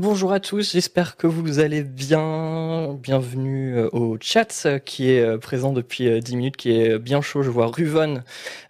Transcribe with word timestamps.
bonjour 0.00 0.32
à 0.32 0.40
tous, 0.40 0.72
j'espère 0.72 1.16
que 1.18 1.26
vous 1.26 1.58
allez 1.58 1.82
bien. 1.82 2.96
Bienvenue 3.02 3.76
euh, 3.76 3.90
au 3.92 4.16
chat 4.18 4.62
euh, 4.64 4.78
qui 4.78 5.10
est 5.10 5.20
euh, 5.20 5.36
présent 5.36 5.74
depuis 5.74 6.18
10 6.20 6.36
minutes, 6.36 6.56
qui 6.56 6.72
est 6.72 6.98
bien 6.98 7.20
chaud. 7.20 7.42
Je 7.42 7.50
vois 7.50 7.66
Ruvon, 7.66 8.22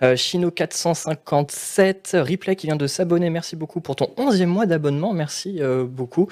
Chino457, 0.02 2.18
Replay 2.18 2.56
qui 2.56 2.66
vient 2.66 2.74
de 2.74 2.88
s'abonner. 2.88 3.30
Merci 3.30 3.54
beaucoup 3.54 3.80
pour 3.80 3.94
ton 3.94 4.06
11e 4.16 4.46
mois 4.46 4.66
d'abonnement, 4.66 5.12
merci 5.12 5.60
beaucoup. 5.86 6.26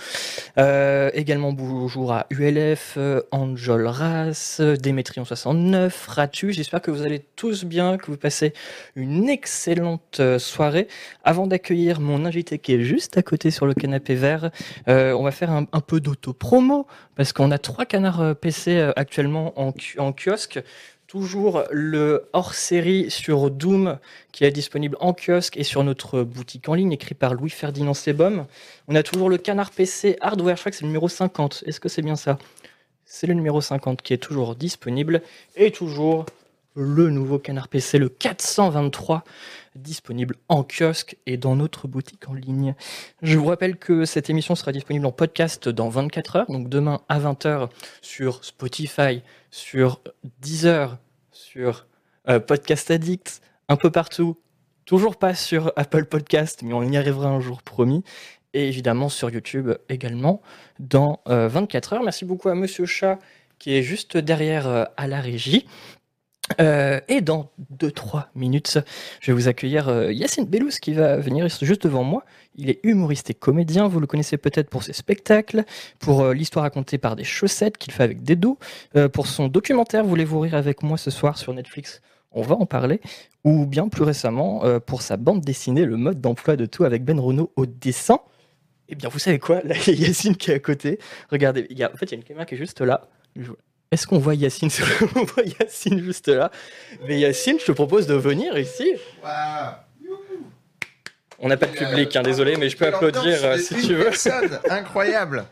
également 0.57 1.53
bonjour 1.53 2.13
à 2.13 2.27
ULF, 2.31 2.99
Angel 3.31 3.87
Ras, 3.87 4.61
Démétrion69, 4.61 5.93
Ratu. 6.09 6.53
J'espère 6.53 6.83
que 6.83 6.91
vous 6.91 7.03
allez 7.03 7.25
tous 7.37 7.63
bien, 7.65 7.99
que 7.99 8.11
vous 8.11 8.17
passez 8.17 8.53
une 8.97 9.29
excellente 9.29 10.21
soirée. 10.39 10.89
Avant 11.23 11.47
d'accueillir 11.47 12.01
mon 12.01 12.25
invité 12.25 12.59
qui 12.59 12.75
est 12.75 12.83
juste 12.83 13.17
à 13.17 13.23
côté 13.23 13.53
sur 13.53 13.67
le 13.67 13.75
canapé 13.75 14.17
vert, 14.17 14.51
euh, 14.89 15.13
on 15.13 15.23
va 15.23 15.31
faire 15.31 15.51
un, 15.51 15.65
peu 15.65 16.01
d'auto-promo 16.01 16.87
parce 17.15 17.33
qu'on 17.33 17.51
a 17.51 17.59
trois 17.59 17.85
canards 17.85 18.21
euh, 18.21 18.35
PC 18.35 18.77
euh, 18.77 18.93
actuellement 18.97 19.53
en, 19.59 20.13
kiosque. 20.13 20.61
Toujours 21.07 21.65
le 21.71 22.29
hors-série 22.33 23.11
sur 23.11 23.51
Doom 23.51 23.99
qui 24.33 24.45
est 24.45 24.51
disponible 24.51 24.97
en 25.01 25.15
kiosque 25.15 25.57
et 25.57 25.65
sur 25.65 25.83
notre 25.83 26.23
boutique 26.23 26.69
en 26.69 26.75
ligne, 26.75 26.93
écrit 26.93 27.15
par 27.15 27.35
Louis-Ferdinand 27.35 27.95
Sebom. 27.95 28.47
On 28.89 28.95
a 28.95 29.03
toujours 29.03 29.31
le 29.31 29.39
canard 29.39 29.71
PC 29.71 30.17
Hardware, 30.21 30.57
je 30.57 30.63
crois 30.63 30.71
que 30.71 30.77
c'est 30.77 30.85
le 30.85 30.89
numéro 30.89 31.09
50. 31.09 31.65
Est-ce 31.67 31.81
que 31.81 31.89
c'est 31.89 32.03
bien 32.03 32.17
ça? 32.17 32.39
C'est 33.07 33.27
le 33.27 33.33
numéro 33.33 33.63
50 33.63 34.03
qui 34.03 34.13
est 34.13 34.19
toujours 34.19 34.55
disponible. 34.55 35.23
Et 35.57 35.71
toujours 35.71 36.27
le 36.75 37.11
nouveau 37.11 37.39
canard 37.39 37.69
PC, 37.69 37.99
le 37.99 38.09
423, 38.09 39.25
disponible 39.83 40.37
en 40.49 40.65
kiosque 40.65 41.17
et 41.27 41.37
dans 41.37 41.57
notre 41.57 41.89
boutique 41.89 42.29
en 42.29 42.35
ligne. 42.35 42.75
Je 43.23 43.39
vous 43.39 43.47
rappelle 43.47 43.77
que 43.77 44.05
cette 44.05 44.31
émission 44.31 44.55
sera 44.55 44.73
disponible 44.73 45.07
en 45.07 45.13
podcast 45.13 45.69
dans 45.69 45.89
24 45.89 46.37
heures, 46.37 46.47
donc 46.49 46.69
demain 46.69 47.01
à 47.09 47.19
20h 47.19 47.69
sur 48.03 48.45
Spotify, 48.45 49.23
sur 49.51 50.01
Deezer, 50.41 50.99
sur 51.31 51.87
euh, 52.29 52.41
Podcast 52.41 52.91
Addict, 52.91 53.41
un 53.69 53.77
peu 53.77 53.91
partout. 53.91 54.37
Toujours 54.85 55.17
pas 55.17 55.35
sur 55.35 55.73
Apple 55.77 56.07
Podcast, 56.07 56.63
mais 56.63 56.73
on 56.73 56.83
y 56.83 56.97
arrivera 56.97 57.29
un 57.29 57.41
jour 57.41 57.63
promis. 57.63 58.05
Et 58.55 58.67
évidemment 58.67 59.11
sur 59.11 59.29
YouTube 59.29 59.73
également 59.91 60.41
dans 60.79 61.21
24 61.27 61.93
euh, 61.93 61.97
heures. 61.97 62.03
Merci 62.03 62.25
beaucoup 62.25 62.49
à 62.49 62.55
Monsieur 62.55 62.87
Chat 62.87 63.19
qui 63.59 63.75
est 63.75 63.83
juste 63.83 64.17
derrière 64.17 64.67
euh, 64.67 64.85
à 64.97 65.07
la 65.07 65.21
régie. 65.21 65.67
Euh, 66.61 67.01
et 67.09 67.21
dans 67.21 67.51
2-3 67.79 68.27
minutes, 68.35 68.79
je 69.21 69.31
vais 69.31 69.35
vous 69.35 69.49
accueillir 69.49 69.89
euh, 69.89 70.13
Yacine 70.13 70.47
Bellous 70.47 70.71
qui 70.81 70.93
va 70.93 71.17
venir 71.17 71.49
juste 71.49 71.85
devant 71.85 72.05
moi. 72.05 72.25
Il 72.57 72.71
est 72.71 72.81
humoriste 72.83 73.31
et 73.31 73.35
comédien, 73.35 73.87
vous 73.87 74.01
le 74.01 74.07
connaissez 74.07 74.37
peut-être 74.37 74.69
pour 74.69 74.83
ses 74.83 74.93
spectacles, 74.93 75.65
pour 75.99 76.23
euh, 76.23 76.35
l'histoire 76.35 76.65
racontée 76.65 76.99
par 76.99 77.17
des 77.17 77.25
chaussettes 77.25 77.79
qu'il 77.79 77.93
fait 77.93 78.03
avec 78.03 78.23
des 78.23 78.37
dos, 78.37 78.59
pour 79.13 79.27
son 79.27 79.49
documentaire 79.49 80.05
Voulez-vous 80.05 80.41
rire 80.41 80.55
avec 80.55 80.83
moi 80.83 80.97
ce 80.97 81.11
soir 81.11 81.39
sur 81.39 81.53
Netflix 81.55 82.01
on 82.33 82.43
va 82.43 82.57
en 82.57 82.67
parler, 82.67 83.01
ou 83.43 83.65
bien 83.65 83.89
plus 83.89 84.03
récemment 84.03 84.63
pour 84.81 85.01
sa 85.01 85.17
bande 85.17 85.41
dessinée 85.41 85.87
Le 85.87 85.97
mode 85.97 86.21
d'emploi 86.21 86.57
de 86.57 86.67
tout 86.67 86.85
avec 86.85 87.03
Ben 87.03 87.19
Renault 87.19 87.53
au 87.57 87.65
dessin. 87.65 88.21
Eh 88.91 88.95
bien, 88.95 89.09
vous 89.09 89.19
savez 89.19 89.39
quoi? 89.39 89.63
Là, 89.63 89.75
il 89.87 89.99
y 89.99 90.05
a 90.05 90.09
Yacine 90.09 90.37
qui 90.37 90.51
est 90.51 90.55
à 90.55 90.59
côté. 90.59 90.99
Regardez, 91.31 91.67
en 91.71 91.97
fait, 91.97 92.07
il 92.07 92.11
y 92.11 92.15
a 92.15 92.17
une 92.17 92.25
caméra 92.25 92.45
qui 92.45 92.55
est 92.55 92.59
juste 92.59 92.83
là. 92.83 93.09
Est-ce 93.91 94.07
qu'on 94.07 94.19
voit 94.19 94.35
Yacine 94.35 94.69
On 95.17 95.25
voit 95.25 95.45
Yacine 95.61 96.03
juste 96.03 96.29
là? 96.29 96.51
Mais 97.07 97.19
Yacine, 97.21 97.59
je 97.59 97.65
te 97.67 97.73
propose 97.73 98.07
de 98.07 98.15
venir 98.15 98.59
ici. 98.59 98.93
On 101.39 101.49
n'a 101.49 101.57
pas 101.57 101.67
de 101.67 101.73
public, 101.73 102.15
hein, 102.17 102.23
désolé, 102.23 102.57
mais 102.57 102.69
je 102.69 102.77
peux 102.77 102.87
applaudir 102.87 103.45
euh, 103.45 103.57
si 103.57 103.77
tu 103.87 103.95
veux. 103.95 104.11
incroyable. 104.71 105.45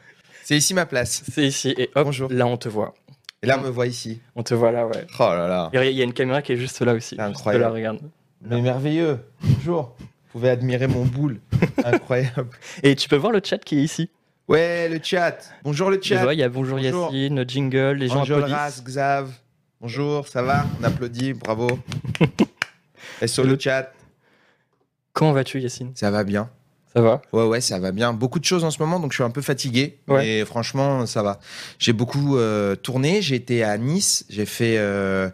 C'est 0.42 0.56
ici 0.56 0.74
ma 0.74 0.84
place. 0.84 1.22
C'est 1.32 1.44
ici. 1.46 1.74
Et 1.78 1.90
hop, 1.94 2.04
Bonjour. 2.06 2.30
là 2.32 2.46
on 2.46 2.56
te 2.56 2.68
voit. 2.68 2.94
Et 3.42 3.46
là 3.46 3.58
on 3.58 3.62
me 3.62 3.70
voit 3.70 3.86
ici. 3.86 4.20
On 4.34 4.42
te 4.42 4.54
voit 4.54 4.72
là, 4.72 4.86
ouais. 4.86 5.06
Oh 5.18 5.22
là 5.22 5.48
là. 5.48 5.70
Il 5.72 5.92
y 5.96 6.00
a 6.00 6.04
une 6.04 6.12
caméra 6.12 6.42
qui 6.42 6.52
est 6.52 6.56
juste 6.56 6.80
là 6.82 6.92
aussi. 6.92 7.16
Incroyable. 7.18 7.64
Là, 7.64 7.70
regarde. 7.70 8.00
Mais 8.42 8.60
merveilleux. 8.60 9.18
Bonjour. 9.42 9.94
Vous 9.98 10.06
pouvez 10.32 10.50
admirer 10.50 10.88
mon 10.88 11.04
boule. 11.04 11.40
Incroyable. 11.84 12.48
Et 12.82 12.94
tu 12.96 13.08
peux 13.08 13.16
voir 13.16 13.32
le 13.32 13.40
chat 13.42 13.58
qui 13.58 13.78
est 13.78 13.82
ici. 13.82 14.10
Ouais, 14.48 14.88
le 14.88 15.00
chat. 15.02 15.38
Bonjour 15.64 15.90
le 15.90 16.00
chat. 16.00 16.32
il 16.32 16.38
y 16.38 16.42
a 16.44 16.48
bonjour, 16.48 16.78
Yacine, 16.78 17.44
jingle, 17.48 17.94
les 17.94 18.06
gens 18.06 18.20
bonjour 18.20 18.44
applaudissent. 18.44 18.84
Xav. 18.84 19.32
Bonjour, 19.80 20.28
ça 20.28 20.40
va? 20.42 20.64
On 20.80 20.84
applaudit, 20.84 21.32
bravo. 21.32 21.66
Et 23.22 23.26
sur 23.26 23.42
le 23.42 23.58
chat. 23.58 23.92
Comment 25.12 25.32
vas-tu 25.32 25.60
Yacine? 25.60 25.90
Ça 25.96 26.12
va 26.12 26.22
bien. 26.22 26.48
Ça 26.94 27.02
va? 27.02 27.22
Ouais, 27.32 27.44
ouais, 27.44 27.60
ça 27.60 27.80
va 27.80 27.90
bien. 27.90 28.12
Beaucoup 28.12 28.38
de 28.38 28.44
choses 28.44 28.62
en 28.62 28.70
ce 28.70 28.80
moment, 28.80 29.00
donc 29.00 29.10
je 29.10 29.16
suis 29.16 29.24
un 29.24 29.30
peu 29.30 29.42
fatigué. 29.42 29.98
Mais 30.06 30.44
franchement, 30.44 31.06
ça 31.06 31.24
va. 31.24 31.40
J'ai 31.80 31.92
beaucoup 31.92 32.36
euh, 32.36 32.76
tourné. 32.76 33.22
J'ai 33.22 33.34
été 33.34 33.64
à 33.64 33.76
Nice. 33.78 34.24
J'ai 34.28 34.46
fait 34.46 34.76
euh, 34.78 35.28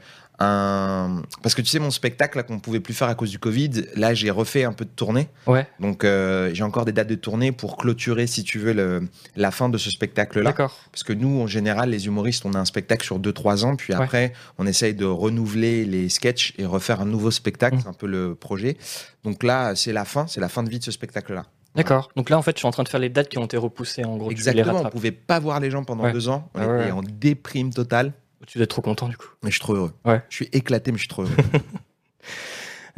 parce 1.43 1.55
que 1.55 1.63
tu 1.63 1.69
sais 1.69 1.79
mon 1.79 1.91
spectacle 1.91 2.37
là 2.37 2.43
qu'on 2.43 2.59
pouvait 2.59 2.81
plus 2.81 2.95
faire 2.95 3.09
à 3.09 3.15
cause 3.15 3.31
du 3.31 3.39
Covid, 3.39 3.87
là 3.97 4.15
j'ai 4.15 4.31
refait 4.31 4.65
un 4.65 4.73
peu 4.73 4.85
de 4.85 4.91
tournée. 4.91 5.29
Ouais. 5.47 5.67
Donc 5.81 6.05
euh, 6.05 6.51
j'ai 6.53 6.63
encore 6.63 6.85
des 6.85 6.93
dates 6.93 7.09
de 7.09 7.15
tournée 7.15 7.53
pour 7.53 7.77
clôturer 7.77 8.27
si 8.27 8.45
tu 8.45 8.59
veux 8.59 8.73
le, 8.73 9.09
la 9.37 9.51
fin 9.51 9.69
de 9.69 9.79
ce 9.79 9.91
spectacle 9.91 10.41
là. 10.41 10.51
D'accord. 10.51 10.77
Parce 10.91 11.03
que 11.03 11.13
nous 11.13 11.41
en 11.41 11.47
général 11.47 11.91
les 11.91 12.07
humoristes 12.07 12.45
on 12.45 12.55
a 12.55 12.59
un 12.59 12.65
spectacle 12.65 13.05
sur 13.05 13.19
2-3 13.19 13.65
ans 13.65 13.77
puis 13.77 13.93
après 13.93 14.33
on 14.59 14.67
essaye 14.67 14.95
de 14.95 15.05
renouveler 15.05 15.85
les 15.85 16.09
sketchs 16.09 16.55
et 16.59 16.67
refaire 16.67 17.01
un 17.01 17.07
nouveau 17.07 17.31
spectacle, 17.31 17.77
mmh. 17.77 17.89
un 17.89 17.93
peu 17.93 18.07
le 18.07 18.35
projet. 18.35 18.77
Donc 19.25 19.43
là 19.43 19.75
c'est 19.75 19.93
la 19.93 20.05
fin, 20.05 20.27
c'est 20.27 20.41
la 20.41 20.49
fin 20.49 20.63
de 20.63 20.71
vie 20.71 20.79
de 20.79 20.85
ce 20.85 20.91
spectacle 20.93 21.35
là. 21.35 21.45
D'accord. 21.75 22.11
Donc 22.17 22.29
là, 22.29 22.37
en 22.37 22.43
fait, 22.43 22.53
je 22.57 22.59
suis 22.59 22.69
en 22.69 22.71
train 22.71 22.83
de 22.83 22.89
faire 22.89 23.01
les 23.01 23.09
dates 23.09 23.29
qui 23.29 23.39
ont 23.39 23.45
été 23.45 23.57
repoussées, 23.57 24.05
en 24.05 24.17
gros. 24.17 24.31
Exactement. 24.31 24.83
On 24.85 24.91
pouvait 24.91 25.11
pas 25.11 25.39
voir 25.39 25.59
les 25.59 25.71
gens 25.71 25.85
pendant 25.85 26.11
deux 26.13 26.29
ans. 26.29 26.51
On 26.55 26.61
ah 26.61 26.83
était 26.83 26.91
en 26.91 27.03
déprime 27.03 27.73
totale. 27.73 28.13
Tu 28.47 28.59
dois 28.59 28.65
être 28.65 28.71
trop 28.71 28.83
content 28.83 29.09
du 29.09 29.17
coup. 29.17 29.29
Mais 29.43 29.51
je 29.51 29.55
suis 29.55 29.61
trop 29.61 29.75
heureux. 29.75 29.93
Ouais. 30.05 30.23
Je 30.29 30.37
suis 30.37 30.49
éclaté, 30.53 30.93
mais 30.93 30.99
je 30.99 31.03
suis 31.03 31.09
trop 31.09 31.23
heureux. 31.23 31.35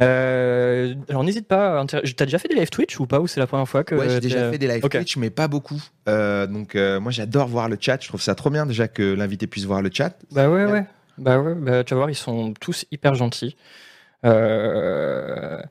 Euh, 0.01 0.93
alors 1.07 1.23
n'hésite 1.23 1.47
pas. 1.47 1.85
T'as 1.85 2.25
déjà 2.25 2.37
fait 2.37 2.49
des 2.49 2.55
live 2.55 2.69
Twitch 2.69 2.99
ou 2.99 3.05
pas 3.05 3.21
Ou 3.21 3.27
c'est 3.27 3.39
la 3.39 3.47
première 3.47 3.67
fois 3.67 3.83
que 3.83 3.95
Ouais, 3.95 4.09
j'ai 4.09 4.19
déjà 4.19 4.51
fait 4.51 4.57
des 4.57 4.67
live 4.67 4.81
Twitch, 4.81 5.15
mais 5.17 5.29
pas 5.29 5.47
beaucoup. 5.47 5.81
Euh, 6.09 6.47
donc 6.47 6.75
euh, 6.75 6.99
moi 6.99 7.11
j'adore 7.11 7.47
voir 7.47 7.69
le 7.69 7.77
chat. 7.79 8.01
Je 8.01 8.09
trouve 8.09 8.21
ça 8.21 8.35
trop 8.35 8.49
bien 8.49 8.65
déjà 8.65 8.87
que 8.87 9.13
l'invité 9.13 9.47
puisse 9.47 9.63
voir 9.63 9.81
le 9.81 9.89
chat. 9.93 10.17
Bah 10.31 10.49
ouais, 10.49 10.65
ouais. 10.65 10.85
Bah 11.17 11.39
ouais. 11.39 11.55
Bah, 11.55 11.83
tu 11.83 11.93
vas 11.93 11.99
voir, 11.99 12.09
ils 12.09 12.15
sont 12.15 12.53
tous 12.59 12.85
hyper 12.91 13.15
gentils. 13.15 13.55
Euh, 14.25 15.61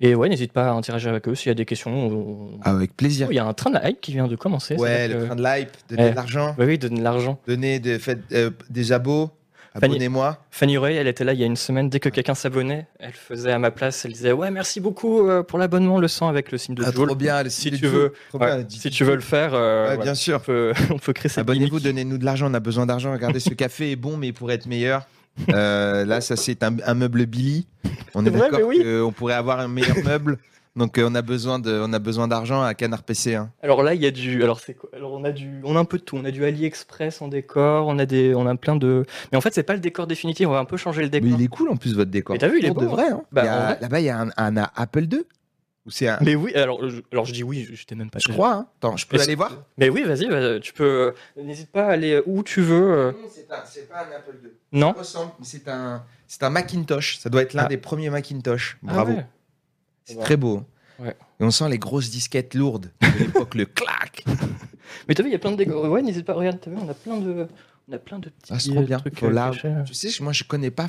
et 0.00 0.14
ouais, 0.14 0.28
n'hésite 0.28 0.52
pas 0.52 0.68
à 0.68 0.72
interagir 0.72 1.10
avec 1.10 1.28
eux 1.28 1.34
s'il 1.34 1.48
y 1.48 1.50
a 1.50 1.54
des 1.54 1.66
questions. 1.66 2.58
Avec 2.62 2.96
plaisir. 2.96 3.26
Oh, 3.28 3.32
il 3.32 3.36
y 3.36 3.38
a 3.38 3.44
un 3.44 3.52
train 3.52 3.70
de 3.70 3.78
hype 3.82 4.00
qui 4.00 4.12
vient 4.12 4.28
de 4.28 4.36
commencer. 4.36 4.76
Ouais, 4.76 5.08
le 5.08 5.26
train 5.26 5.36
de 5.36 5.44
hype, 5.44 5.70
donner 5.90 6.06
eh. 6.06 6.10
de 6.10 6.16
l'argent. 6.16 6.54
Bah 6.56 6.64
oui, 6.66 6.78
donner 6.78 6.98
de 6.98 7.04
l'argent. 7.04 7.38
Donner 7.46 7.80
de, 7.80 7.98
euh, 8.32 8.50
des 8.70 8.92
abos. 8.92 9.30
Abonnez-moi. 9.74 10.38
Fanny 10.50 10.78
Ray, 10.78 10.96
elle 10.96 11.06
était 11.06 11.22
là 11.22 11.32
il 11.32 11.38
y 11.38 11.44
a 11.44 11.46
une 11.46 11.56
semaine. 11.56 11.88
Dès 11.88 12.00
que 12.00 12.08
quelqu'un 12.08 12.34
s'abonnait, 12.34 12.86
elle 12.98 13.12
faisait 13.12 13.52
à 13.52 13.58
ma 13.58 13.70
place. 13.70 14.04
Elle 14.04 14.12
disait 14.12 14.32
Ouais, 14.32 14.50
merci 14.50 14.80
beaucoup 14.80 15.28
euh, 15.28 15.42
pour 15.42 15.58
l'abonnement, 15.58 16.00
le 16.00 16.08
sang 16.08 16.28
avec 16.28 16.50
le 16.50 16.58
signe 16.58 16.74
de 16.74 16.82
ah, 16.84 16.90
Trop 16.90 17.14
bien, 17.14 17.48
si 17.48 17.70
tu 17.70 17.86
veux. 17.86 18.12
si 18.68 18.90
tu 18.90 19.04
veux 19.04 19.14
le 19.14 19.20
faire, 19.20 19.52
euh, 19.54 19.96
bien 19.96 20.14
sûr. 20.14 20.36
On 20.36 20.40
peut, 20.40 20.72
on 20.90 20.98
peut 20.98 21.12
créer 21.12 21.28
cette 21.28 21.40
Abonnez-vous, 21.40 21.78
donnez-nous 21.78 22.18
de 22.18 22.24
l'argent. 22.24 22.50
On 22.50 22.54
a 22.54 22.60
besoin 22.60 22.86
d'argent. 22.86 23.12
Regardez, 23.12 23.38
ce 23.38 23.50
café 23.50 23.92
est 23.92 23.96
bon, 23.96 24.16
mais 24.16 24.28
il 24.28 24.32
pourrait 24.32 24.54
être 24.54 24.66
meilleur. 24.66 25.06
Euh, 25.48 26.04
là, 26.04 26.20
ça 26.20 26.36
c'est 26.36 26.62
un, 26.62 26.94
meuble 26.94 27.26
Billy. 27.26 27.66
On 28.14 28.26
est 28.26 28.30
d'accord 28.30 28.60
oui. 28.64 28.82
qu'on 28.82 29.12
pourrait 29.12 29.34
avoir 29.34 29.60
un 29.60 29.68
meilleur 29.68 29.96
meuble. 30.04 30.38
Donc 30.76 30.98
euh, 30.98 31.08
on 31.10 31.14
a 31.16 31.22
besoin 31.22 31.58
de, 31.58 31.82
on 31.84 31.92
a 31.92 31.98
besoin 31.98 32.28
d'argent 32.28 32.62
à 32.62 32.74
Canard 32.74 33.02
PC. 33.02 33.34
Hein. 33.34 33.50
Alors 33.62 33.82
là, 33.82 33.94
il 33.94 34.00
y 34.00 34.06
a 34.06 34.10
du, 34.10 34.42
alors 34.42 34.60
c'est, 34.60 34.76
on 35.02 35.24
a 35.24 35.32
du, 35.32 35.60
on 35.64 35.76
a 35.76 35.80
un 35.80 35.84
peu 35.84 35.98
de 35.98 36.02
tout. 36.02 36.16
On 36.16 36.24
a 36.24 36.30
du 36.30 36.44
AliExpress 36.44 37.22
en 37.22 37.28
décor, 37.28 37.88
on 37.88 37.98
a 37.98 38.06
des, 38.06 38.34
on 38.34 38.46
a 38.46 38.54
plein 38.54 38.76
de. 38.76 39.04
Mais 39.32 39.38
en 39.38 39.40
fait, 39.40 39.52
c'est 39.52 39.64
pas 39.64 39.74
le 39.74 39.80
décor 39.80 40.06
définitif. 40.06 40.46
On 40.46 40.52
va 40.52 40.60
un 40.60 40.64
peu 40.64 40.76
changer 40.76 41.02
le 41.02 41.08
décor. 41.08 41.28
Mais 41.28 41.34
il 41.34 41.42
est 41.42 41.48
cool 41.48 41.70
en 41.70 41.76
plus 41.76 41.94
votre 41.94 42.10
décor. 42.10 42.34
Mais 42.34 42.38
t'as 42.38 42.48
vu, 42.48 42.60
il 42.60 42.66
est 42.66 42.70
beau, 42.70 42.82
de 42.82 42.86
hein. 42.86 43.22
bah, 43.32 43.42
vrai. 43.42 43.78
Là-bas, 43.80 44.00
il 44.00 44.06
y 44.06 44.10
a 44.10 44.20
un, 44.20 44.30
un, 44.36 44.56
Apple 44.76 45.06
2 45.06 45.26
c'est 45.90 46.08
un... 46.08 46.18
Mais 46.20 46.34
oui, 46.34 46.54
alors 46.54 46.88
je, 46.88 47.00
alors 47.12 47.24
je 47.24 47.32
dis 47.32 47.42
oui, 47.42 47.68
je 47.72 47.84
t'ai 47.84 47.94
même 47.94 48.10
pas. 48.10 48.18
Je 48.18 48.32
crois. 48.32 48.52
Hein. 48.52 48.66
Attends, 48.78 48.96
je 48.96 49.06
peux 49.06 49.20
aller 49.20 49.34
voir. 49.34 49.52
Mais 49.78 49.88
oui, 49.88 50.02
vas-y, 50.02 50.60
tu 50.60 50.72
peux. 50.72 51.14
N'hésite 51.36 51.70
pas 51.70 51.86
à 51.86 51.92
aller 51.92 52.22
où 52.26 52.42
tu 52.42 52.60
veux. 52.60 52.92
Euh. 52.92 53.12
Non, 53.12 53.28
c'est 53.64 53.88
pas 53.88 54.06
un 54.06 54.16
Apple 54.16 54.38
II. 54.42 54.50
Non. 54.72 54.94
C'est 55.42 55.68
un, 55.68 56.04
c'est 56.26 56.42
un 56.42 56.50
Macintosh. 56.50 57.18
Ça 57.18 57.30
doit 57.30 57.42
être 57.42 57.54
l'un 57.54 57.64
ah. 57.64 57.68
des 57.68 57.76
premiers 57.76 58.10
Macintosh. 58.10 58.78
Ah 58.86 58.92
Bravo. 58.92 59.18
C'est 60.04 60.18
très 60.18 60.36
beau. 60.36 60.64
Ouais. 60.98 61.16
Et 61.40 61.44
on 61.44 61.50
sent 61.50 61.68
les 61.68 61.78
grosses 61.78 62.10
disquettes 62.10 62.54
lourdes 62.54 62.90
de 63.00 63.18
l'époque, 63.18 63.54
le 63.54 63.64
clac. 63.64 64.24
Mais 65.08 65.14
t'as 65.14 65.22
vu, 65.22 65.30
il 65.30 65.32
y 65.32 65.36
a 65.36 65.38
plein 65.38 65.52
de 65.52 65.56
décors. 65.56 65.84
Ouais, 65.84 66.02
n'hésite 66.02 66.26
pas, 66.26 66.34
regarde, 66.34 66.58
t'as 66.60 66.70
vu, 66.70 66.76
on 66.78 66.88
a 66.88 66.94
plein 66.94 67.16
de, 67.16 67.46
on 67.90 67.94
a 67.94 67.98
plein 67.98 68.18
de 68.18 68.28
petits 68.28 68.52
ah, 68.52 68.58
trop 68.58 68.82
bien. 68.82 68.98
trucs. 68.98 69.22
Euh, 69.22 69.32
Fallout. 69.32 69.84
Tu 69.86 69.94
sais, 69.94 70.22
moi, 70.22 70.32
je 70.32 70.44
connais 70.44 70.70
pas. 70.70 70.86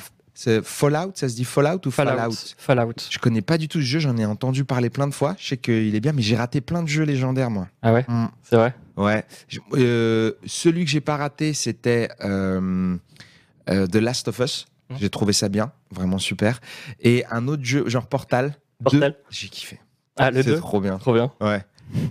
Fallout, 0.62 1.12
ça 1.14 1.28
se 1.28 1.34
dit 1.34 1.44
Fallout 1.44 1.86
ou 1.86 1.90
Fallout 1.90 2.32
Fallout? 2.56 2.94
Je 3.10 3.18
connais 3.18 3.42
pas 3.42 3.58
du 3.58 3.68
tout 3.68 3.80
ce 3.80 3.84
jeu, 3.84 3.98
j'en 3.98 4.16
ai 4.16 4.24
entendu 4.24 4.64
parler 4.64 4.88
plein 4.88 5.06
de 5.06 5.12
fois. 5.12 5.36
Je 5.38 5.48
sais 5.48 5.56
qu'il 5.58 5.94
est 5.94 6.00
bien, 6.00 6.12
mais 6.12 6.22
j'ai 6.22 6.36
raté 6.36 6.60
plein 6.60 6.82
de 6.82 6.88
jeux 6.88 7.04
légendaires, 7.04 7.50
moi. 7.50 7.68
Ah 7.82 7.92
ouais? 7.92 8.04
Mm. 8.08 8.26
C'est 8.42 8.56
vrai? 8.56 8.74
Ouais. 8.96 9.24
Euh, 9.74 10.32
celui 10.46 10.84
que 10.84 10.90
j'ai 10.90 11.00
pas 11.02 11.16
raté, 11.16 11.52
c'était 11.52 12.08
euh, 12.24 12.96
The 13.66 13.96
Last 13.96 14.28
of 14.28 14.38
Us. 14.38 14.66
Mm. 14.88 14.94
J'ai 15.00 15.10
trouvé 15.10 15.32
ça 15.34 15.48
bien, 15.50 15.72
vraiment 15.90 16.18
super. 16.18 16.60
Et 17.00 17.24
un 17.30 17.46
autre 17.48 17.64
jeu, 17.64 17.88
genre 17.88 18.06
Portal. 18.06 18.56
Portal 18.82 19.16
J'ai 19.28 19.48
kiffé. 19.48 19.80
Ah, 20.16 20.30
le 20.30 20.42
C'est 20.42 20.56
trop 20.56 20.80
bien. 20.80 20.98
Trop 20.98 21.14
bien. 21.14 21.30
Ouais. 21.40 21.64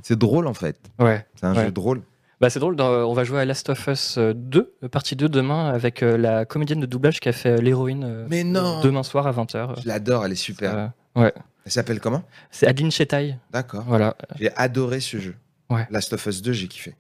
C'est 0.04 0.18
drôle 0.18 0.48
en 0.48 0.54
fait. 0.54 0.78
Ouais. 1.00 1.26
C'est 1.36 1.46
un 1.48 1.56
Ouais. 1.56 1.66
jeu 1.66 1.72
drôle. 1.72 2.02
Bah, 2.42 2.50
c'est 2.50 2.60
drôle, 2.60 2.76
on 2.82 3.14
va 3.14 3.24
jouer 3.24 3.40
à 3.40 3.46
Last 3.46 3.70
of 3.70 3.88
Us 3.88 4.18
2, 4.18 4.74
euh, 4.84 4.90
partie 4.90 5.16
2 5.16 5.30
demain, 5.30 5.70
avec 5.70 6.02
euh, 6.02 6.18
la 6.18 6.44
comédienne 6.46 6.80
de 6.80 6.88
doublage 6.88 7.20
qui 7.20 7.30
a 7.30 7.34
fait 7.34 7.52
euh, 7.52 7.62
l'héroïne 7.62 8.04
euh, 8.04 8.26
Mais 8.32 8.44
non 8.44 8.82
demain 8.82 9.04
soir 9.04 9.28
à 9.28 9.32
20h. 9.32 9.80
Je 9.84 9.88
l'adore, 9.88 10.26
elle 10.26 10.32
est 10.32 10.36
super. 10.36 10.92
ouais. 11.16 11.32
Elle 11.64 11.72
s'appelle 11.72 12.00
comment? 12.00 12.24
C'est 12.50 12.66
Adeline 12.66 12.90
Chetaille. 12.90 13.38
D'accord. 13.52 13.84
Voilà. 13.88 14.16
J'ai 14.40 14.50
adoré 14.56 15.00
ce 15.00 15.18
jeu. 15.20 15.36
Ouais. 15.70 15.86
Last 15.92 16.12
of 16.14 16.26
Us 16.26 16.42
2, 16.42 16.52
j'ai 16.54 16.68
kiffé. 16.68 16.96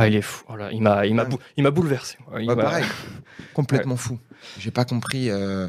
Ah, 0.00 0.06
il 0.06 0.14
est 0.14 0.22
fou. 0.22 0.44
Voilà, 0.46 0.70
il 0.72 0.80
m'a, 0.80 1.06
il 1.06 1.14
m'a, 1.14 1.22
Ouais. 1.24 1.28
bou- 1.30 1.38
il 1.56 1.62
m'a 1.64 1.70
bouleversé. 1.72 2.18
Il 2.38 2.48
Ouais, 2.48 2.54
pareil. 2.56 2.84
Complètement 3.54 3.96
fou. 3.96 4.18
J'ai 4.58 4.70
pas 4.70 4.84
compris 4.84 5.28
euh, 5.28 5.66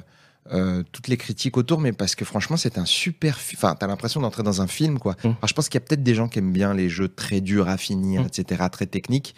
euh, 0.51 0.83
toutes 0.91 1.07
les 1.07 1.17
critiques 1.17 1.57
autour, 1.57 1.79
mais 1.79 1.91
parce 1.91 2.15
que 2.15 2.25
franchement, 2.25 2.57
c'est 2.57 2.77
un 2.77 2.85
super. 2.85 3.37
fi- 3.37 3.55
Enfin, 3.55 3.75
t'as 3.79 3.87
l'impression 3.87 4.19
d'entrer 4.21 4.43
dans 4.43 4.61
un 4.61 4.67
film, 4.67 4.97
quoi. 4.99 5.13
Mm. 5.23 5.27
Alors, 5.27 5.47
je 5.47 5.53
pense 5.53 5.69
qu'il 5.69 5.79
y 5.79 5.83
a 5.83 5.85
peut-être 5.85 6.03
des 6.03 6.15
gens 6.15 6.27
qui 6.27 6.39
aiment 6.39 6.51
bien 6.53 6.73
les 6.73 6.89
jeux 6.89 7.07
très 7.09 7.41
durs 7.41 7.69
à 7.69 7.77
finir, 7.77 8.23
Mm. 8.23 8.27
etc., 8.27 8.63
très 8.71 8.85
techniques. 8.87 9.35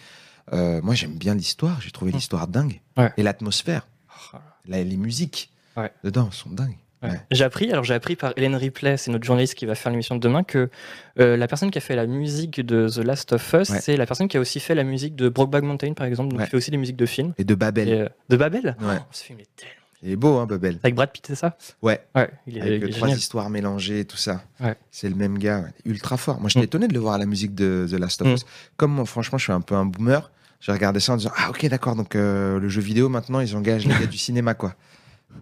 Euh, 0.52 0.80
moi, 0.82 0.94
j'aime 0.94 1.16
bien 1.16 1.34
l'histoire. 1.34 1.80
J'ai 1.80 1.90
trouvé 1.90 2.12
Mm. 2.12 2.14
l'histoire 2.16 2.48
dingue. 2.48 2.80
Ouais. 2.96 3.12
Et 3.16 3.22
l'atmosphère. 3.22 3.86
Oh, 4.34 4.38
les 4.66 4.84
musiques 4.96 5.50
Ouais. 5.76 5.90
dedans 6.04 6.30
sont 6.30 6.50
dingues. 6.50 6.76
Ouais. 7.02 7.10
Ouais. 7.10 7.20
J'ai 7.32 7.42
appris, 7.42 7.70
alors 7.72 7.82
j'ai 7.82 7.94
appris 7.94 8.14
par 8.14 8.32
Hélène 8.36 8.54
Ripley, 8.54 8.96
c'est 8.96 9.10
notre 9.10 9.24
journaliste 9.24 9.54
qui 9.56 9.66
va 9.66 9.74
faire 9.74 9.90
l'émission 9.90 10.14
de 10.14 10.20
demain, 10.20 10.44
que 10.44 10.70
euh, 11.18 11.36
la 11.36 11.48
personne 11.48 11.72
qui 11.72 11.78
a 11.78 11.80
fait 11.80 11.96
la 11.96 12.06
musique 12.06 12.60
de 12.60 12.88
The 12.88 12.98
Last 12.98 13.32
of 13.32 13.52
Us, 13.54 13.70
Ouais. 13.70 13.80
c'est 13.80 13.96
la 13.96 14.06
personne 14.06 14.28
qui 14.28 14.36
a 14.36 14.40
aussi 14.40 14.60
fait 14.60 14.76
la 14.76 14.84
musique 14.84 15.16
de 15.16 15.28
Brokeback 15.28 15.64
Mountain, 15.64 15.94
par 15.94 16.06
exemple, 16.06 16.30
donc 16.30 16.38
Ouais. 16.38 16.46
il 16.46 16.50
fait 16.50 16.56
aussi 16.56 16.70
des 16.70 16.76
musiques 16.76 16.96
de 16.96 17.06
films. 17.06 17.34
Et 17.38 17.44
de 17.44 17.56
Babel. 17.56 17.88
Et, 17.88 17.92
euh, 18.02 18.08
de 18.28 18.36
Babel? 18.36 18.76
Ouais. 18.80 18.98
Oh, 19.00 19.04
Ce 19.10 19.24
film 19.24 19.40
est 19.40 19.48
tellement. 19.56 19.74
Il 20.02 20.10
est 20.10 20.16
beau, 20.16 20.38
hein, 20.38 20.46
Babel. 20.46 20.78
Avec 20.82 20.94
Brad 20.96 21.12
Pitt, 21.12 21.24
c'est 21.26 21.34
ça? 21.36 21.56
Ouais. 21.80 22.04
Ouais, 22.16 22.28
il 22.46 22.58
est, 22.58 22.60
Avec 22.60 22.82
il 22.82 22.84
euh, 22.84 22.88
est 22.88 22.90
trois 22.90 23.06
génial. 23.08 23.18
histoires 23.18 23.50
mélangées 23.50 24.04
tout 24.04 24.16
ça. 24.16 24.42
Ouais. 24.60 24.76
C'est 24.90 25.08
le 25.08 25.14
même 25.14 25.38
gars, 25.38 25.66
ultra 25.84 26.16
fort. 26.16 26.40
Moi, 26.40 26.48
j'étais 26.48 26.60
Mm. 26.60 26.64
étonné 26.64 26.88
de 26.88 26.94
le 26.94 26.98
voir 27.00 27.14
à 27.14 27.18
la 27.18 27.26
musique 27.26 27.54
de 27.54 27.86
The 27.88 27.94
Last 27.94 28.20
of 28.22 28.28
Mm. 28.28 28.32
Us. 28.34 28.44
Comme 28.76 28.92
moi, 28.92 29.04
franchement, 29.06 29.38
je 29.38 29.44
suis 29.44 29.52
un 29.52 29.60
peu 29.60 29.76
un 29.76 29.84
boomer, 29.86 30.30
j'ai 30.60 30.72
regardé 30.72 30.98
ça 30.98 31.12
en 31.12 31.16
disant 31.18 31.30
Ah, 31.36 31.50
ok, 31.50 31.66
d'accord, 31.66 31.94
donc 31.94 32.16
euh, 32.16 32.58
le 32.58 32.68
jeu 32.68 32.80
vidéo, 32.82 33.08
maintenant, 33.08 33.38
ils 33.40 33.54
engagent 33.56 33.86
les 33.86 33.94
gars 33.94 34.06
du 34.06 34.18
cinéma, 34.18 34.54
quoi. 34.54 34.74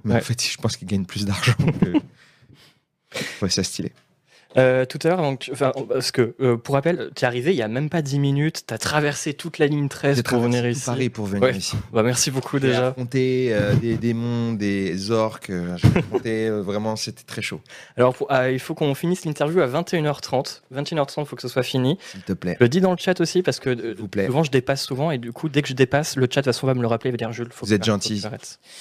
Mais 0.05 0.15
en 0.17 0.21
fait, 0.21 0.43
je 0.45 0.57
pense 0.59 0.77
qu'ils 0.77 0.87
gagnent 0.89 1.07
plus 1.07 1.25
d'argent. 1.25 1.55
que- 1.81 1.95
ouais, 3.43 3.49
c'est 3.51 3.63
stylé. 3.63 3.93
Euh, 4.57 4.85
tout 4.85 4.99
à 5.05 5.09
l'heure, 5.09 5.23
donc, 5.23 5.49
enfin, 5.53 5.71
parce 5.89 6.11
que 6.11 6.35
euh, 6.41 6.57
pour 6.57 6.75
rappel, 6.75 7.11
tu 7.15 7.23
es 7.23 7.27
arrivé 7.27 7.53
il 7.53 7.57
y 7.57 7.63
a 7.63 7.69
même 7.69 7.89
pas 7.89 8.03
10 8.03 8.19
minutes, 8.19 8.65
tu 8.67 8.75
as 8.75 8.79
traversé 8.79 9.33
toute 9.33 9.59
la 9.59 9.69
ligne 9.69 9.89
13 9.89 10.17
J'ai 10.17 10.23
pour 10.25 10.41
venir 10.41 10.67
ici. 10.67 10.87
Paris 10.87 11.09
pour 11.09 11.27
venir 11.27 11.43
Ouais. 11.45 11.57
ici. 11.57 11.77
Bah, 11.93 12.03
merci 12.03 12.33
beaucoup 12.33 12.59
J'ai 12.59 12.69
déjà. 12.69 12.89
affronté 12.89 13.51
euh, 13.53 13.75
des 13.77 13.97
démons, 13.97 14.53
des 14.55 15.13
orques. 15.13 15.51
euh, 15.51 15.77
J'ai 16.25 16.51
vraiment, 16.51 16.97
c'était 16.97 17.23
très 17.23 17.43
chaud. 17.43 17.61
Alors, 17.97 18.13
pour- 18.15 18.27
ah, 18.29 18.51
il 18.51 18.59
faut 18.59 18.75
qu'on 18.75 18.93
finisse 18.97 19.25
l'interview 19.25 19.61
à 19.61 19.69
21h30. 19.69 20.63
21h30, 20.75 21.21
il 21.23 21.27
faut 21.27 21.37
que 21.37 21.43
ce 21.43 21.49
soit 21.49 21.63
fini. 21.63 21.99
S'il 22.11 22.23
te 22.23 22.33
plaît. 22.33 22.57
Je 22.59 22.65
le 22.65 22.69
dis 22.69 22.81
dans 22.81 22.91
le 22.91 22.99
chat 22.99 23.21
aussi 23.21 23.43
parce 23.43 23.61
que 23.61 23.77
S'il 23.77 23.95
vous 23.95 24.09
plaît. 24.09 24.27
souvent 24.27 24.43
je 24.43 24.51
dépasse 24.51 24.83
souvent 24.85 25.13
et 25.13 25.19
du 25.19 25.33
coup, 25.33 25.49
dès 25.49 25.63
que 25.63 25.69
je 25.69 25.75
dépasse, 25.75 26.17
le 26.17 26.27
chat 26.29 26.43
va 26.45 26.53
souvent 26.53 26.75
me 26.75 26.81
le 26.83 26.89
rappeler. 26.89 27.11
Il 27.11 27.13
va 27.13 27.19
dire 27.19 27.33
Jules, 27.33 27.49
faut 27.53 27.67
Vous 27.67 27.71
que 27.71 27.77
êtes 27.77 27.85
gentil. 27.85 28.21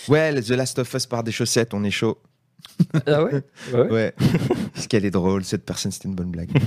Ouais, 0.07 0.33
The 0.41 0.49
Last 0.49 0.79
of 0.79 0.91
Us 0.95 1.05
par 1.05 1.23
des 1.23 1.31
chaussettes, 1.31 1.75
on 1.75 1.83
est 1.83 1.91
chaud. 1.91 2.17
Ah 3.05 3.23
ouais, 3.23 3.41
ouais. 3.73 3.89
Ouais. 3.91 4.13
Parce 4.73 4.87
qu'elle 4.87 5.05
est 5.05 5.11
drôle, 5.11 5.43
cette 5.43 5.65
personne, 5.65 5.91
c'était 5.91 6.07
une 6.07 6.15
bonne 6.15 6.31
blague. 6.31 6.49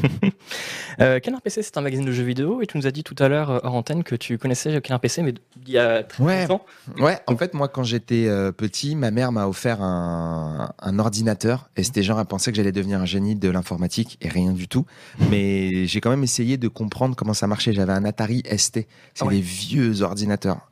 Euh, 1.01 1.21
Canard 1.21 1.41
PC, 1.41 1.63
c'est 1.63 1.79
un 1.79 1.81
magazine 1.81 2.05
de 2.05 2.13
jeux 2.13 2.23
vidéo 2.23 2.61
et 2.61 2.67
tu 2.67 2.77
nous 2.77 2.87
as 2.87 2.91
dit 2.91 3.03
tout 3.03 3.15
à 3.19 3.29
l'heure 3.29 3.51
euh, 3.51 3.59
hors 3.63 3.75
antenne 3.75 4.03
que 4.05 4.15
tu 4.15 4.37
connaissais 4.37 4.79
Canard 4.83 5.01
PC, 5.01 5.23
mais 5.23 5.33
il 5.67 5.73
y 5.73 5.79
a 5.79 6.03
très 6.03 6.23
Ouais. 6.23 6.41
longtemps. 6.43 6.67
Ouais, 6.99 7.19
en 7.27 7.37
fait, 7.37 7.55
moi, 7.55 7.69
quand 7.69 7.83
j'étais 7.83 8.27
euh, 8.29 8.53
petit, 8.53 8.95
ma 8.95 9.11
mère 9.11 9.33
m'a 9.33 9.47
offert 9.49 9.81
un, 9.81 10.71
un 10.79 10.99
ordinateur. 10.99 11.71
Et 11.77 11.83
c'était 11.83 12.03
genre, 12.03 12.21
elle 12.21 12.27
pensait 12.27 12.51
que 12.51 12.57
j'allais 12.59 12.73
devenir 12.73 13.01
un 13.01 13.07
génie 13.07 13.37
de 13.37 13.49
l'informatique 13.49 14.19
et 14.21 14.29
rien 14.29 14.53
du 14.53 14.69
tout. 14.69 14.85
Mais 15.31 15.87
j'ai 15.87 16.01
quand 16.03 16.11
même 16.11 16.25
essayé 16.25 16.59
de 16.59 16.69
comprendre 16.69 17.17
comment 17.17 17.35
ça 17.35 17.47
marchait. 17.47 17.73
J'avais 17.73 17.93
un 17.95 18.05
Atari 18.05 18.43
ST. 18.55 18.75
C'est 18.75 18.87
Ah 19.21 19.25
ouais. 19.27 19.37
des 19.37 19.41
vieux 19.41 20.03
ordinateurs. 20.03 20.69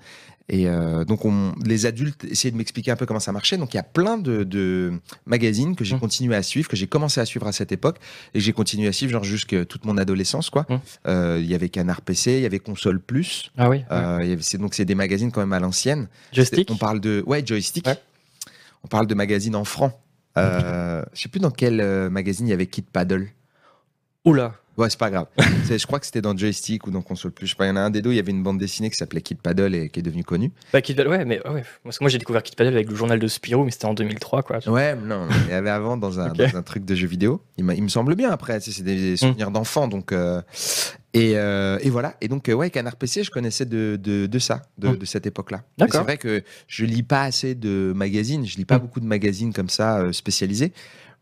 Et 0.52 0.68
euh, 0.68 1.04
donc, 1.04 1.24
on, 1.24 1.54
les 1.64 1.86
adultes 1.86 2.24
essayaient 2.24 2.50
de 2.50 2.56
m'expliquer 2.56 2.90
un 2.90 2.96
peu 2.96 3.06
comment 3.06 3.20
ça 3.20 3.30
marchait. 3.30 3.56
Donc, 3.56 3.72
il 3.72 3.76
y 3.76 3.80
a 3.80 3.84
plein 3.84 4.18
de, 4.18 4.42
de 4.42 4.92
magazines 5.24 5.76
que 5.76 5.84
j'ai 5.84 5.94
Mm. 5.94 6.00
continué 6.00 6.34
à 6.34 6.42
suivre, 6.42 6.68
que 6.68 6.74
j'ai 6.76 6.88
commencé 6.88 7.20
à 7.20 7.24
suivre 7.24 7.46
à 7.46 7.52
cette 7.52 7.70
époque. 7.70 7.98
Et 8.34 8.40
j'ai 8.40 8.52
continué 8.52 8.88
à 8.88 8.92
suivre, 8.92 9.12
genre, 9.12 9.22
jusque 9.22 9.66
toute 9.68 9.84
mon 9.84 9.96
adolescence, 9.96 10.50
quoi. 10.50 10.66
Mm. 10.68 10.74
Euh, 11.06 11.38
Il 11.40 11.46
y 11.48 11.54
avait 11.54 11.68
Canard 11.68 12.00
PC, 12.02 12.32
il 12.38 12.42
y 12.42 12.46
avait 12.46 12.58
Console 12.58 12.98
Plus. 13.00 13.52
Ah 13.56 13.70
oui, 13.70 13.84
Euh, 13.92 14.18
il 14.24 14.42
c'est- 14.42 14.58
donc, 14.58 14.74
c'est 14.74 14.84
des 14.84 14.96
magazines 14.96 15.30
quand 15.30 15.40
même 15.40 15.52
à 15.52 15.60
l'ancienne. 15.60 16.08
joystick. 16.32 16.68
On 16.70 16.76
parle 16.76 16.98
de 17.00 17.22
ouais 17.26 17.46
joystick. 17.46 17.86
Ouais. 17.86 17.96
On 18.82 18.88
parle 18.88 19.06
de 19.06 19.14
magazines 19.14 19.54
en 19.54 19.64
francs. 19.64 19.92
Euh, 20.36 21.04
je 21.12 21.22
sais 21.22 21.28
plus 21.28 21.38
dans 21.40 21.50
quel 21.52 21.80
magazine 22.10 22.48
il 22.48 22.50
y 22.50 22.54
avait 22.54 22.66
Kid 22.66 22.86
Paddle. 22.92 23.28
Oula. 24.24 24.54
Ouais, 24.80 24.90
c'est 24.90 24.98
pas 24.98 25.10
grave. 25.10 25.26
Je 25.70 25.86
crois 25.86 26.00
que 26.00 26.06
c'était 26.06 26.20
dans 26.22 26.36
Joystick 26.36 26.86
ou 26.86 26.90
dans 26.90 27.02
Console 27.02 27.32
Plus. 27.32 27.46
Je 27.46 27.50
sais 27.52 27.56
pas, 27.56 27.66
il 27.66 27.68
y 27.68 27.72
en 27.72 27.76
a 27.76 27.80
un 27.80 27.90
des 27.90 28.00
deux. 28.02 28.10
Il 28.12 28.16
y 28.16 28.18
avait 28.18 28.30
une 28.32 28.42
bande 28.42 28.58
dessinée 28.58 28.88
qui 28.90 28.96
s'appelait 28.96 29.20
Kid 29.20 29.38
Paddle 29.38 29.74
et 29.74 29.88
qui 29.90 30.00
est 30.00 30.02
devenue 30.02 30.24
connue. 30.24 30.50
Bah, 30.72 30.80
Kid 30.80 30.96
Paddle, 30.96 31.10
ouais, 31.10 31.24
mais 31.24 31.40
ouais. 31.48 31.62
Parce 31.84 31.98
que 31.98 32.04
moi 32.04 32.08
j'ai 32.10 32.18
découvert 32.18 32.42
Kid 32.42 32.56
Paddle 32.56 32.74
avec 32.74 32.88
le 32.88 32.96
journal 32.96 33.18
de 33.18 33.26
Spirou, 33.28 33.64
mais 33.64 33.70
c'était 33.70 33.84
en 33.86 33.94
2003, 33.94 34.42
quoi. 34.42 34.58
Ouais, 34.68 34.96
non, 34.96 35.28
il 35.46 35.50
y 35.50 35.54
avait 35.54 35.70
avant 35.70 35.96
dans 35.96 36.18
un, 36.18 36.28
dans 36.32 36.56
un 36.56 36.62
truc 36.62 36.84
de 36.84 36.94
jeu 36.94 37.06
vidéo. 37.06 37.42
Il, 37.58 37.64
il 37.76 37.82
me 37.82 37.88
semble 37.88 38.14
bien 38.14 38.30
après. 38.30 38.58
C'est 38.60 38.82
des 38.82 39.16
souvenirs 39.16 39.50
d'enfants, 39.50 39.86
donc. 39.88 40.12
euh, 40.12 40.40
et, 41.12 41.32
euh, 41.36 41.78
et 41.82 41.90
voilà. 41.90 42.14
Et 42.20 42.28
donc, 42.28 42.48
euh, 42.48 42.52
ouais, 42.54 42.70
Canard 42.70 42.96
PC, 42.96 43.24
je 43.24 43.30
connaissais 43.30 43.64
de, 43.64 43.98
de, 44.00 44.26
de 44.26 44.38
ça, 44.38 44.62
de, 44.78 44.88
Mm. 44.88 44.96
de 44.96 45.04
cette 45.04 45.26
époque-là. 45.26 45.62
C'est 45.78 45.96
vrai 45.98 46.16
que 46.18 46.42
je 46.68 46.84
lis 46.84 47.02
pas 47.02 47.22
assez 47.24 47.54
de 47.54 47.92
magazines. 47.94 48.46
Je 48.46 48.56
lis 48.56 48.64
pas 48.64 48.78
Mm. 48.78 48.82
beaucoup 48.82 49.00
de 49.00 49.06
magazines 49.06 49.52
comme 49.52 49.68
ça 49.68 49.98
euh, 49.98 50.12
spécialisés. 50.12 50.72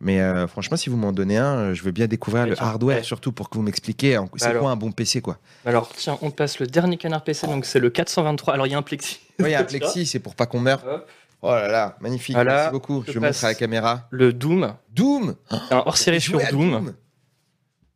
Mais 0.01 0.21
euh, 0.21 0.47
franchement, 0.47 0.77
si 0.77 0.91
vous 0.91 0.97
m'en 0.97 1.11
donnez 1.13 1.37
un, 1.39 1.57
euh, 1.57 1.75
je 1.75 1.83
veux 1.83 1.91
bien 1.91 2.07
découvrir 2.07 2.47
le 2.47 2.55
hardware, 2.63 2.99
Ouais. 2.99 3.03
surtout 3.03 3.33
pour 3.33 3.51
que 3.51 3.57
vous 3.57 3.63
m'expliquiez 3.63 4.17
en- 4.17 4.29
c'est 4.37 4.57
quoi 4.57 4.71
un 4.71 4.77
bon 4.77 4.93
PC, 4.93 5.21
quoi. 5.21 5.39
Alors 5.67 5.89
tiens, 5.97 6.19
on 6.23 6.31
passe 6.31 6.61
le 6.61 6.67
dernier 6.69 6.97
Canard 6.97 7.25
PC, 7.25 7.47
donc 7.49 7.65
c'est 7.65 7.81
le 7.81 7.91
423. 7.91 8.55
Alors 8.55 8.67
il 8.67 8.71
y 8.71 8.75
a 8.75 8.79
un 8.79 8.83
plexi. 8.83 9.19
Oui, 9.41 9.47
il 9.47 9.51
y 9.51 9.55
a 9.55 9.61
un 9.61 9.65
plexi, 9.65 10.07
c'est 10.07 10.21
pour 10.21 10.37
pas 10.37 10.47
qu'on 10.47 10.61
meure. 10.61 10.85
Hop. 10.87 11.09
Oh 11.43 11.51
là 11.51 11.69
là, 11.69 11.97
magnifique. 12.01 12.35
Voilà, 12.35 12.55
Merci 12.55 12.71
beaucoup. 12.73 13.05
je 13.07 13.13
Je, 13.13 13.19
montre 13.21 13.45
à 13.45 13.49
la 13.49 13.55
caméra. 13.55 14.07
Le 14.11 14.33
Doom, 14.33 14.75
Doom. 14.95 15.35
un 15.51 15.83
hors-série 15.87 16.21
sur 16.21 16.41
Doom. 16.51 16.95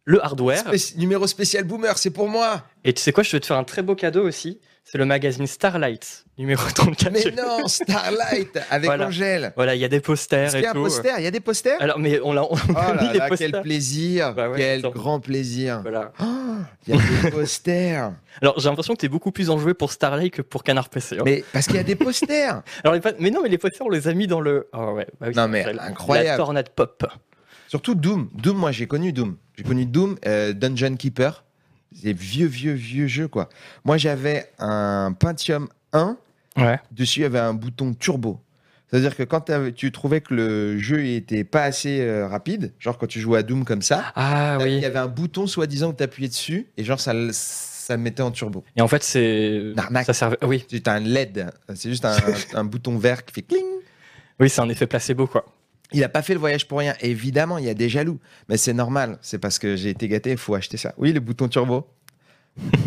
Le 0.05 0.25
hardware. 0.25 0.64
Spéci- 0.66 0.96
numéro 0.98 1.26
spécial 1.28 1.62
Boomer, 1.64 1.96
c'est 1.98 2.10
pour 2.10 2.28
moi. 2.28 2.62
Et 2.84 2.93
tu 2.93 3.00
sais 3.00 3.12
quoi, 3.12 3.22
je 3.22 3.31
vais 3.31 3.40
te 3.40 3.46
faire 3.46 3.56
un 3.56 3.64
très 3.64 3.82
beau 3.82 3.94
cadeau 3.94 4.26
aussi. 4.26 4.60
C'est 4.84 4.99
le 4.99 5.05
magazine 5.06 5.46
Starlight, 5.46 6.25
numéro 6.37 6.62
34. 6.75 7.12
Mais 7.12 7.25
non, 7.40 7.67
Starlight 7.67 8.58
avec 8.69 8.87
Voilà. 8.87 9.06
Angèle. 9.06 9.52
Voilà, 9.56 9.75
il 9.75 9.81
y 9.81 9.84
a 9.84 9.88
des 9.88 10.00
posters 10.00 10.49
et 10.50 10.52
qu'il 10.52 10.62
y 10.62 10.67
a 10.67 10.70
un 10.70 10.73
tout. 10.75 10.82
poster 10.82 11.12
Il 11.19 11.25
y 11.25 11.26
a 11.26 11.31
des 11.31 11.40
posters? 11.40 11.81
Alors, 11.81 11.99
mais 11.99 12.20
on 12.20 12.32
l'a 12.32 12.43
on 12.44 12.49
Oh 12.52 12.56
a 12.76 12.93
mis 12.94 13.06
là 13.06 13.12
les 13.12 13.19
là, 13.20 13.29
posters. 13.29 13.50
quel 13.52 13.62
plaisir 13.62 14.34
Bah 14.34 14.50
ouais, 14.50 14.56
Quel 14.58 14.82
grand 14.82 15.20
plaisir 15.20 15.81
Voilà. 15.82 16.12
Oh, 16.20 16.25
Il 16.87 16.94
y 16.94 16.99
a 16.99 17.23
des 17.23 17.31
posters 17.37 18.12
Alors, 18.43 18.58
j'ai 18.58 18.69
l'impression 18.69 18.94
que 18.94 19.00
tu 19.00 19.06
es 19.06 19.08
beaucoup 19.08 19.31
plus 19.32 19.48
enjoué 19.51 19.72
pour 19.72 19.93
Starlight 19.93 20.34
que 20.34 20.43
pour 20.43 20.62
Canard 20.65 20.89
PC. 20.91 21.17
hein. 21.19 21.22
Mais 21.24 21.43
parce 21.53 21.67
qu'il 21.67 21.77
y 21.77 21.81
a 21.81 21.84
des 21.84 21.96
posters 21.96 22.62
Alors, 22.84 22.93
les 22.94 23.01
pa- 23.01 23.12
mais 23.19 23.31
non, 23.31 23.41
mais 23.43 23.48
les 23.48 23.58
posters, 23.58 23.86
on 23.86 23.91
les 23.91 24.08
a 24.08 24.15
mis 24.15 24.27
dans 24.27 24.41
le. 24.41 24.69
Oh 24.74 24.93
ouais, 24.94 25.06
bah 25.20 25.29
oui, 25.29 25.34
Non, 25.36 25.48
mais 25.48 25.65
incroyable. 25.79 26.29
La 26.29 26.36
tornade 26.36 26.69
pop. 26.70 27.06
Surtout 27.69 27.94
Doom. 27.94 28.29
Doom, 28.34 28.58
moi 28.58 28.72
j'ai 28.72 28.86
connu 28.86 29.12
Doom. 29.15 29.36
J'ai 29.56 29.65
connu 29.65 29.86
Doom, 29.86 30.17
euh, 30.27 30.53
Dungeon 30.53 30.96
Keeper. 30.96 31.44
C'est 32.01 32.13
vieux, 32.13 32.46
vieux, 32.46 32.72
vieux 32.72 33.06
jeu 33.06 33.29
quoi. 33.29 33.49
Moi 33.84 33.96
j'avais 33.96 34.51
un 34.58 35.13
Pentium 35.19 35.69
1. 35.93 36.17
Ouais. 36.56 36.79
Dessus 36.91 37.20
il 37.20 37.22
y 37.22 37.27
avait 37.27 37.39
un 37.39 37.55
bouton 37.55 37.94
turbo. 37.94 38.41
C'est-à-dire 38.91 39.17
que 39.17 39.22
quand 39.22 39.51
tu 39.75 39.91
trouvais 39.91 40.20
que 40.20 40.34
le 40.34 40.77
jeu 40.79 41.06
était 41.06 41.44
pas 41.44 41.63
assez 41.63 42.03
euh, 42.03 42.29
rapide, 42.29 42.75
genre 42.79 42.99
quand 42.99 43.06
tu 43.06 43.20
jouais 43.20 43.39
à 43.39 43.43
Doom 43.43 43.65
comme 43.65 43.81
ça, 43.81 44.13
Ah 44.15 44.58
il 44.61 44.81
y 44.81 44.84
avait 44.84 44.99
un 44.99 45.06
bouton 45.06 45.46
soi-disant 45.46 45.91
où 45.91 45.94
tu 45.94 46.03
appuyais 46.03 46.29
dessus 46.29 46.67
et 46.77 46.84
genre 46.84 47.01
ça, 47.01 47.15
ça 47.32 47.96
le 47.96 48.03
mettait 48.03 48.22
en 48.22 48.31
turbo. 48.31 48.63
Et 48.77 48.82
en 48.82 48.89
fait, 48.89 49.03
c'est. 49.03 49.72
Ça 50.05 50.13
servait. 50.13 50.37
Oui, 50.43 50.65
C'est 50.70 50.87
un 50.89 51.01
LED, 51.01 51.51
c'est 51.75 51.89
juste 51.89 52.05
un, 52.05 52.17
un 52.55 52.65
bouton 52.65 52.99
vert 52.99 53.25
qui 53.25 53.32
fait 53.32 53.43
cling. 53.43 53.65
oui 54.39 54.51
c'est 54.51 54.61
un 54.61 54.69
effet 54.69 54.87
placebo, 54.87 55.27
quoi. 55.27 55.46
Il 55.93 56.03
a 56.05 56.08
pas 56.08 56.22
fait 56.22 56.34
le 56.34 56.41
voyage 56.41 56.67
pour 56.67 56.79
rien. 56.79 56.94
Évidemment, 57.01 57.58
il 57.58 57.65
y 57.65 57.69
a 57.69 57.75
des 57.75 57.89
jaloux, 57.89 58.19
mais 58.49 58.56
c'est 58.56 58.72
normal. 58.72 59.19
C'est 59.22 59.39
parce 59.39 59.58
que 59.58 59.77
j'ai 59.77 59.91
été 59.91 60.08
gâté, 60.08 60.31
il 60.32 60.39
faut 60.39 60.55
acheter 60.55 60.77
ça. 60.77 60.94
Oui, 60.96 61.13
le 61.13 61.20
bouton 61.20 61.49
turbo. 61.49 61.87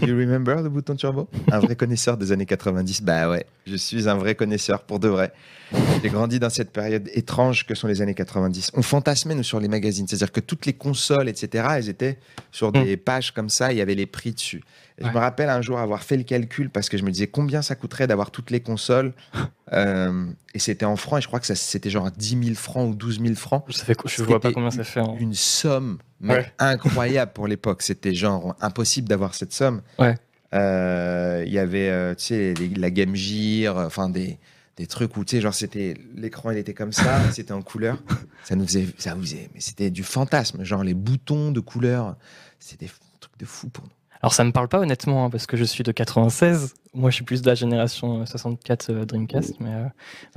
You 0.02 0.16
remember 0.16 0.62
le 0.62 0.70
bouton 0.70 0.96
turbo? 0.96 1.28
Un 1.52 1.60
vrai 1.60 1.76
connaisseur 1.76 2.18
des 2.18 2.32
années 2.32 2.46
90. 2.46 3.02
Bah 3.02 3.30
ouais, 3.30 3.46
je 3.66 3.76
suis 3.76 4.08
un 4.08 4.16
vrai 4.16 4.36
connaisseur 4.36 4.84
pour 4.84 5.00
de 5.00 5.08
vrai. 5.08 5.34
J'ai 6.04 6.10
grandi 6.10 6.40
dans 6.40 6.50
cette 6.50 6.72
période 6.72 7.10
étrange 7.14 7.66
que 7.66 7.74
sont 7.76 7.88
les 7.88 8.02
années 8.02 8.14
90. 8.14 8.72
On 8.76 8.82
fantasmait 8.82 9.36
nous 9.36 9.44
sur 9.44 9.60
les 9.60 9.68
magazines, 9.68 10.08
c'est-à-dire 10.08 10.32
que 10.32 10.40
toutes 10.40 10.66
les 10.66 10.74
consoles, 10.74 11.28
etc., 11.28 11.68
elles 11.78 11.90
étaient 11.90 12.20
sur 12.52 12.72
des 12.72 12.98
pages 12.98 13.32
comme 13.32 13.50
ça, 13.50 13.72
il 13.72 13.78
y 13.78 13.82
avait 13.82 13.96
les 13.96 14.06
prix 14.06 14.32
dessus. 14.34 14.64
Et 14.98 15.04
Je 15.04 15.10
me 15.10 15.18
rappelle 15.18 15.50
un 15.50 15.62
jour 15.62 15.78
avoir 15.80 16.04
fait 16.04 16.16
le 16.16 16.24
calcul 16.24 16.70
parce 16.70 16.88
que 16.88 16.98
je 16.98 17.04
me 17.04 17.12
disais 17.12 17.28
combien 17.28 17.62
ça 17.62 17.76
coûterait 17.76 18.08
d'avoir 18.08 18.32
toutes 18.32 18.52
les 18.52 18.60
consoles. 18.62 19.14
Euh, 19.74 20.28
et 20.54 20.60
c'était 20.60 20.86
en 20.86 20.96
francs, 20.96 21.18
et 21.18 21.22
je 21.24 21.28
crois 21.28 21.40
que 21.40 21.48
c'était 21.52 21.90
genre 21.90 22.12
10 22.12 22.38
000 22.44 22.56
francs 22.56 22.88
ou 22.92 22.94
12 22.96 23.20
000 23.20 23.34
francs. 23.34 23.66
Ça 23.72 23.84
fait, 23.84 23.98
je 24.06 24.12
C'était 24.12 24.24
vois 24.28 24.40
pas 24.40 24.52
combien 24.54 24.70
ça 24.70 24.84
fait. 24.84 25.00
en- 25.00 25.18
Une 25.18 25.34
somme 25.34 25.98
Ouais. 26.24 26.46
incroyable 26.60 27.32
pour 27.34 27.48
l'époque. 27.48 27.82
C'était 27.82 28.14
genre 28.14 28.56
impossible 28.62 29.08
d'avoir 29.08 29.34
cette 29.34 29.54
somme. 29.54 29.82
Ouais. 29.98 30.14
Euh, 30.54 31.44
Il 31.48 31.52
y 31.52 31.58
avait, 31.58 31.90
euh, 31.90 32.14
tu 32.14 32.26
sais, 32.26 32.54
la 32.78 32.92
Game 32.92 33.16
Gear, 33.16 33.76
enfin 33.78 34.08
des, 34.08 34.38
des 34.78 34.88
trucs 34.88 35.16
où, 35.16 35.24
tu 35.24 35.36
sais, 35.36 35.42
genre, 35.42 35.54
c'était 35.54 35.96
l'écran, 36.16 36.52
il 36.52 36.58
était 36.58 36.74
comme 36.74 36.92
ça, 36.92 37.22
c'était 37.32 37.54
en 37.54 37.62
couleur. 37.62 37.98
Ça 38.44 38.56
nous 38.56 38.66
faisait, 38.66 38.88
ça 38.98 39.16
vous 39.16 39.22
faisait, 39.22 39.50
mais 39.54 39.62
c'était 39.62 39.90
du 39.90 40.04
fantasme. 40.04 40.64
Genre, 40.64 40.84
les 40.84 40.94
boutons 40.94 41.52
de 41.52 41.60
couleur, 41.60 42.16
c'était 42.60 42.86
des 42.86 42.92
trucs 43.20 43.38
de 43.38 43.46
fou 43.46 43.70
pour 43.70 43.86
nous. 43.86 43.92
Alors, 44.22 44.34
ça 44.34 44.44
me 44.44 44.52
parle 44.52 44.68
pas 44.68 44.80
honnêtement, 44.80 45.26
hein, 45.26 45.30
parce 45.30 45.46
que 45.46 45.56
je 45.56 45.64
suis 45.64 45.84
de 45.84 45.92
96. 45.92 46.74
Moi, 46.94 47.10
je 47.12 47.16
suis 47.16 47.24
plus 47.24 47.42
de 47.42 47.48
la 47.48 47.56
génération 47.56 48.26
64 48.26 48.90
euh, 48.90 49.06
Dreamcast. 49.06 49.60
Mais, 49.60 49.72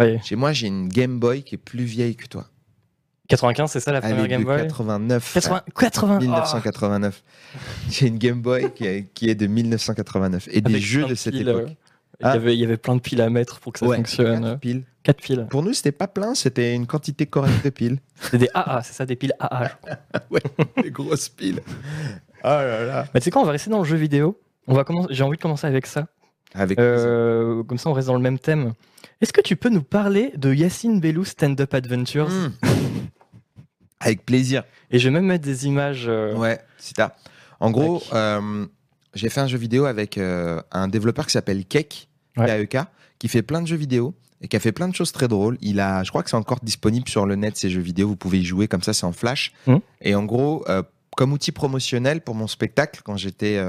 euh, 0.01 0.19
Chez 0.23 0.37
moi, 0.37 0.53
j'ai 0.53 0.67
une 0.67 0.89
Game 0.89 1.19
Boy 1.19 1.43
qui 1.43 1.55
est 1.55 1.59
plus 1.59 1.85
vieille 1.85 2.17
que 2.17 2.27
toi. 2.27 2.47
95, 3.29 3.71
c'est 3.71 3.81
ça 3.81 3.93
la 3.93 4.01
première 4.01 4.27
Game 4.27 4.45
Boy? 4.45 4.63
89. 4.63 5.39
80, 5.75 6.19
1989. 6.19 7.23
J'ai 7.91 8.07
une 8.09 8.19
Game 8.19 8.41
Boy 8.41 8.73
qui 8.75 8.87
est, 8.87 9.35
de 9.35 9.47
1989 9.47 10.49
et 10.51 10.61
des 10.61 10.81
jeux 10.81 11.07
de 11.07 11.15
cette 11.15 11.35
époque. 11.35 11.77
Ah. 12.23 12.37
Il, 12.37 12.53
y 12.55 12.65
avait, 12.65 12.77
plein 12.77 12.97
de 12.97 13.01
piles 13.01 13.21
à 13.21 13.31
mettre 13.31 13.61
pour 13.61 13.73
que 13.73 13.79
ça 13.79 13.87
fonctionne. 13.87 14.43
4 14.43 14.59
piles. 14.59 14.83
4 15.05 15.23
piles. 15.23 15.47
Pour 15.49 15.63
nous, 15.63 15.73
c'était 15.73 15.93
pas 15.93 16.09
plein, 16.09 16.35
c'était 16.35 16.75
une 16.75 16.87
quantité 16.87 17.27
correcte 17.27 17.65
de 17.65 17.71
piles. 17.71 17.99
C'était 18.21 18.39
des 18.39 18.51
AA, 18.55 18.83
c'est 18.83 18.93
ça, 18.93 19.07
des 19.07 19.15
piles 19.15 19.35
AA. 19.39 19.71
ouais, 20.31 20.41
des 20.83 20.91
grosses 20.91 21.29
piles. 21.29 21.61
Oh 22.43 22.49
là 22.49 22.85
là. 22.85 23.07
Mais 23.15 23.21
tu 23.21 23.25
sais 23.25 23.31
quoi, 23.31 23.43
on 23.43 23.45
va 23.45 23.53
rester 23.53 23.71
dans 23.71 23.79
le 23.79 23.85
jeu 23.85 23.97
vidéo. 23.97 24.41
On 24.67 24.75
va 24.75 24.83
commencer. 24.83 25.15
J'ai 25.15 25.23
envie 25.23 25.37
de 25.37 25.43
commencer 25.43 25.69
avec 25.69 25.87
ça. 25.87 26.09
Avec 26.55 26.79
euh, 26.81 27.63
comme 27.63 27.79
ça, 27.79 27.91
on 27.91 27.93
reste 27.93 28.09
dans 28.09 28.17
le 28.17 28.21
même 28.21 28.39
thème. 28.39 28.73
Est-ce 29.21 29.33
que 29.33 29.41
tu 29.41 29.55
peux 29.55 29.69
nous 29.69 29.83
parler 29.83 30.33
de 30.37 30.53
Yacine 30.53 31.01
Bellou 31.01 31.25
Stand 31.25 31.61
Up 31.61 31.75
Adventures 31.75 32.29
hmm. 32.29 32.53
Avec 34.01 34.25
plaisir. 34.25 34.65
Et 34.91 34.99
je 34.99 35.09
vais 35.09 35.13
même 35.13 35.27
mettre 35.27 35.45
des 35.45 35.67
images. 35.67 36.07
Euh, 36.09 36.35
ouais, 36.35 36.59
si 36.79 36.95
t'as. 36.95 37.13
En 37.61 37.71
gros, 37.71 38.03
euh, 38.13 38.67
j'ai 39.19 39.29
fait 39.29 39.41
un 39.41 39.47
jeu 39.47 39.59
vidéo 39.59 39.85
avec 39.85 40.19
euh, 40.19 40.63
un 40.73 40.89
développeur 40.89 41.27
qui 41.27 41.33
s'appelle 41.33 41.65
Kek, 41.65 42.09
KEK, 42.37 42.79
qui 43.19 43.29
fait 43.29 43.43
plein 43.43 43.63
de 43.63 43.67
jeux 43.67 43.77
vidéo 43.77 44.15
et 44.41 44.49
qui 44.49 44.57
a 44.57 44.61
fait 44.61 44.73
plein 44.73 44.89
de 44.89 44.95
choses 44.95 45.13
très 45.13 45.29
drôles. 45.29 45.59
Il 45.61 45.81
a, 45.81 46.05
je 46.05 46.11
crois 46.11 46.23
que 46.23 46.31
c'est 46.31 46.37
encore 46.37 46.61
disponible 46.63 47.09
sur 47.09 47.27
le 47.27 47.35
net 47.35 47.57
ces 47.57 47.71
jeux 47.71 47.81
vidéo. 47.81 48.09
Vous 48.09 48.17
pouvez 48.17 48.39
y 48.39 48.45
jouer 48.45 48.69
comme 48.69 48.83
ça, 48.83 48.93
c'est 48.93 49.07
en 49.07 49.13
flash. 49.13 49.53
Mmh. 49.67 49.77
Et 50.03 50.15
en 50.15 50.25
gros, 50.25 50.65
comme 51.17 51.33
outil 51.33 51.51
promotionnel 51.51 52.21
pour 52.21 52.37
mon 52.37 52.47
spectacle, 52.47 53.01
quand 53.05 53.17
j'étais 53.17 53.61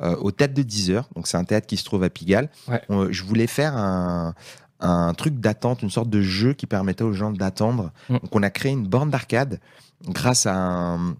au 0.00 0.30
Théâtre 0.30 0.54
de 0.54 0.62
10 0.62 0.90
heures, 0.92 1.08
donc 1.14 1.26
c'est 1.26 1.36
un 1.36 1.44
théâtre 1.44 1.66
qui 1.66 1.76
se 1.76 1.84
trouve 1.84 2.02
à 2.02 2.10
Pigalle, 2.10 2.48
je 2.88 3.22
voulais 3.22 3.46
faire 3.46 3.76
un, 3.76 4.34
un 4.80 5.14
truc 5.14 5.38
d'attente, 5.40 5.82
une 5.82 5.90
sorte 5.90 6.08
de 6.10 6.22
jeu 6.22 6.52
qui 6.52 6.66
permettait 6.66 7.04
aux 7.04 7.12
gens 7.12 7.30
d'attendre. 7.30 7.92
Mm. 8.08 8.14
Donc 8.14 8.34
on 8.34 8.42
a 8.42 8.50
créé 8.50 8.72
une 8.72 8.86
borne 8.86 9.10
d'arcade 9.10 9.60
grâce 10.06 10.46
à 10.46 10.54
un, 10.54 11.16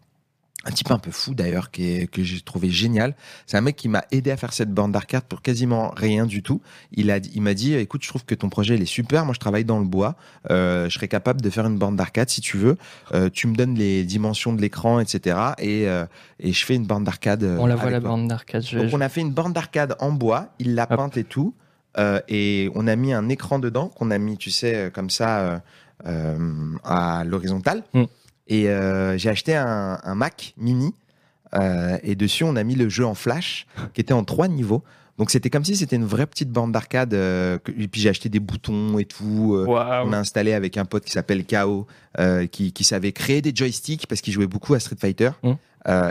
type 0.70 0.90
un 0.90 0.98
peu 0.98 1.10
fou 1.10 1.34
d'ailleurs 1.34 1.70
que 1.70 2.22
j'ai 2.22 2.40
trouvé 2.40 2.70
génial. 2.70 3.14
C'est 3.46 3.56
un 3.56 3.60
mec 3.60 3.76
qui 3.76 3.88
m'a 3.88 4.04
aidé 4.10 4.30
à 4.30 4.36
faire 4.36 4.52
cette 4.52 4.72
borne 4.72 4.92
d'arcade 4.92 5.24
pour 5.24 5.42
quasiment 5.42 5.92
rien 5.96 6.26
du 6.26 6.42
tout. 6.42 6.60
Il 6.92 7.10
a 7.10 7.18
il 7.18 7.42
m'a 7.42 7.54
dit 7.54 7.74
écoute 7.74 8.02
je 8.02 8.08
trouve 8.08 8.24
que 8.24 8.34
ton 8.34 8.48
projet 8.48 8.74
il 8.74 8.82
est 8.82 8.86
super. 8.86 9.24
Moi 9.24 9.34
je 9.34 9.40
travaille 9.40 9.64
dans 9.64 9.78
le 9.78 9.86
bois. 9.86 10.16
Euh, 10.50 10.88
je 10.88 10.94
serais 10.94 11.08
capable 11.08 11.40
de 11.40 11.50
faire 11.50 11.66
une 11.66 11.78
borne 11.78 11.96
d'arcade 11.96 12.28
si 12.28 12.40
tu 12.40 12.56
veux. 12.56 12.76
Euh, 13.12 13.30
tu 13.32 13.46
me 13.46 13.54
donnes 13.54 13.74
les 13.74 14.04
dimensions 14.04 14.52
de 14.52 14.60
l'écran 14.60 15.00
etc. 15.00 15.38
Et, 15.58 15.88
euh, 15.88 16.06
et 16.40 16.52
je 16.52 16.64
fais 16.64 16.74
une 16.74 16.86
borne 16.86 17.04
d'arcade. 17.04 17.44
On 17.58 17.66
la 17.66 17.76
voit 17.76 17.90
la 17.90 18.00
borne 18.00 18.28
d'arcade. 18.28 18.64
Donc 18.72 18.90
on 18.92 19.00
a 19.00 19.08
fait 19.08 19.20
une 19.20 19.32
borne 19.32 19.52
d'arcade 19.52 19.96
en 20.00 20.12
bois. 20.12 20.48
Il 20.58 20.74
l'a 20.74 20.86
peinte 20.86 21.16
et 21.16 21.24
tout. 21.24 21.54
Et 22.28 22.70
on 22.74 22.86
a 22.86 22.94
mis 22.94 23.12
un 23.12 23.28
écran 23.28 23.58
dedans 23.58 23.88
qu'on 23.88 24.10
a 24.10 24.18
mis, 24.18 24.36
tu 24.36 24.50
sais, 24.50 24.90
comme 24.94 25.10
ça 25.10 25.62
à 26.04 27.24
l'horizontale. 27.24 27.82
Mm. 27.92 28.04
Et 28.48 28.64
j'ai 29.16 29.28
acheté 29.30 29.54
un, 29.54 30.14
Mac 30.14 30.54
mini. 30.56 30.94
et 32.02 32.14
dessus, 32.14 32.44
on 32.44 32.56
a 32.56 32.64
mis 32.64 32.74
le 32.74 32.88
jeu 32.88 33.04
en 33.04 33.14
flash, 33.14 33.66
qui 33.94 34.00
était 34.00 34.14
en 34.14 34.24
trois 34.24 34.48
niveaux. 34.48 34.82
Donc 35.18 35.30
c'était 35.30 35.50
comme 35.50 35.64
si 35.64 35.74
c'était 35.74 35.96
une 35.96 36.04
vraie 36.04 36.26
petite 36.26 36.50
bande 36.50 36.72
d'arcade. 36.72 37.12
et 37.12 37.88
puis 37.88 38.00
j'ai 38.00 38.08
acheté 38.08 38.28
des 38.28 38.40
boutons 38.40 38.98
et 38.98 39.04
tout. 39.04 39.64
On 39.66 40.12
a 40.12 40.18
installé 40.18 40.54
avec 40.54 40.76
un 40.76 40.84
pote 40.84 41.04
qui 41.04 41.12
s'appelle 41.12 41.44
Kao, 41.44 41.86
qui, 42.50 42.84
savait 42.84 43.12
créer 43.12 43.42
des 43.42 43.52
joysticks 43.54 44.06
parce 44.06 44.20
qu'il 44.20 44.32
jouait 44.32 44.46
beaucoup 44.46 44.74
à 44.74 44.80
Street 44.80 44.96
Fighter. 44.98 45.30
Mm. 45.42 45.52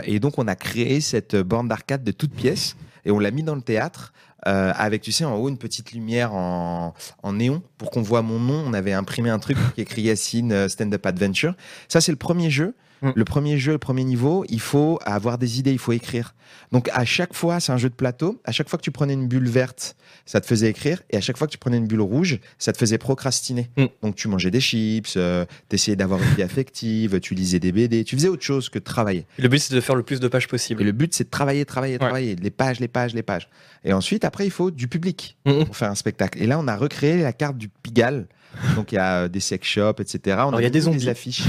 et 0.04 0.20
donc 0.20 0.38
on 0.38 0.46
a 0.46 0.54
créé 0.54 1.00
cette 1.00 1.36
bande 1.36 1.68
d'arcade 1.68 2.04
de 2.04 2.12
toutes 2.12 2.32
pièces 2.32 2.76
et 3.04 3.10
on 3.10 3.18
l'a 3.18 3.30
mis 3.30 3.42
dans 3.42 3.54
le 3.54 3.62
théâtre. 3.62 4.12
Euh, 4.46 4.72
avec, 4.76 5.02
tu 5.02 5.12
sais, 5.12 5.24
en 5.24 5.36
haut, 5.36 5.48
une 5.48 5.58
petite 5.58 5.92
lumière 5.92 6.32
en, 6.32 6.94
néon 7.32 7.62
pour 7.76 7.90
qu'on 7.90 8.02
voit 8.02 8.22
mon 8.22 8.38
nom. 8.38 8.62
On 8.66 8.72
avait 8.72 8.92
imprimé 8.92 9.30
un 9.30 9.38
truc 9.38 9.58
qui 9.74 9.80
écrit 9.80 10.02
Yacine 10.02 10.52
euh, 10.52 10.68
Stand 10.68 10.94
Up 10.94 11.06
Adventure. 11.06 11.54
Ça, 11.88 12.00
c'est 12.00 12.12
le 12.12 12.18
premier 12.18 12.50
jeu. 12.50 12.74
Mm. 13.02 13.10
Le 13.14 13.24
premier 13.24 13.58
jeu, 13.58 13.72
le 13.72 13.78
premier 13.78 14.04
niveau, 14.04 14.44
il 14.48 14.60
faut 14.60 14.98
avoir 15.04 15.38
des 15.38 15.58
idées, 15.58 15.72
il 15.72 15.78
faut 15.78 15.92
écrire. 15.92 16.34
Donc 16.72 16.88
à 16.92 17.04
chaque 17.04 17.34
fois, 17.34 17.60
c'est 17.60 17.72
un 17.72 17.76
jeu 17.76 17.88
de 17.88 17.94
plateau. 17.94 18.40
À 18.44 18.52
chaque 18.52 18.68
fois 18.68 18.78
que 18.78 18.82
tu 18.82 18.90
prenais 18.90 19.14
une 19.14 19.28
bulle 19.28 19.48
verte, 19.48 19.96
ça 20.26 20.40
te 20.40 20.46
faisait 20.46 20.68
écrire. 20.68 21.02
Et 21.10 21.16
à 21.16 21.20
chaque 21.20 21.36
fois 21.36 21.46
que 21.46 21.52
tu 21.52 21.58
prenais 21.58 21.76
une 21.76 21.86
bulle 21.86 22.00
rouge, 22.00 22.40
ça 22.58 22.72
te 22.72 22.78
faisait 22.78 22.98
procrastiner. 22.98 23.70
Mm. 23.76 23.86
Donc 24.02 24.16
tu 24.16 24.28
mangeais 24.28 24.50
des 24.50 24.60
chips, 24.60 25.14
euh, 25.16 25.44
tu 25.68 25.76
essayais 25.76 25.96
d'avoir 25.96 26.20
une 26.22 26.34
vie 26.34 26.42
affective, 26.42 27.20
tu 27.20 27.34
lisais 27.34 27.58
des 27.58 27.72
BD, 27.72 28.04
tu 28.04 28.16
faisais 28.16 28.28
autre 28.28 28.44
chose 28.44 28.68
que 28.68 28.78
de 28.78 28.84
travailler. 28.84 29.26
le 29.38 29.48
but, 29.48 29.58
c'est 29.58 29.74
de 29.74 29.80
faire 29.80 29.94
le 29.94 30.02
plus 30.02 30.20
de 30.20 30.28
pages 30.28 30.48
possible. 30.48 30.82
Et 30.82 30.84
le 30.84 30.92
but, 30.92 31.14
c'est 31.14 31.24
de 31.24 31.30
travailler, 31.30 31.64
travailler, 31.64 31.98
travailler. 31.98 32.36
Les 32.36 32.50
pages, 32.50 32.80
les 32.80 32.88
pages, 32.88 33.14
les 33.14 33.22
pages. 33.22 33.48
Et 33.84 33.92
ensuite, 33.92 34.24
après, 34.24 34.44
il 34.44 34.50
faut 34.50 34.70
du 34.70 34.88
public 34.88 35.36
mm, 35.46 35.64
pour 35.64 35.76
faire 35.76 35.90
un 35.90 35.94
spectacle. 35.94 36.42
Et 36.42 36.46
là, 36.46 36.58
on 36.58 36.68
a 36.68 36.76
recréé 36.76 37.22
la 37.22 37.32
carte 37.32 37.56
du 37.56 37.68
Pigalle. 37.68 38.26
Donc 38.74 38.92
il 38.92 38.96
y 38.96 38.98
a 38.98 39.28
des 39.28 39.40
sex 39.40 39.66
shops, 39.66 40.00
etc. 40.00 40.38
On 40.46 40.52
a, 40.54 40.60
il 40.60 40.64
y 40.64 40.66
a 40.66 40.70
des 40.70 40.80
Des 40.80 41.08
affiches. 41.08 41.42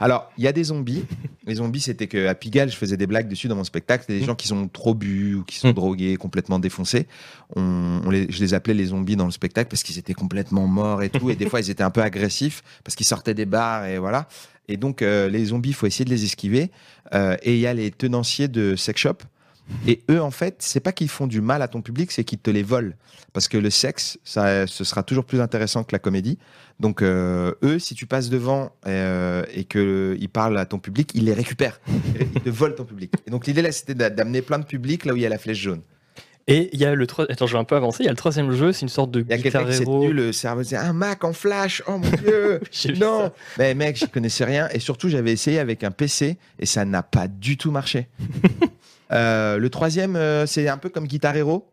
Alors, 0.00 0.30
il 0.36 0.44
y 0.44 0.48
a 0.48 0.52
des 0.52 0.64
zombies. 0.64 1.04
Les 1.46 1.56
zombies, 1.56 1.80
c'était 1.80 2.08
qu'à 2.08 2.34
Pigalle, 2.34 2.70
je 2.70 2.76
faisais 2.76 2.96
des 2.96 3.06
blagues 3.06 3.28
dessus 3.28 3.48
dans 3.48 3.56
mon 3.56 3.64
spectacle. 3.64 4.04
C'était 4.06 4.18
des 4.18 4.24
mm. 4.24 4.26
gens 4.26 4.34
qui 4.34 4.48
sont 4.48 4.68
trop 4.68 4.94
bu 4.94 5.36
ou 5.36 5.44
qui 5.44 5.56
sont 5.56 5.68
mm. 5.68 5.74
drogués, 5.74 6.16
complètement 6.16 6.58
défoncés. 6.58 7.06
On, 7.56 8.02
je 8.10 8.40
les 8.40 8.54
appelais 8.54 8.74
les 8.74 8.86
zombies 8.86 9.16
dans 9.16 9.24
le 9.24 9.30
spectacle 9.30 9.68
parce 9.68 9.82
qu'ils 9.82 9.98
étaient 9.98 10.14
complètement 10.14 10.66
morts 10.66 11.02
et 11.02 11.10
tout. 11.10 11.30
Et 11.30 11.36
des 11.36 11.46
fois, 11.50 11.60
ils 11.60 11.70
étaient 11.70 11.82
un 11.82 11.90
peu 11.90 12.02
agressifs 12.02 12.62
parce 12.84 12.94
qu'ils 12.96 13.06
sortaient 13.06 13.34
des 13.34 13.46
bars 13.46 13.86
et 13.86 13.98
voilà. 13.98 14.28
Et 14.68 14.76
donc, 14.76 15.00
euh, 15.00 15.28
les 15.28 15.46
zombies, 15.46 15.70
il 15.70 15.74
faut 15.74 15.86
essayer 15.86 16.04
de 16.04 16.10
les 16.10 16.24
esquiver. 16.24 16.70
Euh, 17.14 17.36
et 17.42 17.54
il 17.54 17.60
y 17.60 17.66
a 17.66 17.72
les 17.72 17.90
tenanciers 17.90 18.48
de 18.48 18.76
sex 18.76 19.00
shop 19.00 19.18
et 19.86 20.02
eux, 20.10 20.20
en 20.20 20.30
fait, 20.30 20.56
c'est 20.58 20.80
pas 20.80 20.92
qu'ils 20.92 21.08
font 21.08 21.26
du 21.26 21.40
mal 21.40 21.62
à 21.62 21.68
ton 21.68 21.82
public, 21.82 22.10
c'est 22.10 22.24
qu'ils 22.24 22.38
te 22.38 22.50
les 22.50 22.62
volent. 22.62 22.92
Parce 23.32 23.48
que 23.48 23.58
le 23.58 23.70
sexe, 23.70 24.18
ça, 24.24 24.66
ce 24.66 24.84
sera 24.84 25.02
toujours 25.02 25.24
plus 25.24 25.40
intéressant 25.40 25.84
que 25.84 25.92
la 25.92 25.98
comédie. 25.98 26.38
Donc, 26.80 27.02
euh, 27.02 27.52
eux, 27.62 27.78
si 27.78 27.94
tu 27.94 28.06
passes 28.06 28.30
devant 28.30 28.70
euh, 28.86 29.44
et 29.52 29.64
qu'ils 29.64 30.28
parlent 30.28 30.58
à 30.58 30.66
ton 30.66 30.78
public, 30.78 31.10
ils 31.14 31.24
les 31.24 31.34
récupèrent. 31.34 31.80
Ils 32.34 32.40
te 32.40 32.50
volent 32.50 32.74
ton 32.74 32.84
public. 32.84 33.12
Et 33.26 33.30
donc, 33.30 33.46
l'idée 33.46 33.62
là, 33.62 33.72
c'était 33.72 33.94
d'amener 33.94 34.42
plein 34.42 34.58
de 34.58 34.64
publics 34.64 35.04
là 35.04 35.12
où 35.12 35.16
il 35.16 35.22
y 35.22 35.26
a 35.26 35.28
la 35.28 35.38
flèche 35.38 35.58
jaune. 35.58 35.82
Et 36.50 36.70
il 36.72 36.80
y 36.80 36.86
a 36.86 36.94
le 36.94 37.06
troisième. 37.06 37.32
Attends, 37.32 37.46
je 37.46 37.52
vais 37.52 37.58
un 37.58 37.64
peu 37.64 37.76
avancer. 37.76 38.02
Il 38.02 38.06
y 38.06 38.08
a 38.08 38.12
le 38.12 38.16
troisième 38.16 38.50
jeu, 38.52 38.72
c'est 38.72 38.80
une 38.80 38.88
sorte 38.88 39.10
de. 39.10 39.20
Il 39.20 39.28
y 39.28 39.34
a 39.34 39.38
quelqu'un 39.38 39.66
qui 39.66 39.84
tenu 39.84 40.14
le 40.14 40.32
cerveau. 40.32 40.64
C'est 40.64 40.76
un 40.76 40.94
Mac 40.94 41.22
en 41.22 41.34
flash. 41.34 41.82
Oh 41.86 41.98
mon 41.98 42.10
dieu. 42.10 42.60
non. 42.98 43.30
Mais 43.58 43.74
mec, 43.74 43.96
j'y 43.96 44.08
connaissais 44.08 44.46
rien. 44.46 44.66
Et 44.72 44.78
surtout, 44.78 45.10
j'avais 45.10 45.30
essayé 45.30 45.58
avec 45.58 45.84
un 45.84 45.90
PC 45.90 46.38
et 46.58 46.66
ça 46.66 46.86
n'a 46.86 47.02
pas 47.02 47.28
du 47.28 47.58
tout 47.58 47.70
marché. 47.70 48.08
Euh, 49.12 49.58
le 49.58 49.70
troisième, 49.70 50.16
euh, 50.16 50.46
c'est 50.46 50.68
un 50.68 50.78
peu 50.78 50.88
comme 50.88 51.06
Guitar 51.06 51.36
Hero. 51.36 51.70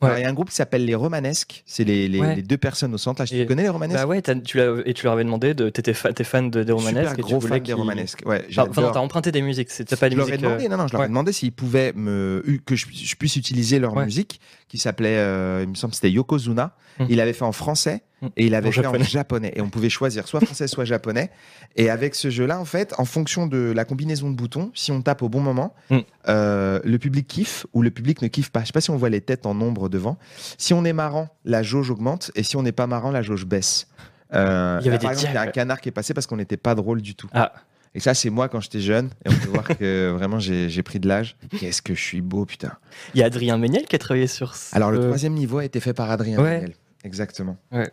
Il 0.00 0.20
y 0.20 0.24
a 0.24 0.28
un 0.28 0.32
groupe 0.32 0.50
qui 0.50 0.54
s'appelle 0.54 0.84
les 0.84 0.94
Romanesques. 0.94 1.64
C'est 1.66 1.82
les, 1.82 2.42
deux 2.42 2.56
personnes 2.56 2.94
au 2.94 2.98
centre. 2.98 3.24
tu 3.24 3.46
connais 3.46 3.64
les 3.64 3.68
Romanesques 3.68 3.98
Bah 3.98 4.06
ouais, 4.06 4.22
tu 4.22 4.60
et 4.86 4.94
tu 4.94 5.04
leur 5.04 5.12
avais 5.12 5.24
demandé, 5.24 5.54
de, 5.54 5.70
t'étais 5.70 5.92
fan 5.92 6.50
de, 6.50 6.62
des 6.62 6.72
Romanesques. 6.72 7.16
Super 7.16 7.24
gros 7.24 7.40
fan 7.40 7.58
des 7.58 7.72
Romanesques. 7.72 8.22
Ouais, 8.24 8.44
enfin, 8.56 8.90
t'as 8.92 9.00
emprunté 9.00 9.32
des 9.32 9.42
musiques. 9.42 9.70
C'est 9.70 9.98
pas 9.98 10.08
des 10.08 10.14
je 10.14 10.20
Leur 10.20 10.32
ai 10.32 10.38
demandé, 10.38 10.66
euh, 10.66 10.68
non, 10.68 10.76
non, 10.76 10.86
je 10.86 10.92
leur 10.92 11.04
ai 11.04 11.08
demandé 11.08 11.32
s'ils 11.32 11.50
pouvaient 11.50 11.92
me, 11.96 12.44
que 12.64 12.76
je, 12.76 12.86
puisse 13.16 13.34
utiliser 13.34 13.80
leur 13.80 13.96
musique, 13.96 14.40
qui 14.68 14.78
s'appelait, 14.78 15.16
il 15.64 15.68
me 15.68 15.74
semble, 15.74 15.94
c'était 15.94 16.12
Yokozuna. 16.12 16.76
Hum. 17.00 17.06
Il 17.10 17.20
avait 17.20 17.32
fait 17.32 17.44
en 17.44 17.52
français 17.52 18.02
et 18.36 18.46
il 18.46 18.54
avait 18.54 18.72
fait 18.72 18.86
en 18.86 19.02
japonais. 19.02 19.52
Et 19.54 19.60
on 19.60 19.70
pouvait 19.70 19.88
choisir 19.88 20.26
soit 20.26 20.40
français, 20.40 20.66
soit 20.66 20.84
japonais. 20.84 21.30
Et 21.76 21.90
avec 21.90 22.14
ce 22.14 22.30
jeu-là, 22.30 22.58
en 22.58 22.64
fait, 22.64 22.94
en 22.98 23.04
fonction 23.04 23.46
de 23.46 23.72
la 23.74 23.84
combinaison 23.84 24.30
de 24.30 24.36
boutons, 24.36 24.70
si 24.74 24.92
on 24.92 25.02
tape 25.02 25.22
au 25.22 25.28
bon 25.28 25.40
moment, 25.40 25.74
mm. 25.90 25.98
euh, 26.28 26.80
le 26.84 26.98
public 26.98 27.26
kiffe 27.26 27.66
ou 27.72 27.82
le 27.82 27.90
public 27.90 28.22
ne 28.22 28.28
kiffe 28.28 28.50
pas. 28.50 28.60
Je 28.60 28.66
sais 28.66 28.72
pas 28.72 28.80
si 28.80 28.90
on 28.90 28.96
voit 28.96 29.10
les 29.10 29.20
têtes 29.20 29.46
en 29.46 29.54
nombre 29.54 29.88
devant. 29.88 30.18
Si 30.58 30.74
on 30.74 30.84
est 30.84 30.92
marrant, 30.92 31.28
la 31.44 31.62
jauge 31.62 31.90
augmente. 31.90 32.30
Et 32.34 32.42
si 32.42 32.56
on 32.56 32.62
n'est 32.62 32.72
pas 32.72 32.86
marrant, 32.86 33.10
la 33.10 33.22
jauge 33.22 33.46
baisse. 33.46 33.88
Euh, 34.34 34.78
il 34.80 34.86
y 34.86 34.88
avait 34.88 34.98
par 34.98 35.12
exemple, 35.12 35.32
il 35.32 35.34
y 35.34 35.38
a 35.38 35.42
un 35.42 35.46
canard 35.46 35.80
qui 35.80 35.88
est 35.88 35.92
passé 35.92 36.12
parce 36.12 36.26
qu'on 36.26 36.36
n'était 36.36 36.56
pas 36.56 36.74
drôle 36.74 37.00
du 37.00 37.14
tout. 37.14 37.28
Ah. 37.32 37.52
Et 37.94 38.00
ça, 38.00 38.14
c'est 38.14 38.30
moi 38.30 38.48
quand 38.48 38.60
j'étais 38.60 38.80
jeune. 38.80 39.10
Et 39.24 39.30
on 39.30 39.34
peut 39.34 39.48
voir 39.48 39.64
que 39.64 40.10
vraiment, 40.16 40.38
j'ai 40.38 40.82
pris 40.82 41.00
de 41.00 41.08
l'âge. 41.08 41.36
Qu'est-ce 41.58 41.82
que 41.82 41.94
je 41.94 42.02
suis 42.02 42.20
beau, 42.20 42.44
putain. 42.44 42.72
Il 43.14 43.20
y 43.20 43.22
a 43.22 43.26
Adrien 43.26 43.58
Méniel 43.58 43.86
qui 43.86 43.96
a 43.96 43.98
travaillé 43.98 44.26
sur 44.26 44.54
ça. 44.54 44.76
Alors, 44.76 44.90
le 44.90 45.00
troisième 45.00 45.34
niveau 45.34 45.58
a 45.58 45.64
été 45.64 45.80
fait 45.80 45.94
par 45.94 46.10
Adrien 46.10 46.40
Méniel. 46.40 46.74
Exactement. 47.04 47.56
Ouais. 47.72 47.90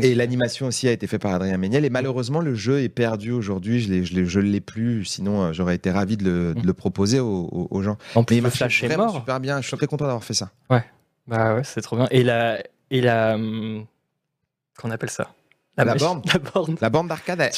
Et 0.00 0.14
l'animation 0.14 0.66
aussi 0.66 0.88
a 0.88 0.92
été 0.92 1.06
faite 1.06 1.20
par 1.20 1.34
Adrien 1.34 1.56
Méniel. 1.58 1.84
Et 1.84 1.90
malheureusement, 1.90 2.40
le 2.40 2.54
jeu 2.54 2.80
est 2.80 2.88
perdu 2.88 3.30
aujourd'hui. 3.30 3.80
Je 3.80 4.40
ne 4.40 4.44
l'ai 4.44 4.60
plus. 4.60 5.04
Sinon, 5.04 5.42
euh, 5.42 5.52
j'aurais 5.52 5.74
été 5.74 5.90
ravi 5.90 6.16
de 6.16 6.24
le, 6.24 6.54
de 6.54 6.66
le 6.66 6.72
proposer 6.72 7.20
aux, 7.20 7.68
aux, 7.70 7.82
gens. 7.82 7.98
En 8.14 8.24
plus, 8.24 8.40
Mais 8.40 8.48
il 8.48 8.50
Flash 8.50 8.84
est 8.84 8.96
mort. 8.96 9.14
super 9.14 9.38
bien. 9.38 9.60
Je 9.60 9.68
suis 9.68 9.76
très 9.76 9.86
content 9.86 10.06
d'avoir 10.06 10.24
fait 10.24 10.34
ça. 10.34 10.50
Ouais. 10.70 10.84
Bah 11.26 11.54
ouais, 11.54 11.64
c'est 11.64 11.82
trop 11.82 11.96
bien. 11.96 12.08
Et 12.10 12.22
la. 12.22 12.62
Et 12.90 13.00
la 13.00 13.34
hum, 13.34 13.84
qu'on 14.78 14.90
appelle 14.90 15.10
ça? 15.10 15.34
La, 15.76 15.94
borne. 15.94 16.22
La 16.32 16.38
borne. 16.38 16.76
La 16.80 16.90
borne 16.90 17.08
d'arcade. 17.08 17.50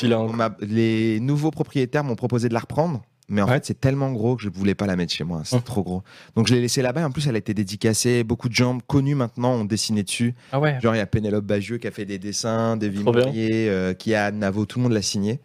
Les 0.60 1.20
nouveaux 1.20 1.50
propriétaires 1.50 2.04
m'ont 2.04 2.16
proposé 2.16 2.48
de 2.48 2.54
la 2.54 2.60
reprendre. 2.60 3.02
Mais 3.28 3.40
en 3.42 3.46
Ouais. 3.46 3.54
fait, 3.54 3.66
c'est 3.66 3.80
tellement 3.80 4.12
gros 4.12 4.36
que 4.36 4.42
je 4.42 4.48
voulais 4.48 4.74
pas 4.74 4.86
la 4.86 4.96
mettre 4.96 5.12
chez 5.12 5.24
moi. 5.24 5.42
C'est 5.44 5.56
Hum. 5.56 5.62
trop 5.62 5.82
gros. 5.82 6.02
Donc, 6.36 6.46
je 6.48 6.54
l'ai 6.54 6.60
laissé 6.60 6.82
là-bas. 6.82 7.04
En 7.06 7.10
plus, 7.10 7.26
elle 7.26 7.34
a 7.34 7.38
été 7.38 7.54
dédicacée. 7.54 8.22
Beaucoup 8.24 8.48
de 8.48 8.54
gens 8.54 8.78
connus 8.86 9.14
maintenant 9.14 9.52
ont 9.54 9.64
dessiné 9.64 10.02
dessus. 10.02 10.34
Ah 10.52 10.60
ouais. 10.60 10.78
Genre, 10.82 10.94
il 10.94 10.98
y 10.98 11.00
a 11.00 11.06
Pénélope 11.06 11.44
Bagieux 11.44 11.78
qui 11.78 11.86
a 11.86 11.90
fait 11.90 12.04
des 12.04 12.18
dessins, 12.18 12.76
Davy. 12.76 13.02
Mourier, 13.02 13.68
euh, 13.70 13.94
qui 13.94 14.14
a 14.14 14.30
Navo, 14.30 14.66
tout 14.66 14.78
le 14.78 14.84
monde 14.84 14.92
l'a 14.92 15.02
signé. 15.02 15.40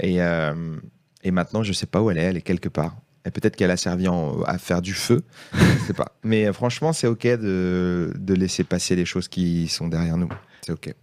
Et, 0.00 0.22
euh, 0.22 0.76
et 1.24 1.30
maintenant, 1.30 1.62
je 1.62 1.72
sais 1.72 1.86
pas 1.86 2.00
où 2.02 2.10
elle 2.10 2.18
est. 2.18 2.22
Elle 2.24 2.36
est 2.36 2.42
quelque 2.42 2.68
part. 2.68 2.96
Et 3.26 3.30
peut-être 3.30 3.56
qu'elle 3.56 3.70
a 3.72 3.76
servi 3.76 4.06
en- 4.08 4.40
à 4.42 4.56
faire 4.58 4.80
du 4.80 4.94
feu. 4.94 5.22
je 5.52 5.86
sais 5.88 5.92
pas. 5.92 6.12
Mais 6.24 6.46
euh, 6.46 6.52
franchement, 6.52 6.92
c'est 6.92 7.06
OK 7.08 7.24
de, 7.26 8.12
de 8.16 8.34
laisser 8.34 8.64
passer 8.64 8.94
les 8.96 9.04
choses 9.04 9.28
qui 9.28 9.68
sont 9.68 9.88
derrière 9.88 10.16
nous. 10.16 10.28
C'est 10.62 10.72
OK. 10.72 10.94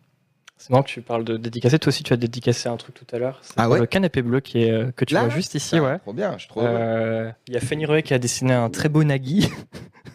C'est 0.65 0.72
marrant 0.72 0.81
que 0.81 0.89
tu 0.89 1.01
parles 1.03 1.24
de 1.24 1.38
dédicacer. 1.38 1.77
Toi 1.77 1.89
aussi, 1.89 2.01
tu 2.01 2.12
as 2.12 2.17
dédicacé 2.17 2.67
un 2.69 2.75
truc 2.75 2.95
tout 2.95 3.05
à 3.15 3.19
l'heure. 3.19 3.38
C'est 3.43 3.53
Ah 3.57 3.69
ouais 3.69 3.77
le 3.79 3.86
canapé 3.86 4.24
bleu 4.24 4.39
qui 4.39 4.63
est, 4.63 4.72
euh, 4.72 4.91
que 4.95 5.05
tu 5.05 5.13
Là 5.13 5.22
vois 5.25 5.29
juste 5.29 5.53
ici. 5.53 5.79
Ouais. 5.79 6.00
Trop 6.00 6.12
bien. 6.13 6.36
Je 6.39 6.48
heureux. 6.55 6.65
Euh, 6.67 7.31
Il 7.48 7.53
y 7.53 7.57
a 7.57 7.60
Fanny 7.60 7.86
Ruet 7.86 8.01
qui 8.01 8.15
a 8.15 8.17
dessiné 8.17 8.51
un 8.53 8.72
très 8.72 8.89
beau 8.89 9.03
Nagui. 9.03 9.48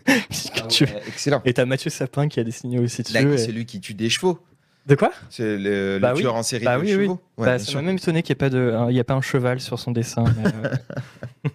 Ah 0.08 0.62
tu- 0.68 0.84
ouais, 0.84 1.02
Excellent. 1.06 1.40
Et 1.44 1.52
t'as 1.54 1.66
Mathieu 1.66 1.88
Sapin 1.90 2.26
qui 2.26 2.40
a 2.40 2.44
dessiné 2.44 2.80
aussi 2.80 3.02
dessus. 3.02 3.14
Nagui, 3.14 3.34
et- 3.34 3.38
c'est 3.38 3.52
lui 3.52 3.64
qui 3.64 3.80
tue 3.80 3.94
des 3.94 4.10
chevaux. 4.10 4.40
De 4.86 4.96
quoi? 4.96 5.12
C'est 5.28 5.56
le, 5.56 5.94
le 5.94 5.98
Bah 6.00 6.14
oui. 6.14 6.20
tueur 6.22 6.34
en 6.34 6.42
série 6.42 6.64
Bah 6.64 6.78
de 6.78 6.82
oui, 6.82 6.94
oui. 6.96 7.02
chevaux. 7.04 7.20
Ouais, 7.38 7.46
Bah, 7.46 7.58
Ça 7.60 7.74
m'a 7.76 7.82
même 7.82 7.96
étonné 7.96 8.22
qu'il 8.24 8.32
n'y 8.32 8.36
ait, 8.38 8.40
pas 8.40 8.50
de- 8.50 8.74
il 8.90 8.96
y 8.96 9.00
a 9.00 9.04
pas 9.04 9.14
un 9.14 9.20
cheval 9.20 9.60
sur 9.60 9.78
son 9.78 9.92
dessin. 9.92 10.24
mais, 10.42 10.50
euh. 10.64 10.74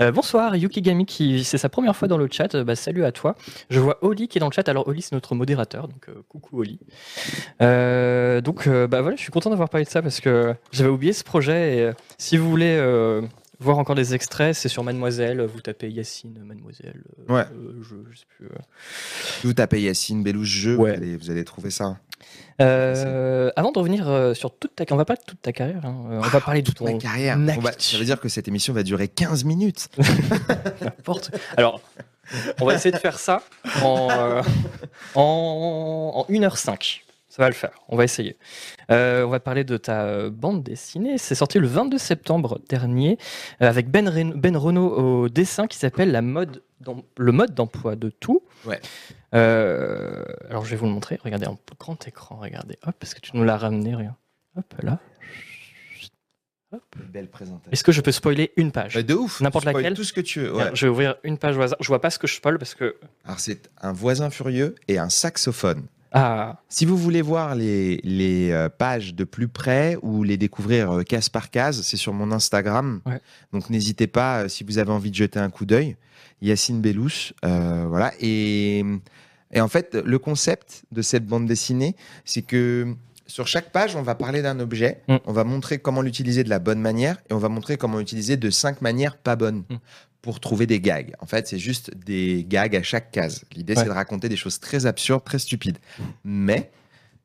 Euh, 0.00 0.12
bonsoir, 0.12 0.54
Yukigami 0.56 1.06
qui 1.06 1.42
c'est 1.42 1.56
sa 1.58 1.68
première 1.68 1.96
fois 1.96 2.06
dans 2.08 2.18
le 2.18 2.28
chat. 2.30 2.54
Euh, 2.54 2.64
Bah, 2.64 2.76
salut 2.76 3.04
à 3.04 3.12
toi. 3.12 3.34
Je 3.70 3.80
vois 3.80 3.98
Oli 4.02 4.28
qui 4.28 4.38
est 4.38 4.40
dans 4.40 4.48
le 4.48 4.52
chat. 4.52 4.68
Alors 4.68 4.86
Oli 4.88 5.00
c'est 5.02 5.12
notre 5.12 5.34
modérateur, 5.34 5.88
donc 5.88 6.08
euh, 6.08 6.22
coucou 6.28 6.60
Oli. 6.60 6.78
Euh, 7.62 8.40
donc 8.40 8.68
bah 8.68 9.00
voilà, 9.00 9.16
je 9.16 9.22
suis 9.22 9.30
content 9.32 9.50
d'avoir 9.50 9.68
parlé 9.68 9.84
de 9.84 9.90
ça 9.90 10.02
parce 10.02 10.20
que 10.20 10.54
j'avais 10.72 10.90
oublié 10.90 11.12
ce 11.12 11.24
projet. 11.24 11.76
Et, 11.78 11.90
si 12.18 12.36
vous 12.36 12.48
voulez 12.50 12.76
voir 13.58 13.78
encore 13.78 13.94
des 13.94 14.14
extraits, 14.14 14.54
c'est 14.54 14.68
sur 14.68 14.84
Mademoiselle. 14.84 15.40
Vous 15.42 15.60
tapez 15.62 15.88
Yacine 15.90 16.38
Mademoiselle. 16.44 17.02
Ouais. 17.28 17.44
je, 17.80 17.94
je 18.10 18.18
sais 18.18 18.26
plus. 18.36 18.48
Vous 19.44 19.54
tapez 19.54 19.80
Yacine 19.80 20.22
Bellouche 20.22 20.48
jeu, 20.48 20.76
Ouais. 20.76 20.90
vous, 20.96 21.02
allez, 21.02 21.16
vous 21.16 21.30
allez 21.30 21.44
trouver 21.44 21.70
ça. 21.70 21.96
Euh, 22.60 23.50
avant 23.56 23.70
de 23.72 23.78
revenir 23.78 24.08
euh, 24.08 24.32
sur 24.32 24.56
toute 24.56 24.74
ta, 24.74 24.84
on 24.90 24.96
va 24.96 25.04
pas 25.04 25.16
de 25.16 25.20
toute 25.26 25.42
ta 25.42 25.52
carrière. 25.52 25.84
hein. 25.84 25.94
Euh, 26.10 26.18
on 26.18 26.28
va 26.28 26.40
parler 26.40 26.62
de 26.62 26.70
Ma 26.80 26.92
ton 26.92 26.98
carrière. 26.98 27.36
actu. 27.38 27.58
On 27.58 27.60
va- 27.60 27.72
ça 27.78 27.98
veut 27.98 28.04
dire 28.04 28.18
que 28.20 28.28
cette 28.28 28.48
émission 28.48 28.72
va 28.72 28.82
durer 28.82 29.08
15 29.08 29.44
minutes. 29.44 29.88
N'importe. 30.80 31.30
Alors, 31.56 31.80
on 32.60 32.64
va 32.66 32.74
essayer 32.74 32.92
de 32.92 32.96
faire 32.98 33.18
ça 33.18 33.42
en, 33.82 34.08
euh, 34.10 34.42
en, 35.14 36.24
en 36.28 36.32
1h05. 36.32 37.02
Ça 37.28 37.42
va 37.42 37.48
le 37.48 37.54
faire. 37.54 37.72
On 37.90 37.96
va 37.98 38.04
essayer. 38.04 38.38
Euh, 38.90 39.24
on 39.26 39.28
va 39.28 39.40
parler 39.40 39.62
de 39.62 39.76
ta 39.76 40.04
euh, 40.04 40.30
bande 40.30 40.62
dessinée. 40.62 41.18
C'est 41.18 41.34
sorti 41.34 41.58
le 41.58 41.66
22 41.66 41.98
septembre 41.98 42.60
dernier 42.70 43.18
euh, 43.60 43.68
avec 43.68 43.90
Ben, 43.90 44.08
Ren- 44.08 44.32
ben 44.34 44.56
Renault 44.56 44.88
au 44.96 45.28
dessin 45.28 45.66
qui 45.66 45.76
s'appelle 45.76 46.12
la 46.12 46.22
mode 46.22 46.62
le 47.16 47.32
mode 47.32 47.54
d'emploi 47.54 47.96
de 47.96 48.10
tout. 48.10 48.42
Ouais. 48.64 48.80
Euh, 49.34 50.24
alors, 50.50 50.64
je 50.64 50.70
vais 50.70 50.76
vous 50.76 50.86
le 50.86 50.92
montrer. 50.92 51.18
Regardez 51.24 51.46
en 51.46 51.58
grand 51.80 52.06
écran. 52.06 52.36
Regardez. 52.36 52.78
Hop, 52.86 52.94
parce 52.98 53.14
que 53.14 53.20
tu 53.20 53.36
nous 53.36 53.44
l'as 53.44 53.56
ramené. 53.56 53.94
Regarde. 53.94 54.16
Hop, 54.56 54.74
là. 54.82 54.98
Belle 57.12 57.28
présentation. 57.28 57.70
Est-ce 57.72 57.82
que 57.84 57.92
je 57.92 58.00
peux 58.02 58.12
spoiler 58.12 58.52
une 58.56 58.70
page 58.70 58.94
Bah, 58.94 59.02
de 59.02 59.14
ouf. 59.14 59.40
N'importe 59.40 59.64
laquelle 59.64 59.94
Tout 59.94 60.04
ce 60.04 60.12
que 60.12 60.20
tu 60.20 60.40
veux. 60.40 60.54
ouais. 60.54 60.70
Je 60.74 60.86
vais 60.86 60.90
ouvrir 60.90 61.16
une 61.24 61.38
page 61.38 61.56
au 61.56 61.62
hasard. 61.62 61.78
Je 61.80 61.86
vois 61.88 62.00
pas 62.00 62.10
ce 62.10 62.18
que 62.18 62.26
je 62.26 62.34
spoil 62.34 62.58
parce 62.58 62.74
que. 62.74 62.96
Alors, 63.24 63.40
c'est 63.40 63.70
un 63.80 63.92
voisin 63.92 64.28
furieux 64.28 64.74
et 64.88 64.98
un 64.98 65.08
saxophone. 65.08 65.86
Ah, 66.12 66.60
Si 66.68 66.84
vous 66.86 66.96
voulez 66.96 67.22
voir 67.22 67.54
les, 67.54 68.00
les 68.04 68.50
euh, 68.50 68.68
pages 68.68 69.14
de 69.14 69.24
plus 69.24 69.48
près 69.48 69.96
ou 70.02 70.22
les 70.22 70.36
découvrir 70.36 70.98
euh, 70.98 71.02
case 71.02 71.28
par 71.28 71.50
case, 71.50 71.82
c'est 71.82 71.96
sur 71.96 72.12
mon 72.12 72.32
Instagram. 72.32 73.00
Ouais. 73.06 73.20
Donc 73.52 73.70
n'hésitez 73.70 74.06
pas 74.06 74.42
euh, 74.44 74.48
si 74.48 74.64
vous 74.64 74.78
avez 74.78 74.90
envie 74.92 75.10
de 75.10 75.16
jeter 75.16 75.38
un 75.38 75.50
coup 75.50 75.66
d'œil. 75.66 75.96
Yacine 76.42 76.80
Bellous, 76.80 77.32
euh, 77.44 77.86
voilà. 77.88 78.12
Et, 78.20 78.84
et 79.52 79.60
en 79.60 79.68
fait, 79.68 79.94
le 79.94 80.18
concept 80.18 80.84
de 80.92 81.02
cette 81.02 81.26
bande 81.26 81.46
dessinée, 81.46 81.96
c'est 82.24 82.42
que 82.42 82.94
sur 83.26 83.46
chaque 83.48 83.72
page, 83.72 83.96
on 83.96 84.02
va 84.02 84.14
parler 84.14 84.40
d'un 84.42 84.60
objet, 84.60 85.02
Mm. 85.08 85.16
on 85.26 85.32
va 85.32 85.44
montrer 85.44 85.78
comment 85.78 86.00
l'utiliser 86.02 86.44
de 86.44 86.48
la 86.50 86.58
bonne 86.60 86.80
manière 86.80 87.16
et 87.28 87.32
on 87.34 87.38
va 87.38 87.48
montrer 87.48 87.76
comment 87.76 87.98
l'utiliser 87.98 88.36
de 88.36 88.50
cinq 88.50 88.82
manières 88.82 89.16
pas 89.16 89.34
bonnes. 89.34 89.64
Mm. 89.68 89.74
Pour 90.26 90.40
trouver 90.40 90.66
des 90.66 90.80
gags. 90.80 91.12
En 91.20 91.26
fait, 91.26 91.46
c'est 91.46 91.58
juste 91.60 91.92
des 91.96 92.44
gags 92.48 92.74
à 92.74 92.82
chaque 92.82 93.12
case. 93.12 93.44
L'idée, 93.54 93.74
Ouais. 93.74 93.82
c'est 93.82 93.86
de 93.88 93.92
raconter 93.94 94.28
des 94.28 94.36
choses 94.36 94.58
très 94.58 94.84
absurdes, 94.84 95.22
très 95.24 95.38
stupides. 95.38 95.78
Mais 96.24 96.68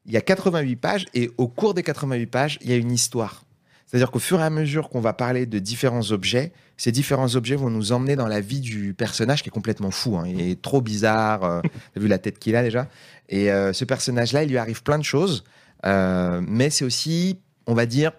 il 0.05 0.11
y 0.13 0.17
a 0.17 0.21
88 0.21 0.75
pages 0.75 1.05
et 1.15 1.31
au 1.39 1.47
cours 1.47 1.73
des 1.73 1.81
88 1.81 2.27
pages, 2.27 2.59
il 2.61 2.69
y 2.69 2.73
a 2.73 2.75
une 2.75 2.91
histoire. 2.91 3.43
C'est-à-dire 3.87 4.11
qu'au 4.11 4.19
fur 4.19 4.39
et 4.39 4.43
à 4.43 4.51
mesure 4.51 4.87
qu'on 4.89 5.01
va 5.01 5.13
parler 5.13 5.47
de 5.47 5.57
différents 5.57 6.11
objets, 6.11 6.51
ces 6.77 6.91
différents 6.91 7.35
objets 7.35 7.55
vont 7.55 7.71
nous 7.71 7.91
emmener 7.91 8.15
dans 8.15 8.27
la 8.27 8.39
vie 8.39 8.59
du 8.61 8.93
personnage 8.93 9.41
qui 9.41 9.49
est 9.49 9.51
complètement 9.51 9.89
fou. 9.91 10.15
hein. 10.17 10.25
Il 10.27 10.39
est 10.39 10.61
trop 10.61 10.79
bizarre. 10.79 11.43
euh, 11.43 11.61
T'as 11.95 11.99
vu 11.99 12.07
la 12.07 12.19
tête 12.19 12.37
qu'il 12.39 12.55
a 12.55 12.61
déjà 12.63 12.87
Et 13.29 13.51
euh, 13.51 13.73
ce 13.73 13.83
personnage-là, 13.83 14.43
il 14.43 14.49
lui 14.49 14.57
arrive 14.59 14.83
plein 14.83 14.99
de 14.99 15.03
choses. 15.03 15.43
euh, 15.87 16.39
mais 16.47 16.69
c'est 16.69 16.85
aussi, 16.85 17.39
on 17.65 17.73
va 17.73 17.85
dire, 17.87 18.11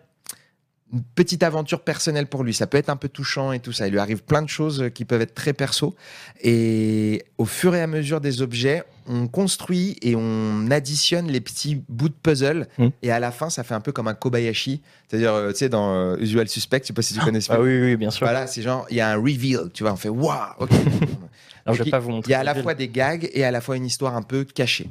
une 0.93 1.03
petite 1.03 1.43
aventure 1.43 1.81
personnelle 1.81 2.27
pour 2.27 2.45
lui. 2.45 2.53
Ça 2.53 2.67
peut 2.67 2.79
être 2.79 2.91
un 2.91 2.97
peu 2.97 3.09
touchant 3.09 3.53
et 3.53 3.61
tout 3.61 3.73
ça. 3.73 3.87
Il 3.87 3.93
lui 3.93 3.99
arrive 3.99 4.23
plein 4.23 4.43
de 4.43 4.49
choses 4.49 4.91
qui 4.95 5.05
peuvent 5.05 5.23
être 5.23 5.35
très 5.35 5.53
perso. 5.53 5.95
Et 6.43 7.25
au 7.39 7.45
fur 7.45 7.75
et 7.75 7.81
à 7.81 7.87
mesure 7.87 8.21
des 8.21 8.43
objets, 8.43 8.85
on 9.07 9.27
construit 9.27 9.97
et 10.03 10.15
on 10.17 10.71
additionne 10.71 11.29
les 11.29 11.41
petits 11.41 11.83
bouts 11.89 12.11
de 12.11 12.15
puzzle. 12.15 12.69
Mm. 12.79 12.89
Et 13.03 13.11
à 13.11 13.21
la 13.21 13.31
fin, 13.31 13.49
ça 13.49 13.65
fait 13.65 13.75
un 13.75 13.81
peu 13.81 13.93
comme 13.93 14.09
un 14.09 14.15
Kobayashi. 14.15 14.83
C'est-à-dire, 15.09 15.33
euh, 15.33 15.53
tu 15.53 15.59
sais, 15.59 15.69
dans 15.69 15.95
euh, 15.95 16.17
Usual 16.19 16.49
Suspect, 16.49 16.81
je 16.83 16.89
sais 16.89 16.93
pas 16.93 17.03
si 17.03 17.15
tu 17.15 17.21
connais 17.21 17.41
ce 17.41 17.53
ah 17.53 17.61
oui, 17.61 17.81
oui, 17.81 17.97
bien 17.97 18.11
sûr. 18.11 18.27
Voilà, 18.27 18.47
c'est 18.47 18.63
genre, 18.63 18.87
il 18.91 18.97
y 18.97 19.01
a 19.01 19.11
un 19.11 19.17
reveal, 19.17 19.71
tu 19.73 19.83
vois, 19.83 19.93
on 19.93 19.97
fait 19.97 20.09
waouh, 20.09 20.53
ok. 20.59 20.71
Alors, 21.65 21.77
je 21.77 21.85
vais 21.85 21.91
pas 21.91 22.01
vous 22.01 22.11
montrer. 22.11 22.31
Il 22.31 22.33
y 22.33 22.35
a 22.35 22.41
à 22.41 22.45
la 22.45 22.55
fois 22.57 22.75
des 22.75 22.89
gags 22.89 23.31
et 23.33 23.45
à 23.45 23.51
la 23.51 23.61
fois 23.61 23.77
une 23.77 23.87
histoire 23.87 24.17
un 24.17 24.23
peu 24.23 24.45
cachée. 24.45 24.91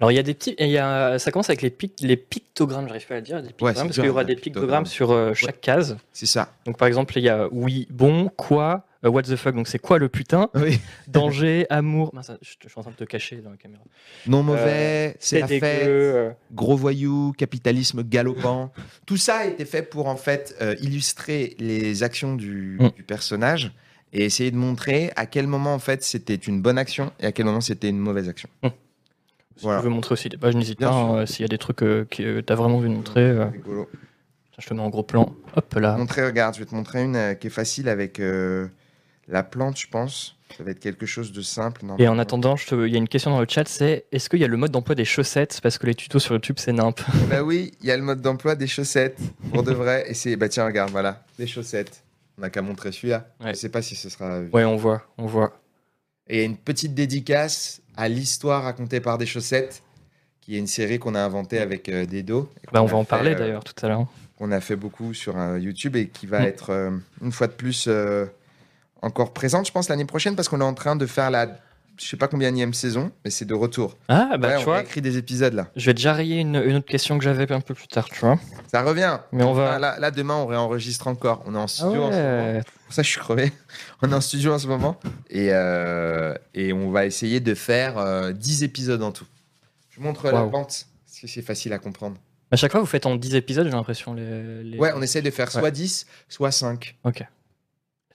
Alors, 0.00 0.10
il 0.12 0.14
y 0.14 0.18
a 0.18 0.22
des 0.22 0.34
petits. 0.34 0.54
Il 0.58 0.68
y 0.68 0.78
a, 0.78 1.18
ça 1.18 1.30
commence 1.30 1.50
avec 1.50 1.60
les, 1.62 1.70
pic- 1.70 2.00
les 2.00 2.16
pictogrammes, 2.16 2.88
j'arrive 2.88 3.06
pas 3.06 3.14
à 3.14 3.18
le 3.18 3.22
dire. 3.22 3.42
Des 3.42 3.48
pictogrammes, 3.48 3.74
c'est 3.76 3.82
parce 3.84 3.94
qu'il 3.96 4.04
y 4.06 4.08
aura 4.08 4.24
des 4.24 4.34
pictogramme. 4.34 4.84
pictogrammes 4.84 4.86
sur 4.86 5.10
euh, 5.12 5.34
chaque 5.34 5.60
case. 5.60 5.98
C'est 6.12 6.26
ça. 6.26 6.54
Donc, 6.64 6.78
par 6.78 6.88
exemple, 6.88 7.16
il 7.18 7.24
y 7.24 7.28
a 7.28 7.48
oui, 7.52 7.86
bon, 7.90 8.28
quoi, 8.34 8.86
euh, 9.04 9.10
what 9.10 9.22
the 9.24 9.36
fuck, 9.36 9.54
donc 9.54 9.68
c'est 9.68 9.78
quoi 9.78 9.98
le 9.98 10.08
putain, 10.08 10.48
Oui. 10.54 10.80
danger, 11.06 11.66
amour. 11.70 12.10
Mince, 12.14 12.32
je, 12.40 12.54
je 12.62 12.68
suis 12.68 12.78
en 12.78 12.82
train 12.82 12.90
de 12.92 12.96
te 12.96 13.04
cacher 13.04 13.36
dans 13.36 13.50
la 13.50 13.56
caméra. 13.58 13.82
Non 14.26 14.42
mauvais, 14.42 15.16
c'est 15.20 15.40
la 15.40 15.46
fête. 15.48 15.86
euh, 15.88 16.30
gros 16.52 16.76
voyou, 16.76 17.32
capitalisme 17.36 18.02
galopant. 18.02 18.72
Tout 19.06 19.16
ça 19.18 19.36
a 19.38 19.44
été 19.46 19.64
fait 19.66 19.82
pour 19.82 20.06
en 20.08 20.16
fait 20.16 20.56
euh, 20.62 20.76
illustrer 20.80 21.56
les 21.58 22.02
actions 22.02 22.34
du, 22.36 22.78
Mm. 22.80 22.88
du 22.96 23.02
personnage 23.02 23.72
et 24.14 24.24
essayer 24.24 24.50
de 24.50 24.56
montrer 24.56 25.12
à 25.16 25.26
quel 25.26 25.46
moment 25.46 25.74
en 25.74 25.78
fait 25.78 26.02
c'était 26.02 26.34
une 26.34 26.62
bonne 26.62 26.78
action 26.78 27.12
et 27.20 27.26
à 27.26 27.32
quel 27.32 27.44
moment 27.46 27.60
c'était 27.60 27.88
une 27.90 27.98
mauvaise 27.98 28.28
action. 28.28 28.48
Si 29.56 29.64
Voilà. 29.64 29.80
tu 29.80 29.84
veux 29.84 29.90
montrer 29.90 30.12
aussi 30.14 30.28
des 30.28 30.36
pages, 30.38 30.54
n'hésite 30.56 30.78
pas. 30.80 30.90
hein, 30.90 31.26
S'il 31.26 31.42
y 31.42 31.44
a 31.44 31.48
des 31.48 31.58
trucs 31.58 31.82
euh, 31.82 32.04
que 32.10 32.40
tu 32.40 32.52
as 32.52 32.56
vraiment 32.56 32.78
vu 32.80 32.88
montrer, 32.88 33.20
euh, 33.22 33.46
Rigolo. 33.46 33.88
je 34.58 34.66
te 34.66 34.72
mets 34.74 34.80
en 34.80 34.88
gros 34.88 35.02
plan. 35.02 35.34
Hop 35.56 35.74
là. 35.74 35.96
Montrer, 35.96 36.24
regarde, 36.24 36.54
je 36.54 36.60
vais 36.60 36.66
te 36.66 36.74
montrer 36.74 37.02
une 37.02 37.16
euh, 37.16 37.34
qui 37.34 37.48
est 37.48 37.50
facile 37.50 37.88
avec 37.88 38.20
euh, 38.20 38.68
la 39.28 39.42
plante, 39.42 39.78
je 39.78 39.86
pense. 39.88 40.36
Ça 40.56 40.64
va 40.64 40.70
être 40.72 40.80
quelque 40.80 41.06
chose 41.06 41.30
de 41.32 41.42
simple. 41.42 41.82
Et 41.98 42.08
en 42.08 42.18
attendant, 42.18 42.56
te- 42.56 42.86
il 42.86 42.92
y 42.92 42.96
a 42.96 42.98
une 42.98 43.06
question 43.08 43.30
dans 43.30 43.40
le 43.40 43.46
chat, 43.48 43.68
c'est 43.68 44.06
est-ce 44.10 44.28
qu'il 44.28 44.40
y 44.40 44.44
a 44.44 44.48
le 44.48 44.56
mode 44.56 44.72
d'emploi 44.72 44.94
des 44.96 45.04
chaussettes? 45.04 45.60
Parce 45.62 45.78
que 45.78 45.86
les 45.86 45.94
tutos 45.94 46.18
sur 46.18 46.34
YouTube, 46.34 46.56
c'est 46.58 46.72
nimp. 46.72 47.00
Bah 47.28 47.42
oui, 47.42 47.72
il 47.80 47.86
y 47.86 47.90
a 47.92 47.96
le 47.96 48.02
mode 48.02 48.20
d'emploi 48.20 48.56
des 48.56 48.66
chaussettes 48.66 49.18
pour 49.52 49.62
de 49.62 49.72
vrai. 49.72 50.04
Et 50.08 50.14
c'est, 50.14 50.34
bah 50.36 50.48
tiens, 50.48 50.64
regarde, 50.66 50.90
voilà, 50.90 51.22
des 51.38 51.46
chaussettes. 51.46 52.02
On 52.38 52.40
n'a 52.40 52.50
qu'à 52.50 52.62
montrer 52.62 52.90
celui-là. 52.90 53.28
Ouais. 53.44 53.50
Je 53.54 53.58
sais 53.58 53.68
pas 53.68 53.82
si 53.82 53.94
ce 53.94 54.08
sera. 54.08 54.40
Ouais, 54.52 54.64
on 54.64 54.76
voit, 54.76 55.02
on 55.18 55.26
voit. 55.26 55.52
Et 56.32 56.44
une 56.44 56.56
petite 56.56 56.94
dédicace 56.94 57.80
à 57.96 58.08
l'histoire 58.08 58.62
racontée 58.62 59.00
par 59.00 59.18
des 59.18 59.26
chaussettes, 59.26 59.82
qui 60.40 60.54
est 60.54 60.58
une 60.58 60.68
série 60.68 60.98
qu'on 61.00 61.14
a 61.16 61.20
inventée 61.20 61.58
avec 61.58 61.88
euh, 61.88 62.06
Dedo. 62.06 62.48
et 62.62 62.68
Bah, 62.72 62.82
on 62.82 62.86
va 62.86 62.96
a 62.96 63.00
en 63.00 63.04
fait, 63.04 63.08
parler 63.10 63.32
euh, 63.34 63.38
d'ailleurs 63.38 63.64
tout 63.64 63.74
à 63.84 63.88
l'heure. 63.88 64.06
qu'on 64.38 64.52
a 64.52 64.60
fait 64.60 64.76
beaucoup 64.76 65.12
sur 65.12 65.36
euh, 65.36 65.58
YouTube 65.58 65.96
et 65.96 66.08
qui 66.08 66.26
va 66.26 66.40
Mm. 66.40 66.44
être 66.44 66.70
euh, 66.70 66.90
une 67.20 67.32
fois 67.32 67.48
de 67.48 67.52
plus 67.52 67.88
encore 69.02 69.32
présente, 69.32 69.66
je 69.66 69.72
pense, 69.72 69.88
l'année 69.88 70.04
prochaine, 70.04 70.36
parce 70.36 70.48
qu'on 70.48 70.60
est 70.60 70.64
en 70.64 70.74
train 70.74 70.94
de 70.96 71.06
faire 71.06 71.30
la, 71.30 71.58
je 71.98 72.06
sais 72.06 72.16
pas 72.16 72.28
combien 72.28 72.50
saison, 72.72 73.12
mais 73.24 73.30
c'est 73.30 73.44
de 73.44 73.54
retour. 73.54 73.96
Ah, 74.08 74.36
bah 74.38 74.48
Ouais, 74.48 74.54
tu 74.56 74.60
on 74.62 74.64
vois, 74.64 74.80
écrit 74.82 75.00
des 75.02 75.16
épisodes 75.18 75.52
là. 75.54 75.68
je 75.76 75.86
vais 75.86 75.94
déjà 75.94 76.12
rayer 76.12 76.40
une, 76.40 76.56
une 76.56 76.76
autre 76.76 76.86
question 76.86 77.18
que 77.18 77.24
j'avais 77.24 77.50
un 77.52 77.60
peu 77.60 77.74
plus 77.74 77.88
tard, 77.88 78.08
tu 78.08 78.18
vois. 78.20 78.38
Ça 78.70 78.82
revient. 78.82 79.18
Mais 79.32 79.42
on 79.44 79.52
va. 79.52 79.78
Là, 79.78 79.98
là, 79.98 80.10
demain, 80.10 80.34
on 80.36 80.46
réenregistre 80.46 81.06
encore. 81.08 81.42
On 81.46 81.54
est 81.54 81.58
en 81.58 81.64
Ah 81.64 81.68
studio 81.68 82.02
en 82.04 82.12
ce 82.12 82.16
moment. 82.16 82.60
Pour 82.86 82.94
ça, 82.94 83.02
je 83.02 83.08
suis 83.08 83.20
crevé. 83.20 83.52
On 84.02 84.10
est 84.10 84.14
en 84.14 84.20
studio 84.20 84.52
en 84.54 84.58
ce 84.58 84.66
moment. 84.66 84.98
Et, 85.28 85.48
euh, 85.52 86.34
et 86.54 86.72
on 86.72 86.90
va 86.90 87.06
essayer 87.06 87.38
de 87.38 87.54
faire 87.54 87.98
euh, 87.98 88.32
10 88.32 88.64
épisodes 88.64 89.02
en 89.02 89.12
tout. 89.12 89.26
Je 89.90 89.98
vous 90.00 90.02
montre 90.06 90.24
la 90.30 90.42
pente, 90.44 90.86
parce 91.06 91.20
que 91.20 91.26
c'est 91.28 91.42
facile 91.42 91.72
à 91.72 91.78
comprendre. 91.78 92.16
À 92.50 92.56
chaque 92.56 92.72
fois, 92.72 92.80
vous 92.80 92.86
faites 92.86 93.06
en 93.06 93.14
10 93.14 93.36
épisodes, 93.36 93.64
j'ai 93.66 93.72
l'impression. 93.72 94.12
Les, 94.14 94.64
les- 94.64 94.78
Ouais, 94.78 94.90
on 94.96 95.02
essaie 95.02 95.22
de 95.22 95.30
faire 95.30 95.52
soit 95.52 95.62
Ouais. 95.62 95.70
10, 95.70 96.06
soit 96.28 96.50
5. 96.50 96.96
Ok. 97.04 97.22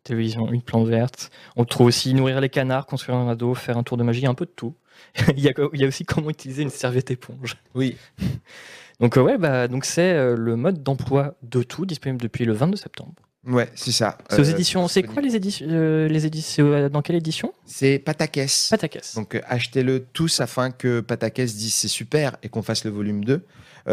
La 0.05 0.09
télévision, 0.09 0.51
une 0.51 0.61
plante 0.61 0.87
verte. 0.87 1.31
On 1.55 1.65
trouve 1.65 1.87
aussi 1.87 2.13
nourrir 2.13 2.39
les 2.39 2.49
canards, 2.49 2.85
construire 2.85 3.17
un 3.17 3.25
radeau, 3.25 3.55
faire 3.55 3.75
un 3.75 3.81
tour 3.81 3.97
de 3.97 4.03
magie, 4.03 4.27
un 4.27 4.35
peu 4.35 4.45
de 4.45 4.51
tout. 4.55 4.75
il, 5.35 5.39
y 5.39 5.49
a, 5.49 5.53
il 5.73 5.81
y 5.81 5.83
a 5.83 5.87
aussi 5.87 6.05
comment 6.05 6.29
utiliser 6.29 6.61
une 6.61 6.69
serviette 6.69 7.09
éponge. 7.09 7.55
Oui. 7.73 7.97
Donc 8.99 9.17
euh, 9.17 9.21
ouais, 9.21 9.39
bah 9.39 9.67
donc 9.67 9.83
c'est 9.83 10.13
euh, 10.13 10.37
le 10.37 10.55
mode 10.55 10.81
d'emploi 10.81 11.35
de 11.41 11.63
tout 11.63 11.85
disponible 11.85 12.21
depuis 12.21 12.45
le 12.45 12.53
22 12.53 12.77
septembre. 12.77 13.13
Ouais, 13.45 13.67
c'est 13.75 13.91
ça. 13.91 14.17
C'est 14.29 14.39
aux 14.39 14.43
éditions. 14.43 14.87
C'est 14.87 15.03
quoi 15.03 15.21
les 15.21 15.35
éditions 15.35 15.67
Les 15.67 16.25
éditions 16.25 16.87
Dans 16.87 17.01
quelle 17.01 17.17
édition? 17.17 17.51
C'est 17.65 17.99
Patakès. 17.99 18.69
Patakès. 18.69 19.15
Donc 19.15 19.41
achetez-le 19.47 20.05
tous 20.13 20.39
afin 20.39 20.69
que 20.71 21.01
Patakès 21.01 21.55
dise 21.55 21.73
c'est 21.73 21.87
super 21.87 22.37
et 22.41 22.49
qu'on 22.49 22.61
fasse 22.61 22.85
le 22.85 22.91
volume 22.91 23.25
2. 23.25 23.41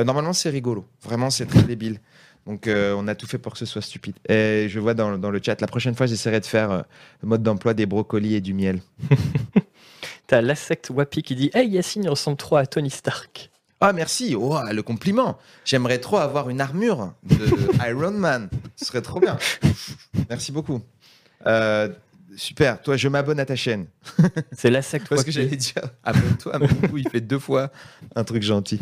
normalement, 0.04 0.34
c'est 0.34 0.50
rigolo. 0.50 0.86
Vraiment, 1.02 1.30
c'est 1.30 1.46
très 1.46 1.62
débile. 1.62 1.98
Donc, 2.46 2.68
on 2.68 3.08
a 3.08 3.14
tout 3.14 3.26
fait 3.26 3.38
pour 3.38 3.52
que 3.52 3.58
ce 3.58 3.66
soit 3.66 3.82
stupide. 3.82 4.16
Et 4.28 4.66
je 4.68 4.80
vois 4.80 4.94
dans, 4.94 5.16
dans 5.18 5.30
le 5.30 5.40
chat, 5.42 5.60
la 5.60 5.66
prochaine 5.66 5.94
fois, 5.94 6.06
j'essaierai 6.06 6.40
de 6.40 6.46
faire 6.46 6.84
le 7.22 7.28
mode 7.28 7.42
d'emploi 7.42 7.74
des 7.74 7.86
brocolis 7.86 8.34
et 8.34 8.40
du 8.40 8.52
miel. 8.54 8.80
T'as 10.26 10.40
la 10.40 10.54
secte 10.54 10.90
Wapi 10.90 11.22
qui 11.22 11.34
dit 11.34 11.50
Hey 11.52 11.68
Yacine, 11.68 12.04
il 12.04 12.08
ressemble 12.08 12.38
trop 12.38 12.56
à 12.56 12.66
Tony 12.66 12.90
Stark. 12.90 13.50
Ah 13.84 13.92
merci, 13.92 14.36
oh, 14.38 14.58
le 14.72 14.82
compliment. 14.82 15.38
J'aimerais 15.64 15.98
trop 15.98 16.18
avoir 16.18 16.48
une 16.48 16.60
armure 16.60 17.12
de 17.24 17.46
Iron 17.90 18.12
Man. 18.12 18.48
Ce 18.76 18.84
serait 18.84 19.02
trop 19.02 19.18
bien. 19.18 19.36
Merci 20.30 20.52
beaucoup. 20.52 20.80
Euh, 21.46 21.88
super, 22.36 22.80
toi 22.80 22.96
je 22.96 23.08
m'abonne 23.08 23.40
à 23.40 23.44
ta 23.44 23.56
chaîne. 23.56 23.86
C'est 24.52 24.70
la 24.70 24.82
secte 24.82 25.08
Parce 25.10 25.24
que 25.24 25.32
j'allais 25.32 25.56
dire, 25.56 25.82
abonne-toi, 26.04 26.58
mais 26.60 26.68
du 26.68 26.88
coup 26.88 26.96
il 26.98 27.08
fait 27.08 27.20
deux 27.20 27.40
fois 27.40 27.72
un 28.14 28.22
truc 28.22 28.44
gentil. 28.44 28.78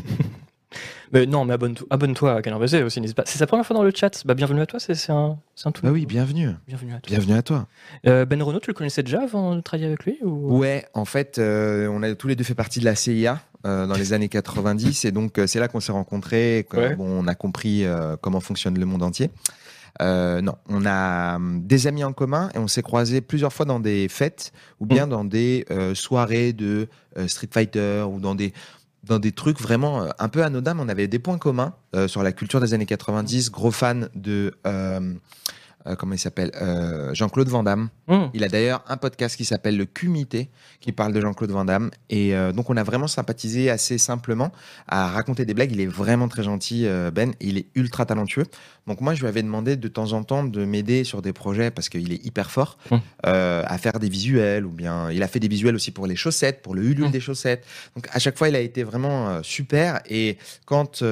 Mais 1.12 1.26
non, 1.26 1.44
mais 1.44 1.54
abonne-toi 1.54 1.86
abonne 1.90 2.14
à 2.26 2.42
Canard 2.42 2.60
aussi, 2.60 3.00
C'est 3.24 3.38
sa 3.38 3.46
première 3.46 3.66
fois 3.66 3.74
dans 3.74 3.82
le 3.82 3.90
chat. 3.94 4.24
Bah, 4.24 4.34
bienvenue 4.34 4.60
à 4.60 4.66
toi, 4.66 4.78
c'est 4.78 5.10
un, 5.10 5.38
un 5.64 5.70
tout. 5.72 5.82
Bah 5.82 5.90
oui, 5.90 6.06
bienvenue. 6.06 6.50
Bienvenue 6.68 6.92
à 6.92 7.00
toi. 7.00 7.08
Bienvenue 7.08 7.36
à 7.36 7.42
toi. 7.42 7.66
Euh, 8.06 8.24
ben 8.24 8.40
Renault, 8.42 8.60
tu 8.60 8.70
le 8.70 8.74
connaissais 8.74 9.02
déjà 9.02 9.22
avant 9.22 9.56
de 9.56 9.60
travailler 9.60 9.88
avec 9.88 10.04
lui 10.04 10.18
ou... 10.22 10.58
Ouais, 10.58 10.86
en 10.94 11.04
fait, 11.04 11.38
euh, 11.38 11.88
on 11.90 12.02
a 12.02 12.14
tous 12.14 12.28
les 12.28 12.36
deux 12.36 12.44
fait 12.44 12.54
partie 12.54 12.80
de 12.80 12.84
la 12.84 12.94
CIA. 12.94 13.40
Euh, 13.66 13.86
dans 13.86 13.94
les 13.94 14.14
années 14.14 14.30
90 14.30 15.04
et 15.04 15.12
donc 15.12 15.38
c'est 15.46 15.60
là 15.60 15.68
qu'on 15.68 15.80
s'est 15.80 15.92
rencontrés, 15.92 16.66
bon, 16.72 16.94
on 17.06 17.26
a 17.26 17.34
compris 17.34 17.84
comment 18.22 18.40
fonctionne 18.40 18.78
le 18.78 18.86
monde 18.86 19.02
entier. 19.02 19.28
non, 20.00 20.54
on 20.70 20.86
a 20.86 21.36
hum, 21.36 21.60
des 21.62 21.86
amis 21.86 22.02
en 22.02 22.14
commun 22.14 22.48
et 22.54 22.58
on 22.58 22.68
s'est 22.68 22.80
croisés 22.80 23.20
plusieurs 23.20 23.52
fois 23.52 23.66
dans 23.66 23.78
des 23.78 24.08
fêtes 24.08 24.52
ou 24.78 24.86
bien 24.86 25.04
mmh. 25.04 25.10
dans 25.10 25.24
des 25.26 25.66
soirées 25.92 26.54
de 26.54 26.88
Street 27.26 27.50
Fighter 27.52 28.06
ou 28.08 28.18
dans 28.18 28.34
des 28.34 28.54
dans 29.04 29.18
des 29.18 29.32
trucs 29.32 29.60
vraiment 29.60 30.02
euh, 30.02 30.08
un 30.18 30.28
peu 30.28 30.42
anodins, 30.42 30.76
on 30.78 30.88
avait 30.88 31.08
des 31.08 31.18
points 31.18 31.38
communs 31.38 31.74
euh, 31.94 32.08
sur 32.08 32.22
la 32.22 32.32
culture 32.32 32.60
des 32.60 32.74
années 32.74 32.86
90, 32.86 33.50
gros 33.50 33.70
fan 33.70 34.08
de 34.14 34.54
euh, 34.66 35.14
euh, 35.86 35.96
comment 35.96 36.12
il 36.12 36.18
s'appelle 36.18 36.50
euh, 36.60 37.14
Jean-Claude 37.14 37.48
Van 37.48 37.62
Damme. 37.62 37.88
Hmm. 38.06 38.26
Il 38.34 38.44
a 38.44 38.48
d'ailleurs 38.48 38.84
un 38.88 38.98
podcast 38.98 39.36
qui 39.36 39.46
s'appelle 39.46 39.78
Le 39.78 39.86
Cumité, 39.86 40.50
qui 40.80 40.92
parle 40.92 41.12
de 41.12 41.20
Jean-Claude 41.20 41.50
Van 41.50 41.64
Damme. 41.64 41.90
Et 42.10 42.34
euh, 42.34 42.52
donc, 42.52 42.68
on 42.68 42.76
a 42.76 42.82
vraiment 42.82 43.06
sympathisé 43.06 43.70
assez 43.70 43.96
simplement 43.96 44.52
à 44.88 45.08
raconter 45.08 45.46
des 45.46 45.54
blagues. 45.54 45.72
Il 45.72 45.80
est 45.80 45.86
vraiment 45.86 46.28
très 46.28 46.42
gentil, 46.42 46.86
Ben, 47.14 47.32
il 47.40 47.56
est 47.56 47.66
ultra 47.74 48.04
talentueux. 48.04 48.44
Donc, 48.86 49.00
moi, 49.00 49.14
je 49.14 49.20
lui 49.20 49.28
avais 49.28 49.42
demandé 49.42 49.76
de 49.76 49.88
temps 49.88 50.12
en 50.12 50.22
temps 50.22 50.44
de 50.44 50.64
m'aider 50.64 51.04
sur 51.04 51.22
des 51.22 51.32
projets 51.32 51.70
parce 51.70 51.88
qu'il 51.88 52.12
est 52.12 52.24
hyper 52.24 52.50
fort 52.50 52.76
hmm. 52.90 52.98
à 53.24 53.78
faire 53.78 53.98
des 53.98 54.08
visuels 54.08 54.66
ou 54.66 54.70
bien 54.70 55.10
il 55.10 55.22
a 55.22 55.28
fait 55.28 55.40
des 55.40 55.48
visuels 55.48 55.74
aussi 55.74 55.90
pour 55.92 56.06
les 56.06 56.16
chaussettes, 56.16 56.62
pour 56.62 56.74
le 56.74 56.82
Ulule 56.82 57.08
hmm. 57.08 57.10
des 57.10 57.20
chaussettes. 57.20 57.64
Donc, 57.96 58.06
à 58.12 58.18
chaque 58.18 58.36
fois, 58.36 58.48
il 58.48 58.56
a 58.56 58.60
été 58.60 58.82
vraiment 58.82 59.42
super. 59.42 60.00
Et 60.08 60.36
quand 60.66 61.02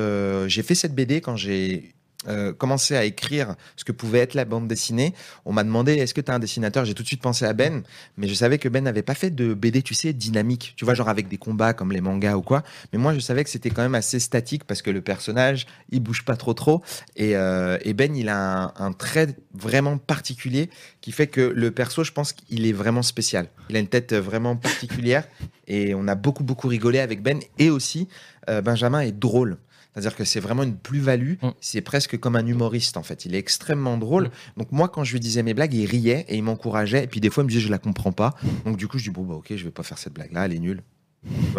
j'ai 0.47 0.63
fait 0.63 0.75
cette 0.75 0.95
BD, 0.95 1.21
quand 1.21 1.37
j'ai 1.37 1.95
euh, 2.29 2.53
commencé 2.53 2.97
à 2.97 3.05
écrire 3.05 3.55
ce 3.77 3.85
que 3.85 3.93
pouvait 3.93 4.19
être 4.19 4.35
la 4.35 4.45
bande 4.45 4.69
dessinée, 4.69 5.15
on 5.45 5.53
m'a 5.53 5.65
demandé 5.65 5.95
est-ce 5.95 6.15
que 6.15 6.21
tu 6.21 6.31
as 6.31 6.35
un 6.35 6.39
dessinateur? 6.39 6.85
J'ai 6.85 6.95
tout 6.95 7.03
de 7.03 7.09
suite 7.09 7.23
pensé 7.23 7.45
à 7.45 7.53
Ben, 7.53 7.83
mais 8.17 8.29
je 8.29 8.35
savais 8.35 8.59
que 8.59 8.69
Ben 8.69 8.85
n'avait 8.85 9.03
pas 9.03 9.15
fait 9.15 9.31
de 9.31 9.55
BD, 9.55 9.83
tu 9.83 9.95
sais, 9.95 10.13
dynamique, 10.13 10.75
tu 10.77 10.85
vois, 10.85 10.95
genre 10.95 11.09
avec 11.09 11.29
des 11.29 11.39
combats 11.39 11.73
comme 11.73 11.93
les 11.93 12.01
mangas 12.01 12.37
ou 12.37 12.43
quoi. 12.43 12.63
Mais 12.93 12.99
moi, 12.99 13.15
je 13.15 13.21
savais 13.21 13.45
que 13.45 13.51
c'était 13.51 13.71
quand 13.71 13.83
même 13.83 13.95
assez 13.95 14.21
statique 14.21 14.65
parce 14.65 14.83
que 14.83 14.91
le 14.91 15.01
personnage, 15.01 15.67
il 15.91 16.01
bouge 16.01 16.25
pas 16.25 16.37
trop 16.37 16.55
trop. 16.55 16.83
Et, 17.17 17.37
euh, 17.37 17.79
Ben, 17.95 18.15
il 18.15 18.29
a 18.29 18.73
un, 18.77 18.93
trait 18.93 19.35
vraiment 19.55 19.99
particulier 19.99 20.71
qui 21.01 21.13
fait 21.13 21.27
que 21.27 21.41
le 21.41 21.71
perso, 21.71 22.05
je 22.05 22.13
pense 22.13 22.33
qu'il 22.33 22.67
est 22.67 22.73
vraiment 22.73 23.03
spécial. 23.03 23.49
Il 23.71 23.77
a 23.77 23.81
une 23.81 23.89
tête 23.89 24.15
vraiment 24.15 24.57
particulière 24.57 25.27
et 25.67 25.95
on 25.95 26.07
a 26.09 26.15
beaucoup, 26.15 26.45
beaucoup 26.45 26.69
rigolé 26.69 26.99
avec 27.01 27.23
Ben. 27.23 27.41
Et 27.59 27.71
aussi, 27.71 28.09
euh, 28.49 28.61
Benjamin 28.61 29.01
est 29.01 29.13
drôle. 29.13 29.59
C'est-à-dire 29.99 30.17
que 30.17 30.25
c'est 30.25 30.39
vraiment 30.39 30.63
une 30.63 30.77
plus-value. 30.77 31.35
Mm. 31.43 31.49
C'est 31.61 31.81
presque 31.81 32.19
comme 32.19 32.37
un 32.37 32.47
humoriste, 32.47 32.97
en 32.97 33.03
fait. 33.03 33.25
Il 33.25 33.35
est 33.35 33.39
extrêmement 33.39 33.99
drôle. 33.99 34.27
Mm. 34.27 34.31
Donc, 34.59 34.73
moi, 34.73 34.89
quand 34.89 35.03
je 35.03 35.13
lui 35.13 35.21
disais 35.21 35.43
mes 35.43 35.55
blagues, 35.55 35.75
il 35.75 35.87
riait 35.87 36.25
et 36.29 36.37
il 36.37 36.43
m'encourageait. 36.43 37.05
Et 37.05 37.07
puis, 37.09 37.21
des 37.21 37.31
fois, 37.31 37.43
il 37.43 37.47
me 37.47 37.51
disait, 37.51 37.63
je 37.63 37.71
la 37.71 37.79
comprends 37.79 38.13
pas. 38.13 38.37
Donc, 38.65 38.77
du 38.77 38.87
coup, 38.87 38.99
je 38.99 39.05
dis, 39.05 39.11
bon, 39.11 39.25
bah, 39.25 39.35
ok, 39.35 39.55
je 39.57 39.65
vais 39.65 39.73
pas 39.73 39.83
faire 39.83 39.99
cette 39.99 40.13
blague-là, 40.13 40.45
elle 40.45 40.55
est 40.55 40.61
nulle. 40.61 40.83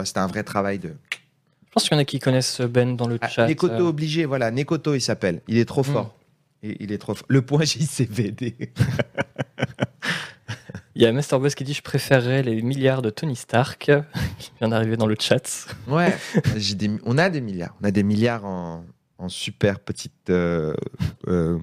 C'était 0.05 0.19
un 0.19 0.27
vrai 0.27 0.43
travail 0.43 0.79
de. 0.79 0.89
Je 0.89 1.73
pense 1.73 1.83
qu'il 1.83 1.91
y 1.93 1.95
en 1.97 2.01
a 2.01 2.05
qui 2.05 2.19
connaissent 2.19 2.61
Ben 2.61 2.95
dans 2.95 3.07
le 3.07 3.17
ah, 3.19 3.27
chat. 3.27 3.45
Nekoto 3.45 3.73
euh. 3.73 3.89
obligé, 3.89 4.23
voilà. 4.23 4.51
Nekoto, 4.51 4.95
il 4.95 5.01
s'appelle. 5.01 5.41
Il 5.49 5.57
est 5.57 5.65
trop 5.65 5.81
mm. 5.81 5.85
fort. 5.85 6.15
il 6.63 6.93
est 6.93 6.97
trop 6.97 7.15
fort. 7.15 7.25
Le 7.27 7.41
point 7.41 7.65
JCVD. 7.65 8.55
Il 10.99 11.03
y 11.03 11.05
a 11.05 11.13
Master 11.13 11.39
Boss 11.39 11.55
qui 11.55 11.63
dit 11.63 11.73
Je 11.73 11.81
préférerais 11.81 12.43
les 12.43 12.61
milliards 12.61 13.01
de 13.01 13.09
Tony 13.09 13.37
Stark, 13.37 13.89
qui 14.37 14.51
vient 14.59 14.67
d'arriver 14.67 14.97
dans 14.97 15.07
le 15.07 15.15
chat. 15.17 15.65
Ouais, 15.87 16.13
on 17.05 17.17
a 17.17 17.29
des 17.29 17.39
milliards. 17.39 17.73
On 17.81 17.85
a 17.85 17.91
des 17.91 18.03
milliards 18.03 18.43
en, 18.43 18.83
super 19.29 19.79
petite. 19.79 20.29
Euh, 20.29 20.73
euh, 21.29 21.57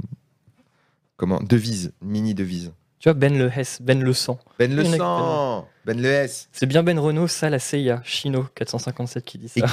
comment 1.18 1.38
Devise, 1.42 1.92
mini 2.00 2.34
devise. 2.34 2.72
Tu 2.98 3.10
vois, 3.10 3.12
Ben 3.12 3.36
le 3.36 3.52
S, 3.54 3.82
Ben 3.82 4.02
le 4.02 4.14
sang. 4.14 4.38
Ben 4.58 4.74
le 4.74 4.82
sang 4.86 5.68
Ben 5.84 6.00
le 6.00 6.08
S. 6.08 6.48
C'est 6.50 6.64
bien 6.64 6.82
Ben 6.82 6.98
Renault, 6.98 7.28
ça 7.28 7.50
la 7.50 7.58
CIA, 7.58 8.00
Chino 8.04 8.46
457 8.54 9.22
qui 9.22 9.36
dit 9.36 9.50
ça. 9.50 9.66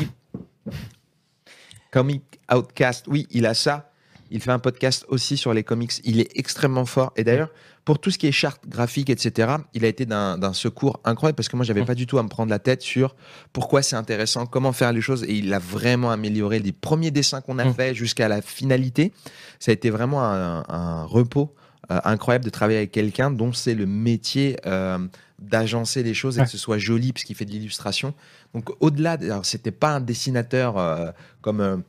Comic 1.89 2.21
Outcast, 2.54 3.06
oui, 3.08 3.28
il 3.32 3.45
a 3.45 3.54
ça. 3.54 3.93
Il 4.30 4.41
fait 4.41 4.52
un 4.52 4.60
podcast 4.60 5.06
aussi 5.08 5.38
sur 5.38 5.54
les 5.54 5.63
comics. 5.63 5.93
Il 6.04 6.19
est 6.19 6.38
extrêmement 6.38 6.86
fort. 6.86 7.13
Et 7.15 7.23
d'ailleurs, 7.23 7.52
pour 7.85 7.99
tout 7.99 8.11
ce 8.11 8.17
qui 8.17 8.27
est 8.27 8.31
charte 8.31 8.67
graphique, 8.67 9.09
etc., 9.09 9.55
il 9.73 9.83
a 9.83 9.87
été 9.87 10.05
d'un 10.05 10.53
secours 10.53 10.99
incroyable 11.03 11.35
parce 11.35 11.49
que 11.49 11.55
moi, 11.55 11.65
j'avais 11.65 11.81
n'avais 11.81 11.85
mmh. 11.85 11.87
pas 11.87 11.95
du 11.95 12.07
tout 12.07 12.17
à 12.17 12.23
me 12.23 12.29
prendre 12.29 12.49
la 12.49 12.59
tête 12.59 12.81
sur 12.81 13.15
pourquoi 13.51 13.81
c'est 13.81 13.95
intéressant, 13.95 14.45
comment 14.45 14.71
faire 14.71 14.93
les 14.93 15.01
choses. 15.01 15.23
Et 15.23 15.33
il 15.35 15.53
a 15.53 15.59
vraiment 15.59 16.11
amélioré 16.11 16.59
les 16.59 16.71
premiers 16.71 17.11
dessins 17.11 17.41
qu'on 17.41 17.59
a 17.59 17.65
mmh. 17.65 17.73
fait 17.73 17.93
jusqu'à 17.95 18.27
la 18.27 18.41
finalité. 18.41 19.11
Ça 19.59 19.71
a 19.71 19.73
été 19.73 19.89
vraiment 19.89 20.23
un, 20.23 21.03
repos 21.03 21.53
euh, 21.91 21.99
incroyable 22.05 22.45
de 22.45 22.49
travailler 22.49 22.77
avec 22.77 22.91
quelqu'un 22.91 23.31
dont 23.31 23.51
c'est 23.51 23.75
le 23.75 23.85
métier 23.85 24.55
euh, 24.65 24.99
d'agencer 25.39 26.03
les 26.03 26.13
choses 26.13 26.39
et 26.39 26.43
que 26.43 26.49
ce 26.49 26.57
soit 26.57 26.77
joli 26.77 27.11
parce 27.11 27.25
qu'il 27.25 27.35
fait 27.35 27.45
de 27.45 27.51
l'illustration. 27.51 28.13
Donc 28.53 28.69
au-delà, 28.79 29.17
c'était 29.43 29.71
pas 29.71 29.95
un 29.95 29.99
dessinateur 29.99 30.77
euh, 30.77 31.11
comme 31.41 31.83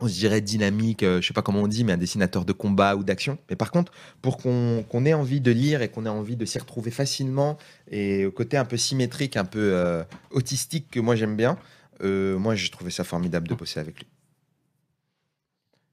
on 0.00 0.08
se 0.08 0.14
dirait 0.14 0.40
dynamique, 0.40 1.02
euh, 1.02 1.20
je 1.20 1.26
sais 1.26 1.34
pas 1.34 1.42
comment 1.42 1.60
on 1.60 1.68
dit, 1.68 1.84
mais 1.84 1.92
un 1.92 1.98
dessinateur 1.98 2.44
de 2.44 2.52
combat 2.52 2.96
ou 2.96 3.04
d'action. 3.04 3.38
Mais 3.48 3.56
par 3.56 3.70
contre, 3.70 3.92
pour 4.22 4.38
qu'on 4.38 5.04
ait 5.04 5.14
envie 5.14 5.40
de 5.40 5.50
lire 5.50 5.82
et 5.82 5.88
qu'on 5.88 6.06
ait 6.06 6.10
envie 6.10 6.36
de 6.36 6.44
s'y 6.44 6.58
retrouver 6.58 6.90
facilement, 6.90 7.58
et 7.90 8.26
au 8.26 8.32
côté 8.32 8.56
un 8.56 8.64
peu 8.64 8.76
symétrique, 8.76 9.36
un 9.36 9.44
peu 9.44 9.72
euh, 9.74 10.02
autistique 10.30 10.90
que 10.90 11.00
moi 11.00 11.16
j'aime 11.16 11.36
bien, 11.36 11.58
euh, 12.02 12.38
moi 12.38 12.54
j'ai 12.54 12.70
trouvé 12.70 12.90
ça 12.90 13.04
formidable 13.04 13.48
de 13.48 13.54
bosser 13.54 13.80
avec 13.80 13.98
lui 13.98 14.06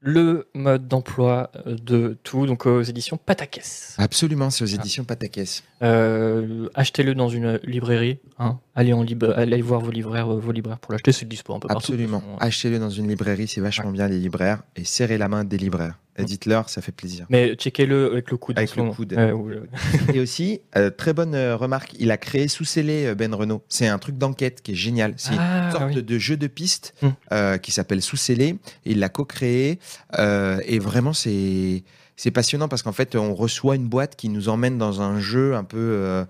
le 0.07 0.47
mode 0.53 0.87
d'emploi 0.87 1.51
euh, 1.67 1.75
de 1.75 2.17
tout, 2.23 2.45
donc 2.45 2.65
aux 2.65 2.81
éditions 2.81 3.17
Patakès. 3.17 3.93
Absolument, 3.97 4.49
c'est 4.49 4.63
aux 4.63 4.67
éditions 4.67 5.03
Patakès. 5.03 5.63
Euh, 5.81 6.69
achetez-le 6.75 7.13
dans 7.13 7.27
une 7.27 7.59
librairie. 7.63 8.19
Hein. 8.39 8.57
Allez, 8.73 8.93
en 8.93 9.05
allez 9.35 9.61
voir 9.61 9.81
vos 9.81 9.91
libraires, 9.91 10.27
vos 10.27 10.51
libraires 10.53 10.79
pour 10.79 10.93
l'acheter, 10.93 11.11
c'est 11.11 11.27
dispo 11.27 11.53
un 11.55 11.59
peu 11.59 11.67
Absolument. 11.69 12.23
Achetez-le 12.39 12.79
dans 12.79 12.89
une 12.89 13.09
librairie, 13.09 13.49
c'est 13.49 13.59
vachement 13.59 13.91
bien 13.91 14.07
les 14.07 14.19
libraires. 14.19 14.63
Et 14.77 14.85
serrez 14.85 15.17
la 15.17 15.27
main 15.27 15.43
des 15.43 15.57
libraires. 15.57 15.99
Dites-leur, 16.23 16.69
ça 16.69 16.81
fait 16.81 16.91
plaisir. 16.91 17.25
Mais 17.29 17.55
checkez-le 17.55 18.11
avec 18.11 18.31
le 18.31 18.37
coude. 18.37 18.57
Avec 18.57 18.75
le 18.75 18.91
coude. 18.91 19.13
et 20.13 20.19
aussi, 20.19 20.61
euh, 20.75 20.89
très 20.89 21.13
bonne 21.13 21.35
euh, 21.35 21.55
remarque, 21.55 21.93
il 21.99 22.11
a 22.11 22.17
créé 22.17 22.47
sous 22.47 22.65
scellé 22.65 23.05
euh, 23.05 23.15
Ben 23.15 23.33
Renault. 23.33 23.63
C'est 23.69 23.87
un 23.87 23.99
truc 23.99 24.17
d'enquête 24.17 24.61
qui 24.61 24.71
est 24.71 24.75
génial. 24.75 25.13
C'est 25.17 25.33
une 25.33 25.39
ah, 25.39 25.71
sorte 25.71 25.93
de 25.93 26.17
jeu 26.17 26.37
de 26.37 26.47
piste 26.47 26.95
hmm. 27.01 27.57
qui 27.61 27.71
s'appelle 27.71 28.01
sous 28.01 28.17
scellé. 28.17 28.57
Il 28.85 28.99
l'a 28.99 29.09
co-créé. 29.09 29.79
et 30.17 30.79
vraiment, 30.79 31.13
c'est 31.13 31.83
c'est 32.19 32.31
passionnant 32.31 32.67
parce 32.67 32.81
qu'en 32.81 32.93
fait, 32.93 33.15
on 33.15 33.35
reçoit 33.35 33.75
une 33.75 33.87
boîte 33.87 34.15
qui 34.15 34.29
nous 34.29 34.49
emmène 34.49 34.79
dans 34.79 35.01
un 35.01 35.19
jeu 35.19 35.55
un 35.55 35.63
peu 35.63 36.25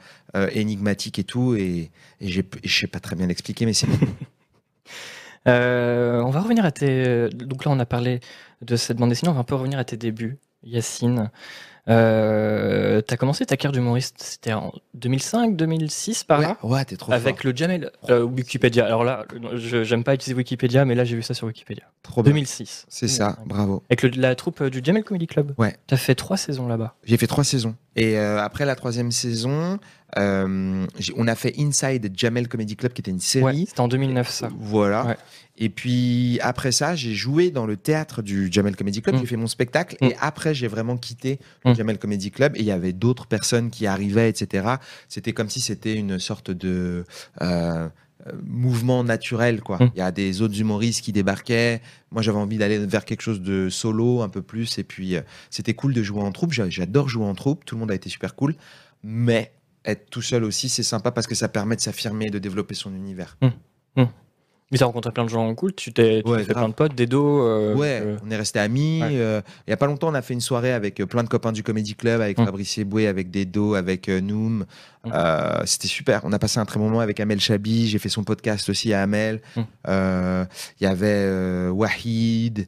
énigmatique 0.52 1.20
et 1.20 1.24
tout. 1.24 1.56
Et, 1.56 1.92
et 2.20 2.28
je 2.28 2.42
sais 2.66 2.88
pas 2.88 3.00
très 3.00 3.16
bien 3.16 3.28
l'expliquer, 3.28 3.66
mais 3.66 3.74
c'est. 3.74 3.88
on 5.48 6.30
va 6.30 6.40
revenir 6.42 6.66
à 6.66 6.72
tes. 6.72 7.30
Donc 7.30 7.66
là, 7.66 7.72
on 7.72 7.80
a 7.80 7.86
parlé 7.86 8.20
de 8.62 8.76
cette 8.76 8.98
bande 8.98 9.10
dessinée, 9.10 9.30
on 9.30 9.34
va 9.34 9.40
un 9.40 9.44
peu 9.44 9.56
revenir 9.56 9.80
à 9.80 9.84
tes 9.84 9.98
débuts, 9.98 10.38
Yacine. 10.64 11.30
Euh, 11.90 13.02
t'as 13.02 13.16
commencé 13.16 13.46
ta 13.46 13.56
carrière 13.56 13.72
d'humoriste, 13.72 14.16
c'était 14.20 14.52
en 14.52 14.74
2005, 14.96 15.56
2006 15.56 16.26
par 16.26 16.42
là? 16.42 16.58
Ouais, 16.62 16.84
t'es 16.84 16.98
trop 16.98 17.14
Avec 17.14 17.46
le 17.46 17.56
Jamel 17.56 17.92
euh, 18.10 18.24
Wikipédia. 18.24 18.86
Alors 18.86 19.06
là, 19.06 19.26
j'aime 19.54 20.04
pas 20.04 20.14
utiliser 20.14 20.36
Wikipédia, 20.36 20.84
mais 20.84 20.96
là 20.96 21.06
j'ai 21.06 21.16
vu 21.16 21.24
ça 21.24 21.34
sur 21.34 21.48
Wikipédia. 21.48 21.86
Trop 22.04 22.24
2006. 22.24 22.88
C'est 22.90 23.08
ça, 23.08 23.38
bravo. 23.46 23.84
Avec 23.90 24.16
la 24.18 24.36
troupe 24.36 24.64
du 24.64 24.82
Jamel 24.84 25.04
Comedy 25.04 25.28
Club. 25.28 25.54
Ouais. 25.58 25.78
T'as 25.88 25.98
fait 25.98 26.16
trois 26.16 26.38
saisons 26.38 26.68
là-bas. 26.68 26.96
J'ai 27.06 27.18
fait 27.18 27.28
trois 27.28 27.46
saisons. 27.46 27.76
Et 27.98 28.18
euh, 28.18 28.42
après 28.42 28.66
la 28.66 28.76
troisième 28.76 29.12
saison, 29.12 29.80
euh, 30.18 30.86
on 31.16 31.28
a 31.28 31.36
fait 31.36 31.56
Inside 31.58 32.14
Jamel 32.16 32.48
Comedy 32.48 32.76
Club, 32.76 32.94
qui 32.94 33.02
était 33.02 33.12
une 33.12 33.20
série. 33.20 33.66
c'était 33.68 33.82
en 33.82 33.88
2009, 33.88 34.30
ça. 34.30 34.50
Voilà. 34.58 35.18
Et 35.58 35.70
puis 35.70 36.40
après 36.42 36.72
ça, 36.72 36.96
j'ai 36.96 37.16
joué 37.16 37.50
dans 37.50 37.66
le 37.66 37.76
théâtre 37.76 38.22
du 38.22 38.50
Jamel 38.52 38.76
Comedy 38.76 39.02
Club. 39.02 39.16
Mm. 39.16 39.20
J'ai 39.20 39.26
fait 39.26 39.36
mon 39.36 39.48
spectacle. 39.48 39.98
Et 40.02 40.10
mm. 40.10 40.18
après, 40.22 40.54
j'ai 40.54 40.68
vraiment 40.68 40.96
quitté 40.96 41.40
le 41.66 41.72
mm. 41.72 41.76
Jamel 41.76 41.98
Comedy 41.98 42.30
Club. 42.30 42.56
Et 42.56 42.60
il 42.60 42.66
y 42.66 42.72
avait 42.72 42.94
d'autres 42.94 43.26
personnes 43.26 43.72
qui 43.72 43.88
arrivaient, 43.88 44.30
etc. 44.30 44.76
C'était 45.10 45.34
comme 45.34 45.50
si 45.50 45.60
c'était 45.60 45.96
une 45.96 46.20
sorte 46.20 46.52
de 46.52 47.04
euh, 47.42 47.90
mouvement 48.46 49.04
naturel, 49.04 49.62
quoi. 49.62 49.80
Il 49.96 49.98
y 49.98 50.02
a 50.02 50.12
des 50.12 50.42
autres 50.42 50.60
humoristes 50.60 51.04
qui 51.04 51.12
débarquaient. 51.12 51.82
Moi, 52.12 52.22
j'avais 52.22 52.38
envie 52.38 52.58
d'aller 52.58 52.78
vers 52.80 53.06
quelque 53.06 53.22
chose 53.22 53.42
de 53.42 53.70
solo, 53.70 54.22
un 54.22 54.30
peu 54.30 54.42
plus. 54.42 54.78
Et 54.80 54.84
puis, 54.84 55.16
euh, 55.16 55.22
c'était 55.50 55.74
cool 55.74 55.94
de 55.94 56.04
jouer 56.04 56.22
en 56.22 56.32
troupe. 56.32 56.54
J'adore 56.54 57.10
jouer 57.10 57.26
en 57.26 57.36
troupe. 57.36 57.66
Tout 57.66 57.76
le 57.76 57.80
monde 57.82 57.92
a 57.92 57.96
été 57.96 58.10
super 58.10 58.36
cool. 58.36 58.56
Mais 59.04 59.52
être 59.86 60.10
tout 60.10 60.22
seul 60.22 60.44
aussi, 60.44 60.70
c'est 60.70 60.84
sympa 60.84 61.12
parce 61.12 61.28
que 61.28 61.36
ça 61.36 61.48
permet 61.48 61.76
de 61.76 61.82
s'affirmer, 61.82 62.30
de 62.30 62.40
développer 62.40 62.76
son 62.76 62.94
univers. 62.94 63.38
Mais 64.72 64.78
tu 64.78 64.84
as 64.84 64.88
rencontré 64.88 65.12
plein 65.12 65.24
de 65.24 65.30
gens 65.30 65.54
cool, 65.56 65.74
tu 65.74 65.94
t'es 65.94 66.22
fait 66.22 66.54
plein 66.54 66.68
de 66.68 66.74
potes, 66.74 66.94
des 66.94 67.08
dos. 67.08 67.42
Euh, 67.42 67.74
ouais, 67.74 68.02
euh. 68.04 68.18
on 68.26 68.30
est 68.30 68.36
resté 68.36 68.60
amis. 68.60 69.00
Euh, 69.02 69.42
il 69.66 69.70
y 69.70 69.74
a 69.74 69.78
pas 69.78 69.86
longtemps, 69.86 70.10
on 70.10 70.14
a 70.14 70.22
fait 70.22 70.34
une 70.34 70.42
soirée 70.42 70.74
avec 70.74 70.96
plein 71.06 71.24
de 71.24 71.30
copains 71.30 71.54
du 71.54 71.64
Comedy 71.64 71.96
Club, 71.96 72.20
avec 72.20 72.38
mm. 72.38 72.46
Fabrice 72.46 72.78
Eboué, 72.78 73.08
avec 73.08 73.32
Dedo, 73.32 73.76
avec 73.76 74.10
Noom. 74.10 74.66
Mm. 75.06 75.12
C'était 75.66 75.88
super. 75.88 76.22
On 76.26 76.34
a 76.34 76.40
passé 76.40 76.60
un 76.60 76.66
très 76.66 76.80
bon 76.80 76.86
moment 76.86 77.00
avec 77.00 77.20
Amel 77.22 77.40
Chabi. 77.40 77.88
J'ai 77.88 77.98
fait 77.98 78.10
son 78.10 78.26
podcast 78.26 78.68
aussi 78.70 78.94
à 78.94 79.04
Amel. 79.04 79.42
Mm. 79.56 79.62
Il 79.88 80.84
y 80.84 80.86
avait 80.86 81.70
Wahid. 81.70 82.68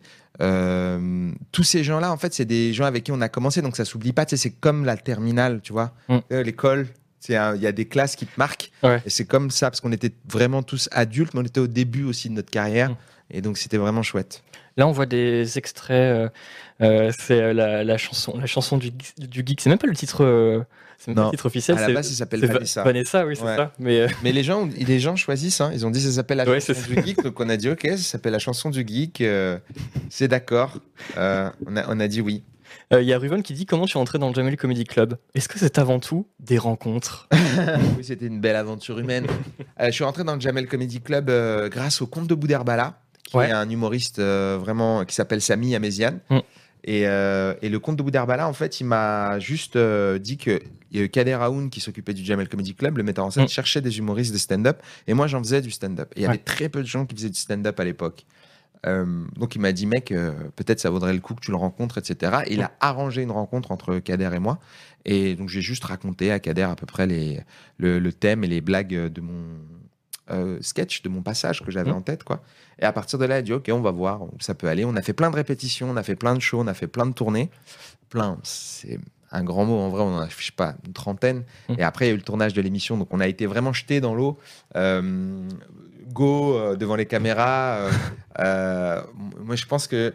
tous 1.51 1.63
ces 1.63 1.83
gens-là, 1.83 2.13
en 2.13 2.17
fait, 2.17 2.33
c'est 2.33 2.45
des 2.45 2.71
gens 2.71 2.85
avec 2.85 3.03
qui 3.03 3.11
on 3.11 3.19
a 3.19 3.27
commencé, 3.27 3.61
donc 3.61 3.75
ça 3.75 3.83
s'oublie 3.83 4.13
pas. 4.13 4.25
Tu 4.25 4.37
sais, 4.37 4.43
c'est 4.43 4.55
comme 4.55 4.85
la 4.85 4.95
terminale, 4.95 5.59
tu 5.61 5.73
vois, 5.73 5.91
l'école 6.31 6.87
il 7.27 7.33
y 7.33 7.67
a 7.67 7.71
des 7.71 7.85
classes 7.85 8.15
qui 8.15 8.25
te 8.25 8.31
marquent. 8.37 8.71
Et 8.83 9.09
c'est 9.09 9.25
comme 9.25 9.51
ça, 9.51 9.69
parce 9.69 9.81
qu'on 9.81 9.91
était 9.91 10.11
vraiment 10.27 10.63
tous 10.63 10.89
adultes, 10.91 11.33
mais 11.33 11.41
on 11.41 11.45
était 11.45 11.59
au 11.59 11.67
début 11.67 12.03
aussi 12.03 12.29
de 12.29 12.35
notre 12.35 12.51
carrière. 12.51 12.91
Mm. 12.91 12.97
Et 13.31 13.41
donc, 13.41 13.57
c'était 13.57 13.77
vraiment 13.77 14.01
chouette. 14.01 14.41
Là, 14.79 14.87
on 14.87 14.91
voit 14.91 15.05
des 15.05 15.57
extraits. 15.57 15.91
Euh, 15.91 16.29
euh, 16.81 17.11
c'est 17.19 17.41
euh, 17.41 17.83
la, 17.83 17.97
chanson, 17.97 18.37
la 18.39 18.45
chanson 18.45 18.77
du, 18.77 18.91
du 18.91 19.43
geek. 19.45 19.59
C'est 19.59 19.69
même 19.69 19.77
pas 19.77 19.87
le 19.87 19.95
titre. 19.95 20.65
c'est 20.97 21.13
le 21.13 21.29
titre 21.31 21.45
officiel. 21.45 21.77
À 21.77 21.87
la 21.87 21.93
base, 21.93 22.07
ça 22.07 22.15
s'appelle 22.15 22.45
Vanessa. 22.45 22.83
Vanessa, 22.83 23.25
oui, 23.25 23.35
c'est 23.35 23.43
ça. 23.43 23.73
Mais, 23.77 24.07
mais 24.23 24.31
les 24.31 24.43
gens, 24.43 24.69
les 24.77 24.99
gens 24.99 25.17
choisissent. 25.17 25.59
Hein. 25.59 25.71
Ils 25.73 25.85
ont 25.85 25.91
dit 25.91 26.01
ça 26.01 26.11
s'appelle 26.11 26.37
la 26.37 26.45
chanson 26.45 26.73
du 26.87 27.03
geek. 27.03 27.21
Donc 27.23 27.37
on 27.41 27.49
a 27.49 27.57
dit 27.57 27.69
ok, 27.69 27.87
ça 27.91 27.97
s'appelle 27.97 28.31
la 28.31 28.39
chanson 28.39 28.69
du 28.69 28.85
geek. 28.87 29.21
c'est 30.09 30.29
d'accord. 30.29 30.77
on, 31.17 31.75
a, 31.75 31.85
on 31.89 31.99
a 31.99 32.07
dit 32.07 32.21
oui. 32.21 32.43
Il 32.91 32.97
euh, 32.97 33.01
y 33.01 33.13
a 33.13 33.19
Ruben 33.19 33.43
qui 33.43 33.53
dit 33.53 33.65
comment 33.65 33.85
tu 33.85 33.97
es 33.97 34.01
entré 34.01 34.19
dans 34.19 34.29
le 34.29 34.33
Jamel 34.33 34.57
Comedy 34.57 34.83
Club? 34.83 35.17
Est-ce 35.35 35.47
que 35.47 35.59
c'est 35.59 35.77
avant 35.77 35.99
tout 35.99 36.27
des 36.39 36.57
rencontres? 36.57 37.27
Oui, 37.97 38.03
c'était 38.03 38.27
une 38.27 38.39
belle 38.39 38.55
aventure 38.55 38.99
humaine. 38.99 39.27
Euh, 39.79 39.87
je 39.87 39.91
suis 39.91 40.03
rentré 40.03 40.23
dans 40.23 40.35
le 40.35 40.39
Jamel 40.39 40.67
Comedy 40.67 41.01
Club 41.01 41.29
euh, 41.29 41.67
grâce 41.67 42.01
au 42.01 42.07
comte 42.07 42.27
de 42.27 42.35
Bouderbala, 42.35 43.01
qui 43.23 43.37
est 43.37 43.51
un 43.51 43.69
humoriste 43.69 44.19
vraiment 44.19 45.03
qui 45.03 45.13
s'appelle 45.13 45.41
Samy 45.41 45.75
Améziane. 45.75 46.19
Mm. 46.29 46.39
Et, 46.85 47.01
le 47.03 47.77
comte 47.77 47.97
de 47.97 48.03
Bouderbala, 48.03 48.47
en 48.47 48.53
fait, 48.53 48.79
il 48.79 48.85
m'a 48.85 49.39
juste 49.39 49.77
dit 49.77 50.37
que 50.37 50.61
Kader 51.07 51.37
Aoun, 51.41 51.69
qui 51.69 51.81
s'occupait 51.81 52.13
du 52.13 52.23
Jamel 52.23 52.47
Comedy 52.47 52.75
Club, 52.75 52.97
le 52.97 53.03
metteur 53.03 53.25
en 53.25 53.31
scène, 53.31 53.43
mm. 53.43 53.49
cherchait 53.49 53.81
des 53.81 53.97
humoristes 53.97 54.31
de 54.31 54.37
stand-up. 54.37 54.81
Et 55.07 55.13
moi, 55.13 55.27
j'en 55.27 55.39
faisais 55.39 55.61
du 55.61 55.71
stand-up. 55.71 56.11
Et 56.15 56.21
il 56.21 56.23
y 56.23 56.27
avait 56.27 56.37
très 56.37 56.69
peu 56.69 56.81
de 56.81 56.87
gens 56.87 57.05
qui 57.05 57.15
faisaient 57.15 57.29
du 57.29 57.39
stand-up 57.39 57.77
à 57.79 57.83
l'époque. 57.83 58.25
Euh, 58.85 59.25
donc 59.35 59.55
il 59.55 59.59
m'a 59.59 59.73
dit 59.73 59.85
mec 59.85 60.11
euh, 60.11 60.31
peut-être 60.55 60.79
ça 60.79 60.89
vaudrait 60.89 61.13
le 61.13 61.19
coup 61.19 61.35
que 61.35 61.41
tu 61.41 61.51
le 61.51 61.57
rencontres 61.57 61.97
etc 61.97 62.43
il 62.47 62.61
a 62.61 62.71
arrangé 62.79 63.21
une 63.23 63.31
rencontre 63.31 63.71
entre 63.71 63.99
Kader 63.99 64.29
et 64.33 64.39
moi. 64.39 64.59
Et 65.05 65.35
donc 65.35 65.49
j'ai 65.49 65.61
juste 65.61 65.83
raconté 65.83 66.31
à 66.31 66.39
Kader 66.39 66.63
à 66.63 66.75
peu 66.75 66.85
près 66.85 67.05
les, 67.05 67.41
le, 67.77 68.11
thème 68.11 68.43
et 68.43 68.47
les 68.47 68.61
blagues 68.61 68.93
de 68.93 69.21
mon 69.21 69.57
euh, 70.31 70.59
sketch 70.61 71.01
de 71.01 71.09
mon 71.09 71.21
passage 71.21 71.61
que 71.61 71.71
j'avais 71.71 71.91
mmh. 71.91 71.95
en 71.95 72.01
tête 72.01 72.23
quoi. 72.23 72.41
Et 72.79 72.85
à 72.85 72.93
partir 72.93 73.19
de 73.19 73.25
là 73.25 73.35
il 73.35 73.39
a 73.39 73.41
dit 73.41 73.53
ok 73.53 73.69
on 73.73 73.81
va 73.81 73.91
voir 73.91 74.21
ça 74.39 74.53
peut 74.53 74.67
aller. 74.67 74.85
On 74.85 74.95
a 74.95 75.01
fait 75.01 75.13
plein 75.13 75.29
de 75.29 75.35
répétitions 75.35 75.89
on 75.89 75.97
a 75.97 76.03
fait 76.03 76.15
plein 76.15 76.35
de 76.35 76.39
shows 76.39 76.61
on 76.61 76.67
a 76.67 76.73
fait 76.73 76.87
plein 76.87 77.05
de 77.05 77.13
tournées. 77.13 77.49
Plein 78.09 78.37
c'est 78.43 78.99
un 79.31 79.43
grand 79.43 79.65
mot 79.65 79.77
en 79.77 79.89
vrai, 79.89 80.01
on 80.01 80.15
en 80.15 80.21
a, 80.21 80.29
je 80.29 80.45
sais 80.45 80.51
pas, 80.55 80.75
une 80.87 80.93
trentaine. 80.93 81.43
Mmh. 81.67 81.73
Et 81.77 81.83
après, 81.83 82.05
il 82.05 82.07
y 82.07 82.11
a 82.11 82.13
eu 82.15 82.17
le 82.17 82.23
tournage 82.23 82.53
de 82.53 82.61
l'émission, 82.61 82.97
donc 82.97 83.09
on 83.11 83.19
a 83.19 83.27
été 83.27 83.45
vraiment 83.45 83.73
jeté 83.73 84.01
dans 84.01 84.15
l'eau 84.15 84.39
go 86.11 86.55
euh, 86.55 86.75
devant 86.75 86.95
les 86.95 87.05
caméras. 87.05 87.77
Euh, 87.77 87.91
euh, 88.39 89.01
moi, 89.37 89.55
je 89.55 89.65
pense 89.65 89.87
que 89.87 90.13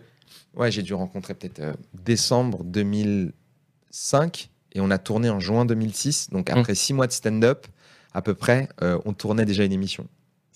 ouais, 0.57 0.71
j'ai 0.71 0.83
dû 0.83 0.95
rencontrer 0.95 1.35
peut-être 1.35 1.77
décembre 1.95 2.65
2005 2.65 4.51
et 4.73 4.81
on 4.81 4.91
a 4.91 4.99
tourné 4.99 5.31
en 5.31 5.41
juin 5.41 5.65
2006. 5.65 6.31
Donc 6.31 6.51
après 6.51 6.73
mmh. 6.73 6.77
six 6.77 6.95
mois 6.95 7.07
de 7.07 7.13
stand-up, 7.13 7.67
à 8.13 8.23
peu 8.23 8.35
près, 8.35 8.69
on 8.81 9.13
tournait 9.13 9.45
déjà 9.45 9.65
une 9.65 9.73
émission 9.73 10.07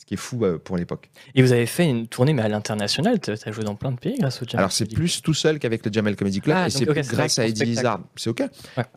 qui 0.09 0.15
est 0.15 0.17
fou 0.17 0.43
euh, 0.43 0.57
pour 0.57 0.79
l'époque. 0.79 1.11
Et 1.35 1.43
vous 1.43 1.53
avez 1.53 1.67
fait 1.67 1.87
une 1.87 2.07
tournée 2.07 2.33
mais 2.33 2.41
à 2.41 2.49
l'international, 2.49 3.21
tu 3.21 3.31
as 3.31 3.53
joué 3.53 3.63
dans 3.63 3.75
plein 3.75 3.93
de 3.93 3.99
pays 3.99 4.17
grâce 4.19 4.41
au 4.41 4.47
Jamel 4.47 4.61
Alors 4.61 4.73
c'est 4.73 4.91
plus 4.91 5.21
tout 5.21 5.35
seul 5.35 5.59
qu'avec 5.59 5.85
le 5.85 5.93
Jamel 5.93 6.17
Comedy 6.17 6.41
Club, 6.41 6.57
ah, 6.59 6.67
et 6.67 6.71
c'est 6.71 6.87
grâce 6.87 7.39
à 7.39 7.47
Eddie 7.47 7.73
Izzard. 7.73 8.01
C'est 8.17 8.31
ok. 8.31 8.43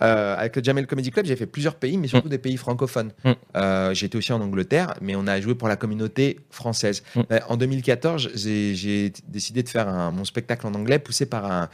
Euh, 0.01 0.35
avec 0.37 0.55
le 0.55 0.63
Jamel 0.63 0.87
Comedy 0.87 1.11
Club, 1.11 1.25
j'ai 1.25 1.35
fait 1.35 1.47
plusieurs 1.47 1.75
pays, 1.75 1.97
mais 1.97 2.07
surtout 2.07 2.29
mm. 2.29 2.31
des 2.31 2.37
pays 2.37 2.55
francophones. 2.55 3.11
Mm. 3.25 3.31
Euh, 3.57 3.93
été 3.93 4.17
aussi 4.17 4.31
en 4.31 4.39
Angleterre, 4.39 4.93
mais 5.01 5.17
on 5.17 5.27
a 5.27 5.39
joué 5.41 5.53
pour 5.53 5.67
la 5.67 5.75
communauté 5.75 6.39
française. 6.49 7.03
Mm. 7.15 7.21
en 7.49 7.57
2014, 7.57 8.31
j'ai 8.33 9.11
décidé 9.27 9.63
de 9.63 9.69
faire 9.69 9.89
un, 9.89 10.11
mon 10.11 10.23
spectacle 10.23 10.65
en 10.65 10.73
anglais, 10.73 10.97
poussé 10.97 11.25
par 11.25 11.51
un, 11.51 11.69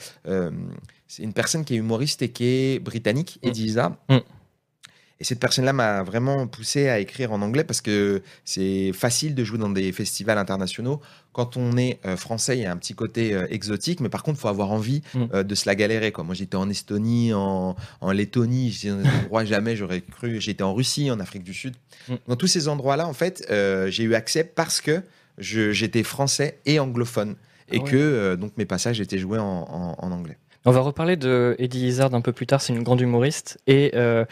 c'est 1.07 1.21
une 1.21 1.33
personne 1.33 1.63
qui 1.63 1.75
est 1.75 1.77
humoriste 1.77 2.23
et 2.23 2.29
qui 2.29 2.45
est 2.45 2.79
britannique, 2.79 3.37
Eddie 3.43 3.65
Izzard. 3.65 3.97
Et 5.19 5.23
cette 5.23 5.39
personne-là 5.39 5.73
m'a 5.73 6.03
vraiment 6.03 6.45
poussé 6.47 6.89
à 6.89 6.99
écrire 6.99 7.31
en 7.31 7.41
anglais 7.41 7.63
parce 7.63 7.81
que 7.81 8.21
c'est 8.45 8.91
facile 8.93 9.33
de 9.33 9.43
jouer 9.43 9.57
dans 9.57 9.69
des 9.69 9.91
festivals 9.91 10.37
internationaux. 10.37 11.01
Quand 11.33 11.57
on 11.57 11.75
est 11.75 11.99
euh, 12.05 12.15
français, 12.17 12.57
il 12.57 12.61
y 12.61 12.65
a 12.65 12.71
un 12.71 12.77
petit 12.77 12.93
côté 12.93 13.33
euh, 13.33 13.47
exotique, 13.49 13.99
mais 13.99 14.09
par 14.09 14.21
contre, 14.21 14.37
il 14.37 14.41
faut 14.41 14.47
avoir 14.47 14.71
envie 14.71 15.01
mm. 15.15 15.23
euh, 15.33 15.43
de 15.43 15.55
se 15.55 15.67
la 15.67 15.73
galérer. 15.73 16.11
Quoi. 16.11 16.23
Moi, 16.23 16.35
j'étais 16.35 16.55
en 16.55 16.69
Estonie, 16.69 17.33
en, 17.33 17.75
en 18.01 18.11
Lettonie, 18.11 18.71
j'étais 18.71 18.89
dans 18.89 19.01
des 19.01 19.09
endroits 19.23 19.45
jamais 19.45 19.75
j'aurais 19.75 20.01
cru. 20.01 20.39
J'étais 20.39 20.63
en 20.63 20.75
Russie, 20.75 21.09
en 21.09 21.19
Afrique 21.19 21.43
du 21.43 21.53
Sud. 21.53 21.75
Mm. 22.07 22.15
Dans 22.27 22.35
tous 22.35 22.47
ces 22.47 22.67
endroits-là, 22.67 23.07
en 23.07 23.13
fait, 23.13 23.43
j'ai 23.89 24.03
eu 24.03 24.13
accès 24.13 24.43
parce 24.43 24.81
que 24.81 25.01
j'étais 25.39 26.03
français 26.03 26.59
et 26.65 26.79
anglophone. 26.79 27.35
Et 27.69 27.81
ah 27.83 27.89
que 27.89 28.35
donc 28.35 28.53
mes 28.57 28.65
passages 28.65 29.01
étaient 29.01 29.17
joués 29.17 29.39
en 29.39 29.95
anglais. 29.99 30.37
On 30.67 30.71
va 30.71 30.81
reparler 30.81 31.15
de 31.15 31.55
Eddie 31.59 31.87
Izzard 31.87 32.13
un 32.13 32.19
peu 32.19 32.33
plus 32.33 32.45
tard, 32.45 32.59
c'est 32.59 32.73
une 32.73 32.83
grande 32.83 32.99
humoriste 32.99 33.57
et 33.67 33.91
euh, 33.95 34.25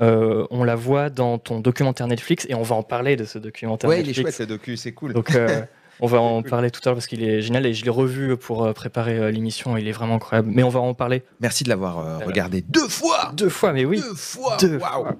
euh, 0.00 0.46
on 0.50 0.64
la 0.64 0.74
voit 0.74 1.10
dans 1.10 1.36
ton 1.36 1.60
documentaire 1.60 2.06
Netflix 2.06 2.46
et 2.48 2.54
on 2.54 2.62
va 2.62 2.76
en 2.76 2.82
parler 2.82 3.14
de 3.14 3.26
ce 3.26 3.38
documentaire 3.38 3.90
ouais, 3.90 3.98
Netflix. 3.98 4.16
il 4.16 4.20
est 4.20 4.24
chouette 4.24 4.34
ce 4.34 4.42
docu, 4.44 4.78
c'est 4.78 4.92
cool. 4.92 5.12
Donc 5.12 5.34
euh, 5.34 5.60
on 6.00 6.06
va 6.06 6.18
en 6.18 6.40
parler 6.42 6.70
tout 6.70 6.80
à 6.82 6.88
l'heure 6.88 6.94
parce 6.94 7.06
qu'il 7.06 7.22
est 7.22 7.42
génial 7.42 7.66
et 7.66 7.74
je 7.74 7.84
l'ai 7.84 7.90
revu 7.90 8.38
pour 8.38 8.72
préparer 8.72 9.30
l'émission, 9.32 9.76
il 9.76 9.86
est 9.86 9.92
vraiment 9.92 10.14
incroyable. 10.14 10.48
Mais 10.50 10.62
on 10.62 10.70
va 10.70 10.80
en 10.80 10.94
parler. 10.94 11.24
Merci 11.40 11.62
de 11.62 11.68
l'avoir 11.68 12.24
regardé 12.24 12.62
deux 12.62 12.88
fois 12.88 13.30
Deux 13.34 13.50
fois, 13.50 13.74
mais 13.74 13.84
oui 13.84 14.00
Deux 14.00 14.14
fois 14.14 14.56
Deux 14.58 14.78
fois 14.78 15.14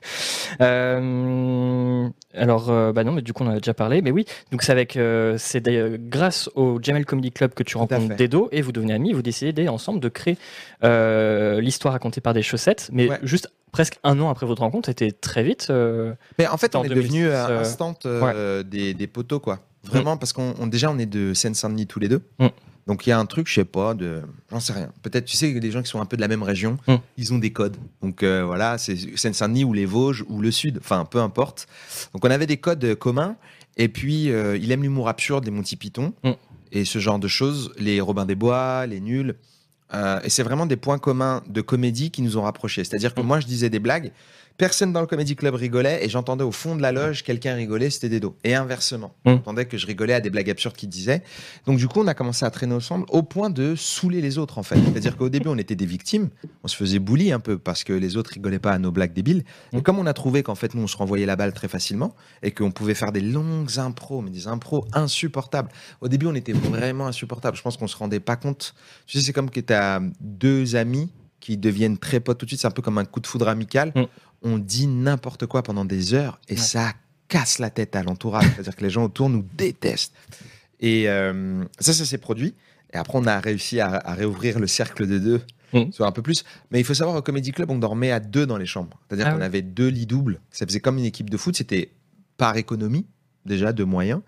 Euh, 0.60 2.08
alors, 2.34 2.70
euh, 2.70 2.92
bah 2.92 3.04
non, 3.04 3.12
mais 3.12 3.22
du 3.22 3.32
coup, 3.32 3.44
on 3.44 3.46
en 3.46 3.52
a 3.52 3.60
déjà 3.60 3.72
parlé. 3.72 4.02
Mais 4.02 4.10
oui, 4.10 4.26
donc 4.50 4.62
c'est 4.62 4.72
avec, 4.72 4.96
euh, 4.96 5.36
c'est 5.38 5.62
grâce 6.08 6.50
au 6.54 6.78
Jamel 6.82 7.06
Comedy 7.06 7.30
Club 7.30 7.54
que 7.54 7.62
tu 7.62 7.76
rencontres 7.76 8.16
Dedo 8.16 8.48
et 8.52 8.60
vous 8.60 8.72
devenez 8.72 8.92
amis. 8.92 9.12
Vous 9.12 9.22
décidez 9.22 9.68
ensemble 9.68 10.00
de 10.00 10.08
créer 10.08 10.36
l'histoire 10.82 11.94
racontée 11.94 12.20
par 12.20 12.34
des 12.34 12.42
chaussettes, 12.42 12.90
mais 12.92 13.08
juste 13.22 13.48
presque 13.72 13.98
un 14.02 14.18
an 14.20 14.28
après 14.28 14.44
votre 14.44 14.62
rencontre, 14.62 14.88
c'était 14.88 15.12
très 15.12 15.44
vite. 15.44 15.72
mais 16.38 16.46
en 16.48 16.56
fait, 16.56 16.74
on 16.74 16.82
est 16.82 16.88
devenu 16.88 17.30
instant 17.30 17.94
des, 18.64 18.92
des, 18.92 19.06
poteaux, 19.06 19.40
quoi. 19.40 19.60
Vraiment, 19.84 20.16
parce 20.16 20.32
qu'on 20.32 20.66
déjà 20.66 20.90
on 20.90 20.98
est 20.98 21.06
de 21.06 21.32
Seine-Saint-Denis 21.32 21.86
tous 21.86 22.00
les 22.00 22.08
deux. 22.08 22.22
Mm. 22.38 22.48
Donc 22.86 23.06
il 23.06 23.10
y 23.10 23.12
a 23.12 23.18
un 23.18 23.26
truc, 23.26 23.46
je 23.46 23.54
sais 23.54 23.64
pas, 23.64 23.94
de, 23.94 24.22
j'en 24.50 24.60
sais 24.60 24.72
rien. 24.72 24.92
Peut-être, 25.02 25.24
tu 25.24 25.36
sais, 25.36 25.52
des 25.52 25.70
gens 25.70 25.82
qui 25.82 25.88
sont 25.88 26.00
un 26.00 26.06
peu 26.06 26.16
de 26.16 26.20
la 26.20 26.28
même 26.28 26.42
région, 26.42 26.78
hmm. 26.86 26.96
ils 27.16 27.32
ont 27.32 27.38
des 27.38 27.52
codes. 27.52 27.76
Donc 28.02 28.22
euh, 28.22 28.44
voilà, 28.44 28.78
c'est 28.78 28.96
Seine-Saint-Denis 29.16 29.64
ou 29.64 29.72
les 29.72 29.86
Vosges 29.86 30.24
ou 30.28 30.40
le 30.40 30.50
Sud, 30.50 30.78
enfin 30.80 31.04
peu 31.04 31.20
importe. 31.20 31.66
Donc 32.12 32.24
on 32.24 32.30
avait 32.30 32.46
des 32.46 32.56
codes 32.56 32.94
communs. 32.96 33.36
Et 33.76 33.88
puis 33.88 34.30
euh, 34.30 34.56
il 34.56 34.72
aime 34.72 34.82
l'humour 34.82 35.08
absurde, 35.08 35.44
les 35.44 35.50
Monty 35.50 35.76
Python 35.76 36.12
hmm. 36.24 36.32
et 36.72 36.84
ce 36.84 36.98
genre 36.98 37.18
de 37.18 37.28
choses, 37.28 37.72
les 37.78 38.00
Robin 38.00 38.26
des 38.26 38.34
Bois, 38.34 38.86
les 38.86 39.00
Nuls. 39.00 39.36
Euh, 39.94 40.20
et 40.22 40.30
c'est 40.30 40.42
vraiment 40.42 40.66
des 40.66 40.76
points 40.76 40.98
communs 40.98 41.42
de 41.48 41.60
comédie 41.60 42.10
qui 42.10 42.22
nous 42.22 42.36
ont 42.36 42.42
rapprochés. 42.42 42.84
C'est-à-dire 42.84 43.14
que 43.14 43.20
hmm. 43.20 43.26
moi 43.26 43.40
je 43.40 43.46
disais 43.46 43.70
des 43.70 43.80
blagues 43.80 44.12
Personne 44.60 44.92
dans 44.92 45.00
le 45.00 45.06
Comedy 45.06 45.36
Club 45.36 45.54
rigolait 45.54 46.04
et 46.04 46.10
j'entendais 46.10 46.44
au 46.44 46.52
fond 46.52 46.76
de 46.76 46.82
la 46.82 46.92
loge 46.92 47.24
quelqu'un 47.24 47.54
rigoler, 47.54 47.88
c'était 47.88 48.10
des 48.10 48.20
dos. 48.20 48.36
Et 48.44 48.54
inversement, 48.54 49.14
mmh. 49.24 49.30
j'entendais 49.30 49.64
que 49.64 49.78
je 49.78 49.86
rigolais 49.86 50.12
à 50.12 50.20
des 50.20 50.28
blagues 50.28 50.50
absurdes 50.50 50.76
qu'il 50.76 50.90
disait. 50.90 51.22
Donc 51.64 51.78
du 51.78 51.88
coup, 51.88 52.02
on 52.02 52.06
a 52.06 52.12
commencé 52.12 52.44
à 52.44 52.50
traîner 52.50 52.74
ensemble 52.74 53.06
au 53.08 53.22
point 53.22 53.48
de 53.48 53.74
saouler 53.74 54.20
les 54.20 54.36
autres 54.36 54.58
en 54.58 54.62
fait. 54.62 54.74
C'est-à-dire 54.74 55.16
qu'au 55.16 55.30
début, 55.30 55.48
on 55.48 55.56
était 55.56 55.76
des 55.76 55.86
victimes, 55.86 56.28
on 56.62 56.68
se 56.68 56.76
faisait 56.76 56.98
bully 56.98 57.32
un 57.32 57.40
peu 57.40 57.56
parce 57.56 57.84
que 57.84 57.94
les 57.94 58.18
autres 58.18 58.32
rigolaient 58.34 58.58
pas 58.58 58.72
à 58.72 58.78
nos 58.78 58.90
blagues 58.90 59.14
débiles. 59.14 59.44
Et 59.72 59.78
mmh. 59.78 59.82
comme 59.82 59.98
on 59.98 60.04
a 60.04 60.12
trouvé 60.12 60.42
qu'en 60.42 60.54
fait 60.54 60.74
nous 60.74 60.82
on 60.82 60.86
se 60.86 60.98
renvoyait 60.98 61.24
la 61.24 61.36
balle 61.36 61.54
très 61.54 61.68
facilement 61.68 62.14
et 62.42 62.50
qu'on 62.50 62.70
pouvait 62.70 62.92
faire 62.94 63.12
des 63.12 63.22
longues 63.22 63.78
impros, 63.78 64.20
mais 64.20 64.30
des 64.30 64.46
impros 64.46 64.86
insupportables. 64.92 65.70
Au 66.02 66.08
début, 66.08 66.26
on 66.26 66.34
était 66.34 66.52
vraiment 66.52 67.06
insupportables. 67.06 67.56
Je 67.56 67.62
pense 67.62 67.78
qu'on 67.78 67.88
se 67.88 67.96
rendait 67.96 68.20
pas 68.20 68.36
compte. 68.36 68.74
Tu 69.06 69.16
sais, 69.16 69.24
c'est 69.24 69.32
comme 69.32 69.48
que 69.48 69.60
tu 69.60 69.72
deux 70.20 70.76
amis 70.76 71.10
qui 71.40 71.56
deviennent 71.56 71.98
très 71.98 72.20
potes 72.20 72.38
tout 72.38 72.46
de 72.46 72.50
suite. 72.50 72.60
C'est 72.60 72.66
un 72.66 72.70
peu 72.72 72.82
comme 72.82 72.98
un 72.98 73.04
coup 73.04 73.20
de 73.20 73.26
foudre 73.26 73.48
amical. 73.48 73.92
Mm. 73.94 74.02
On 74.42 74.58
dit 74.58 74.86
n'importe 74.86 75.46
quoi 75.46 75.62
pendant 75.62 75.84
des 75.84 76.14
heures 76.14 76.40
et 76.48 76.54
Ouais. 76.54 76.58
ça 76.60 76.92
casse 77.28 77.58
la 77.58 77.70
tête 77.70 77.94
à 77.96 78.02
l'entourage. 78.02 78.44
C'est-à-dire 78.54 78.76
que 78.76 78.82
les 78.84 78.90
gens 78.90 79.04
autour 79.04 79.28
nous 79.30 79.44
détestent. 79.56 80.14
Et 80.80 81.08
euh, 81.08 81.62
ça, 81.78 81.92
ça 81.92 82.04
s'est 82.04 82.18
produit. 82.18 82.54
Et 82.92 82.96
après, 82.96 83.18
on 83.18 83.26
a 83.26 83.38
réussi 83.38 83.80
à, 83.80 83.88
à 83.94 84.14
réouvrir 84.14 84.58
le 84.58 84.66
cercle 84.66 85.06
de 85.06 85.18
deux, 85.18 85.40
Mm. 85.72 85.92
soit 85.92 86.06
un 86.08 86.10
peu 86.10 86.20
plus. 86.22 86.42
Mais 86.72 86.80
il 86.80 86.84
faut 86.84 86.94
savoir, 86.94 87.16
au 87.16 87.22
Comedy 87.22 87.52
Club, 87.52 87.70
on 87.70 87.78
dormait 87.78 88.10
à 88.10 88.18
deux 88.18 88.44
dans 88.44 88.56
les 88.56 88.66
chambres. 88.66 88.98
C'est-à-dire 89.06 89.28
Ah 89.28 89.32
qu'on 89.34 89.38
oui. 89.38 89.44
avait 89.44 89.62
deux 89.62 89.86
lits 89.86 90.06
doubles. 90.06 90.40
Ça 90.50 90.66
faisait 90.66 90.80
comme 90.80 90.98
une 90.98 91.04
équipe 91.04 91.30
de 91.30 91.36
foot. 91.36 91.54
C'était 91.56 91.92
par 92.36 92.56
économie, 92.56 93.06
déjà, 93.46 93.72
de 93.72 93.84
moyens. 93.84 94.20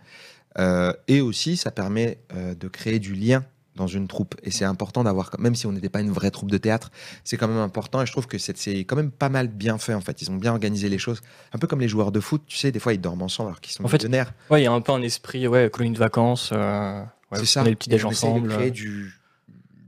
Euh, 0.61 0.93
et 1.09 1.21
aussi, 1.21 1.57
ça 1.57 1.73
permet 1.73 2.19
euh, 2.37 2.55
de 2.55 2.69
créer 2.69 3.01
du 3.01 3.15
lien 3.17 3.45
dans 3.75 3.87
une 3.87 4.07
troupe. 4.07 4.35
Et 4.43 4.51
c'est 4.51 4.65
important 4.67 5.03
d'avoir, 5.05 5.31
même 5.39 5.55
si 5.55 5.67
on 5.67 5.73
n'était 5.73 5.89
pas 5.89 6.01
une 6.01 6.11
vraie 6.11 6.31
troupe 6.31 6.51
de 6.51 6.59
théâtre, 6.59 6.91
c'est 7.25 7.37
quand 7.39 7.49
même 7.49 7.57
important. 7.59 8.03
Et 8.03 8.07
je 8.07 8.13
trouve 8.13 8.27
que 8.27 8.37
c'est 8.39 8.55
quand 8.85 8.97
même 8.97 9.11
pas 9.11 9.29
mal 9.31 9.49
bien 9.49 9.79
fait, 9.79 9.95
en 9.95 10.01
fait. 10.03 10.21
Ils 10.23 10.31
ont 10.31 10.37
bien 10.37 10.53
organisé 10.53 10.89
les 10.91 10.99
choses. 10.99 11.21
Un 11.53 11.59
peu 11.59 11.67
comme 11.67 11.81
les 11.81 11.89
joueurs 11.89 12.13
de 12.13 12.21
foot, 12.21 12.43
tu 12.47 12.57
sais, 12.59 12.71
des 12.71 12.79
fois, 12.79 12.93
ils 12.93 13.01
dorment 13.01 13.23
ensemble 13.23 13.49
alors 13.49 13.61
qu'ils 13.61 13.73
sont 13.73 13.85
En 13.85 13.89
fait, 13.89 13.97
millionnaires. 13.99 14.35
Ouais, 14.51 14.61
il 14.61 14.65
y 14.65 14.67
a 14.67 14.73
un 14.73 14.81
peu 14.83 14.93
un 14.93 15.01
esprit, 15.03 15.47
ouais, 15.49 15.71
colonie 15.73 15.95
de 15.95 15.99
vacances. 15.99 16.51
euh, 16.53 17.01
ouais, 17.01 17.39
c'est 17.39 17.47
ça. 17.47 17.63
On 17.63 17.67
est 17.67 17.71
le 17.71 17.77
petit 17.77 17.89
déj 17.89 18.01
essaye 18.05 18.31
de 18.31 18.35
ensemble. 18.37 18.49
créer 18.51 18.71
du, 18.71 19.13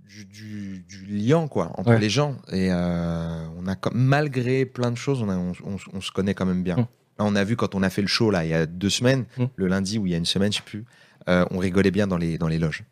du, 0.08 0.24
du- 0.24 0.84
du 0.88 1.06
lien, 1.06 1.46
quoi, 1.48 1.72
entre 1.78 1.90
Ouais. 1.90 1.98
les 1.98 2.08
gens. 2.10 2.36
Et 2.52 2.68
euh, 2.72 3.46
on 3.58 3.66
a, 3.66 3.76
malgré 3.92 4.64
plein 4.64 4.90
de 4.90 4.96
choses, 4.96 5.20
on, 5.22 5.28
a- 5.28 5.36
on- 5.36 5.52
on- 5.64 5.76
on 5.92 6.00
se 6.00 6.10
connaît 6.10 6.34
quand 6.34 6.46
même 6.46 6.62
bien. 6.62 6.76
Mm. 6.76 6.86
Là, 7.18 7.24
on 7.26 7.36
a 7.36 7.44
vu 7.44 7.54
quand 7.56 7.74
on 7.74 7.82
a 7.82 7.90
fait 7.90 8.02
le 8.02 8.08
show, 8.08 8.30
là, 8.30 8.44
il 8.44 8.50
y 8.50 8.54
a 8.54 8.66
deux 8.66 8.90
semaines, 8.90 9.26
Mm. 9.36 9.44
le 9.56 9.66
lundi 9.66 9.98
ou 9.98 10.06
il 10.06 10.12
y 10.12 10.14
a 10.14 10.18
une 10.18 10.24
semaine, 10.24 10.52
je 10.52 10.58
sais 10.58 10.64
plus, 10.64 10.84
euh, 11.28 11.44
on 11.50 11.58
rigolait 11.58 11.90
bien 11.90 12.06
dans 12.06 12.16
les, 12.16 12.38
dans 12.38 12.48
les 12.48 12.58
loges. 12.58 12.84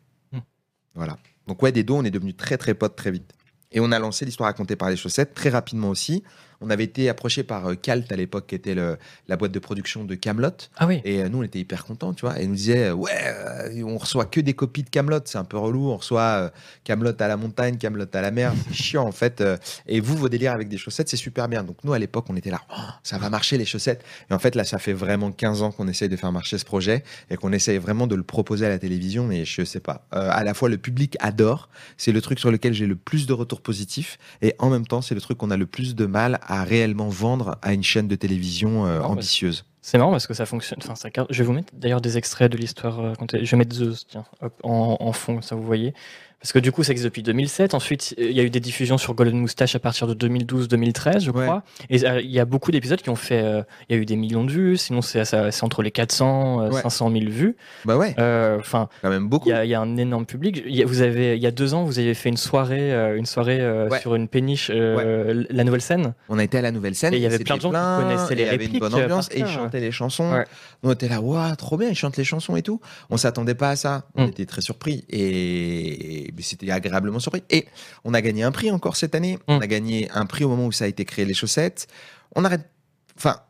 Voilà. 0.95 1.17
Donc, 1.47 1.61
ouais, 1.63 1.71
des 1.71 1.83
dos, 1.83 1.95
on 1.95 2.03
est 2.03 2.11
devenus 2.11 2.37
très, 2.37 2.57
très 2.57 2.73
potes 2.73 2.95
très 2.95 3.11
vite. 3.11 3.33
Et 3.71 3.79
on 3.79 3.91
a 3.91 3.99
lancé 3.99 4.23
l'histoire 4.23 4.47
racontée 4.47 4.75
par 4.75 4.89
les 4.89 4.95
chaussettes 4.95 5.33
très 5.33 5.49
rapidement 5.49 5.89
aussi. 5.89 6.23
On 6.63 6.69
avait 6.69 6.83
été 6.85 7.09
approché 7.09 7.43
par 7.43 7.67
euh, 7.67 7.75
Calt 7.75 8.11
à 8.11 8.15
l'époque, 8.15 8.47
qui 8.47 8.55
était 8.55 8.73
le- 8.75 8.97
la 9.27 9.37
boîte 9.37 9.51
de 9.51 9.59
production 9.59 10.03
de 10.05 10.15
Camelot. 10.15 10.49
Ah 10.77 10.87
oui. 10.87 11.01
Et 11.05 11.21
euh, 11.21 11.29
nous, 11.29 11.39
on 11.39 11.43
était 11.43 11.59
hyper 11.59 11.85
contents, 11.85 12.13
tu 12.13 12.21
vois. 12.25 12.39
Et 12.39 12.43
ils 12.43 12.49
nous 12.49 12.55
disaient, 12.55 12.87
euh, 12.89 12.93
ouais, 12.93 13.83
on 13.85 13.97
reçoit 13.97 14.25
que 14.25 14.39
des 14.39 14.53
copies 14.53 14.83
de 14.83 14.89
Camelot, 14.89 15.19
c'est 15.25 15.37
un 15.37 15.43
peu 15.43 15.57
relou. 15.57 15.89
On 15.91 15.97
reçoit 15.97 16.51
Camelot 16.83 17.13
à 17.19 17.27
la 17.27 17.37
montagne, 17.37 17.77
Camelot 17.77 18.05
à 18.13 18.21
la 18.21 18.31
mer, 18.31 18.53
c'est 18.67 18.73
chiant 18.73 19.05
en 19.07 19.11
fait. 19.11 19.43
et 19.87 19.99
vous, 19.99 20.15
vos 20.17 20.29
délires 20.29 20.53
avec 20.53 20.69
des 20.69 20.77
chaussettes, 20.77 21.09
c'est 21.09 21.17
super 21.17 21.47
bien. 21.47 21.63
Donc 21.63 21.77
nous, 21.83 21.93
à 21.93 21.99
l'époque, 21.99 22.25
on 22.29 22.35
était 22.35 22.49
là, 22.51 22.61
Oh, 22.75 22.81
ça 23.03 23.17
va 23.17 23.29
marcher 23.29 23.57
les 23.57 23.65
chaussettes. 23.65 24.03
Et 24.29 24.33
en 24.33 24.39
fait, 24.39 24.55
là, 24.55 24.63
ça 24.63 24.79
fait 24.79 24.93
vraiment 24.93 25.31
15 25.31 25.61
ans 25.61 25.71
qu'on 25.71 25.87
essaye 25.87 26.09
de 26.09 26.15
faire 26.15 26.31
marcher 26.31 26.57
ce 26.57 26.65
projet 26.65 27.03
et 27.29 27.35
qu'on 27.37 27.51
essaye 27.51 27.77
vraiment 27.77 28.07
de 28.07 28.15
le 28.15 28.23
proposer 28.23 28.65
à 28.65 28.69
la 28.69 28.79
télévision. 28.79 29.25
Mais 29.27 29.45
je 29.45 29.63
sais 29.63 29.79
pas. 29.79 30.05
Euh, 30.13 30.29
à 30.31 30.43
la 30.43 30.53
fois, 30.53 30.69
le 30.69 30.77
public 30.77 31.17
adore. 31.19 31.69
C'est 31.97 32.11
le 32.11 32.21
truc 32.21 32.39
sur 32.39 32.51
lequel 32.51 32.73
j'ai 32.73 32.85
le 32.87 32.95
plus 32.95 33.27
de 33.27 33.33
retours 33.33 33.61
positifs. 33.61 34.17
Et 34.41 34.55
en 34.59 34.69
même 34.69 34.85
temps, 34.87 35.01
c'est 35.01 35.15
le 35.15 35.21
truc 35.21 35.37
qu'on 35.37 35.51
a 35.51 35.57
le 35.57 35.65
plus 35.65 35.95
de 35.95 36.05
mal 36.05 36.39
à 36.43 36.52
réellement 36.61 37.09
vendre 37.09 37.57
à 37.63 37.73
une 37.73 37.81
chaîne 37.81 38.07
de 38.07 38.15
télévision 38.15 38.85
euh, 38.85 39.01
ambitieuse. 39.01 39.65
C'est 39.81 39.97
marrant 39.97 40.11
parce 40.11 40.27
que 40.27 40.35
ça 40.35 40.45
fonctionne. 40.45 40.79
Enfin, 40.83 40.93
ça... 40.93 41.09
Je 41.31 41.37
vais 41.39 41.43
vous 41.43 41.53
mettre 41.53 41.73
d'ailleurs 41.73 41.99
des 42.01 42.17
extraits 42.17 42.51
de 42.51 42.57
l'histoire. 42.57 42.99
euh. 42.99 43.13
Je 43.33 43.49
vais 43.51 43.57
mettre 43.57 43.75
Zeus, 43.75 44.05
tiens, 44.07 44.23
hop, 44.41 44.53
en, 44.63 44.97
en 44.99 45.11
fond, 45.11 45.41
ça 45.41 45.55
vous 45.55 45.63
voyez. 45.63 45.95
Parce 46.43 46.51
que 46.51 46.59
du 46.59 46.73
coup, 46.73 46.83
ça 46.83 46.91
existe 46.91 47.05
depuis 47.05 47.23
2007. 47.23 47.73
Ensuite, 47.73 48.13
il 48.17 48.33
y 48.33 48.39
a 48.41 48.43
eu 48.43 48.49
des 48.49 48.59
diffusions 48.59 48.97
sur 48.97 49.13
Golden 49.13 49.37
Moustache 49.39 49.75
à 49.75 49.79
partir 49.79 50.07
de 50.07 50.13
2012-2013, 50.13 51.21
je 51.23 51.31
Ouais. 51.31 51.43
crois. 51.45 51.63
Et 51.89 52.05
euh, 52.05 52.19
il 52.19 52.29
y 52.31 52.39
a 52.41 52.43
beaucoup 52.43 52.69
d'épisodes 52.71 53.01
qui 53.01 53.09
ont 53.09 53.15
fait. 53.15 53.41
euh, 53.41 53.63
Il 53.89 53.95
y 53.95 53.99
a 53.99 54.01
eu 54.01 54.05
des 54.05 54.17
millions 54.17 54.43
de 54.43 54.51
vues. 54.51 54.75
Sinon, 54.75 55.01
c'est 55.01 55.23
entre 55.63 55.81
les 55.83 55.91
400 55.91 56.65
et 56.65 56.69
Ouais. 56.73 56.81
500 56.81 57.09
000 57.11 57.25
vues. 57.29 57.55
Bah 57.85 57.95
ouais, 57.95 58.13
Euh, 58.19 58.57
Enfin, 58.59 58.89
quand 59.01 59.09
même 59.09 59.29
beaucoup. 59.29 59.47
il 59.47 59.51
y, 59.51 59.53
a- 59.53 59.63
il 59.63 59.69
y 59.69 59.73
a 59.73 59.79
un 59.79 59.95
énorme 59.95 60.25
public. 60.25 60.61
Il 60.67 60.75
y 60.75 60.83
a, 60.83 60.85
vous 60.85 61.01
avez, 61.01 61.37
il 61.37 61.41
y 61.41 61.47
a 61.47 61.51
deux 61.51 61.73
ans, 61.73 61.85
vous 61.85 61.97
avez 61.99 62.13
fait 62.13 62.27
une 62.27 62.35
soirée, 62.35 62.91
euh, 62.93 63.15
une 63.17 63.25
soirée 63.25 63.61
euh, 63.61 63.87
Ouais. 63.87 64.01
sur 64.01 64.13
une 64.15 64.27
péniche, 64.27 64.69
euh, 64.69 65.45
la 65.49 65.63
nouvelle 65.63 65.81
scène. 65.81 66.13
On 66.27 66.37
a 66.39 66.43
été 66.43 66.57
à 66.57 66.61
la 66.61 66.71
nouvelle 66.71 66.95
scène. 66.95 67.13
Et 67.13 67.17
il 67.17 67.23
y 67.23 67.25
avait 67.25 67.39
plein 67.39 67.55
de 67.55 67.61
gens 67.61 67.71
qui 67.71 67.77
connaissaient 68.03 68.35
les 68.35 68.41
Il 68.43 68.45
y 68.47 68.49
avait 68.49 68.65
une 68.65 68.79
bonne 68.79 68.83
répliques, 68.93 68.99
euh, 68.99 69.05
ambiance 69.05 69.29
et 69.31 69.37
ils 69.39 69.43
cœur. 69.45 69.53
chantaient 69.53 69.79
les 69.79 69.91
chansons. 69.91 70.43
On 70.83 70.91
était 70.91 71.07
là, 71.07 71.21
waouh, 71.21 71.55
trop 71.55 71.77
bien, 71.77 71.87
ils 71.87 71.95
chantent 71.95 72.17
les 72.17 72.25
chansons 72.25 72.57
et 72.57 72.61
tout. 72.63 72.81
On 73.09 73.15
s'attendait 73.15 73.55
pas 73.55 73.69
à 73.69 73.75
ça. 73.77 74.03
On 74.15 74.25
Mm. 74.25 74.29
était 74.29 74.45
très 74.45 74.59
surpris 74.61 75.05
et 75.09 76.32
c'était 76.41 76.71
agréablement 76.71 77.19
surpris. 77.19 77.43
Et 77.51 77.67
on 78.03 78.13
a 78.13 78.21
gagné 78.21 78.43
un 78.43 78.51
prix 78.51 78.71
encore 78.71 78.95
cette 78.95 79.13
année. 79.13 79.37
On 79.47 79.59
Mm. 79.59 79.61
a 79.61 79.67
gagné 79.67 80.09
un 80.11 80.25
prix 80.25 80.43
au 80.43 80.49
moment 80.49 80.65
où 80.65 80.71
ça 80.71 80.85
a 80.85 80.87
été 80.87 81.05
créé 81.05 81.25
les 81.25 81.33
chaussettes. 81.35 81.87
On 82.35 82.43
arrête. 82.45 82.67
Enfin. 83.17 83.41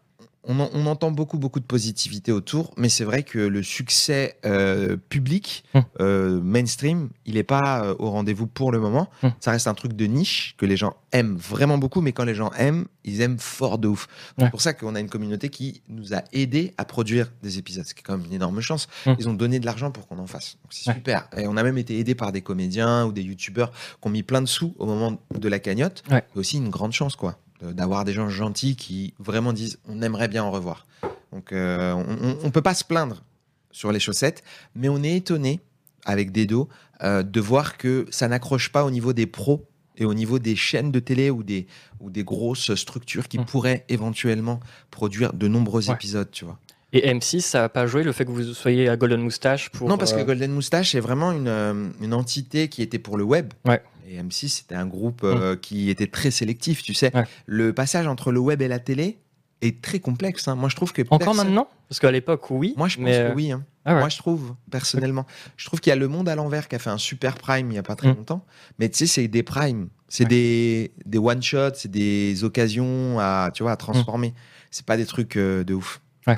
On, 0.45 0.59
en- 0.59 0.69
on 0.73 0.85
entend 0.87 1.11
beaucoup 1.11 1.37
beaucoup 1.37 1.59
de 1.61 1.65
positivité 1.65 2.31
autour, 2.31 2.73
mais 2.77 2.89
c'est 2.89 3.05
vrai 3.05 3.23
que 3.23 3.39
le 3.39 3.63
succès 3.63 4.37
euh, 4.45 4.97
public, 5.09 5.63
Mm. 5.73 5.79
euh, 6.01 6.41
mainstream, 6.41 7.09
il 7.25 7.35
n'est 7.35 7.43
pas 7.43 7.85
euh, 7.85 7.95
au 7.99 8.09
rendez-vous 8.11 8.47
pour 8.47 8.71
le 8.71 8.79
moment. 8.79 9.09
Mm. 9.23 9.27
Ça 9.39 9.51
reste 9.51 9.67
un 9.67 9.73
truc 9.73 9.93
de 9.93 10.05
niche 10.05 10.55
que 10.57 10.65
les 10.65 10.75
gens 10.77 10.95
aiment 11.13 11.37
vraiment 11.37 11.77
beaucoup, 11.77 12.01
mais 12.01 12.11
quand 12.11 12.25
les 12.25 12.35
gens 12.35 12.51
aiment, 12.57 12.85
ils 13.05 13.21
aiment 13.21 13.39
fort 13.39 13.77
de 13.77 13.87
ouf. 13.87 14.07
Ouais. 14.37 14.45
C'est 14.45 14.51
pour 14.51 14.61
ça 14.61 14.73
qu'on 14.73 14.95
a 14.95 14.99
une 14.99 15.09
communauté 15.09 15.49
qui 15.49 15.81
nous 15.87 16.13
a 16.13 16.23
aidé 16.33 16.73
à 16.77 16.85
produire 16.85 17.31
des 17.41 17.57
épisodes, 17.57 17.85
ce 17.85 17.93
qui 17.93 17.99
est 18.01 18.03
quand 18.03 18.17
même 18.17 18.25
une 18.25 18.33
énorme 18.33 18.59
chance. 18.61 18.87
Mm. 19.05 19.13
Ils 19.19 19.29
ont 19.29 19.33
donné 19.33 19.59
de 19.59 19.65
l'argent 19.65 19.91
pour 19.91 20.07
qu'on 20.07 20.19
en 20.19 20.27
fasse. 20.27 20.57
Donc 20.63 20.71
c'est 20.73 20.89
Ouais. 20.89 20.95
super. 20.95 21.27
Et 21.37 21.47
on 21.47 21.55
a 21.57 21.63
même 21.63 21.77
été 21.77 21.97
aidé 21.99 22.15
par 22.15 22.31
des 22.33 22.41
comédiens 22.41 23.05
ou 23.05 23.11
des 23.13 23.21
youtubeurs 23.23 23.71
qui 23.71 24.07
ont 24.07 24.09
mis 24.09 24.23
plein 24.23 24.41
de 24.41 24.47
sous 24.47 24.75
au 24.77 24.85
moment 24.85 25.17
de 25.33 25.47
la 25.49 25.59
cagnotte. 25.59 26.03
Ouais. 26.11 26.23
C'est 26.33 26.39
aussi 26.39 26.57
une 26.57 26.69
grande 26.69 26.91
chance, 26.91 27.15
quoi, 27.15 27.37
d'avoir 27.71 28.03
des 28.03 28.11
gens 28.13 28.27
gentils 28.29 28.75
qui 28.75 29.13
vraiment 29.19 29.53
disent 29.53 29.79
on 29.87 30.01
aimerait 30.01 30.27
bien 30.27 30.43
en 30.43 30.51
revoir. 30.51 30.85
Donc 31.31 31.51
euh, 31.53 31.93
on, 31.93 32.37
on 32.43 32.51
peut 32.51 32.61
pas 32.61 32.73
se 32.73 32.83
plaindre 32.83 33.23
sur 33.71 33.91
les 33.91 33.99
chaussettes, 33.99 34.43
mais 34.75 34.89
on 34.89 35.01
est 35.03 35.15
étonné 35.15 35.61
avec 36.05 36.31
Dedo 36.31 36.67
euh, 37.01 37.23
de 37.23 37.39
voir 37.39 37.77
que 37.77 38.05
ça 38.11 38.27
n'accroche 38.27 38.71
pas 38.71 38.83
au 38.85 38.91
niveau 38.91 39.13
des 39.13 39.25
pros 39.25 39.65
et 39.95 40.05
au 40.05 40.13
niveau 40.13 40.39
des 40.39 40.55
chaînes 40.55 40.91
de 40.91 40.99
télé 40.99 41.29
ou 41.29 41.43
des, 41.43 41.67
ou 41.99 42.09
des 42.09 42.23
grosses 42.23 42.73
structures 42.75 43.27
qui 43.27 43.37
Mm. 43.39 43.45
pourraient 43.45 43.85
éventuellement 43.89 44.59
produire 44.91 45.33
de 45.33 45.47
nombreux 45.47 45.87
Ouais. 45.89 45.95
épisodes, 45.95 46.29
tu 46.31 46.45
vois. 46.45 46.59
Et 46.95 47.11
M6, 47.11 47.41
ça 47.41 47.61
n'a 47.61 47.69
pas 47.69 47.87
joué 47.87 48.03
le 48.03 48.11
fait 48.11 48.23
que 48.25 48.29
vous 48.29 48.53
soyez 48.53 48.87
à 48.87 48.95
Golden 48.97 49.21
Moustache 49.21 49.69
pour. 49.69 49.89
non, 49.89 49.97
parce 49.97 50.13
que 50.13 50.19
euh, 50.19 50.25
Golden 50.25 50.51
Moustache 50.51 50.93
est 50.93 50.99
vraiment 50.99 51.31
une, 51.31 51.47
euh, 51.47 51.89
une 52.01 52.13
entité 52.13 52.67
qui 52.69 52.83
était 52.83 52.99
pour 52.99 53.17
le 53.17 53.23
web. 53.23 53.51
Ouais. 53.65 53.81
Et 54.07 54.21
M6, 54.21 54.47
c'était 54.49 54.75
un 54.75 54.85
groupe 54.85 55.21
euh, 55.23 55.55
qui 55.55 55.89
était 55.89 56.07
très 56.07 56.31
sélectif, 56.31 56.83
tu 56.83 56.93
sais. 56.93 57.15
Ouais. 57.15 57.23
Le 57.45 57.73
passage 57.73 58.07
entre 58.07 58.31
le 58.31 58.39
web 58.39 58.61
et 58.61 58.67
la 58.67 58.79
télé 58.79 59.19
est 59.61 59.81
très 59.81 59.99
complexe. 59.99 60.47
hein. 60.47 60.55
Moi, 60.55 60.67
je 60.69 60.75
trouve 60.75 60.91
que 60.91 61.01
Encore 61.03 61.19
personne- 61.19 61.37
maintenant? 61.47 61.67
Parce 61.87 61.99
qu'à 61.99 62.11
l'époque, 62.11 62.49
oui. 62.51 62.73
Moi, 62.75 62.87
je 62.89 62.97
pense 62.97 63.05
mais, 63.05 63.15
euh, 63.17 63.29
que 63.29 63.35
oui. 63.35 63.51
hein. 63.51 63.63
ah 63.85 63.93
ouais. 63.93 63.99
Moi, 64.01 64.09
je 64.09 64.17
trouve, 64.17 64.55
personnellement. 64.71 65.25
Je 65.57 65.65
trouve 65.65 65.79
qu'il 65.79 65.91
y 65.91 65.93
a 65.93 65.95
Le 65.95 66.07
Monde 66.07 66.27
à 66.27 66.35
l'envers 66.35 66.67
qui 66.67 66.75
a 66.75 66.79
fait 66.79 66.89
un 66.89 66.97
super 66.97 67.35
prime 67.35 67.67
il 67.67 67.73
n'y 67.73 67.77
a 67.77 67.83
pas 67.83 67.95
très 67.95 68.09
Mm. 68.11 68.15
longtemps. 68.17 68.45
Mais 68.79 68.89
tu 68.89 68.97
sais, 68.97 69.05
c'est 69.07 69.27
des 69.29 69.43
primes. 69.43 69.87
C'est 70.09 70.23
Ouais. 70.25 70.29
des, 70.29 70.91
des 71.05 71.17
one-shots, 71.17 71.75
c'est 71.75 71.89
des 71.91 72.43
occasions 72.43 73.19
à, 73.19 73.51
tu 73.53 73.63
vois, 73.63 73.71
à 73.71 73.77
transformer. 73.77 74.33
C'est 74.69 74.85
pas 74.85 74.97
des 74.97 75.05
trucs 75.05 75.37
euh, 75.37 75.63
de 75.63 75.73
ouf. 75.75 76.01
Ouais. 76.27 76.37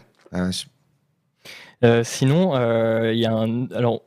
Euh, 1.83 2.03
sinon, 2.03 2.53
il 3.11 3.17
y 3.19 3.25
a 3.25 3.33
un. 3.33 3.67
Alors. 3.71 4.03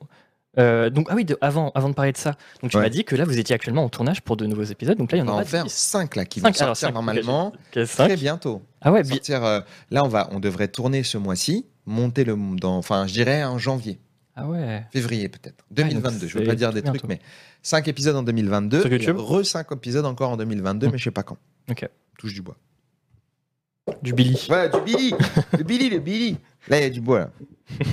Euh, 0.59 0.91
donc, 0.91 1.07
ah 1.11 1.15
oui, 1.15 1.25
de- 1.25 1.39
avant, 1.41 1.71
avant 1.75 1.89
de 1.89 1.95
parler 1.95 2.13
de 2.13 2.17
ça, 2.17 2.37
donc 2.63 2.71
tu 2.71 2.77
Ouais. 2.77 2.83
m'as 2.83 2.89
dit 2.89 3.05
que 3.05 3.15
là 3.17 3.25
vous 3.25 3.39
étiez 3.39 3.55
actuellement 3.55 3.85
en 3.85 3.89
tournage 3.89 4.23
pour 4.23 4.37
de 4.37 4.47
nouveaux 4.47 4.65
épisodes, 4.65 4.97
donc 4.99 5.13
là 5.13 5.19
il 5.19 5.21
y 5.21 5.23
on 5.25 5.27
en 5.27 5.29
va 5.29 5.33
en 5.33 5.37
aura 5.37 5.45
faire 5.45 5.65
10. 5.65 5.73
5 5.73 6.17
là 6.17 6.25
qui 6.25 6.41
Cinq, 6.41 6.55
vont 6.57 6.61
alors 6.63 6.77
sortir 6.77 6.89
cinq, 6.89 6.95
normalement 6.95 7.53
très 7.73 8.17
bientôt. 8.17 8.63
Ah 8.81 8.93
ouais, 8.93 9.05
Sortir, 9.05 9.45
euh, 9.45 9.61
là, 9.91 10.05
on, 10.05 10.09
va, 10.09 10.29
on 10.33 10.41
devrait 10.41 10.69
tourner 10.69 11.03
ce 11.03 11.19
mois-ci, 11.19 11.67
monter 11.87 12.25
le. 12.25 12.37
Dans, 12.61 12.77
enfin, 12.77 13.07
je 13.07 13.13
dirais 13.13 13.43
en 13.45 13.59
janvier, 13.59 13.99
ah 14.37 14.47
ouais. 14.47 14.85
février 14.93 15.29
peut-être. 15.29 15.65
donc 15.71 15.89
2022. 15.89 16.27
je 16.29 16.39
veux 16.39 16.45
pas 16.45 16.55
dire 16.55 16.73
des 16.73 16.83
bientôt. 16.83 16.99
trucs, 16.99 17.09
mais 17.09 17.21
5 17.63 17.87
épisodes 17.89 18.17
en 18.17 18.23
2022. 18.23 18.81
Sur 18.83 18.93
YouTube 18.93 19.17
et 19.19 19.23
re 19.23 19.45
5 19.45 19.67
épisodes 19.73 20.07
encore 20.07 20.31
en 20.31 20.37
2022, 20.37 20.87
Mm. 20.87 20.91
mais 20.93 20.99
je 20.99 21.05
sais 21.05 21.11
pas 21.11 21.23
quand. 21.25 21.39
Ok. 21.71 21.89
Touche 22.19 22.35
du 22.35 22.43
bois. 22.43 22.57
Du 24.03 24.13
Billy. 24.13 24.47
Ouais, 24.51 24.69
du 24.69 24.81
Billy 24.85 25.15
Le 25.57 25.65
Billy, 25.65 25.89
le 25.91 25.99
Billy 25.99 26.37
Là, 26.69 26.79
il 26.79 26.83
y 26.83 26.87
a 26.87 26.91
du 26.91 27.01
bois, 27.01 27.19
là. 27.21 27.31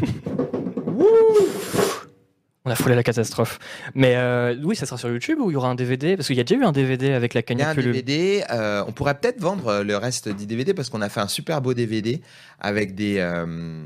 On 2.65 2.71
a 2.71 2.75
foulé 2.75 2.95
la 2.95 3.04
catastrophe. 3.04 3.60
Mais 3.93 4.15
euh, 4.15 4.56
oui, 4.63 4.75
ça 4.75 4.86
sera 4.88 4.97
sur 4.97 5.10
YouTube 5.10 5.38
ou 5.39 5.51
il 5.51 5.54
y 5.54 5.56
aura 5.56 5.69
un 5.69 5.75
DVD 5.75 6.17
Parce 6.17 6.28
qu'il 6.28 6.36
y 6.36 6.39
a 6.39 6.43
déjà 6.43 6.60
eu 6.60 6.63
un 6.63 6.71
DVD 6.71 7.12
avec 7.13 7.34
la 7.36 7.41
Il 7.47 7.60
y 7.60 7.62
a 7.62 7.69
un 7.69 7.75
canicule. 7.75 7.93
DVD. 7.93 8.43
euh, 8.49 8.84
on 8.88 8.91
pourrait 8.91 9.13
peut-être 9.19 9.39
vendre 9.39 9.84
le 9.84 9.97
reste 9.97 10.30
du 10.30 10.47
DVD 10.47 10.73
parce 10.73 10.89
qu'on 10.89 11.01
a 11.01 11.10
fait 11.10 11.19
un 11.19 11.28
super 11.28 11.62
beau 11.62 11.75
DVD 11.75 12.21
avec, 12.60 12.95
des, 12.95 13.17
euh, 13.19 13.86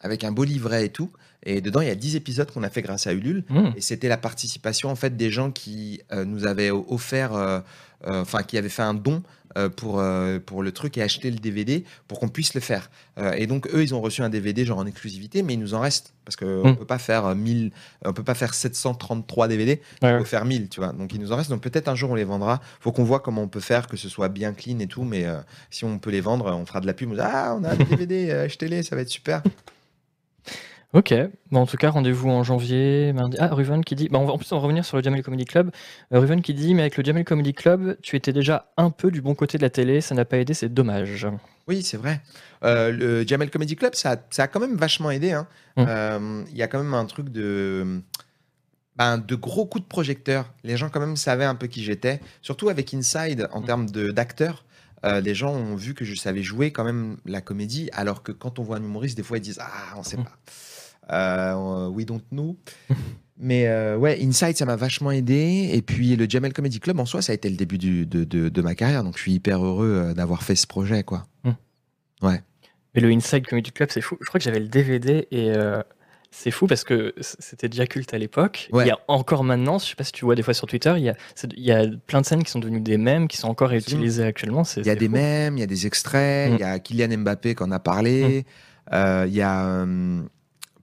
avec 0.00 0.24
un 0.24 0.32
beau 0.32 0.44
livret 0.44 0.86
et 0.86 0.88
tout. 0.88 1.10
Et 1.42 1.60
dedans, 1.60 1.82
il 1.82 1.88
y 1.88 1.90
a 1.90 1.94
10 1.94 2.16
épisodes 2.16 2.50
qu'on 2.50 2.62
a 2.62 2.70
fait 2.70 2.80
grâce 2.80 3.06
à 3.06 3.12
Ulule. 3.12 3.44
Mmh. 3.50 3.68
Et 3.76 3.82
c'était 3.82 4.08
la 4.08 4.16
participation 4.16 4.88
en 4.88 4.96
fait 4.96 5.14
des 5.18 5.30
gens 5.30 5.50
qui 5.50 6.00
nous 6.24 6.46
avaient 6.46 6.70
offert, 6.70 7.62
enfin 8.06 8.42
qui 8.42 8.58
avaient 8.58 8.68
fait 8.68 8.82
un 8.82 8.94
don 8.94 9.22
euh, 9.56 9.68
pour, 9.68 10.00
euh, 10.00 10.40
pour 10.44 10.64
le 10.64 10.72
truc 10.72 10.98
et 10.98 11.02
acheter 11.02 11.30
le 11.30 11.36
DVD 11.38 11.84
pour 12.08 12.18
qu'on 12.18 12.28
puisse 12.28 12.54
le 12.54 12.60
faire. 12.60 12.90
Euh, 13.18 13.32
et 13.34 13.46
donc 13.46 13.68
eux, 13.72 13.84
ils 13.84 13.94
ont 13.94 14.00
reçu 14.00 14.20
un 14.22 14.28
DVD 14.28 14.64
genre 14.64 14.78
en 14.78 14.86
exclusivité, 14.86 15.44
mais 15.44 15.54
il 15.54 15.60
nous 15.60 15.74
en 15.74 15.80
reste 15.80 16.12
parce 16.24 16.34
que 16.34 16.60
on 16.64 16.70
Mm. 16.72 16.76
peut 16.76 16.84
pas 16.86 16.98
faire 16.98 17.24
euh, 17.26 17.34
1000, 17.36 17.70
on 18.04 18.12
peut 18.12 18.24
pas 18.24 18.34
faire 18.34 18.52
733 18.52 19.46
DVD, 19.46 19.80
il 20.02 20.08
ouais. 20.08 20.18
faut 20.18 20.24
faire 20.24 20.44
1000, 20.44 20.68
tu 20.70 20.80
vois. 20.80 20.92
Donc 20.92 21.12
il 21.14 21.20
nous 21.20 21.30
en 21.30 21.36
reste. 21.36 21.50
Donc 21.50 21.60
peut-être 21.62 21.86
un 21.86 21.94
jour 21.94 22.10
on 22.10 22.14
les 22.16 22.24
vendra. 22.24 22.60
Faut 22.80 22.90
qu'on 22.90 23.04
voit 23.04 23.20
comment 23.20 23.42
on 23.42 23.48
peut 23.48 23.60
faire 23.60 23.86
que 23.86 23.96
ce 23.96 24.08
soit 24.08 24.28
bien 24.28 24.54
clean 24.54 24.80
et 24.80 24.88
tout, 24.88 25.04
mais 25.04 25.24
euh, 25.24 25.36
si 25.70 25.84
on 25.84 26.00
peut 26.00 26.10
les 26.10 26.20
vendre, 26.20 26.46
on 26.52 26.66
fera 26.66 26.80
de 26.80 26.86
la 26.86 26.92
pub. 26.94 27.10
On 27.12 27.14
dit, 27.14 27.20
ah, 27.22 27.56
on 27.56 27.62
a 27.62 27.76
des 27.76 27.84
DVD, 27.84 28.30
euh, 28.32 28.44
achetez-les, 28.46 28.82
ça 28.82 28.96
va 28.96 29.02
être 29.02 29.08
super. 29.08 29.40
Ok, 30.94 31.12
bon, 31.50 31.62
en 31.62 31.66
tout 31.66 31.76
cas, 31.76 31.90
rendez-vous 31.90 32.30
en 32.30 32.44
janvier. 32.44 33.12
Ah, 33.40 33.52
Ruven 33.52 33.84
qui 33.84 33.96
dit, 33.96 34.08
bah, 34.08 34.20
on 34.20 34.26
va, 34.26 34.32
en 34.32 34.38
plus 34.38 34.52
on 34.52 34.56
va 34.56 34.62
revenir 34.62 34.84
sur 34.84 34.96
le 34.96 35.02
Jamel 35.02 35.24
Comedy 35.24 35.44
Club. 35.44 35.72
Euh, 36.12 36.20
Ruven 36.20 36.40
qui 36.40 36.54
dit, 36.54 36.72
mais 36.72 36.82
avec 36.82 36.96
le 36.96 37.02
Jamel 37.02 37.24
Comedy 37.24 37.52
Club, 37.52 37.96
tu 38.00 38.14
étais 38.14 38.32
déjà 38.32 38.72
un 38.76 38.90
peu 38.90 39.10
du 39.10 39.20
bon 39.20 39.34
côté 39.34 39.58
de 39.58 39.62
la 39.64 39.70
télé, 39.70 40.00
ça 40.00 40.14
n'a 40.14 40.24
pas 40.24 40.38
aidé, 40.38 40.54
c'est 40.54 40.72
dommage. 40.72 41.26
Oui, 41.66 41.82
c'est 41.82 41.96
vrai. 41.96 42.20
Euh, 42.62 42.92
le 42.92 43.26
Jamel 43.26 43.50
Comedy 43.50 43.74
Club, 43.74 43.96
ça, 43.96 44.16
ça, 44.30 44.44
a 44.44 44.46
quand 44.46 44.60
même 44.60 44.76
vachement 44.76 45.10
aidé. 45.10 45.32
Hein. 45.32 45.48
Hum. 45.76 45.86
Euh, 45.88 46.44
il 46.52 46.56
y 46.56 46.62
a 46.62 46.68
quand 46.68 46.78
même 46.78 46.94
un 46.94 47.06
truc 47.06 47.28
de, 47.28 48.00
ben, 48.94 49.18
de 49.18 49.34
gros 49.34 49.66
coups 49.66 49.82
de 49.82 49.88
projecteur. 49.88 50.52
Les 50.62 50.76
gens 50.76 50.90
quand 50.90 51.00
même 51.00 51.16
savaient 51.16 51.44
un 51.44 51.56
peu 51.56 51.66
qui 51.66 51.82
j'étais, 51.82 52.20
surtout 52.40 52.68
avec 52.68 52.94
Inside 52.94 53.48
en 53.50 53.58
hum. 53.58 53.66
termes 53.66 53.90
d'acteurs. 53.90 54.64
Euh, 55.04 55.20
les 55.20 55.34
gens 55.34 55.52
ont 55.52 55.74
vu 55.74 55.92
que 55.94 56.04
je 56.04 56.14
savais 56.14 56.44
jouer 56.44 56.70
quand 56.70 56.84
même 56.84 57.16
la 57.26 57.40
comédie, 57.40 57.90
alors 57.92 58.22
que 58.22 58.30
quand 58.30 58.60
on 58.60 58.62
voit 58.62 58.76
un 58.76 58.82
humoriste, 58.82 59.16
des 59.16 59.24
fois 59.24 59.38
ils 59.38 59.42
disent 59.42 59.58
Ah, 59.60 59.94
on 59.96 60.04
sait 60.04 60.16
hum. 60.16 60.24
pas. 60.24 60.38
Euh, 61.10 61.88
we 61.88 62.04
don't 62.06 62.22
know. 62.30 62.56
Mais 63.36 63.66
euh, 63.66 63.96
ouais, 63.96 64.18
Inside, 64.22 64.56
ça 64.56 64.64
m'a 64.64 64.76
vachement 64.76 65.10
aidé. 65.10 65.70
Et 65.72 65.82
puis 65.82 66.14
le 66.16 66.26
Jamel 66.28 66.52
Comedy 66.52 66.78
Club, 66.78 67.00
en 67.00 67.04
soi, 67.04 67.20
ça 67.20 67.32
a 67.32 67.34
été 67.34 67.50
le 67.50 67.56
début 67.56 67.78
de, 67.78 68.04
de, 68.04 68.62
ma 68.62 68.74
carrière. 68.74 69.02
Donc 69.02 69.16
je 69.16 69.22
suis 69.22 69.32
hyper 69.32 69.64
heureux 69.64 70.14
d'avoir 70.14 70.42
fait 70.42 70.54
ce 70.54 70.66
projet, 70.66 71.02
quoi. 71.02 71.24
Ouais. 72.22 72.40
Mais 72.94 73.00
le 73.00 73.10
Inside 73.10 73.46
Comedy 73.46 73.72
Club, 73.72 73.90
c'est 73.90 74.00
fou. 74.00 74.16
Je 74.20 74.26
crois 74.26 74.38
que 74.38 74.44
j'avais 74.44 74.60
le 74.60 74.68
DVD 74.68 75.26
et 75.32 75.52
c'est 76.36 76.50
fou 76.50 76.66
parce 76.66 76.82
que 76.82 77.14
c'était 77.20 77.68
déjà 77.68 77.86
culte 77.86 78.12
à 78.12 78.18
l'époque. 78.18 78.68
Il 78.72 78.86
y 78.86 78.90
a 78.90 78.98
encore 79.06 79.44
maintenant, 79.44 79.78
je 79.78 79.86
sais 79.86 79.94
pas 79.94 80.02
si 80.02 80.10
tu 80.10 80.24
vois 80.24 80.34
des 80.34 80.42
fois 80.42 80.52
sur 80.52 80.66
Twitter, 80.66 80.92
il 80.96 81.04
y 81.04 81.08
a, 81.08 81.14
il 81.56 81.64
y 81.64 81.70
a 81.70 81.86
plein 82.06 82.20
de 82.20 82.26
scènes 82.26 82.42
qui 82.42 82.50
sont 82.50 82.58
devenues 82.58 82.80
des 82.80 82.98
mèmes, 82.98 83.28
qui 83.28 83.36
sont 83.36 83.48
encore 83.48 83.72
utilisées 83.72 84.24
actuellement. 84.24 84.64
Il 84.76 84.84
y 84.84 84.90
a 84.90 84.96
des 84.96 85.08
mèmes, 85.08 85.56
il 85.56 85.60
y 85.60 85.62
a 85.62 85.66
des 85.66 85.86
extraits, 85.86 86.52
il 86.52 86.60
y 86.60 86.64
a. 86.64 86.78
Kylian 86.80 87.18
Mbappé 87.18 87.54
qui 87.54 87.62
en 87.62 87.70
a 87.70 87.78
parlé. 87.78 88.40
Mm. 88.40 88.94
Euh, 88.94 89.24
il 89.28 89.34
y 89.34 89.42
a 89.42 89.66
euh, 89.66 90.22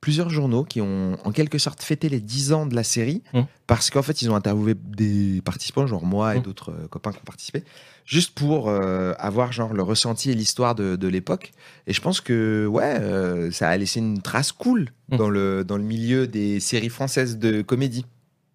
plusieurs 0.01 0.31
journaux 0.31 0.63
qui 0.63 0.81
ont 0.81 1.15
en 1.23 1.31
quelque 1.31 1.59
sorte 1.59 1.83
fêté 1.83 2.09
les 2.09 2.19
10 2.19 2.53
ans 2.53 2.65
de 2.65 2.75
la 2.75 2.83
série 2.83 3.21
mm. 3.33 3.41
parce 3.67 3.91
qu'en 3.91 4.01
fait, 4.01 4.23
ils 4.23 4.31
ont 4.31 4.35
interviewé 4.35 4.73
des 4.73 5.41
participants, 5.45 5.85
genre 5.85 6.05
moi 6.05 6.35
et 6.35 6.39
d'autres 6.39 6.71
euh, 6.71 6.87
copains 6.89 7.11
qui 7.11 7.19
ont 7.19 7.25
participé 7.25 7.63
juste 8.03 8.33
pour 8.33 8.67
euh, 8.67 9.13
avoir 9.19 9.53
genre 9.53 9.73
le 9.73 9.83
ressenti 9.83 10.31
et 10.31 10.33
l'histoire 10.33 10.73
de, 10.73 11.07
l'époque. 11.07 11.51
Et 11.85 11.93
je 11.93 12.01
pense 12.01 12.19
que 12.19 12.65
ouais, 12.65 12.97
euh, 12.99 13.51
ça 13.51 13.69
a 13.69 13.77
laissé 13.77 13.99
une 13.99 14.21
trace 14.21 14.51
cool 14.51 14.89
mm. 15.09 15.17
dans, 15.17 15.29
le, 15.29 15.63
dans 15.63 15.77
le 15.77 15.83
milieu 15.83 16.27
des 16.27 16.59
séries 16.59 16.89
françaises 16.89 17.37
de 17.37 17.61
comédie 17.61 18.05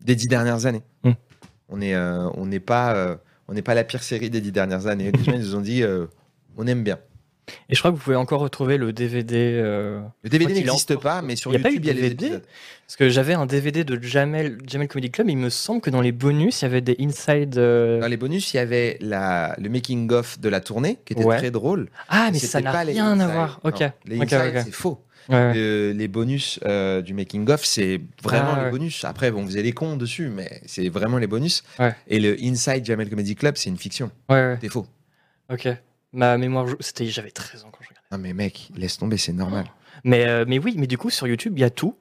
des 0.05 0.17
dix 0.17 0.27
dernières 0.27 0.67
années. 0.67 0.83
On 1.69 1.79
n'est 1.79 1.97
on 1.97 2.47
n'est 2.47 2.61
pas, 2.61 3.19
on 3.49 3.55
n'est 3.55 3.63
pas 3.63 3.75
la 3.75 3.83
pire 3.83 4.05
série 4.05 4.31
des 4.31 4.41
dix 4.41 4.53
dernières 4.53 4.87
années. 4.87 5.11
Les 5.11 5.25
gens 5.25 5.33
ils 5.33 5.41
nous 5.41 5.55
ont 5.57 5.61
dit 5.61 5.83
on 6.57 6.67
aime 6.67 6.85
bien. 6.85 6.99
Et 7.69 7.75
je 7.75 7.79
crois 7.79 7.91
que 7.91 7.97
vous 7.97 8.03
pouvez 8.03 8.17
encore 8.17 8.41
retrouver 8.41 8.77
le 8.77 8.93
DVD. 8.93 9.61
Euh, 9.63 10.01
le 10.23 10.31
DVD 10.31 10.55
n'existe 10.55 10.97
pas, 10.97 11.23
mais 11.23 11.37
sur 11.37 11.53
YouTube, 11.53 11.85
il 11.85 11.87
y 11.87 11.91
a 11.91 11.93
les 11.93 12.11
DVD. 12.11 12.39
Parce 12.87 12.97
que 12.97 13.09
j'avais 13.09 13.35
un 13.35 13.47
DVD 13.47 13.85
de 13.85 14.01
Jamel, 14.01 14.59
Jamel 14.67 14.89
Comedy 14.89 15.11
Club. 15.11 15.29
Il 15.29 15.39
me 15.39 15.51
semble 15.51 15.81
que 15.81 15.91
dans 15.91 16.01
les 16.01 16.13
bonus, 16.13 16.63
il 16.63 16.65
y 16.65 16.67
avait 16.67 16.81
des 16.81 16.97
inside. 17.01 17.59
Euh, 17.59 18.01
dans 18.01 18.07
les 18.07 18.17
bonus, 18.17 18.53
il 18.55 18.57
y 18.57 18.61
avait 18.61 18.97
la, 19.01 19.55
le 19.59 19.69
making 19.69 20.11
of 20.13 20.41
de 20.41 20.49
la 20.49 20.61
tournée, 20.61 20.99
qui 21.05 21.13
était 21.13 21.25
très 21.25 21.51
drôle. 21.51 21.89
Ah, 22.09 22.31
mais 22.33 22.39
ça 22.39 22.61
n'a 22.61 22.73
rien 22.73 23.19
à 23.19 23.29
voir. 23.29 23.61
Ok. 23.65 23.83
les 24.05 24.21
inside, 24.21 24.63
c'est 24.65 24.73
faux. 24.73 25.01
les 25.29 26.09
bonus 26.09 26.61
euh, 26.65 27.03
du 27.03 27.15
making 27.15 27.49
of, 27.51 27.65
c'est 27.65 28.01
vraiment 28.23 28.55
ah, 28.57 28.65
les 28.65 28.71
bonus. 28.71 29.05
Après, 29.05 29.31
on 29.31 29.47
faisait 29.47 29.63
les 29.63 29.73
cons 29.73 29.97
dessus, 29.97 30.29
mais 30.29 30.61
c'est 30.67 30.89
vraiment 30.89 31.19
les 31.19 31.29
bonus. 31.29 31.63
Et 32.09 32.19
le 32.19 32.37
Inside 32.43 32.85
Jamel 32.85 33.09
Comedy 33.09 33.37
Club, 33.37 33.57
c'est 33.57 33.71
une 33.71 33.79
fiction. 33.79 34.11
C'est 34.29 34.69
faux. 34.69 34.87
Ok. 35.53 35.69
Ma 36.17 36.39
mémoire, 36.39 36.67
c'était 36.81 37.05
j'avais 37.07 37.31
13 37.31 37.65
ans 37.65 37.69
quand 37.71 37.81
je 37.83 37.89
regardais. 37.91 38.09
Ah 38.11 38.17
mais 38.17 38.33
mec, 38.33 38.71
laisse 38.75 38.97
tomber, 38.97 39.19
c'est 39.19 39.35
normal. 39.35 39.67
Mais, 40.03 40.27
euh, 40.27 40.47
mais 40.49 40.59
oui, 40.59 40.75
mais 40.79 40.87
du 40.87 40.97
coup 40.97 41.11
sur 41.11 41.27
YouTube, 41.27 41.53
il 41.57 41.61
y 41.61 41.65
a 41.65 41.71
tout. 41.71 41.95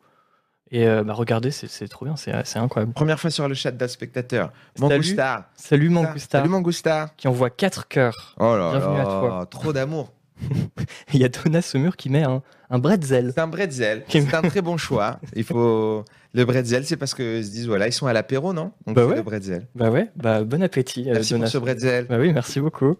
Et 0.72 0.88
euh, 0.88 1.04
bah 1.04 1.14
regardez, 1.14 1.52
c'est 1.52 1.88
trop 1.90 2.06
bien, 2.06 2.16
c'est 2.16 2.58
incroyable. 2.58 2.94
Première 2.94 3.20
fois 3.20 3.30
sur 3.30 3.48
le 3.48 3.54
chat 3.54 3.72
d'un 3.72 3.88
spectateur. 3.90 4.52
Mangoustar. 4.80 5.50
Salut 5.56 5.90
Mangoustar. 5.90 6.42
Salut 6.42 6.50
Mangoustar. 6.50 7.16
Qui 7.18 7.28
envoie 7.28 7.50
4 7.50 7.88
cœurs. 7.90 8.36
Oh 8.40 8.56
là 8.56 8.72
Bienvenue 8.72 9.00
à 9.00 9.04
toi. 9.04 9.48
trop 9.52 9.74
d'amour. 9.74 10.12
Il 11.14 11.20
y 11.20 11.26
a 11.26 11.30
Donna 11.30 11.62
Saumur 11.62 11.98
qui 11.98 12.10
met 12.10 12.24
un, 12.24 12.42
un 12.70 12.80
bretzel. 12.80 13.32
C'est 13.36 13.42
un 13.42 13.48
bretzel. 13.48 14.06
C'est 14.08 14.34
un 14.34 14.42
très 14.42 14.62
bon 14.62 14.78
choix. 14.78 15.20
Il 15.36 15.44
faut 15.44 16.04
le 16.34 16.46
bretzel, 16.46 16.86
c'est 16.86 16.98
parce 16.98 17.14
que 17.14 17.44
se 17.44 17.52
disent 17.52 17.68
voilà, 17.68 17.88
ils 17.88 17.94
sont 17.94 18.08
à 18.08 18.14
l'apéro, 18.14 18.54
non? 18.54 18.72
Donc 18.88 18.96
bah 18.96 19.06
ouais. 19.06 19.16
le 19.16 19.22
bretzel. 19.22 19.68
Bah 19.76 19.90
ouais, 19.90 20.10
bah 20.16 20.44
bon 20.44 20.64
appétit. 20.64 21.10
Euh, 21.10 21.14
merci 21.16 21.34
Donna. 21.34 21.46
pour 21.46 21.52
ce 21.52 21.58
bretzel. 21.58 22.06
Bah 22.08 22.18
oui, 22.20 22.34
merci 22.34 22.60
beaucoup. 22.60 22.98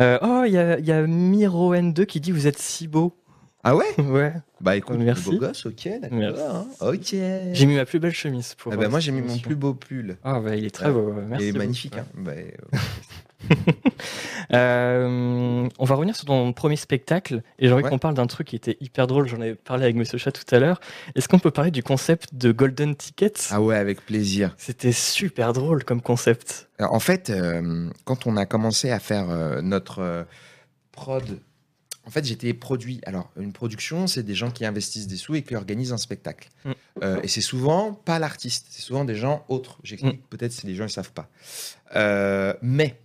Euh, 0.00 0.18
oh, 0.22 0.42
il 0.46 0.52
y 0.52 0.58
a, 0.58 0.78
y 0.78 0.92
a 0.92 1.06
Miroen2 1.06 2.06
qui 2.06 2.20
dit 2.20 2.32
Vous 2.32 2.46
êtes 2.46 2.58
si 2.58 2.88
beau. 2.88 3.16
Ah 3.64 3.74
ouais? 3.74 3.86
Ouais. 3.98 4.32
Bah 4.60 4.76
écoute, 4.76 4.96
merci. 4.98 5.30
beau 5.30 5.38
gosse, 5.38 5.66
ok, 5.66 5.88
d'accord. 6.00 6.54
Hein. 6.54 6.66
Ok. 6.80 7.14
J'ai 7.52 7.66
mis 7.66 7.74
ma 7.74 7.84
plus 7.84 7.98
belle 7.98 8.14
chemise 8.14 8.54
pour. 8.54 8.72
Ah 8.72 8.76
bah, 8.76 8.88
moi 8.88 9.00
j'ai 9.00 9.10
mis 9.12 9.22
mon 9.22 9.36
plus 9.38 9.56
beau 9.56 9.74
pull. 9.74 10.16
Ah 10.22 10.40
bah 10.40 10.54
il 10.54 10.64
est 10.64 10.70
très 10.70 10.90
beau, 10.90 11.12
merci. 11.12 11.48
Il 11.48 11.54
est 11.54 11.58
magnifique. 11.58 11.96
Hein. 11.98 12.06
Bah, 12.16 12.32
euh, 12.32 12.78
Euh, 14.52 15.68
on 15.78 15.84
va 15.84 15.94
revenir 15.94 16.14
sur 16.14 16.26
ton 16.26 16.52
premier 16.52 16.76
spectacle 16.76 17.42
et 17.58 17.66
j'aimerais 17.66 17.82
qu'on 17.82 17.98
parle 17.98 18.14
d'un 18.14 18.26
truc 18.26 18.48
qui 18.48 18.56
était 18.56 18.76
hyper 18.80 19.06
drôle. 19.06 19.26
J'en 19.28 19.40
avais 19.40 19.54
parlé 19.54 19.84
avec 19.84 19.96
Monsieur 19.96 20.18
Chat 20.18 20.32
tout 20.32 20.54
à 20.54 20.58
l'heure. 20.58 20.80
Est-ce 21.14 21.28
qu'on 21.28 21.38
peut 21.38 21.50
parler 21.50 21.70
du 21.70 21.82
concept 21.82 22.34
de 22.34 22.52
Golden 22.52 22.94
Tickets? 22.94 23.48
Ah 23.50 23.60
ouais, 23.60 23.76
avec 23.76 24.04
plaisir. 24.04 24.54
C'était 24.56 24.92
super 24.92 25.52
drôle 25.52 25.84
comme 25.84 26.00
concept. 26.00 26.68
En 26.78 27.00
fait, 27.00 27.30
euh, 27.30 27.90
quand 28.04 28.26
on 28.26 28.36
a 28.36 28.46
commencé 28.46 28.90
à 28.90 29.00
faire 29.00 29.30
euh, 29.30 29.60
notre 29.62 30.26
prod, 30.92 31.40
en 32.04 32.10
fait, 32.10 32.24
j'étais 32.24 32.54
produit. 32.54 33.00
Alors, 33.04 33.30
une 33.36 33.52
production, 33.52 34.06
c'est 34.06 34.22
des 34.22 34.36
gens 34.36 34.52
qui 34.52 34.64
investissent 34.64 35.08
des 35.08 35.16
sous 35.16 35.34
et 35.34 35.42
qui 35.42 35.56
organisent 35.56 35.92
un 35.92 35.98
spectacle. 35.98 36.50
Mm. 36.64 36.72
et 37.22 37.28
c'est 37.28 37.40
souvent 37.40 37.92
pas 37.92 38.20
l'artiste, 38.20 38.66
c'est 38.70 38.82
souvent 38.82 39.04
des 39.04 39.16
gens 39.16 39.44
autres. 39.48 39.78
J'explique, 39.82 40.20
mm. 40.20 40.28
peut-être 40.30 40.52
si 40.52 40.66
les 40.68 40.76
gens 40.76 40.84
ne 40.84 40.88
savent 40.88 41.12
pas. 41.12 41.28
mais 42.62 42.96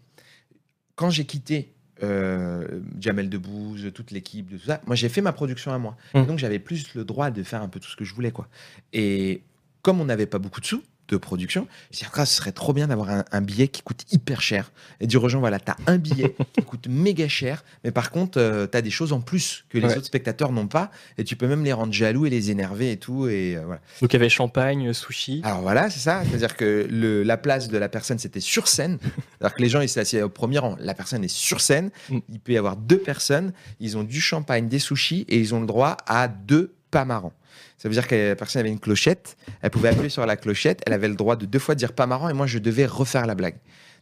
quand 1.02 1.10
j'ai 1.10 1.26
quitté 1.26 1.74
euh, 2.04 2.80
Jamel 3.00 3.28
Debbouze, 3.28 3.92
toute 3.92 4.12
l'équipe, 4.12 4.52
de 4.52 4.58
tout 4.58 4.68
ça, 4.68 4.82
moi 4.86 4.96
j'ai 4.96 5.10
fait 5.10 5.22
ma 5.22 5.34
production 5.34 5.74
à 5.74 5.80
moi. 5.80 5.98
Mmh. 6.14 6.26
donc 6.26 6.38
j'avais 6.38 6.60
plus 6.60 6.94
le 6.94 7.04
droit 7.04 7.32
de 7.32 7.42
faire 7.42 7.64
un 7.64 7.68
peu 7.70 7.80
tout 7.80 7.90
ce 7.90 7.96
que 7.96 8.06
je 8.06 8.14
voulais. 8.14 8.30
quoi. 8.30 8.48
Et 8.94 9.42
comme 9.82 10.00
on 10.00 10.06
n'avait 10.06 10.28
pas 10.28 10.38
beaucoup 10.38 10.62
de 10.62 10.68
sous, 10.68 10.84
de 11.08 11.18
production. 11.18 11.68
Dis, 11.92 12.04
ah, 12.14 12.26
ce 12.26 12.36
serait 12.36 12.52
trop 12.52 12.74
bien 12.74 12.88
d'avoir 12.88 13.24
un, 13.32 13.42
billet 13.42 13.68
qui 13.68 13.82
coûte 13.82 14.06
hyper 14.12 14.42
cher. 14.42 14.72
Et 15.00 15.08
dire 15.08 15.24
aux 15.24 15.30
gens, 15.30 15.40
voilà, 15.40 15.60
tu 15.60 15.72
as 15.72 15.78
un 15.88 15.98
billet 15.98 16.36
qui 16.54 16.64
coûte 16.64 16.88
méga 16.88 17.28
cher, 17.28 17.64
mais 17.84 17.92
par 17.92 18.12
contre, 18.12 18.40
euh, 18.40 18.68
tu 18.72 18.78
as 18.78 18.82
des 18.82 18.92
choses 18.92 19.14
en 19.14 19.22
plus 19.22 19.66
que 19.70 19.78
les 19.78 19.88
autres 19.88 20.06
spectateurs 20.06 20.52
n'ont 20.52 20.68
pas, 20.68 20.92
et 21.18 21.24
tu 21.24 21.36
peux 21.36 21.48
même 21.48 21.64
les 21.64 21.74
rendre 21.74 21.94
jaloux 21.94 22.26
et 22.26 22.30
les 22.30 22.52
énerver 22.52 22.92
et 22.92 22.98
tout. 22.98 23.28
Et, 23.28 23.58
euh, 23.58 23.64
voilà. 23.66 23.82
Donc 24.02 24.14
il 24.14 24.16
y 24.16 24.16
avait 24.18 24.30
champagne, 24.30 24.94
sushi. 24.94 25.42
Alors 25.44 25.62
voilà, 25.62 25.90
c'est 25.90 26.00
ça. 26.00 26.24
C'est-à-dire 26.28 26.56
que 26.56 26.88
le, 26.90 27.24
la 27.24 27.38
place 27.38 27.68
de 27.68 27.78
la 27.78 27.90
personne, 27.90 28.20
c'était 28.20 28.40
sur 28.40 28.68
scène. 28.68 28.98
C'est-à-dire 29.02 29.56
que 29.56 29.62
les 29.62 29.70
gens, 29.70 29.82
ils 29.82 29.90
s'assiedent 29.90 30.24
au 30.24 30.30
premier 30.30 30.60
rang. 30.60 30.78
La 30.80 30.94
personne 30.94 31.24
est 31.24 31.34
sur 31.34 31.62
scène. 31.62 31.92
Mm. 32.10 32.20
Il 32.30 32.40
peut 32.40 32.54
y 32.54 32.58
avoir 32.58 32.78
deux 32.78 33.00
personnes. 33.00 33.54
Ils 33.80 33.98
ont 33.98 34.04
du 34.04 34.22
champagne, 34.22 34.68
des 34.68 34.80
sushis, 34.80 35.26
et 35.28 35.38
ils 35.38 35.54
ont 35.54 35.60
le 35.60 35.68
droit 35.68 35.98
à 36.08 36.28
deux 36.28 36.74
pas 36.92 37.06
marrants. 37.06 37.34
Ça 37.82 37.90
veut 37.90 37.96
dire 37.96 38.08
que 38.08 38.14
la 38.14 38.36
personne 38.36 38.60
avait 38.60 38.70
une 38.70 38.80
clochette, 38.80 39.38
elle 39.64 39.72
pouvait 39.72 39.90
appuyer 39.90 40.10
sur 40.10 40.24
la 40.28 40.38
clochette, 40.38 40.84
elle 40.86 40.94
avait 40.94 41.08
le 41.08 41.16
droit 41.16 41.36
de 41.36 41.48
deux 41.48 41.58
fois 41.58 41.74
dire 41.74 41.94
pas 41.94 42.06
marrant 42.06 42.30
et 42.30 42.34
moi 42.34 42.46
je 42.46 42.60
devais 42.60 42.86
refaire 42.86 43.26
la 43.26 43.34
blague. 43.34 43.56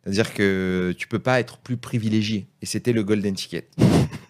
C'est-à-dire 0.03 0.33
que 0.33 0.93
tu 0.97 1.07
peux 1.07 1.19
pas 1.19 1.39
être 1.39 1.59
plus 1.59 1.77
privilégié. 1.77 2.47
Et 2.61 2.65
c'était 2.65 2.91
le 2.91 3.03
golden 3.03 3.35
ticket. 3.35 3.69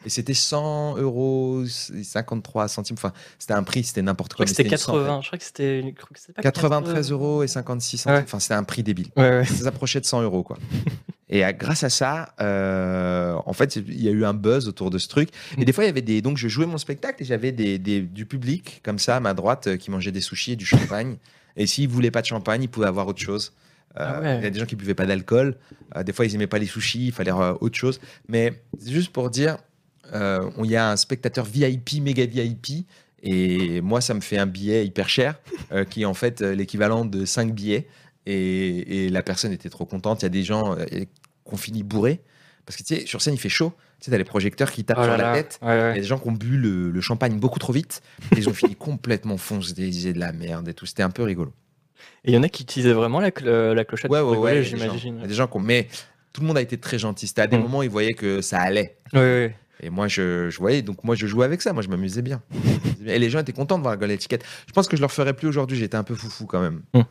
Et 0.06 0.10
c'était 0.10 0.36
100 0.36 0.97
euros, 0.97 1.64
53 1.66 2.68
centimes. 2.68 2.95
Enfin, 3.00 3.12
c'était 3.39 3.54
un 3.54 3.64
prix, 3.64 3.84
c'était 3.84 4.04
n'importe 4.04 4.36
quoi. 4.36 4.45
C'était 4.45 4.66
80. 4.66 5.22
Je 5.22 5.28
crois 5.28 5.39
que 5.39 5.43
c'était 5.43 5.95
93 6.41 7.12
euros 7.12 7.41
et 7.41 7.47
56 7.47 7.97
centimes. 7.97 8.24
Enfin, 8.24 8.39
c'était 8.39 8.54
un 8.54 8.64
prix 8.64 8.84
débile. 8.84 9.08
Ça 9.16 9.45
s'approchait 9.45 10.00
de 10.00 10.06
100 10.06 10.22
euros, 10.22 10.43
quoi. 10.43 10.60
Et 11.30 11.43
grâce 11.53 11.84
à 11.84 11.89
ça, 11.89 12.34
euh, 12.41 13.36
en 13.45 13.53
fait, 13.53 13.75
il 13.75 14.01
y 14.01 14.07
a 14.07 14.11
eu 14.11 14.25
un 14.25 14.34
buzz 14.34 14.67
autour 14.67 14.89
de 14.89 14.97
ce 14.97 15.07
truc. 15.07 15.30
Et 15.59 15.65
des 15.65 15.71
fois, 15.71 15.84
il 15.84 15.88
y 15.88 15.89
avait 15.89 16.01
des. 16.01 16.21
Donc, 16.21 16.38
je 16.38 16.47
jouais 16.47 16.65
mon 16.65 16.80
spectacle 16.80 17.21
et 17.21 17.25
j'avais 17.25 17.51
des, 17.51 17.77
du 17.77 18.25
public, 18.25 18.82
comme 18.84 18.97
ça, 18.97 19.17
à 19.17 19.19
ma 19.19 19.36
droite, 19.36 19.67
euh, 19.67 19.77
qui 19.77 19.91
mangeait 19.91 20.11
des 20.11 20.21
sushis 20.21 20.53
et 20.53 20.55
du 20.55 20.65
champagne. 20.65 21.17
Et 21.55 21.67
s'ils 21.67 21.88
voulaient 21.88 22.09
pas 22.09 22.21
de 22.21 22.25
champagne, 22.25 22.63
ils 22.63 22.67
pouvaient 22.67 22.88
avoir 22.88 23.07
autre 23.07 23.21
chose. 23.21 23.53
Euh, 23.97 24.21
ah 24.23 24.36
il 24.38 24.43
y 24.43 24.47
a 24.47 24.49
des 24.49 24.59
gens 24.59 24.65
qui 24.65 24.75
buvaient 24.75 24.95
pas 24.95 25.05
d'alcool. 25.05 25.55
des 26.03 26.13
fois, 26.13 26.25
ils 26.25 26.34
aimaient 26.34 26.47
pas 26.47 26.59
les 26.59 26.65
sushis, 26.65 27.07
il 27.07 27.11
fallait 27.11 27.32
autre 27.32 27.77
chose. 27.77 27.99
Mais 28.27 28.61
juste 28.86 29.11
pour 29.11 29.30
dire, 29.30 29.57
il 30.13 30.65
y 30.65 30.75
a 30.75 30.91
un 30.91 30.95
spectateur 30.95 31.45
VIP, 31.45 32.01
méga 32.01 32.25
VIP. 32.25 32.88
Et 33.21 33.82
moi, 33.82 33.99
ça 33.99 34.13
me 34.13 34.21
fait 34.21 34.38
un 34.38 34.45
billet 34.45 34.86
hyper 34.86 35.09
cher, 35.09 35.39
qui 35.89 36.03
est 36.03 36.05
en 36.05 36.13
fait 36.13 36.41
l'équivalent 36.41 37.03
de 37.03 37.25
5 37.25 37.51
billets. 37.53 37.88
Et, 38.32 39.09
la 39.09 39.23
personne 39.23 39.51
était 39.51 39.69
trop 39.69 39.86
contente. 39.86 40.21
Il 40.21 40.25
y 40.25 40.27
a 40.27 40.30
des 40.30 40.43
gens 40.43 40.75
qu'on 41.43 41.57
finit 41.57 41.84
bourré. 41.84 42.21
Parce 42.65 42.77
que 42.77 42.84
tu 42.84 42.95
sais, 42.95 43.05
sur 43.07 43.21
scène, 43.21 43.34
il 43.34 43.39
fait 43.39 43.49
chaud. 43.49 43.73
Tu 43.99 44.05
sais, 44.05 44.11
t'as 44.11 44.17
les 44.17 44.23
projecteurs 44.23 44.71
qui 44.71 44.84
tapent 44.84 44.99
oh 45.01 45.03
sur 45.03 45.17
la 45.17 45.34
tête. 45.34 45.59
Il 45.63 45.67
y 45.67 45.71
a 45.71 45.93
des 45.93 46.03
gens 46.03 46.19
qui 46.19 46.27
ont 46.27 46.34
bu 46.34 46.57
le, 46.57 47.01
champagne 47.01 47.39
beaucoup 47.39 47.59
trop 47.59 47.73
vite. 47.73 48.01
ils 48.38 48.47
ont 48.47 48.53
fini 48.53 48.75
complètement 48.77 49.38
foncés. 49.38 49.73
Ils 49.77 49.89
disaient 49.89 50.13
de 50.13 50.19
la 50.19 50.32
merde 50.32 50.67
et 50.67 50.73
tout. 50.73 50.86
C'était 50.86 51.03
un 51.03 51.09
peu 51.09 51.23
rigolo. 51.23 51.51
Et 52.23 52.32
il 52.32 52.34
y 52.36 52.38
en 52.38 52.43
a 52.43 52.49
qui 52.49 52.63
utilisaient 52.63 52.93
vraiment 52.93 53.19
la, 53.19 53.32
la 53.73 53.86
clochette 53.86 54.11
ouais, 54.11 54.21
ouais, 54.21 54.38
ouais, 54.38 54.63
j'imagine. 54.63 55.15
Il 55.17 55.21
y 55.21 55.25
a 55.25 55.27
des 55.27 55.34
gens 55.34 55.47
qui 55.47 55.57
ont... 55.57 55.61
Mais 55.61 55.88
tout 56.32 56.41
le 56.41 56.47
monde 56.47 56.57
a 56.57 56.61
été 56.61 56.77
très 56.77 56.99
gentil. 56.99 57.27
C'était 57.27 57.41
à 57.41 57.47
des 57.47 57.57
mm. 57.57 57.61
moments 57.61 57.80
où 57.80 57.84
ils 57.84 57.89
voyaient 57.89 58.13
que 58.13 58.41
ça 58.41 58.59
allait. 58.59 58.97
Oui, 59.13 59.49
Et 59.82 59.89
moi, 59.89 60.07
je, 60.07 60.49
je 60.49 60.57
voyais, 60.59 60.82
donc 60.82 61.03
moi, 61.03 61.15
je 61.15 61.25
jouais 61.25 61.45
avec 61.45 61.61
ça. 61.61 61.73
Moi, 61.73 61.82
je 61.82 61.89
m'amusais 61.89 62.21
bien. 62.21 62.41
Et 63.05 63.17
les 63.17 63.30
gens 63.30 63.39
étaient 63.39 63.53
contents 63.53 63.77
de 63.77 63.84
voir 63.84 63.93
la 63.93 63.97
Golden 63.97 64.17
Ticket. 64.17 64.39
Je 64.67 64.73
pense 64.73 64.88
que 64.88 64.95
je 64.95 65.01
leur 65.01 65.11
ferai 65.11 65.34
plus 65.34 65.47
aujourd'hui. 65.47 65.77
J'étais 65.77 65.97
un 65.97 66.03
peu 66.03 66.15
foufou 66.15 66.45
quand 66.45 66.61
même. 66.61 66.82
Hum. 66.93 67.05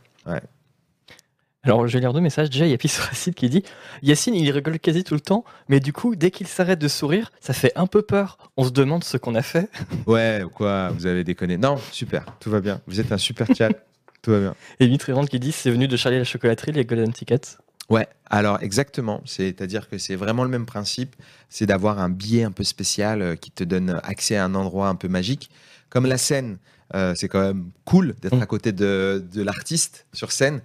Alors, 1.63 1.85
je 1.87 1.93
vais 1.93 1.99
lire 1.99 2.13
deux 2.13 2.21
messages. 2.21 2.49
Déjà, 2.49 2.65
il 2.65 2.71
y 2.71 2.73
a 2.73 2.77
Pis 2.77 2.87
sur 2.87 3.03
site 3.13 3.35
qui 3.35 3.49
dit 3.49 3.63
Yacine, 4.01 4.33
il 4.33 4.49
rigole 4.51 4.79
quasi 4.79 5.03
tout 5.03 5.13
le 5.13 5.19
temps, 5.19 5.43
mais 5.67 5.79
du 5.81 5.91
coup, 5.91 6.15
dès 6.15 6.31
qu'il 6.31 6.47
s'arrête 6.47 6.79
de 6.79 6.87
sourire, 6.87 7.31
ça 7.41 7.53
fait 7.53 7.73
un 7.75 7.85
peu 7.85 8.01
peur. 8.01 8.37
On 8.55 8.63
se 8.63 8.69
demande 8.69 9.03
ce 9.03 9.17
qu'on 9.17 9.35
a 9.35 9.41
fait. 9.41 9.69
Ouais, 10.07 10.41
ou 10.43 10.49
quoi 10.49 10.89
Vous 10.89 11.05
avez 11.05 11.23
déconné. 11.23 11.57
Non, 11.57 11.77
super. 11.91 12.25
Tout 12.39 12.49
va 12.49 12.61
bien. 12.61 12.79
Vous 12.87 12.99
êtes 13.01 13.11
un 13.11 13.17
super 13.17 13.47
chat. 13.55 13.69
tout 14.21 14.31
va 14.31 14.39
bien. 14.39 14.55
Et 14.79 14.87
Mitrivante 14.87 15.29
qui 15.29 15.39
dit 15.39 15.51
C'est 15.51 15.69
venu 15.71 15.87
de 15.89 15.97
Charlie 15.97 16.17
la 16.17 16.23
chocolaterie, 16.23 16.71
les 16.71 16.85
Golden 16.85 17.11
Tickets. 17.11 17.57
Ouais, 17.89 18.07
alors 18.29 18.61
exactement. 18.61 19.21
C'est-à-dire 19.25 19.89
que 19.89 19.97
c'est 19.97 20.15
vraiment 20.15 20.43
le 20.43 20.49
même 20.49 20.65
principe. 20.67 21.15
C'est 21.49 21.65
d'avoir 21.65 21.99
un 21.99 22.09
billet 22.09 22.43
un 22.43 22.51
peu 22.51 22.63
spécial 22.63 23.21
euh, 23.21 23.35
qui 23.35 23.51
te 23.51 23.63
donne 23.63 23.99
accès 24.03 24.37
à 24.37 24.45
un 24.45 24.55
endroit 24.55 24.87
un 24.87 24.95
peu 24.95 25.07
magique. 25.09 25.49
Comme 25.89 26.05
la 26.05 26.19
scène, 26.19 26.57
euh, 26.95 27.15
c'est 27.15 27.27
quand 27.27 27.41
même 27.41 27.71
cool 27.85 28.15
d'être 28.21 28.35
Mm. 28.37 28.41
à 28.43 28.45
côté 28.45 28.71
de, 28.71 29.25
de 29.33 29.41
l'artiste 29.41 30.05
sur 30.13 30.31
scène. 30.31 30.61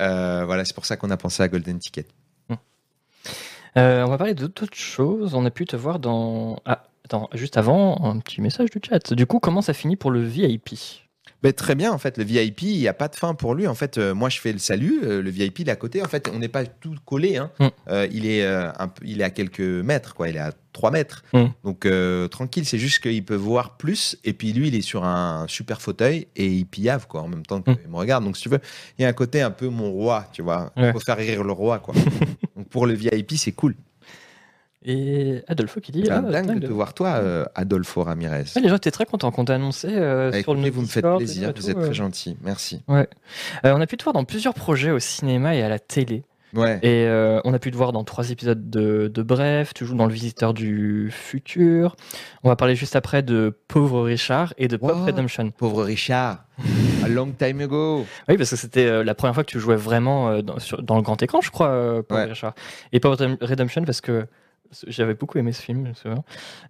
Euh, 0.00 0.44
voilà, 0.44 0.64
c'est 0.64 0.74
pour 0.74 0.86
ça 0.86 0.96
qu'on 0.96 1.10
a 1.10 1.16
pensé 1.16 1.42
à 1.42 1.48
Golden 1.48 1.78
Ticket. 1.78 2.06
Euh, 3.76 4.04
on 4.04 4.10
va 4.10 4.18
parler 4.18 4.34
d'autres 4.34 4.66
choses. 4.74 5.34
On 5.34 5.46
a 5.46 5.50
pu 5.50 5.64
te 5.64 5.76
voir 5.76 5.98
dans. 5.98 6.60
Ah, 6.66 6.84
attends, 7.04 7.28
juste 7.32 7.56
avant, 7.56 8.04
un 8.04 8.18
petit 8.18 8.40
message 8.40 8.70
du 8.70 8.80
chat. 8.86 9.14
Du 9.14 9.26
coup, 9.26 9.38
comment 9.38 9.62
ça 9.62 9.72
finit 9.72 9.96
pour 9.96 10.10
le 10.10 10.22
VIP 10.22 10.74
Ben, 11.42 11.52
très 11.52 11.74
bien, 11.74 11.90
en 11.92 11.98
fait, 11.98 12.18
le 12.18 12.24
VIP, 12.24 12.62
il 12.62 12.78
n'y 12.78 12.86
a 12.88 12.94
pas 12.94 13.08
de 13.08 13.16
fin 13.16 13.34
pour 13.34 13.54
lui. 13.54 13.66
En 13.66 13.74
fait, 13.74 13.98
euh, 13.98 14.14
moi, 14.14 14.28
je 14.28 14.38
fais 14.38 14.52
le 14.52 14.60
salut, 14.60 15.00
euh, 15.02 15.20
le 15.20 15.28
VIP, 15.30 15.58
il 15.60 15.68
est 15.68 15.72
à 15.72 15.76
côté. 15.76 16.00
En 16.02 16.06
fait, 16.06 16.30
on 16.32 16.38
n'est 16.38 16.46
pas 16.48 16.64
tout 16.64 16.94
collé. 17.04 17.36
hein. 17.36 17.50
Mm. 17.58 17.66
Euh, 17.88 18.06
il, 18.12 18.26
est, 18.26 18.46
un 18.46 18.86
peu, 18.88 19.04
il 19.04 19.20
est 19.20 19.24
à 19.24 19.30
quelques 19.30 19.58
mètres, 19.60 20.14
quoi. 20.14 20.28
Il 20.28 20.36
est 20.36 20.40
à 20.40 20.52
3 20.72 20.92
mètres. 20.92 21.24
Mm. 21.32 21.46
Donc, 21.64 21.86
tranquille, 22.30 22.64
c'est 22.64 22.78
juste 22.78 23.00
qu'il 23.02 23.24
peut 23.24 23.34
voir 23.34 23.76
plus. 23.76 24.16
Et 24.24 24.34
puis, 24.34 24.52
lui, 24.52 24.68
il 24.68 24.74
est 24.76 24.82
sur 24.82 25.04
un 25.04 25.46
super 25.48 25.82
fauteuil 25.82 26.28
et 26.36 26.46
il 26.46 26.64
piave, 26.64 27.06
quoi, 27.08 27.22
en 27.22 27.28
même 27.28 27.44
temps 27.44 27.60
qu'il 27.60 27.72
Mm. 27.74 27.90
me 27.90 27.96
regarde. 27.96 28.24
Donc, 28.24 28.36
si 28.36 28.44
tu 28.44 28.48
veux, 28.48 28.60
il 28.98 29.02
y 29.02 29.04
a 29.04 29.08
un 29.08 29.12
côté 29.12 29.42
un 29.42 29.50
peu 29.50 29.66
mon 29.68 29.90
roi, 29.90 30.28
tu 30.32 30.42
vois. 30.42 30.72
Ouais. 30.76 30.88
Il 30.88 30.92
faut 30.92 31.00
faire 31.00 31.16
rire 31.16 31.42
le 31.42 31.52
roi, 31.52 31.80
quoi. 31.80 31.94
Donc, 32.56 32.68
pour 32.68 32.86
le 32.86 32.94
VIP, 32.94 33.32
c'est 33.36 33.50
cool. 33.52 33.74
Et 34.84 35.42
Adolfo 35.48 35.80
qui 35.80 35.92
dit 35.92 36.02
C'est 36.04 36.10
ah, 36.12 36.20
dingue 36.20 36.46
dingue 36.46 36.60
de 36.60 36.66
te 36.66 36.72
voir, 36.72 36.92
toi, 36.94 37.14
euh, 37.16 37.44
Adolfo 37.54 38.02
Ramirez. 38.02 38.44
Ouais, 38.56 38.62
les 38.62 38.68
gens 38.68 38.76
étaient 38.76 38.90
très 38.90 39.06
contents 39.06 39.30
qu'on 39.30 39.44
t'a 39.44 39.54
annoncé 39.54 39.88
euh, 39.90 40.30
Bah, 40.30 40.42
sur 40.42 40.54
le 40.54 40.70
vous 40.70 40.82
me 40.82 40.86
faites 40.86 41.06
plaisir, 41.16 41.48
vous 41.54 41.62
tout, 41.62 41.70
êtes 41.70 41.80
très 41.80 41.94
gentil. 41.94 42.36
Merci. 42.42 42.82
Euh, 42.90 43.04
on 43.64 43.80
a 43.80 43.86
pu 43.86 43.96
te 43.96 44.04
voir 44.04 44.12
dans 44.14 44.24
plusieurs 44.24 44.54
projets 44.54 44.90
au 44.90 44.98
cinéma 44.98 45.54
et 45.54 45.62
à 45.62 45.68
la 45.68 45.78
télé. 45.78 46.24
Ouais. 46.54 46.78
Et 46.82 47.06
euh, 47.06 47.40
on 47.44 47.54
a 47.54 47.58
pu 47.58 47.70
te 47.70 47.76
voir 47.78 47.92
dans 47.92 48.04
trois 48.04 48.28
épisodes 48.30 48.68
de, 48.68 49.08
de 49.08 49.22
Bref. 49.22 49.72
Tu 49.72 49.86
joues 49.86 49.94
dans 49.96 50.04
Le 50.04 50.12
Visiteur 50.12 50.52
du 50.52 51.08
Futur. 51.10 51.96
On 52.42 52.50
va 52.50 52.56
parler 52.56 52.74
juste 52.76 52.94
après 52.94 53.22
de 53.22 53.56
Pauvre 53.68 54.02
Richard 54.02 54.52
et 54.58 54.68
de 54.68 54.76
Pop 54.76 54.90
Wow. 54.94 55.04
Redemption. 55.06 55.50
Pauvre 55.50 55.82
Richard, 55.84 56.44
a 57.04 57.08
long 57.08 57.30
time 57.30 57.60
ago. 57.62 58.04
Oui, 58.28 58.36
parce 58.36 58.50
que 58.50 58.56
c'était 58.56 59.02
la 59.02 59.14
première 59.14 59.32
fois 59.34 59.44
que 59.44 59.50
tu 59.50 59.60
jouais 59.60 59.76
vraiment 59.76 60.42
dans, 60.42 60.58
sur- 60.58 60.82
dans 60.82 60.96
le 60.96 61.02
grand 61.02 61.22
écran, 61.22 61.40
je 61.40 61.50
crois, 61.50 62.02
Pauvre 62.06 62.20
Ouais. 62.20 62.28
Richard. 62.28 62.54
Et 62.92 63.00
Pop 63.00 63.18
Redemption 63.40 63.84
parce 63.84 64.02
que 64.02 64.26
j'avais 64.86 65.14
beaucoup 65.14 65.38
aimé 65.38 65.52
ce 65.52 65.62
film, 65.62 65.84
je 65.84 65.88
me 65.90 65.94
souviens. 65.94 66.24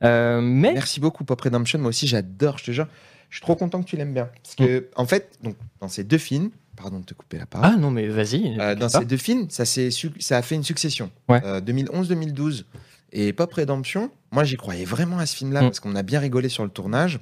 Euh, 0.04 0.40
mais 0.40 0.72
Merci 0.74 1.00
beaucoup, 1.00 1.24
Pop 1.24 1.40
Redemption. 1.40 1.78
Moi 1.78 1.88
aussi, 1.90 2.06
j'adore, 2.06 2.58
je 2.58 2.64
te 2.64 2.70
jure. 2.72 2.86
Je 3.30 3.36
suis 3.36 3.42
trop 3.42 3.56
content 3.56 3.82
que 3.82 3.88
tu 3.88 3.96
l'aimes 3.96 4.12
bien. 4.12 4.28
Parce 4.42 4.54
que, 4.56 4.88
en 4.96 5.06
fait, 5.06 5.38
donc, 5.42 5.56
dans 5.80 5.88
ces 5.88 6.04
deux 6.04 6.18
films, 6.18 6.50
pardon 6.76 6.98
de 7.00 7.04
te 7.04 7.14
couper 7.14 7.38
la 7.38 7.46
parole, 7.46 7.70
ah 7.72 7.76
non, 7.78 7.90
mais 7.90 8.06
vas-y. 8.08 8.58
euh, 8.60 8.74
dans 8.74 8.88
pas. 8.90 8.98
ces 9.00 9.04
deux 9.06 9.16
films, 9.16 9.46
ça, 9.48 9.64
ça 9.64 10.36
a 10.36 10.42
fait 10.42 10.54
une 10.54 10.64
succession. 10.64 11.10
Ouais. 11.28 11.40
Euh, 11.44 11.60
2011-2012. 11.60 12.64
Et 13.12 13.32
Pop 13.32 13.52
Redemption, 13.52 14.10
moi, 14.30 14.44
j'y 14.44 14.56
croyais 14.56 14.84
vraiment 14.84 15.18
à 15.18 15.26
ce 15.26 15.36
film-là 15.36 15.60
Mm. 15.62 15.64
parce 15.64 15.80
qu'on 15.80 15.94
a 15.96 16.02
bien 16.02 16.20
rigolé 16.20 16.48
sur 16.48 16.64
le 16.64 16.70
tournage. 16.70 17.20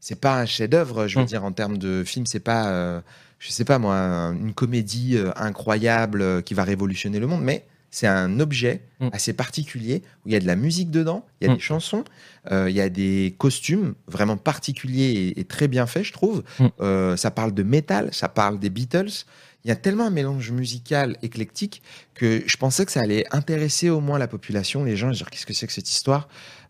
C'est 0.00 0.20
pas 0.20 0.38
un 0.40 0.46
chef-d'œuvre, 0.46 1.06
je 1.06 1.18
veux 1.18 1.24
Mm. 1.24 1.28
dire, 1.28 1.44
en 1.44 1.52
termes 1.52 1.78
de 1.78 2.04
film, 2.04 2.26
c'est 2.26 2.40
pas, 2.40 2.68
euh, 2.68 3.00
je 3.38 3.50
sais 3.50 3.64
pas 3.64 3.78
moi, 3.78 3.96
un- 3.96 4.34
une 4.34 4.52
comédie 4.54 5.18
incroyable 5.36 6.42
qui 6.42 6.54
va 6.54 6.64
révolutionner 6.64 7.18
le 7.18 7.26
monde, 7.26 7.42
mais 7.42 7.64
c'est 7.90 8.06
un 8.06 8.40
objet 8.40 8.82
Mm. 9.00 9.08
assez 9.12 9.32
particulier 9.34 10.02
où 10.24 10.28
il 10.28 10.32
y 10.32 10.36
a 10.36 10.40
de 10.40 10.46
la 10.46 10.56
musique 10.56 10.90
dedans, 10.90 11.24
il 11.40 11.46
y 11.46 11.50
a 11.50 11.52
Mm. 11.52 11.56
des 11.56 11.62
chansons, 11.62 12.04
euh, 12.50 12.70
il 12.70 12.74
y 12.76 12.80
a 12.80 12.88
des 12.88 13.34
costumes 13.38 13.94
vraiment 14.08 14.36
particuliers 14.38 15.10
et, 15.36 15.40
et 15.40 15.44
très 15.44 15.68
bien 15.68 15.86
faits, 15.86 16.04
je 16.04 16.12
trouve. 16.12 16.42
Mm. 16.58 16.66
Euh, 16.80 17.16
ça 17.16 17.30
parle 17.30 17.52
de 17.52 17.62
métal, 17.62 18.08
ça 18.12 18.28
parle 18.28 18.58
des 18.58 18.70
Beatles. 18.70 19.24
Il 19.66 19.68
y 19.68 19.72
a 19.72 19.76
tellement 19.76 20.04
un 20.06 20.10
mélange 20.10 20.52
musical 20.52 21.16
éclectique 21.22 21.82
que 22.14 22.40
je 22.46 22.56
pensais 22.56 22.86
que 22.86 22.92
ça 22.92 23.00
allait 23.00 23.24
intéresser 23.32 23.90
au 23.90 23.98
moins 23.98 24.16
la 24.16 24.28
population, 24.28 24.84
les 24.84 24.94
gens, 24.94 25.10
dire 25.10 25.28
qu'est-ce 25.28 25.44
que 25.44 25.52
c'est 25.52 25.66
que 25.66 25.72
cette 25.72 25.90
histoire? 25.90 26.28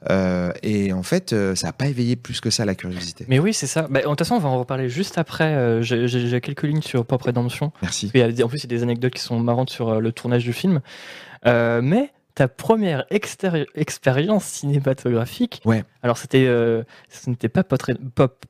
Euh, 0.09 0.51
Et 0.63 0.95
en 0.95 1.03
fait, 1.03 1.35
euh, 1.35 1.55
ça 1.55 1.67
n'a 1.67 1.73
pas 1.75 1.89
éveillé 1.89 2.17
plus 2.17 2.41
que 2.41 2.49
ça 2.49 2.65
la 2.65 2.75
curiosité. 2.75 3.27
Mais 3.29 3.39
oui, 3.39 3.53
c'est 3.53 3.67
ça. 3.67 3.87
Bah, 3.91 4.01
de 4.01 4.07
toute 4.07 4.19
façon, 4.19 4.37
on 4.37 4.39
va 4.39 4.49
en 4.49 4.59
reparler 4.59 4.89
juste 4.89 5.19
après. 5.19 5.45
Euh, 5.45 5.83
J'ai 5.83 6.41
quelques 6.41 6.63
lignes 6.63 6.81
sur 6.81 7.05
Pop 7.05 7.21
Redemption. 7.21 7.71
Merci. 7.83 8.07
En 8.43 8.49
plus, 8.49 8.65
il 8.65 8.73
y 8.73 8.75
a 8.75 8.79
des 8.79 8.83
anecdotes 8.83 9.13
qui 9.13 9.23
sont 9.23 9.39
marrantes 9.41 9.69
sur 9.69 10.01
le 10.01 10.11
tournage 10.13 10.45
du 10.45 10.55
film. 10.55 10.81
Euh, 11.45 11.83
mais 11.83 12.13
ta 12.35 12.49
première 12.49 13.05
expérience 13.11 14.45
cinématographique, 14.45 15.61
Ouais. 15.67 15.85
alors 16.03 16.17
c'était, 16.19 16.47
euh, 16.47 16.83
ce 17.11 17.29
n'était 17.31 17.49
pas 17.51 17.63
Pop, 17.63 17.83
Pop, 18.15 18.45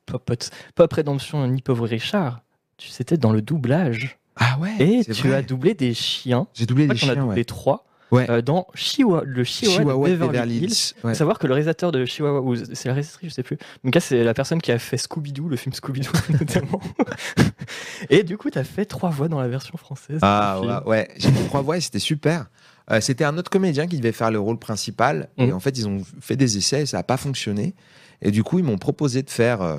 Pop, 0.75 0.93
Redemption 0.93 1.45
ni 1.47 1.61
Pauvre 1.61 1.85
Richard. 1.87 2.41
C'était 2.77 3.17
dans 3.17 3.33
le 3.33 3.41
doublage. 3.41 4.17
Ah 4.39 4.57
ouais 4.59 4.75
Et 4.79 5.05
tu 5.05 5.11
vrai. 5.27 5.35
as 5.37 5.41
doublé 5.41 5.73
des 5.73 5.93
chiens. 5.93 6.47
J'ai 6.53 6.65
doublé 6.65 6.87
des 6.87 6.95
crois 6.95 7.07
qu'on 7.07 7.11
a 7.11 7.13
chiens, 7.15 7.23
doublé 7.23 7.41
ouais. 7.41 7.45
trois. 7.45 7.83
Ouais. 8.09 8.25
euh, 8.29 8.41
dans 8.41 8.67
Chihuahua, 8.73 9.23
le 9.25 9.43
Chihuahua, 9.43 9.79
Chihuahua 9.79 10.07
de 10.07 10.13
Beverly, 10.15 10.31
Beverly 10.31 10.57
Hills. 10.59 10.93
Ouais. 11.03 11.13
savoir 11.13 11.39
que 11.39 11.45
le 11.45 11.51
réalisateur 11.53 11.91
de 11.91 12.05
Chihuahua, 12.05 12.39
ou 12.39 12.55
c'est 12.55 12.85
la 12.85 12.93
réalisatrice, 12.93 13.29
je 13.31 13.35
sais 13.35 13.43
plus. 13.43 13.57
Donc 13.83 13.93
là, 13.95 13.99
c'est 13.99 14.23
la 14.23 14.33
personne 14.33 14.61
qui 14.61 14.71
a 14.71 14.79
fait 14.79 14.95
Scooby-Doo, 14.95 15.49
le 15.49 15.57
film 15.57 15.73
Scooby-Doo 15.75 16.11
notamment. 16.39 16.79
et 18.09 18.23
du 18.23 18.37
coup, 18.37 18.49
tu 18.49 18.57
as 18.59 18.63
fait 18.63 18.85
trois 18.85 19.09
voix 19.09 19.27
dans 19.27 19.39
la 19.41 19.47
version 19.49 19.77
française. 19.77 20.19
Ah 20.21 20.61
ouais, 20.85 20.89
ouais. 20.89 21.07
j'ai 21.17 21.31
fait 21.31 21.43
trois 21.47 21.61
voix 21.61 21.77
et 21.77 21.81
c'était 21.81 21.99
super. 21.99 22.45
Euh, 22.91 23.01
c'était 23.01 23.25
un 23.25 23.37
autre 23.37 23.49
comédien 23.49 23.87
qui 23.87 23.97
devait 23.97 24.13
faire 24.13 24.31
le 24.31 24.39
rôle 24.39 24.57
principal. 24.57 25.27
Et 25.37 25.47
Mhm. 25.47 25.53
en 25.55 25.59
fait, 25.59 25.77
ils 25.77 25.87
ont 25.87 26.01
fait 26.21 26.37
des 26.37 26.57
essais 26.57 26.83
et 26.83 26.85
ça 26.85 26.97
n'a 26.97 27.03
pas 27.03 27.17
fonctionné. 27.17 27.75
Et 28.21 28.31
du 28.31 28.43
coup, 28.43 28.57
ils 28.59 28.63
m'ont 28.65 28.77
proposé 28.77 29.21
de 29.21 29.29
faire 29.29 29.61
euh, 29.61 29.75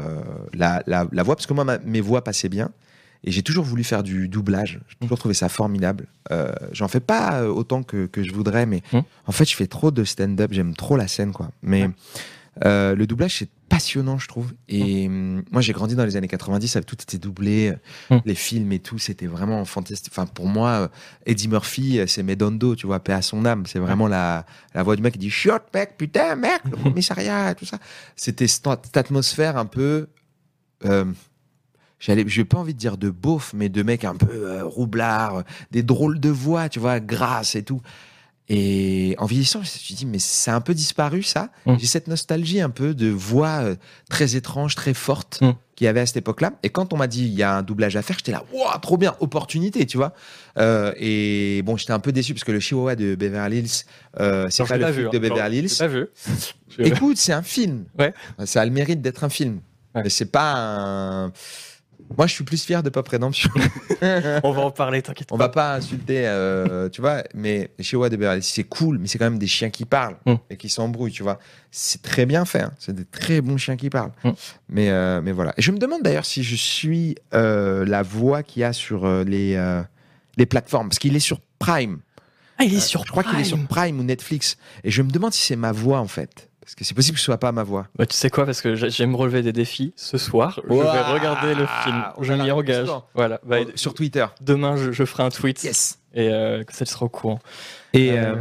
la, 0.53 0.83
la- 0.87 1.07
la 1.11 1.23
voix, 1.23 1.35
parce 1.35 1.47
que 1.47 1.55
moi, 1.55 1.65
ma- 1.65 1.79
mes 1.79 2.01
voix 2.03 2.23
passaient 2.23 2.51
bien. 2.51 2.71
Et 3.25 3.31
j'ai 3.33 3.43
toujours 3.43 3.65
voulu 3.65 3.83
faire 3.85 4.03
du 4.03 4.29
doublage. 4.29 4.81
J'ai 4.89 4.97
toujours 5.01 5.19
trouvé 5.19 5.35
ça 5.35 5.49
formidable. 5.49 6.07
Euh, 6.31 6.53
J'en 6.73 6.89
fais 6.89 7.01
pas 7.01 7.41
euh, 7.43 7.49
autant 7.49 7.83
que, 7.83 8.07
que 8.07 8.23
je 8.23 8.33
voudrais, 8.33 8.65
mais 8.67 8.83
Mhm. 8.93 9.03
en 9.27 9.33
fait, 9.33 9.45
je 9.45 9.57
fais 9.57 9.67
trop 9.67 9.91
de 9.91 10.05
stand-up. 10.05 10.51
J'aime 10.53 10.75
trop 10.75 10.97
la 10.97 11.09
scène, 11.09 11.33
quoi. 11.33 11.51
Mais 11.63 11.91
euh, 12.65 12.95
le 12.95 13.07
doublage, 13.07 13.37
c'est 13.39 13.49
passionnant, 13.69 14.19
je 14.19 14.29
trouve. 14.29 14.53
Et 14.69 15.07
hum, 15.09 15.43
moi, 15.51 15.61
j'ai 15.63 15.73
grandi 15.73 15.95
dans 15.95 16.05
les 16.05 16.17
années 16.17 16.29
90, 16.29 16.69
ça, 16.69 16.81
tout 16.83 16.97
était 17.03 17.19
doublé. 17.19 17.75
Les 18.25 18.35
films 18.35 18.73
et 18.73 18.79
tout, 18.79 18.99
c'était 18.99 19.27
vraiment 19.27 19.65
fantastique. 19.65 20.13
Enfin, 20.13 20.27
pour 20.27 20.47
moi, 20.47 20.89
Eddie 21.27 21.49
Murphy, 21.49 22.01
c'est 22.07 22.23
Medondo, 22.23 22.77
tu 22.77 22.87
vois, 22.87 23.01
paix 23.01 23.13
à 23.13 23.23
son 23.23 23.45
âme. 23.45 23.65
C'est 23.67 23.79
vraiment 23.81 24.07
la, 24.09 24.47
la 24.75 24.83
voix 24.85 24.97
du 24.97 25.03
mec 25.03 25.13
qui 25.15 25.19
dit 25.19 25.31
Shot, 25.31 25.59
mec, 25.75 25.97
putain, 25.99 26.37
mec, 26.37 26.61
le 26.71 26.77
commissariat, 26.77 27.55
tout 27.55 27.67
ça. 27.67 27.79
C'était 28.17 28.47
cette, 28.47 28.67
cette 28.85 28.97
atmosphère 28.97 29.57
un 29.57 29.67
peu. 29.67 30.07
Euh, 30.85 31.05
J'allais, 32.01 32.25
j'ai 32.29 32.45
pas 32.45 32.59
envie 32.59 32.75
de 32.75 32.79
dire 32.79 32.97
de 32.97 33.11
beauf, 33.11 33.53
mais 33.55 33.69
de 33.69 33.83
mec 33.83 34.05
un 34.05 34.15
peu 34.15 34.29
euh, 34.31 34.65
roublard, 34.65 35.43
des 35.73 35.83
drôles 35.83 36.21
de 36.21 36.29
voix, 36.31 36.69
tu 36.69 36.79
vois, 36.79 37.01
grasses 37.01 37.57
et 37.57 37.63
tout. 37.63 37.81
Et 38.51 39.15
en 39.19 39.27
vieillissant, 39.27 39.59
je 39.59 39.65
me 39.65 39.79
suis 39.79 39.95
dit, 39.95 40.07
mais 40.07 40.19
c'est 40.19 40.51
un 40.51 40.63
peu 40.63 40.73
disparu 40.73 41.23
ça. 41.23 41.51
Mm. 41.67 41.75
J'ai 41.79 41.87
cette 41.87 42.09
nostalgie 42.09 42.63
un 42.63 42.71
peu 42.71 42.95
de 42.95 43.09
voix 43.11 43.61
euh, 43.63 43.77
très 44.09 44.37
étrange, 44.37 44.75
très 44.75 44.95
forte 44.95 45.41
Mm. 45.43 45.51
qu'il 45.77 45.85
y 45.85 45.89
avait 45.89 46.01
à 46.01 46.07
cette 46.07 46.17
époque-là. 46.17 46.53
Et 46.63 46.71
quand 46.71 46.95
on 46.95 46.97
m'a 46.97 47.09
dit, 47.09 47.25
il 47.25 47.35
y 47.35 47.43
a 47.43 47.57
un 47.57 47.63
doublage 47.63 47.95
à 47.97 48.03
faire, 48.03 48.17
j'étais 48.17 48.33
là, 48.33 48.45
waouh, 48.53 48.79
trop 48.81 48.97
bien, 48.97 49.15
opportunité, 49.21 49.85
tu 49.85 49.99
vois. 49.99 50.15
Euh, 50.57 50.95
et 50.97 51.61
bon, 51.63 51.77
j'étais 51.77 51.93
un 51.93 52.01
peu 52.01 52.11
déçu 52.11 52.33
parce 52.33 52.45
que 52.45 52.53
le 52.53 52.61
Chihuahua 52.61 52.97
de 52.97 53.17
Beverly 53.17 53.59
Hills, 53.59 53.85
euh, 54.19 54.47
c'est 54.51 54.67
pas 54.67 54.79
le 54.79 54.93
film 54.93 55.07
hein. 55.09 55.11
de 55.13 55.19
Beverly 55.19 55.59
Hills. 55.59 55.77
pas 55.79 55.87
vu. 55.89 56.07
Écoute, 56.79 57.19
c'est 57.19 57.35
un 57.35 57.43
film. 57.43 57.85
Ouais. 57.99 58.15
Ça 58.47 58.63
a 58.63 58.65
le 58.65 58.71
mérite 58.71 59.03
d'être 59.03 59.25
un 59.25 59.29
film. 59.29 59.61
Ouais. 59.95 60.05
Mais 60.05 60.11
c'est 60.11 60.31
pas 60.31 60.55
un. 60.57 61.33
Moi, 62.17 62.27
je 62.27 62.33
suis 62.35 62.45
plus 62.45 62.65
fier 62.65 62.83
de 62.83 62.91
Pop 62.91 63.07
Redemption. 63.07 63.51
On 64.43 64.51
va 64.53 64.63
en 64.63 64.71
parler, 64.71 65.03
t'inquiète 65.03 65.29
On 65.31 65.37
pas. 65.37 65.45
va 65.45 65.49
pas 65.51 65.75
insulter, 65.75 66.27
euh, 66.27 66.89
tu 66.89 67.01
vois, 67.01 67.23
mais 67.35 67.71
Beverly 67.79 68.39
Hills, 68.39 68.43
c'est 68.43 68.65
cool, 68.65 68.99
mais 68.99 69.07
c'est 69.09 69.19
quand 69.19 69.27
même 69.27 69.39
des 69.39 69.47
chiens 69.47 69.71
qui 69.71 69.85
parlent 69.85 70.17
Mm. 70.27 70.35
et 70.51 70.57
qui 70.57 70.69
s'embrouillent, 70.69 71.13
tu 71.13 71.23
vois. 71.23 71.39
C'est 71.71 72.03
très 72.03 72.25
bien 72.27 72.45
fait, 72.45 72.63
hein. 72.63 72.73
c'est 72.79 72.95
des 72.95 73.05
très 73.05 73.41
bons 73.41 73.57
chiens 73.59 73.77
qui 73.77 73.91
parlent. 73.91 74.13
Mm. 74.25 74.31
Mais, 74.71 74.91
euh, 74.91 75.21
mais 75.23 75.33
voilà. 75.33 75.53
Et 75.59 75.63
je 75.63 75.71
me 75.71 75.79
demande 75.79 76.03
d'ailleurs 76.03 76.25
si 76.27 76.43
je 76.43 76.57
suis 76.57 77.17
euh, 77.35 77.85
la 77.85 78.03
voix 78.03 78.43
qu'il 78.43 78.61
y 78.63 78.65
a 78.65 78.73
sur 78.73 79.07
les, 79.25 79.61
les 80.37 80.47
plateformes, 80.47 80.89
parce 80.89 80.99
qu'il 80.99 81.15
est 81.15 81.21
sur 81.21 81.41
Prime. 81.59 81.99
Ah, 82.59 82.65
il 82.65 82.75
est 82.75 82.81
sur 82.81 83.05
Je 83.05 83.11
crois 83.11 83.23
qu'il 83.23 83.39
est 83.39 83.45
sur 83.45 83.57
Prime. 83.57 83.69
Prime 83.69 84.01
ou 84.01 84.03
Netflix. 84.03 84.57
Et 84.83 84.91
je 84.91 85.03
me 85.03 85.11
demande 85.11 85.33
si 85.33 85.43
c'est 85.45 85.57
ma 85.57 85.71
voix, 85.73 86.01
en 86.01 86.09
fait. 86.09 86.48
Parce 86.69 86.75
que 86.75 86.85
c'est 86.85 86.93
possible 86.93 87.15
que 87.15 87.21
ce 87.21 87.25
soit 87.25 87.39
pas 87.39 87.51
ma 87.51 87.63
voix. 87.63 87.87
Bah, 87.97 88.05
tu 88.05 88.15
sais 88.15 88.29
quoi, 88.29 88.45
parce 88.45 88.61
que 88.61 88.75
j'ai- 88.75 88.91
j'aime 88.91 89.17
relever 89.17 89.41
des 89.41 89.55
défis. 89.55 89.95
Ce 89.97 90.19
soir, 90.19 90.61
je 90.69 90.75
vais 90.75 90.83
regarder 91.03 91.55
le 91.55 91.67
film. 91.83 92.05
on 92.19 92.23
Je 92.23 92.35
m'y 92.35 92.51
engage. 92.51 92.87
Voilà. 93.15 93.41
Bah, 93.47 93.57
sur 93.75 93.95
Twitter. 93.95 94.27
demain, 94.43 94.77
je, 94.77 94.93
je 94.93 95.05
ferai 95.07 95.23
un 95.23 95.31
tweet. 95.31 95.65
Yes. 95.65 95.99
Et 96.13 96.29
euh, 96.29 96.65
que 96.65 96.75
ça 96.75 96.85
sera 96.85 97.07
au 97.07 97.09
courant. 97.09 97.39
Et, 97.95 98.13
euh, 98.13 98.35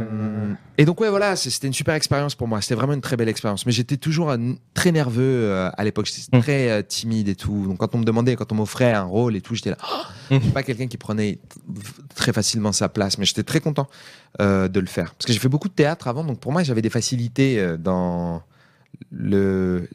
et 0.76 0.84
donc 0.84 1.00
ouais 1.00 1.08
voilà, 1.08 1.34
c'était 1.34 1.66
une 1.66 1.72
super 1.72 1.94
expérience 1.94 2.34
pour 2.34 2.48
moi. 2.48 2.60
C'était 2.60 2.74
vraiment 2.74 2.92
une 2.92 3.00
très 3.00 3.16
belle 3.16 3.28
expérience. 3.28 3.64
Mais 3.64 3.72
j'étais 3.72 3.96
toujours 3.96 4.34
très 4.74 4.92
nerveux 4.92 5.68
à 5.76 5.84
l'époque. 5.84 6.06
J'étais 6.06 6.36
mm. 6.36 6.40
très 6.40 6.82
timide 6.84 7.28
et 7.28 7.34
tout. 7.34 7.66
Donc 7.66 7.78
quand 7.78 7.94
on 7.94 7.98
me 7.98 8.04
demandait, 8.04 8.36
quand 8.36 8.52
on 8.52 8.56
m'offrait 8.56 8.92
un 8.92 9.04
rôle 9.04 9.36
et 9.36 9.40
tout, 9.40 9.54
j'étais 9.54 9.70
là. 9.70 9.78
Oh 9.82 10.02
je 10.30 10.38
suis 10.38 10.50
pas 10.50 10.62
quelqu'un 10.62 10.86
qui 10.86 10.98
prenait 10.98 11.38
très 12.14 12.34
facilement 12.34 12.72
sa 12.72 12.90
place, 12.90 13.16
mais 13.16 13.24
j'étais 13.24 13.42
très 13.42 13.60
content 13.60 13.88
de 14.38 14.80
le 14.80 14.86
faire 14.86 15.14
parce 15.14 15.26
que 15.26 15.32
j'ai 15.32 15.38
fait 15.38 15.48
beaucoup 15.48 15.68
de 15.68 15.74
théâtre 15.74 16.08
avant. 16.08 16.24
Donc 16.24 16.40
pour 16.40 16.52
moi, 16.52 16.62
j'avais 16.62 16.82
des 16.82 16.90
facilités 16.90 17.76
dans 17.78 18.42
le 19.10 19.88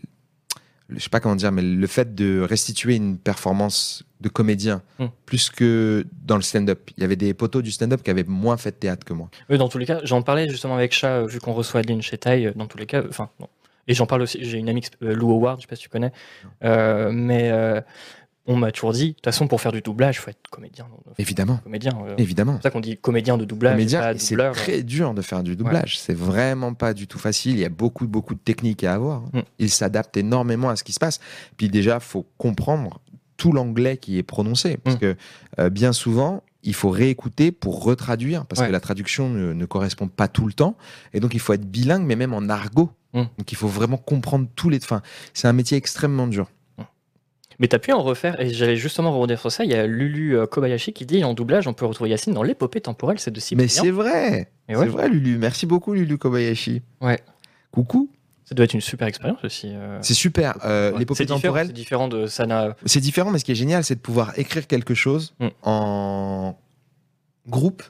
je 0.96 1.04
sais 1.04 1.10
pas 1.10 1.20
comment 1.20 1.36
dire, 1.36 1.52
mais 1.52 1.62
le 1.62 1.88
fait 1.88 2.16
de 2.16 2.42
restituer 2.42 2.96
une 2.96 3.18
performance 3.18 4.04
de 4.22 4.30
comédien 4.30 4.82
hmm. 5.00 5.08
plus 5.26 5.50
que 5.50 6.06
dans 6.26 6.38
le 6.38 6.42
stand-up. 6.42 6.90
Il 6.98 7.02
y 7.02 7.04
avait 7.04 7.16
des 7.16 7.34
poteaux 7.34 7.62
du 7.62 7.72
stand-up 7.72 8.02
qui 8.02 8.10
avaient 8.10 8.24
moins 8.24 8.58
fait 8.58 8.72
de 8.72 8.76
théâtre 8.76 9.06
que 9.06 9.14
moi. 9.14 9.30
Oui, 9.50 9.58
dans 9.58 9.70
tous 9.70 9.78
les 9.78 9.86
cas, 9.86 10.00
j'en 10.04 10.22
parlais 10.22 10.50
justement 10.50 10.76
avec 10.76 10.94
Chat, 10.94 11.22
euh, 11.22 11.28
vu 11.28 11.40
qu'on 11.40 11.54
reçoit 11.54 11.82
Adeline 11.82 12.02
chez 12.02 12.18
Taille, 12.18 12.48
euh, 12.48 12.54
dans 12.56 12.68
tous 12.68 12.78
les 12.78 12.86
cas, 12.86 13.04
enfin, 13.08 13.30
Et 13.88 13.94
j'en 13.94 14.06
parle 14.06 14.22
aussi, 14.22 14.40
j'ai 14.42 14.58
une 14.58 14.70
amie, 14.70 14.84
euh, 15.04 15.14
Lou 15.14 15.32
Howard, 15.32 15.58
je 15.60 15.64
sais 15.64 15.68
pas 15.68 15.76
si 15.76 15.84
tu 15.84 15.90
connais, 15.90 16.12
mais 16.62 17.52
on 18.46 18.58
m'a 18.58 18.72
toujours 18.72 18.92
dit, 18.92 19.10
de 19.10 19.14
toute 19.14 19.26
façon, 19.26 19.48
pour 19.48 19.62
faire 19.62 19.72
du 19.72 19.82
doublage, 19.82 20.18
il 20.18 20.20
faut 20.20 20.30
être 20.30 20.50
comédien. 20.50 20.86
Évidemment. 21.18 21.58
Comédien. 21.64 21.98
Évidemment. 22.18 22.58
C'est 22.58 22.64
ça 22.64 22.72
qu'on 22.72 22.82
dit 22.82 22.98
comédien 22.98 23.38
de 23.38 23.46
doublage. 23.46 23.74
Comédien, 23.74 24.14
c'est 24.18 24.36
très 24.52 24.84
dur 24.84 25.14
de 25.14 25.22
faire 25.22 25.44
du 25.44 25.56
doublage. 25.56 25.98
C'est 26.00 26.16
vraiment 26.16 26.74
pas 26.74 26.94
du 26.94 27.08
tout 27.08 27.20
facile. 27.20 27.54
Il 27.54 27.60
y 27.60 27.66
a 27.66 27.70
beaucoup, 27.70 28.06
beaucoup 28.06 28.34
de 28.34 28.40
techniques 28.40 28.84
à 28.84 28.94
avoir. 28.94 29.22
Mm. 29.34 29.42
Il 29.60 29.70
s'adapte 29.70 30.18
énormément 30.18 30.70
à 30.70 30.76
ce 30.76 30.84
qui 30.84 30.92
se 30.92 31.00
passe. 31.00 31.20
Puis 31.56 31.70
déjà, 31.70 32.02
faut 32.02 32.26
comprendre 32.38 33.00
tout 33.38 33.54
l'anglais 33.54 33.98
qui 33.98 34.18
est 34.18 34.24
prononcé. 34.24 34.76
Parce 34.76 34.98
mm. 34.98 35.00
que 35.00 35.16
euh, 35.60 35.70
bien 35.70 35.94
souvent, 35.94 36.44
il 36.64 36.74
faut 36.74 36.90
réécouter 36.90 37.54
pour 37.54 37.84
retraduire. 37.84 38.46
Parce 38.46 38.62
que 38.62 38.72
la 38.72 38.82
traduction 38.82 39.30
ne, 39.30 39.66
correspond 39.66 40.10
pas 40.10 40.28
tout 40.28 40.48
le 40.48 40.54
temps. 40.54 40.76
Et 41.14 41.22
donc, 41.22 41.34
il 41.34 41.40
faut 41.40 41.54
être 41.54 41.66
bilingue, 41.66 42.04
mais 42.04 42.18
même 42.18 42.34
en 42.34 42.50
argot. 42.50 42.92
Mm. 43.14 43.22
Donc, 43.38 43.52
il 43.54 43.56
faut 43.56 43.70
vraiment 43.70 43.98
comprendre 43.98 44.48
tous 44.54 44.70
les. 44.70 44.84
Enfin, 44.84 45.02
c'est 45.34 45.48
un 45.48 45.54
métier 45.54 45.78
extrêmement 45.78 46.28
dur. 46.28 46.50
Mais 47.60 47.68
tu 47.68 47.76
as 47.76 47.80
pu 47.80 47.92
en 47.92 48.02
refaire, 48.02 48.40
et 48.40 48.50
j'allais 48.50 48.76
justement 48.76 49.12
rebondir 49.12 49.40
sur 49.40 49.52
ça. 49.52 49.64
Il 49.64 49.72
y 49.72 49.76
a 49.76 49.86
Lulu 49.88 50.38
euh, 50.38 50.46
Kobayashi 50.46 50.94
qui 50.94 51.06
dit 51.06 51.24
en 51.24 51.34
doublage, 51.34 51.68
on 51.68 51.74
peut 51.74 51.86
retrouver 51.86 52.10
Yacine 52.10 52.34
dans 52.34 52.44
l'épopée 52.44 52.82
temporelle, 52.82 53.20
c'est 53.20 53.32
de 53.32 53.40
Cyprien. 53.40 53.64
Mais 53.64 53.68
c'est 53.68 53.92
vrai 53.92 54.50
C'est 54.68 54.86
vrai, 54.86 55.10
Lulu. 55.10 55.38
Merci 55.38 55.66
beaucoup, 55.66 55.94
Lulu 55.94 56.18
Kobayashi. 56.18 56.82
Ouais. 57.02 57.20
Coucou. 57.72 58.10
Ça 58.46 58.56
doit 58.56 58.66
être 58.66 58.74
une 58.74 58.82
super 58.82 59.08
expérience 59.08 59.44
aussi. 59.44 59.72
Euh. 59.74 60.00
C'est 60.02 60.14
super. 60.14 60.58
Euh, 60.66 60.98
l'épopée 60.98 61.26
temporelle. 61.26 61.68
C'est 61.68 61.74
différent 61.74 62.08
de 62.08 62.28
Sana. 62.28 62.76
C'est 62.86 63.00
différent, 63.00 63.32
mais 63.32 63.40
ce 63.40 63.46
qui 63.46 63.52
est 63.54 63.56
génial, 63.56 63.84
c'est 63.84 63.96
de 63.96 64.02
pouvoir 64.02 64.38
écrire 64.38 64.68
quelque 64.68 64.94
chose 64.94 65.34
mm. 65.40 65.48
en 65.64 66.58
groupe. 67.48 67.84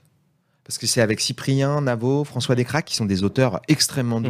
Parce 0.64 0.78
que 0.78 0.88
c'est 0.88 1.02
avec 1.02 1.20
Cyprien, 1.20 1.82
Navo, 1.82 2.24
François 2.24 2.56
Descraques, 2.56 2.86
qui 2.86 2.96
sont 2.96 3.06
des 3.06 3.24
auteurs 3.24 3.62
extrêmement 3.68 4.20
mm. 4.20 4.24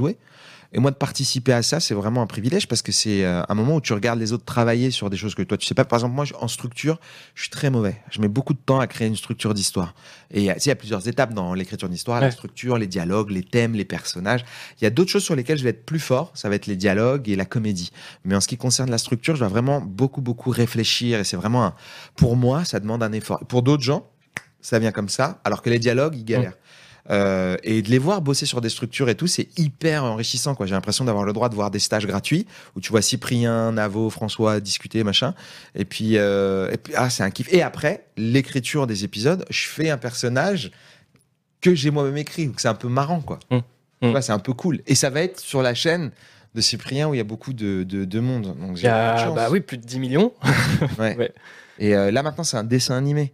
Et 0.74 0.80
moi, 0.80 0.90
de 0.90 0.96
participer 0.96 1.54
à 1.54 1.62
ça, 1.62 1.80
c'est 1.80 1.94
vraiment 1.94 2.24
un 2.24 2.28
privilège 2.28 2.68
parce 2.68 2.82
que 2.82 2.92
c'est 2.92 3.24
euh, 3.24 3.44
un 3.48 3.54
moment 3.54 3.76
où 3.76 3.82
tu 3.82 3.94
regardes 3.94 4.20
les 4.20 4.34
autres 4.34 4.44
travailler 4.44 4.90
sur 4.90 5.12
des 5.12 5.18
choses 5.18 5.36
que 5.36 5.44
toi, 5.44 5.56
tu 5.56 5.68
sais 5.68 5.76
pas. 5.76 5.86
Par 5.86 6.00
exemple, 6.00 6.16
moi, 6.16 6.26
en 6.40 6.48
structure, 6.48 7.00
je 7.36 7.44
suis 7.44 7.52
très 7.52 7.70
mauvais. 7.70 7.96
Je 8.10 8.20
mets 8.20 8.28
beaucoup 8.28 8.54
de 8.54 8.60
temps 8.60 8.80
à 8.80 8.88
créer 8.88 9.08
une 9.08 9.16
structure 9.16 9.54
d'histoire. 9.54 9.94
Et 10.32 10.42
il 10.42 10.46
y 10.46 10.72
a 10.72 10.76
plusieurs 10.76 11.08
étapes 11.08 11.34
dans 11.34 11.54
l'écriture 11.54 11.90
d'histoire, 11.90 12.20
la 12.20 12.32
structure, 12.32 12.80
les 12.80 12.88
dialogues, 12.88 13.30
les 13.30 13.44
thèmes, 13.44 13.76
les 13.76 13.86
personnages. 13.86 14.44
Il 14.82 14.84
y 14.84 14.88
a 14.88 14.90
d'autres 14.90 15.12
choses 15.12 15.24
sur 15.24 15.36
lesquelles 15.36 15.60
je 15.60 15.64
vais 15.64 15.70
être 15.70 15.86
plus 15.86 16.00
fort. 16.00 16.32
Ça 16.34 16.50
va 16.50 16.56
être 16.56 16.66
les 16.66 16.76
dialogues 16.76 17.30
et 17.30 17.36
la 17.36 17.46
comédie. 17.46 17.92
Mais 18.26 18.36
en 18.36 18.42
ce 18.42 18.48
qui 18.48 18.58
concerne 18.58 18.90
la 18.90 18.98
structure, 18.98 19.36
je 19.36 19.42
dois 19.42 19.50
vraiment 19.50 19.80
beaucoup, 19.80 20.22
beaucoup 20.22 20.50
réfléchir. 20.50 21.20
Et 21.20 21.24
c'est 21.24 21.38
vraiment, 21.38 21.66
un... 21.66 21.76
pour 22.16 22.36
moi, 22.36 22.66
ça 22.66 22.80
demande 22.80 23.04
un 23.04 23.12
effort. 23.12 23.46
Pour 23.46 23.62
d'autres 23.62 23.84
gens, 23.84 24.10
ça 24.60 24.80
vient 24.80 24.92
comme 24.92 25.10
ça, 25.10 25.40
alors 25.44 25.62
que 25.62 25.70
les 25.70 25.78
dialogues, 25.78 26.16
ils 26.16 26.26
galèrent. 26.26 26.58
Euh, 27.10 27.58
et 27.64 27.82
de 27.82 27.90
les 27.90 27.98
voir 27.98 28.22
bosser 28.22 28.46
sur 28.46 28.62
des 28.62 28.70
structures 28.70 29.10
et 29.10 29.16
tout, 29.16 29.28
c'est 29.28 29.48
hyper 29.60 30.06
enrichissant. 30.06 30.56
Quoi. 30.56 30.66
J'ai 30.66 30.74
l'impression 30.74 31.04
d'avoir 31.04 31.26
le 31.26 31.34
droit 31.34 31.50
de 31.50 31.56
voir 31.56 31.70
des 31.70 31.80
stages 31.80 32.08
gratuits 32.08 32.48
où 32.76 32.82
tu 32.82 32.92
vois 32.92 33.02
Cyprien, 33.02 33.74
Navo, 33.74 34.10
François 34.10 34.60
discuter, 34.60 35.04
machin. 35.04 35.34
Et 35.76 35.86
puis, 35.86 36.18
euh, 36.18 36.72
et 36.72 36.78
puis 36.78 36.94
ah, 36.96 37.10
c'est 37.10 37.24
un 37.24 37.30
kiff. 37.30 37.52
Et 37.54 37.62
après, 37.62 38.06
l'écriture 38.16 38.88
des 38.88 39.04
épisodes, 39.04 39.46
je 39.50 39.68
fais 39.68 39.90
un 39.90 39.98
personnage 39.98 40.72
que 41.60 41.76
j'ai 41.76 41.92
moi-même 41.92 42.18
écrit. 42.18 42.48
Donc 42.48 42.60
c'est 42.60 42.70
un 42.70 42.74
peu 42.74 42.88
marrant, 42.88 43.20
quoi. 43.20 43.40
Mmh. 43.52 43.60
Mmh. 44.02 44.22
c'est 44.22 44.34
un 44.34 44.40
peu 44.40 44.54
cool. 44.54 44.82
Et 44.88 44.96
ça 44.96 45.10
va 45.10 45.22
être 45.22 45.40
sur 45.40 45.62
la 45.62 45.74
chaîne 45.74 46.12
de 46.56 46.62
Cyprien 46.62 47.10
où 47.10 47.14
il 47.14 47.18
y 47.18 47.22
a 47.22 47.26
beaucoup 47.26 47.54
de, 47.54 47.84
de, 47.84 48.20
monde. 48.20 48.56
Donc 48.60 48.78
j'ai 48.78 48.88
bah 48.88 49.50
oui, 49.50 49.60
plus 49.60 49.78
de 49.78 49.86
10 49.86 50.00
millions. 50.00 50.34
ouais. 51.00 51.34
Et 51.80 51.96
euh, 51.96 52.12
là 52.12 52.22
maintenant, 52.22 52.44
c'est 52.44 52.58
un 52.58 52.64
dessin 52.64 52.96
animé. 52.96 53.34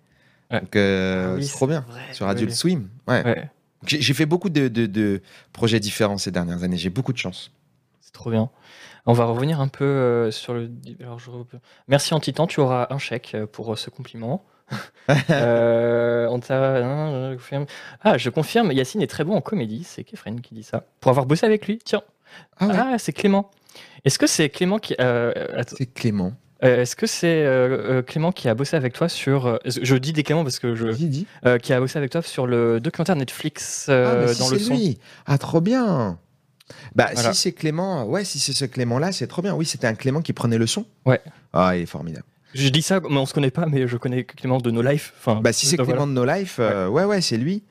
Donc 0.51 0.75
ah 0.75 1.35
c'est 1.39 1.51
trop 1.51 1.67
bien. 1.67 1.85
sur 2.13 2.27
Adult 2.27 2.51
Swim. 2.51 2.87
ouais. 3.07 3.49
J'ai 3.85 4.13
fait 4.13 4.25
beaucoup 4.25 4.49
de, 4.49 5.21
projets 5.53 5.79
différents 5.79 6.17
ces 6.17 6.31
dernières 6.31 6.63
années. 6.63 6.77
J'ai 6.77 6.89
beaucoup 6.89 7.13
de 7.13 7.17
chance. 7.17 7.51
C'est 8.01 8.11
trop 8.11 8.31
bien. 8.31 8.49
On 9.05 9.13
va 9.13 9.25
revenir 9.25 9.61
un 9.61 9.67
peu 9.67 9.85
euh, 9.85 10.31
sur 10.31 10.53
le. 10.53 10.69
Alors, 10.99 11.19
je... 11.19 11.31
Merci 11.87 12.13
Antitan, 12.13 12.47
tu 12.47 12.59
auras 12.59 12.87
un 12.89 12.97
chèque 12.97 13.31
euh, 13.33 13.47
pour 13.47 13.73
euh, 13.73 13.75
ce 13.75 13.89
compliment. 13.89 14.45
on 15.09 16.39
hein, 16.49 17.35
Ah, 18.01 18.17
je 18.17 18.29
confirme, 18.29 18.71
Yacine 18.71 19.01
est 19.01 19.07
très 19.07 19.23
bon 19.23 19.35
en 19.35 19.41
comédie. 19.41 19.83
C'est 19.83 20.03
Kefren 20.03 20.41
qui 20.41 20.53
dit 20.53 20.63
ça. 20.63 20.85
Pour 20.99 21.09
avoir 21.09 21.25
bossé 21.25 21.45
avec 21.45 21.65
lui, 21.65 21.79
tiens. 21.83 22.03
Ah, 22.59 22.67
ah 22.71 22.97
c'est 22.99 23.13
Clément. 23.13 23.49
Est-ce 24.05 24.19
que 24.19 24.27
c'est 24.27 24.49
Clément 24.49 24.77
qui. 24.77 24.95
c'est 24.99 25.93
Clément. 25.93 26.33
Euh, 26.63 26.81
est-ce 26.81 26.95
que 26.95 27.07
c'est 27.07 27.45
euh, 27.45 27.99
euh, 27.99 28.01
Clément 28.01 28.31
qui 28.31 28.49
a 28.49 28.55
bossé 28.55 28.75
avec 28.75 28.93
toi 28.93 29.07
sur. 29.07 29.59
je 29.65 29.95
dis 29.95 30.13
des 30.13 30.23
Clément 30.23 30.43
parce 30.43 30.59
que 30.59 30.75
je. 30.75 30.87
Dis, 30.87 31.27
qui 31.61 31.73
a 31.73 31.79
bossé 31.79 31.97
avec 31.97 32.11
toi 32.11 32.21
sur 32.21 32.47
le 32.47 32.79
documentaire 32.79 33.15
Netflix 33.15 33.85
ah, 33.87 34.33
dans 34.37 34.49
le 34.49 34.59
son. 34.59 34.73
Lui. 34.73 34.99
Ah, 35.25 35.37
trop 35.37 35.61
bien! 35.61 36.17
Bah, 36.95 37.09
si 37.15 37.33
c'est 37.33 37.51
Clément, 37.51 38.05
ouais, 38.05 38.23
si 38.23 38.39
c'est 38.39 38.53
ce 38.53 38.65
Clément-là, 38.65 39.11
c'est 39.11 39.27
trop 39.27 39.41
bien. 39.41 39.55
Oui, 39.55 39.65
c'était 39.65 39.87
un 39.87 39.95
Clément 39.95 40.21
qui 40.21 40.33
prenait 40.33 40.57
le 40.57 40.67
son. 40.67 40.85
Ouais. 41.05 41.21
Ah, 41.53 41.75
il 41.75 41.83
est 41.83 41.87
formidable. 41.87 42.25
Je 42.53 42.69
dis 42.69 42.81
ça, 42.81 42.99
mais 42.99 43.17
on 43.17 43.25
se 43.25 43.33
connaît 43.33 43.51
pas, 43.51 43.65
mais 43.67 43.87
je 43.87 43.97
connais 43.97 44.23
Clément 44.23 44.57
de 44.57 44.71
No 44.71 44.81
Life. 44.81 45.13
Enfin, 45.19 45.39
bah, 45.41 45.53
si 45.53 45.65
c'est 45.65 45.77
Clément 45.77 46.07
de 46.07 46.13
No 46.13 46.25
Life, 46.25 46.59
ouais, 46.59 47.03
ouais, 47.03 47.21
c'est 47.21 47.37
lui. 47.37 47.63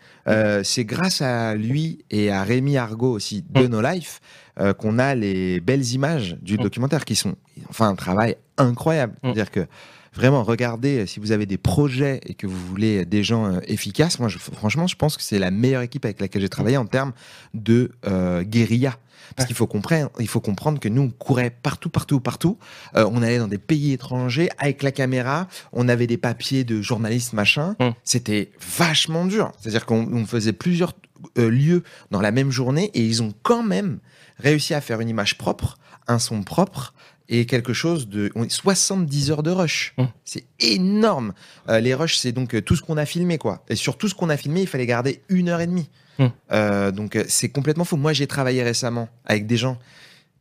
c'est 0.62 0.84
grâce 0.84 1.22
à 1.22 1.54
lui 1.54 2.04
et 2.10 2.30
à 2.30 2.42
Rémi 2.44 2.76
Argot 2.76 3.12
aussi 3.12 3.44
de 3.48 3.66
mm. 3.66 3.70
No 3.70 3.80
Life 3.80 4.20
euh, 4.60 4.74
qu'on 4.74 4.98
a 4.98 5.14
les 5.14 5.60
belles 5.60 5.86
images 5.92 6.36
du 6.42 6.54
mm. 6.54 6.62
documentaire 6.62 7.04
qui 7.04 7.14
sont, 7.14 7.36
enfin, 7.68 7.88
un 7.88 7.94
travail 7.94 8.36
incroyable. 8.56 9.12
Mm. 9.22 9.26
C'est-à-dire 9.26 9.50
que 9.52 9.66
vraiment, 10.14 10.42
regardez, 10.42 11.06
si 11.06 11.20
vous 11.20 11.32
avez 11.32 11.46
des 11.46 11.58
projets 11.58 12.20
et 12.26 12.34
que 12.34 12.46
vous 12.46 12.58
voulez 12.66 13.04
des 13.04 13.22
gens 13.22 13.46
euh, 13.46 13.60
efficaces, 13.66 14.18
moi, 14.18 14.28
franchement, 14.28 14.86
je 14.86 14.96
pense 14.96 15.16
que 15.16 15.22
c'est 15.22 15.38
la 15.38 15.50
meilleure 15.50 15.82
équipe 15.82 16.04
avec 16.04 16.20
laquelle 16.20 16.42
j'ai 16.42 16.48
travaillé 16.48 16.76
en 16.76 16.86
termes 16.86 17.12
de 17.54 17.92
euh, 18.06 18.42
guérilla. 18.42 18.96
Parce 19.36 19.46
qu'il 19.46 19.56
faut 19.56 19.66
comprendre, 19.66 20.10
il 20.20 20.28
faut 20.28 20.40
comprendre 20.40 20.80
que 20.80 20.88
nous, 20.88 21.02
on 21.02 21.10
courait 21.10 21.50
partout, 21.50 21.90
partout, 21.90 22.18
partout. 22.18 22.56
on 22.94 23.22
allait 23.22 23.36
dans 23.36 23.46
des 23.46 23.58
pays 23.58 23.92
étrangers 23.92 24.48
avec 24.56 24.82
la 24.82 24.90
caméra. 24.90 25.48
On 25.72 25.86
avait 25.90 26.06
des 26.06 26.16
papiers 26.16 26.64
de 26.64 26.80
journalistes, 26.80 27.34
machin. 27.34 27.76
Mm. 27.78 27.90
C'était 28.04 28.52
vachement 28.78 29.26
dur. 29.26 29.52
C'est-à-dire 29.60 29.84
qu'on 29.84 30.24
faisait 30.24 30.54
plusieurs 30.54 30.94
lieux 31.36 31.82
dans 32.10 32.22
la 32.22 32.32
même 32.32 32.50
journée 32.50 32.90
et 32.94 33.04
ils 33.04 33.22
ont 33.22 33.34
quand 33.42 33.62
même 33.62 33.98
réussi 34.38 34.72
à 34.72 34.80
faire 34.80 35.00
une 35.00 35.10
image 35.10 35.36
propre, 35.36 35.76
un 36.06 36.18
son 36.18 36.42
propre 36.42 36.94
et 37.28 37.46
quelque 37.46 37.72
chose 37.72 38.08
de 38.08 38.32
70 38.48 39.30
heures 39.30 39.42
de 39.42 39.50
rush. 39.50 39.94
Mmh. 39.98 40.04
C'est 40.24 40.44
énorme. 40.60 41.34
Euh, 41.68 41.80
les 41.80 41.94
rushs, 41.94 42.16
c'est 42.16 42.32
donc 42.32 42.54
euh, 42.54 42.62
tout 42.62 42.74
ce 42.74 42.82
qu'on 42.82 42.96
a 42.96 43.04
filmé, 43.04 43.38
quoi. 43.38 43.64
Et 43.68 43.76
sur 43.76 43.98
tout 43.98 44.08
ce 44.08 44.14
qu'on 44.14 44.30
a 44.30 44.36
filmé, 44.36 44.62
il 44.62 44.66
fallait 44.66 44.86
garder 44.86 45.22
une 45.28 45.48
heure 45.48 45.60
et 45.60 45.66
demie. 45.66 45.90
Mmh. 46.18 46.26
Euh, 46.52 46.90
donc 46.90 47.18
c'est 47.28 47.50
complètement 47.50 47.84
fou. 47.84 47.96
Moi, 47.96 48.12
j'ai 48.12 48.26
travaillé 48.26 48.62
récemment 48.62 49.08
avec 49.24 49.46
des 49.46 49.56
gens 49.56 49.78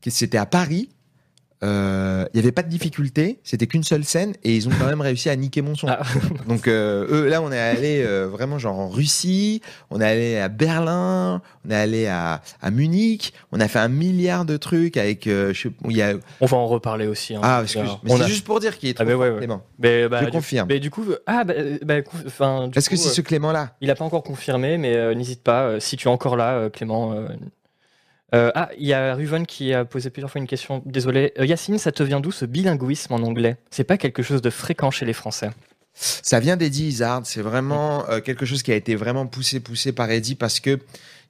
qui 0.02 0.12
c'était 0.12 0.38
à 0.38 0.46
Paris 0.46 0.90
il 1.64 1.68
euh, 1.68 2.26
n'y 2.36 2.40
avait 2.40 2.52
pas 2.52 2.62
de 2.62 2.70
difficulté, 2.70 3.40
c'était 3.44 3.66
qu'une 3.66 3.84
seule 3.84 4.04
scène 4.04 4.36
et 4.44 4.56
ils 4.56 4.68
ont 4.68 4.72
quand 4.78 4.86
même 4.86 5.02
réussi 5.02 5.28
à 5.28 5.36
niquer 5.36 5.64
mon 5.64 5.74
son. 5.74 5.88
Ah. 5.90 6.04
Donc 6.48 6.68
euh, 6.68 7.08
eux, 7.10 7.28
là, 7.28 7.42
on 7.42 7.52
est 7.52 7.60
allé 7.60 8.04
euh, 8.06 8.28
vraiment 8.28 8.60
genre 8.60 8.78
en 8.78 8.90
Russie, 8.90 9.64
on 9.90 10.00
est 10.00 10.06
allé 10.06 10.38
à 10.38 10.50
Berlin, 10.50 11.42
on 11.66 11.72
est 11.72 11.76
allé 11.76 12.06
à, 12.06 12.44
à 12.62 12.70
Munich, 12.70 13.34
on 13.52 13.60
a 13.60 13.68
fait 13.68 13.80
un 13.80 13.88
milliard 13.88 14.46
de 14.46 14.56
trucs 14.56 14.98
avec. 14.98 15.24
Je, 15.26 15.70
y 15.88 16.02
a... 16.04 16.14
On 16.42 16.46
va 16.46 16.58
en 16.58 16.68
reparler 16.68 17.08
aussi. 17.08 17.34
Hein, 17.34 17.42
ah, 17.42 17.62
excuse, 17.64 17.90
mais 18.04 18.12
c'est 18.18 18.28
juste 18.28 18.46
pour 18.46 18.60
dire 18.60 18.78
qu'il 18.78 18.90
est 18.90 18.94
trop 18.94 19.04
ah, 19.04 19.08
mais 19.08 19.16
ouais, 19.16 19.38
Clément. 19.38 19.64
Mais, 19.80 20.08
bah, 20.08 20.24
je 20.24 20.30
confirme. 20.30 20.68
Mais 20.70 20.80
du 20.80 20.92
coup, 20.92 21.06
ah, 21.26 21.44
bah, 21.44 21.56
bah, 21.82 21.96
Est-ce 22.76 22.88
que 22.88 22.96
c'est 22.96 23.10
ce 23.10 23.22
Clément-là 23.22 23.72
Il 23.82 23.88
n'a 23.88 23.96
pas 23.96 24.06
encore 24.06 24.24
confirmé, 24.24 24.78
mais 24.78 25.16
n'hésite 25.16 25.42
pas. 25.42 25.80
si 25.80 25.98
tu 25.98 26.08
es 26.08 26.12
encore 26.12 26.36
là, 26.38 26.70
Clément, 26.70 27.16
euh, 28.36 28.52
ah, 28.56 28.70
il 28.78 28.86
y 28.86 28.94
a 28.94 29.16
Ruven 29.16 29.46
qui 29.46 29.74
a 29.74 29.86
posé 29.86 30.10
plusieurs 30.10 30.30
fois 30.30 30.42
une 30.42 30.48
question. 30.48 30.82
Désolé. 30.86 31.34
Euh, 31.40 31.46
Yacine, 31.46 31.78
ça 31.78 31.92
te 31.92 32.04
vient 32.04 32.20
d'où 32.20 32.32
ce 32.32 32.46
bilinguisme 32.46 33.14
en 33.14 33.20
anglais? 33.20 33.58
C'est 33.72 33.86
pas 33.86 33.98
quelque 33.98 34.22
chose 34.22 34.42
de 34.42 34.50
fréquent 34.50 34.92
chez 34.92 35.06
les 35.06 35.14
Français 35.14 35.52
Ça 35.94 36.40
vient 36.40 36.58
d'Eddie 36.58 36.88
Izzard. 36.88 37.22
C'est 37.26 37.42
vraiment 37.42 38.08
euh, 38.10 38.20
quelque 38.20 38.46
chose 38.46 38.64
qui 38.64 38.72
a 38.72 38.76
été 38.76 38.96
vraiment 38.96 39.28
poussé, 39.28 39.60
poussé 39.60 39.94
par 39.94 40.12
Eddie 40.12 40.36
parce 40.36 40.60
que 40.60 40.80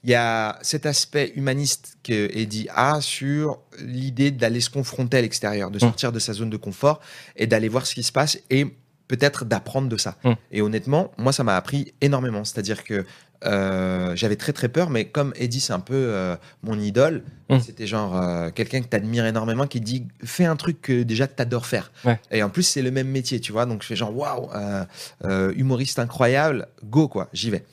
il 0.03 0.11
y 0.11 0.15
a 0.15 0.59
cet 0.61 0.85
aspect 0.85 1.33
humaniste 1.35 1.97
que 2.03 2.29
Eddie 2.31 2.67
a 2.73 3.01
sur 3.01 3.59
l'idée 3.79 4.29
d'aller 4.29 4.61
se 4.61 4.69
confronter 4.69 5.17
à 5.17 5.21
l'extérieur, 5.21 5.71
de 5.71 5.77
mmh. 5.77 5.79
sortir 5.79 6.11
de 6.11 6.19
sa 6.19 6.33
zone 6.33 6.51
de 6.51 6.57
confort 6.57 7.01
et 7.35 7.47
d'aller 7.47 7.67
voir 7.67 7.85
ce 7.87 7.95
qui 7.95 8.03
se 8.03 8.11
passe. 8.11 8.39
Et 8.51 8.67
peut-être 9.07 9.45
d'apprendre 9.45 9.87
de 9.87 9.97
ça. 9.97 10.17
Mm. 10.23 10.31
Et 10.51 10.61
honnêtement, 10.61 11.11
moi, 11.17 11.31
ça 11.31 11.43
m'a 11.43 11.55
appris 11.55 11.93
énormément. 12.01 12.43
C'est-à-dire 12.43 12.83
que 12.83 13.05
euh, 13.45 14.15
j'avais 14.15 14.35
très 14.35 14.53
très 14.53 14.67
peur, 14.69 14.89
mais 14.89 15.05
comme 15.05 15.33
Eddie, 15.35 15.59
c'est 15.59 15.73
un 15.73 15.79
peu 15.79 15.93
euh, 15.95 16.35
mon 16.63 16.79
idole, 16.79 17.23
Mm. 17.49 17.59
c'était 17.61 17.87
genre 17.87 18.21
euh, 18.21 18.49
quelqu'un 18.49 18.81
que 18.81 18.87
t'admires 18.87 19.25
énormément 19.25 19.67
qui 19.67 19.79
dit 19.79 20.05
fais 20.21 20.43
un 20.43 20.57
truc 20.57 20.81
que 20.81 21.03
déjà 21.03 21.27
t'adores 21.27 21.65
faire. 21.65 21.93
Ouais. 22.03 22.19
Et 22.29 22.43
en 22.43 22.49
plus, 22.49 22.63
c'est 22.63 22.81
le 22.81 22.91
même 22.91 23.07
métier, 23.07 23.39
tu 23.39 23.53
vois. 23.53 23.65
Donc 23.65 23.83
je 23.83 23.87
fais 23.87 23.95
genre 23.95 24.13
waouh, 24.13 24.49
humoriste 25.55 25.99
incroyable, 25.99 26.67
go 26.83 27.07
quoi, 27.07 27.29
j'y 27.31 27.49
vais. 27.49 27.63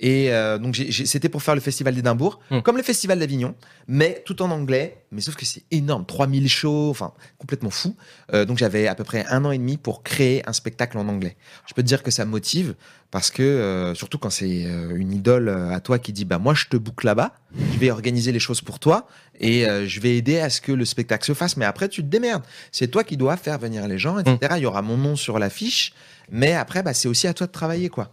Et 0.00 0.32
euh, 0.32 0.58
donc 0.58 0.74
c'était 0.74 1.28
pour 1.28 1.42
faire 1.42 1.54
le 1.54 1.60
festival 1.60 1.94
d'Édimbourg, 1.94 2.40
Mm. 2.50 2.60
comme 2.62 2.76
le 2.76 2.82
festival 2.82 3.20
d'Avignon, 3.20 3.54
mais 3.86 4.22
tout 4.26 4.42
en 4.42 4.50
anglais. 4.50 4.98
Mais 5.12 5.20
sauf 5.20 5.36
que 5.36 5.44
c'est 5.46 5.62
énorme, 5.70 6.04
3000 6.04 6.48
shows, 6.48 6.90
enfin 6.90 7.12
complètement 7.38 7.70
fou. 7.70 7.94
Euh, 8.32 8.44
donc 8.44 8.58
j'avais 8.58 8.88
à 8.88 8.96
peu 8.96 9.04
près 9.04 9.24
un 9.28 9.44
an 9.44 9.52
et 9.52 9.58
demi 9.58 9.76
pour 9.76 10.02
créer 10.02 10.42
un 10.48 10.52
spectacle 10.52 10.98
en 10.98 11.06
anglais. 11.08 11.36
Je 11.68 11.74
peux 11.74 11.82
te 11.82 11.86
dire 11.86 12.02
que 12.02 12.10
ça 12.10 12.24
me 12.24 12.30
motive 12.32 12.74
parce 13.12 13.30
que 13.30 13.42
euh, 13.44 13.94
surtout 13.94 14.18
quand 14.18 14.30
c'est 14.30 14.64
euh, 14.66 14.96
une 14.96 15.12
idole 15.12 15.48
euh, 15.48 15.70
à 15.70 15.78
toi 15.78 16.00
qui 16.00 16.12
dit 16.12 16.24
bah 16.24 16.38
moi 16.38 16.54
je 16.54 16.64
te 16.66 16.76
boucle 16.76 17.06
là-bas, 17.06 17.32
je 17.72 17.78
vais 17.78 17.92
organiser 17.92 18.32
les 18.32 18.40
choses 18.40 18.60
pour 18.62 18.80
toi 18.80 19.06
et 19.38 19.64
euh, 19.68 19.86
je 19.86 20.00
vais 20.00 20.16
aider 20.16 20.40
à 20.40 20.50
ce 20.50 20.60
que 20.60 20.72
le 20.72 20.84
spectacle 20.84 21.24
se 21.24 21.34
fasse. 21.34 21.56
Mais 21.56 21.64
après 21.66 21.88
tu 21.88 22.02
te 22.02 22.08
démerdes. 22.08 22.42
C'est 22.72 22.88
toi 22.88 23.04
qui 23.04 23.16
dois 23.16 23.36
faire 23.36 23.58
venir 23.60 23.86
les 23.86 23.98
gens, 23.98 24.18
etc. 24.18 24.54
Il 24.56 24.62
y 24.62 24.66
aura 24.66 24.82
mon 24.82 24.96
nom 24.96 25.14
sur 25.14 25.38
l'affiche, 25.38 25.94
mais 26.32 26.52
après 26.54 26.82
bah, 26.82 26.94
c'est 26.94 27.06
aussi 27.06 27.28
à 27.28 27.34
toi 27.34 27.46
de 27.46 27.52
travailler 27.52 27.88
quoi. 27.90 28.10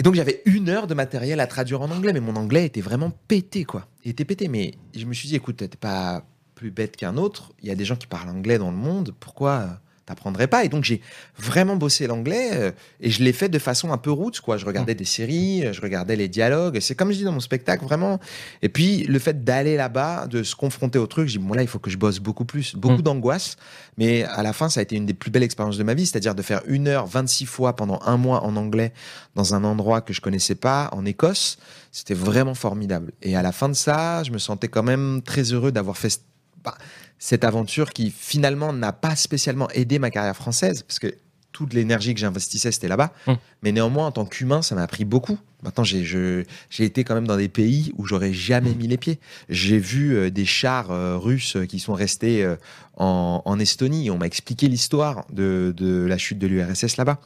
Et 0.00 0.02
donc 0.02 0.14
j'avais 0.14 0.40
une 0.46 0.70
heure 0.70 0.86
de 0.86 0.94
matériel 0.94 1.40
à 1.40 1.46
traduire 1.46 1.82
en 1.82 1.90
anglais, 1.90 2.14
mais 2.14 2.20
mon 2.20 2.34
anglais 2.34 2.64
était 2.64 2.80
vraiment 2.80 3.10
pété, 3.28 3.64
quoi. 3.64 3.86
Il 4.02 4.10
était 4.10 4.24
pété, 4.24 4.48
mais 4.48 4.72
je 4.96 5.04
me 5.04 5.12
suis 5.12 5.28
dit, 5.28 5.36
écoute, 5.36 5.58
t'es 5.58 5.68
pas 5.68 6.24
plus 6.54 6.70
bête 6.70 6.96
qu'un 6.96 7.18
autre. 7.18 7.52
Il 7.62 7.68
y 7.68 7.70
a 7.70 7.74
des 7.74 7.84
gens 7.84 7.96
qui 7.96 8.06
parlent 8.06 8.30
anglais 8.30 8.56
dans 8.56 8.70
le 8.70 8.78
monde. 8.78 9.14
Pourquoi 9.20 9.50
euh, 9.50 9.66
t'apprendrais 10.10 10.46
pas 10.46 10.64
Et 10.64 10.68
donc 10.68 10.84
j'ai 10.84 11.00
vraiment 11.38 11.76
bossé 11.76 12.06
l'anglais 12.06 12.50
euh, 12.52 12.70
et 13.00 13.10
je 13.10 13.22
l'ai 13.22 13.32
fait 13.32 13.48
de 13.48 13.58
façon 13.58 13.92
un 13.92 13.98
peu 13.98 14.10
route, 14.10 14.40
quoi. 14.40 14.56
Je 14.56 14.66
regardais 14.66 14.94
des 14.94 15.04
séries, 15.04 15.64
euh, 15.64 15.72
je 15.72 15.80
regardais 15.80 16.16
les 16.16 16.28
dialogues. 16.28 16.78
C'est 16.80 16.94
comme 16.94 17.10
je 17.12 17.16
dis 17.18 17.24
dans 17.24 17.32
mon 17.32 17.40
spectacle, 17.40 17.84
vraiment. 17.84 18.18
Et 18.62 18.68
puis 18.68 19.04
le 19.04 19.18
fait 19.18 19.44
d'aller 19.44 19.76
là-bas, 19.76 20.26
de 20.26 20.42
se 20.42 20.54
confronter 20.54 20.98
au 20.98 21.06
truc, 21.06 21.28
je 21.28 21.38
dis 21.38 21.44
bon 21.44 21.54
là, 21.54 21.62
il 21.62 21.68
faut 21.68 21.78
que 21.78 21.90
je 21.90 21.96
bosse 21.96 22.18
beaucoup 22.18 22.44
plus, 22.44 22.74
beaucoup 22.76 22.96
Mm. 22.96 23.02
d'angoisse. 23.02 23.56
Mais 23.96 24.24
à 24.24 24.42
la 24.42 24.52
fin, 24.52 24.68
ça 24.68 24.80
a 24.80 24.82
été 24.82 24.96
une 24.96 25.06
des 25.06 25.14
plus 25.14 25.30
belles 25.30 25.42
expériences 25.42 25.78
de 25.78 25.82
ma 25.84 25.94
vie, 25.94 26.06
c'est-à-dire 26.06 26.34
de 26.34 26.42
faire 26.42 26.62
une 26.66 26.88
heure 26.88 27.06
26 27.06 27.46
fois 27.46 27.76
pendant 27.76 28.00
un 28.04 28.16
mois 28.16 28.42
en 28.44 28.56
anglais 28.56 28.92
dans 29.34 29.54
un 29.54 29.62
endroit 29.64 30.00
que 30.00 30.12
je 30.12 30.20
connaissais 30.20 30.54
pas, 30.54 30.88
en 30.92 31.04
Écosse. 31.04 31.58
C'était 31.92 32.14
vraiment 32.14 32.54
formidable. 32.54 33.12
Et 33.22 33.36
à 33.36 33.42
la 33.42 33.52
fin 33.52 33.68
de 33.68 33.74
ça, 33.74 34.22
je 34.22 34.30
me 34.30 34.38
sentais 34.38 34.68
quand 34.68 34.82
même 34.82 35.22
très 35.22 35.42
heureux 35.52 35.72
d'avoir 35.72 35.96
fait 35.96 36.20
bah, 36.64 36.76
cette 37.20 37.44
aventure 37.44 37.90
qui 37.92 38.10
finalement 38.10 38.72
n'a 38.72 38.92
pas 38.92 39.14
spécialement 39.14 39.68
aidé 39.70 40.00
ma 40.00 40.10
carrière 40.10 40.34
française, 40.34 40.82
parce 40.82 40.98
que 40.98 41.14
toute 41.52 41.74
l'énergie 41.74 42.14
que 42.14 42.20
j'investissais, 42.20 42.72
c'était 42.72 42.88
là-bas. 42.88 43.12
Mm. 43.26 43.32
Mais 43.62 43.72
néanmoins, 43.72 44.06
en 44.06 44.12
tant 44.12 44.24
qu'humain, 44.24 44.62
ça 44.62 44.74
m'a 44.74 44.82
appris 44.82 45.04
beaucoup. 45.04 45.38
Maintenant, 45.62 45.84
j'ai 45.84 46.46
été 46.78 47.04
quand 47.04 47.14
même 47.14 47.26
dans 47.26 47.36
des 47.36 47.48
pays 47.50 47.92
où 47.98 48.06
j'aurais 48.06 48.32
jamais 48.32 48.74
mis 48.74 48.86
les 48.88 48.96
pieds. 48.96 49.18
J'ai 49.50 49.78
vu 49.78 50.16
euh, 50.16 50.30
des 50.30 50.46
chars 50.46 50.90
euh, 50.90 51.18
russes 51.18 51.58
qui 51.68 51.78
sont 51.78 51.92
restés 51.92 52.42
euh, 52.42 52.56
en, 52.96 53.42
en 53.44 53.58
Estonie. 53.58 54.10
On 54.10 54.16
m'a 54.16 54.26
expliqué 54.26 54.68
l'histoire 54.68 55.26
de, 55.30 55.74
de 55.76 56.06
la 56.06 56.16
chute 56.16 56.38
de 56.38 56.46
l'URSS 56.46 56.96
là-bas. 56.96 57.18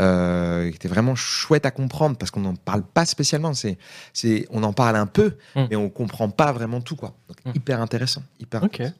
Euh, 0.00 0.70
qui 0.70 0.76
était 0.76 0.88
vraiment 0.88 1.14
chouette 1.14 1.66
à 1.66 1.70
comprendre 1.70 2.16
parce 2.16 2.30
qu'on 2.30 2.40
n'en 2.40 2.54
parle 2.54 2.82
pas 2.82 3.04
spécialement. 3.04 3.52
C'est, 3.52 3.76
on 4.50 4.62
en 4.62 4.72
parle 4.72 4.96
un 4.96 5.06
peu, 5.06 5.34
Mm. 5.54 5.66
mais 5.70 5.76
on 5.76 5.90
comprend 5.90 6.30
pas 6.30 6.50
vraiment 6.52 6.80
tout 6.80 6.96
quoi. 6.96 7.14
Donc, 7.28 7.54
hyper 7.54 7.80
intéressant, 7.80 8.22
hyper. 8.40 8.64
Intéressant. 8.64 8.94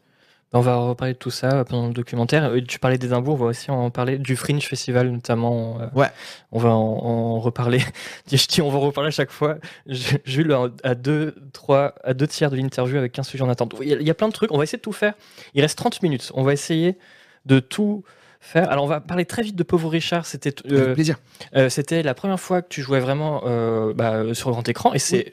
On 0.54 0.60
va 0.60 0.76
reparler 0.76 1.14
de 1.14 1.18
tout 1.18 1.30
ça 1.30 1.64
pendant 1.64 1.86
le 1.88 1.94
documentaire. 1.94 2.44
Euh, 2.44 2.60
Tu 2.66 2.78
parlais 2.78 2.98
d'Édimbourg, 2.98 3.34
on 3.34 3.44
va 3.44 3.46
aussi 3.46 3.70
en 3.70 3.90
parler 3.90 4.18
du 4.18 4.36
Fringe 4.36 4.66
Festival 4.66 5.10
notamment. 5.10 5.78
euh, 5.80 5.86
Ouais. 5.94 6.08
On 6.50 6.58
va 6.58 6.70
en, 6.70 6.74
en 6.76 7.40
reparler. 7.40 7.80
Je 8.30 8.46
dis 8.46 8.60
on 8.60 8.68
va 8.70 8.76
en 8.78 8.80
reparler 8.82 9.08
à 9.08 9.12
chaque 9.12 9.30
fois. 9.30 9.56
Jules 9.86 10.54
à 10.84 10.94
deux, 10.94 11.34
trois, 11.52 11.94
à 12.04 12.12
deux 12.14 12.26
tiers 12.26 12.50
de 12.50 12.56
l'interview 12.56 12.98
avec 12.98 13.12
15 13.12 13.26
sujets 13.28 13.44
en 13.44 13.48
attente. 13.48 13.74
Il 13.80 13.88
y, 14.02 14.10
a, 14.10 14.14
plein 14.14 14.28
de 14.28 14.32
trucs. 14.34 14.52
On 14.52 14.58
va 14.58 14.64
essayer 14.64 14.78
de 14.78 14.82
tout 14.82 14.92
faire. 14.92 15.14
Il 15.54 15.62
reste 15.62 15.78
30 15.78 16.02
minutes. 16.02 16.30
On 16.34 16.42
va 16.42 16.52
essayer 16.52 16.98
de 17.46 17.58
tout 17.58 18.04
faire. 18.40 18.70
Alors 18.70 18.84
on 18.84 18.88
va 18.88 19.00
parler 19.00 19.24
très 19.24 19.42
vite 19.42 19.56
de 19.56 19.62
Pauvre 19.62 19.88
Richard. 19.88 20.26
C'était 20.26 20.54
euh, 20.70 20.94
plaisir. 20.94 21.16
euh, 21.56 21.68
c'était 21.68 22.02
la 22.02 22.12
première 22.12 22.40
fois 22.40 22.60
que 22.60 22.68
tu 22.68 22.82
jouais 22.82 23.00
vraiment 23.00 23.42
euh, 23.46 23.94
bah, 23.94 24.34
sur 24.34 24.50
grand 24.50 24.68
écran 24.68 24.92
et 24.92 24.98
c'est 24.98 25.32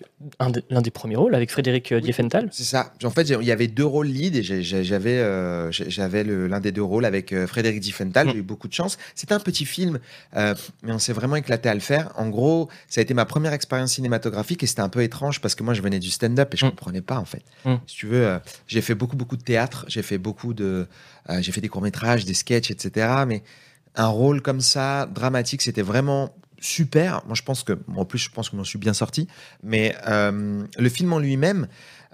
l'un 0.69 0.81
des 0.81 0.91
premiers 0.91 1.15
rôles 1.15 1.33
avec 1.33 1.49
Frédéric 1.49 1.91
euh, 1.91 2.01
Diefenthal. 2.01 2.49
C'est 2.51 2.63
ça. 2.63 2.93
En 3.03 3.09
fait, 3.09 3.29
il 3.29 3.43
y 3.43 3.51
avait 3.51 3.67
deux 3.67 3.85
rôles 3.85 4.07
lead 4.07 4.35
et 4.35 4.43
j'avais 4.43 5.19
euh, 5.19 5.71
j'avais 5.71 6.23
l'un 6.23 6.59
des 6.59 6.71
deux 6.71 6.83
rôles 6.83 7.05
avec 7.05 7.31
euh, 7.31 7.47
Frédéric 7.47 7.79
Diffenthal. 7.79 8.27
Mm. 8.27 8.31
J'ai 8.31 8.37
eu 8.37 8.41
beaucoup 8.43 8.67
de 8.67 8.73
chance. 8.73 8.97
C'était 9.15 9.33
un 9.33 9.39
petit 9.39 9.65
film, 9.65 9.99
euh, 10.35 10.55
mais 10.83 10.91
on 10.91 10.99
s'est 10.99 11.13
vraiment 11.13 11.37
éclaté 11.37 11.69
à 11.69 11.73
le 11.73 11.79
faire. 11.79 12.11
En 12.17 12.29
gros, 12.29 12.69
ça 12.87 12.99
a 12.99 13.01
été 13.01 13.13
ma 13.13 13.25
première 13.25 13.53
expérience 13.53 13.93
cinématographique 13.93 14.61
et 14.63 14.67
c'était 14.67 14.81
un 14.81 14.89
peu 14.89 15.03
étrange 15.03 15.39
parce 15.39 15.55
que 15.55 15.63
moi, 15.63 15.73
je 15.73 15.81
venais 15.81 15.99
du 15.99 16.09
stand-up 16.09 16.53
et 16.53 16.57
je 16.57 16.65
Mm. 16.65 16.69
comprenais 16.71 17.01
pas 17.01 17.17
en 17.17 17.25
fait. 17.25 17.43
Mm. 17.65 17.75
Si 17.87 17.95
tu 17.95 18.07
veux, 18.07 18.25
euh, 18.27 18.39
j'ai 18.67 18.81
fait 18.81 18.95
beaucoup 18.95 19.15
beaucoup 19.15 19.37
de 19.37 19.43
théâtre, 19.43 19.85
j'ai 19.87 20.01
fait 20.01 20.17
beaucoup 20.17 20.53
de, 20.53 20.87
euh, 21.29 21.41
j'ai 21.41 21.51
fait 21.51 21.61
des 21.61 21.69
courts 21.69 21.81
métrages, 21.81 22.25
des 22.25 22.33
sketchs, 22.33 22.71
etc. 22.71 23.07
Mais 23.27 23.41
un 23.95 24.07
rôle 24.07 24.41
comme 24.41 24.61
ça, 24.61 25.05
dramatique, 25.07 25.61
c'était 25.61 25.81
vraiment 25.81 26.33
super. 26.61 27.23
Moi, 27.25 27.35
je 27.35 27.43
pense 27.43 27.63
que, 27.63 27.77
en 27.95 28.05
plus, 28.05 28.19
je 28.19 28.29
pense 28.29 28.49
que 28.49 28.53
je 28.53 28.57
m'en 28.57 28.63
suis 28.63 28.79
bien 28.79 28.93
sorti. 28.93 29.27
Mais 29.63 29.95
euh, 30.07 30.65
le 30.77 30.89
film 30.89 31.13
en 31.13 31.19
lui-même, 31.19 31.67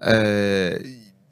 euh, 0.03 0.79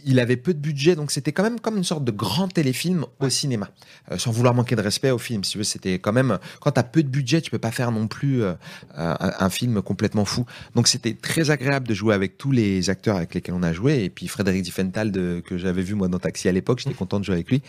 il 0.06 0.20
avait 0.20 0.38
peu 0.38 0.54
de 0.54 0.60
budget, 0.60 0.96
donc 0.96 1.12
c'était 1.12 1.32
quand 1.32 1.44
même 1.44 1.60
comme 1.60 1.78
une 1.78 1.84
sorte 1.84 2.04
de 2.04 2.12
grand 2.12 2.48
téléfilm 2.48 3.06
au 3.20 3.30
cinéma, 3.30 3.70
Euh, 4.12 4.18
sans 4.18 4.32
vouloir 4.32 4.54
manquer 4.54 4.76
de 4.76 4.82
respect 4.82 5.12
au 5.12 5.18
film. 5.18 5.44
Si 5.44 5.52
tu 5.54 5.58
veux, 5.60 5.64
c'était 5.64 5.98
quand 6.00 6.12
même 6.12 6.38
quand 6.60 6.72
t'as 6.72 6.84
peu 6.84 7.04
de 7.04 7.08
budget, 7.08 7.40
tu 7.42 7.52
peux 7.52 7.60
pas 7.60 7.72
faire 7.72 7.92
non 7.92 8.08
plus 8.08 8.44
euh, 8.44 8.54
un, 8.98 9.50
film 9.50 9.82
complètement 9.82 10.26
fou. 10.26 10.46
Donc 10.76 10.88
c'était 10.88 11.14
très 11.14 11.52
agréable 11.52 11.88
de 11.88 11.94
jouer 11.94 12.14
avec 12.14 12.38
tous 12.38 12.52
les 12.52 12.90
acteurs 12.90 13.16
avec 13.18 13.34
lesquels 13.34 13.56
on 13.56 13.64
a 13.64 13.72
joué, 13.74 14.04
et 14.04 14.10
puis 14.10 14.28
Frédéric 14.28 14.62
Diffenthal 14.64 15.12
que 15.46 15.58
j'avais 15.58 15.82
vu 15.84 15.94
moi 15.96 16.08
dans 16.08 16.20
Taxi 16.20 16.50
à 16.50 16.52
l'époque, 16.52 16.80
j'étais 16.80 16.96
content 16.96 17.20
de 17.20 17.26
jouer 17.26 17.36
avec 17.36 17.50
lui. 17.50 17.62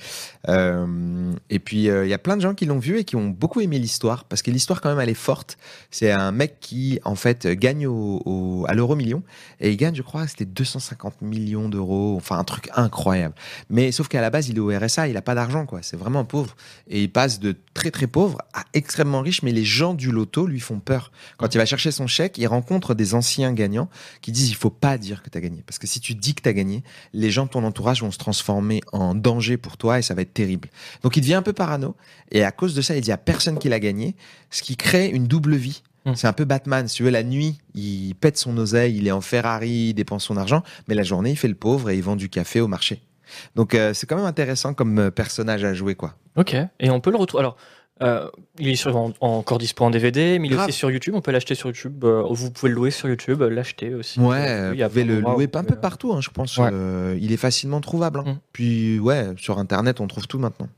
Euh, 0.48 1.32
et 1.50 1.58
puis 1.58 1.84
il 1.84 2.08
y 2.08 2.12
a 2.14 2.18
plein 2.18 2.36
de 2.36 2.42
gens 2.42 2.54
qui 2.54 2.66
l'ont 2.66 2.78
vu 2.78 2.98
et 2.98 3.04
qui 3.04 3.16
ont 3.16 3.28
beaucoup 3.28 3.60
aimé 3.60 3.78
l'histoire, 3.78 4.24
parce 4.24 4.42
que 4.42 4.50
l'histoire 4.50 4.80
quand 4.80 4.88
même 4.90 5.00
elle 5.00 5.08
est 5.08 5.14
forte. 5.14 5.56
C'est 5.90 6.10
un 6.10 6.32
mec 6.32 6.58
qui 6.60 6.98
en 7.04 7.14
fait 7.14 7.46
gagne 7.46 7.86
au- 7.86 8.64
à 8.68 8.74
l'euro 8.74 8.96
million 8.96 9.22
et 9.60 9.70
il 9.70 9.76
gagne, 9.76 9.94
je 9.94 10.02
crois, 10.02 10.26
c'était 10.26 10.44
250 10.44 11.22
millions 11.22 11.68
d'euros, 11.68 12.16
enfin 12.24 12.38
un 12.38 12.44
truc 12.44 12.70
incroyable. 12.74 13.34
Mais 13.68 13.92
sauf 13.92 14.08
qu'à 14.08 14.20
la 14.20 14.30
base, 14.30 14.48
il 14.48 14.56
est 14.56 14.60
au 14.60 14.68
RSA, 14.68 15.08
il 15.08 15.16
a 15.16 15.22
pas 15.22 15.34
d'argent, 15.34 15.66
quoi. 15.66 15.80
C'est 15.82 15.96
vraiment 15.96 16.24
pauvre. 16.24 16.56
Et 16.88 17.02
il 17.02 17.12
passe 17.12 17.38
de 17.38 17.54
très 17.74 17.90
très 17.90 18.06
pauvre 18.06 18.38
à 18.54 18.64
extrêmement 18.72 19.20
riche, 19.20 19.42
mais 19.42 19.52
les 19.52 19.64
gens 19.64 19.94
du 19.94 20.10
loto 20.10 20.46
lui 20.46 20.60
font 20.60 20.80
peur. 20.80 21.12
Quand 21.36 21.54
il 21.54 21.58
va 21.58 21.66
chercher 21.66 21.90
son 21.90 22.06
chèque, 22.06 22.38
il 22.38 22.46
rencontre 22.46 22.94
des 22.94 23.14
anciens 23.14 23.52
gagnants 23.52 23.88
qui 24.22 24.32
disent 24.32 24.50
il 24.50 24.56
faut 24.56 24.70
pas 24.70 24.98
dire 24.98 25.22
que 25.22 25.30
tu 25.30 25.38
as 25.38 25.40
gagné. 25.40 25.62
Parce 25.66 25.78
que 25.78 25.86
si 25.86 26.00
tu 26.00 26.14
dis 26.14 26.34
que 26.34 26.42
tu 26.42 26.48
as 26.48 26.52
gagné, 26.52 26.82
les 27.12 27.30
gens 27.30 27.44
de 27.44 27.50
ton 27.50 27.64
entourage 27.64 28.02
vont 28.02 28.10
se 28.10 28.18
transformer 28.18 28.80
en 28.92 29.14
danger 29.14 29.56
pour 29.56 29.76
toi 29.76 29.98
et 29.98 30.02
ça 30.02 30.14
va 30.14 30.22
être 30.22 30.34
terrible. 30.34 30.70
Donc 31.02 31.16
il 31.16 31.20
devient 31.20 31.34
un 31.34 31.42
peu 31.42 31.52
parano. 31.52 31.94
Et 32.30 32.42
à 32.42 32.52
cause 32.52 32.74
de 32.74 32.82
ça, 32.82 32.96
il 32.96 33.02
dit 33.02 33.12
à 33.12 33.18
personne 33.18 33.58
qu'il 33.58 33.72
a 33.72 33.80
gagné, 33.80 34.16
ce 34.50 34.62
qui 34.62 34.76
crée 34.76 35.08
une 35.08 35.26
double 35.26 35.56
vie. 35.56 35.82
Mm. 36.04 36.14
C'est 36.14 36.26
un 36.26 36.32
peu 36.32 36.44
Batman. 36.44 36.86
Si 36.88 36.96
tu 36.96 37.02
veux, 37.04 37.10
la 37.10 37.22
nuit, 37.22 37.58
il 37.74 38.14
pète 38.14 38.36
son 38.36 38.56
oseille, 38.58 38.96
il 38.96 39.06
est 39.06 39.12
en 39.12 39.20
Ferrari, 39.20 39.88
il 39.90 39.94
dépense 39.94 40.24
son 40.24 40.36
argent, 40.36 40.62
mais 40.88 40.94
la 40.94 41.02
journée, 41.02 41.30
il 41.30 41.36
fait 41.36 41.48
le 41.48 41.54
pauvre 41.54 41.90
et 41.90 41.96
il 41.96 42.02
vend 42.02 42.16
du 42.16 42.28
café 42.28 42.60
au 42.60 42.68
marché. 42.68 43.00
Donc 43.56 43.74
euh, 43.74 43.94
c'est 43.94 44.06
quand 44.06 44.16
même 44.16 44.26
intéressant 44.26 44.74
comme 44.74 44.98
euh, 44.98 45.10
personnage 45.10 45.64
à 45.64 45.72
jouer, 45.74 45.94
quoi. 45.94 46.14
Ok. 46.36 46.54
Et 46.80 46.90
on 46.90 47.00
peut 47.00 47.10
le 47.10 47.16
retrouver. 47.16 47.40
Alors, 47.40 47.56
euh, 48.02 48.28
il 48.58 48.68
est 48.68 48.76
sur, 48.76 48.94
en, 48.96 49.12
encore 49.20 49.58
dispo 49.58 49.84
en 49.84 49.90
DVD, 49.90 50.38
mais 50.38 50.48
il 50.48 50.54
est 50.54 50.58
aussi 50.58 50.72
sur 50.72 50.90
YouTube. 50.90 51.14
On 51.16 51.20
peut 51.20 51.30
l'acheter 51.30 51.54
sur 51.54 51.68
YouTube. 51.68 52.04
euh, 52.04 52.24
vous 52.28 52.50
pouvez 52.50 52.68
le 52.70 52.74
louer 52.74 52.90
sur 52.90 53.08
YouTube, 53.08 53.40
l'acheter 53.42 53.94
aussi. 53.94 54.20
Ouais, 54.20 54.72
vous 54.72 54.88
pouvez 54.88 55.04
le 55.04 55.20
louer 55.20 55.48
un 55.54 55.64
peu 55.64 55.76
partout, 55.76 56.12
hein, 56.12 56.20
je 56.20 56.28
pense. 56.30 56.56
Ouais. 56.58 56.70
Il 57.20 57.32
est 57.32 57.36
facilement 57.38 57.80
trouvable. 57.80 58.18
hein. 58.20 58.24
Mm. 58.32 58.38
Puis 58.52 58.98
ouais, 58.98 59.28
sur 59.38 59.58
Internet, 59.58 60.00
on 60.00 60.06
trouve 60.06 60.26
tout 60.26 60.38
maintenant. 60.38 60.68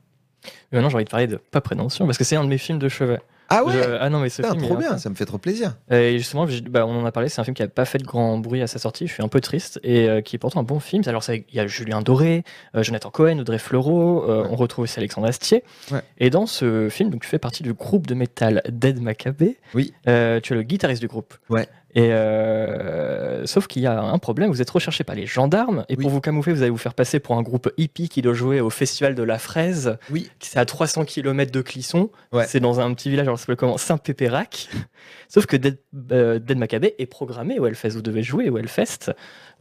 Mais 0.70 0.78
maintenant, 0.78 0.90
j'ai 0.90 0.96
envie 0.96 1.04
de 1.04 1.10
parler 1.10 1.26
de 1.26 1.36
Pas 1.36 1.60
Prévention, 1.60 2.06
parce 2.06 2.18
que 2.18 2.24
c'est 2.24 2.36
un 2.36 2.44
de 2.44 2.48
mes 2.48 2.58
films 2.58 2.78
de 2.78 2.88
chevet. 2.88 3.18
Ah 3.48 3.64
ouais 3.64 3.72
Je- 3.74 3.96
Ah 4.00 4.10
non, 4.10 4.20
mais 4.20 4.28
ce 4.28 4.42
Putain, 4.42 4.52
film. 4.54 4.64
il 4.64 4.68
trop 4.68 4.76
bien, 4.76 4.98
ça 4.98 5.08
me 5.10 5.14
fait 5.14 5.24
trop 5.24 5.38
plaisir. 5.38 5.76
Et 5.90 6.18
justement, 6.18 6.46
je- 6.46 6.62
bah, 6.62 6.84
on 6.86 7.00
en 7.00 7.04
a 7.06 7.12
parlé, 7.12 7.28
c'est 7.28 7.40
un 7.40 7.44
film 7.44 7.54
qui 7.54 7.62
n'a 7.62 7.68
pas 7.68 7.84
fait 7.84 7.98
de 7.98 8.04
grand 8.04 8.38
bruit 8.38 8.60
à 8.62 8.66
sa 8.66 8.78
sortie, 8.78 9.06
je 9.06 9.12
suis 9.12 9.22
un 9.22 9.28
peu 9.28 9.40
triste, 9.40 9.78
et 9.82 10.08
euh, 10.08 10.20
qui 10.20 10.36
est 10.36 10.38
pourtant 10.38 10.60
un 10.60 10.64
bon 10.64 10.80
film. 10.80 11.02
Alors, 11.06 11.22
il 11.28 11.44
y 11.52 11.60
a 11.60 11.66
Julien 11.66 12.00
Doré, 12.02 12.42
euh, 12.74 12.82
Jonathan 12.82 13.10
Cohen, 13.10 13.38
Audrey 13.38 13.58
Fleurot, 13.58 14.24
euh, 14.28 14.42
Ouais. 14.42 14.48
on 14.50 14.56
retrouve 14.56 14.82
aussi 14.84 14.98
Alexandre 14.98 15.26
Astier. 15.28 15.62
Ouais. 15.92 16.00
Et 16.18 16.30
dans 16.30 16.46
ce 16.46 16.88
film, 16.88 17.10
donc, 17.10 17.22
tu 17.22 17.28
fais 17.28 17.38
partie 17.38 17.62
du 17.62 17.72
groupe 17.72 18.06
de 18.06 18.14
métal 18.14 18.62
Dead 18.68 19.00
Maccabée. 19.00 19.58
Oui. 19.74 19.92
Tu 20.04 20.10
es 20.10 20.40
le 20.50 20.62
guitariste 20.62 21.00
du 21.00 21.08
groupe. 21.08 21.34
Ouais. 21.48 21.68
Et 21.98 22.12
euh, 22.12 23.46
sauf 23.46 23.66
qu'il 23.66 23.80
y 23.80 23.86
a 23.86 23.98
un 24.02 24.18
problème, 24.18 24.50
vous 24.50 24.60
êtes 24.60 24.68
recherché 24.68 25.02
par 25.02 25.16
les 25.16 25.26
gendarmes, 25.26 25.86
et 25.88 25.96
Oui. 25.96 26.02
pour 26.02 26.10
vous 26.10 26.20
camoufler, 26.20 26.52
vous 26.52 26.60
allez 26.60 26.70
vous 26.70 26.76
faire 26.76 26.92
passer 26.92 27.20
pour 27.20 27.36
un 27.36 27.42
groupe 27.42 27.72
hippie 27.78 28.10
qui 28.10 28.20
doit 28.20 28.34
jouer 28.34 28.60
au 28.60 28.68
Festival 28.68 29.14
de 29.14 29.22
la 29.22 29.38
Fraise, 29.38 29.96
Oui. 30.10 30.30
qui 30.38 30.50
c'est 30.50 30.58
à 30.58 30.66
300 30.66 31.06
km 31.06 31.50
de 31.50 31.62
Clisson. 31.62 32.10
Ouais. 32.32 32.44
C'est 32.46 32.60
dans 32.60 32.80
un 32.80 32.92
petit 32.92 33.08
village, 33.08 33.26
alors 33.26 33.38
ça 33.38 33.44
s'appelle 33.44 33.56
comment? 33.56 33.78
Saint-Pépérac. 33.78 34.68
Sauf 35.28 35.46
que 35.46 35.56
Dead, 35.56 35.78
euh, 36.12 36.38
Dead 36.38 36.58
Maccabée 36.58 36.94
est 36.98 37.06
programmé 37.06 37.58
au 37.58 37.66
Hellfest. 37.66 37.88
Vous 37.90 38.02
devez 38.02 38.22
jouer 38.22 38.50
au 38.50 38.58
Hellfest 38.58 39.12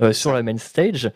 euh, 0.02 0.12
sur 0.12 0.34
la 0.34 0.44
main 0.44 0.58
stage. 0.58 1.10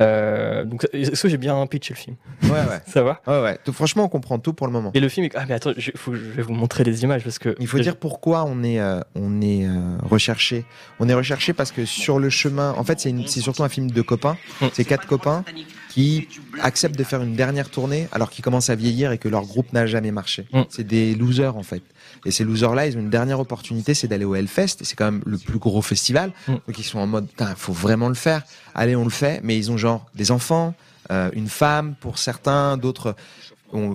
Euh, 0.00 0.64
donc, 0.64 0.86
est-ce 0.92 1.22
que 1.22 1.28
j'ai 1.28 1.36
bien 1.36 1.66
pitché 1.66 1.94
le 1.94 1.98
film? 1.98 2.16
Ouais, 2.44 2.50
ouais. 2.50 2.80
Ça 2.86 3.02
va? 3.02 3.20
Ouais, 3.26 3.40
ouais. 3.42 3.58
Donc, 3.64 3.74
franchement, 3.74 4.04
on 4.04 4.08
comprend 4.08 4.38
tout 4.38 4.52
pour 4.52 4.66
le 4.66 4.72
moment. 4.72 4.90
Et 4.94 5.00
le 5.00 5.08
film, 5.08 5.26
est... 5.26 5.34
ah 5.34 5.44
mais 5.48 5.54
attends, 5.54 5.72
je, 5.76 5.90
faut, 5.96 6.14
je 6.14 6.20
vais 6.20 6.42
vous 6.42 6.54
montrer 6.54 6.84
des 6.84 7.02
images 7.02 7.24
parce 7.24 7.38
que 7.38 7.54
il 7.58 7.66
faut 7.66 7.78
dire 7.78 7.96
pourquoi 7.96 8.44
on 8.44 8.62
est 8.62 8.80
euh, 8.80 9.00
on 9.14 9.40
est 9.40 9.66
euh, 9.66 9.98
recherché. 10.02 10.64
On 10.98 11.08
est 11.08 11.14
recherché 11.14 11.52
parce 11.52 11.72
que 11.72 11.84
sur 11.84 12.18
le 12.18 12.30
chemin, 12.30 12.74
en 12.76 12.84
fait, 12.84 13.00
c'est 13.00 13.14
c'est 13.26 13.40
surtout 13.40 13.64
un 13.64 13.68
film 13.68 13.90
de 13.90 14.02
copains. 14.02 14.36
C'est 14.72 14.84
quatre 14.84 15.06
copains 15.06 15.44
qui 15.90 16.28
acceptent 16.62 16.96
de 16.96 17.04
faire 17.04 17.22
une 17.22 17.34
dernière 17.34 17.68
tournée 17.68 18.06
alors 18.12 18.30
qu'ils 18.30 18.44
commencent 18.44 18.70
à 18.70 18.76
vieillir 18.76 19.10
et 19.10 19.18
que 19.18 19.28
leur 19.28 19.42
groupe 19.42 19.72
n'a 19.72 19.86
jamais 19.86 20.12
marché. 20.12 20.46
Mm. 20.52 20.62
C'est 20.68 20.86
des 20.86 21.14
losers 21.14 21.56
en 21.56 21.62
fait. 21.62 21.82
Et 22.24 22.30
ces 22.30 22.44
losers-là, 22.44 22.86
ils 22.86 22.96
ont 22.96 23.00
une 23.00 23.10
dernière 23.10 23.40
opportunité, 23.40 23.94
c'est 23.94 24.08
d'aller 24.08 24.24
au 24.24 24.34
Hellfest. 24.34 24.76
Et 24.80 24.84
c'est 24.84 24.96
quand 24.96 25.10
même 25.10 25.22
le 25.26 25.38
plus 25.38 25.58
gros 25.58 25.82
festival. 25.82 26.32
Mm. 26.48 26.52
Donc 26.52 26.78
ils 26.78 26.82
sont 26.84 26.98
en 26.98 27.06
mode, 27.06 27.26
il 27.40 27.46
faut 27.56 27.72
vraiment 27.72 28.08
le 28.08 28.14
faire. 28.14 28.42
Allez, 28.74 28.96
on 28.96 29.04
le 29.04 29.10
fait. 29.10 29.40
Mais 29.42 29.56
ils 29.56 29.70
ont 29.70 29.76
genre 29.76 30.06
des 30.14 30.30
enfants, 30.30 30.74
euh, 31.10 31.30
une 31.32 31.48
femme 31.48 31.94
pour 32.00 32.18
certains, 32.18 32.76
d'autres. 32.76 33.14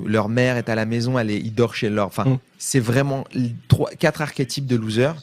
leur 0.05 0.29
mère 0.29 0.55
est 0.57 0.69
à 0.69 0.75
la 0.75 0.85
maison, 0.85 1.19
elle 1.19 1.29
est, 1.31 1.37
ils 1.39 1.53
dorment 1.53 1.73
chez 1.73 1.89
leur. 1.89 2.07
Enfin, 2.07 2.23
Mm. 2.25 2.39
c'est 2.57 2.79
vraiment 2.79 3.25
trois, 3.67 3.89
quatre 3.91 4.21
archétypes 4.21 4.65
de 4.67 4.75
losers. 4.77 5.15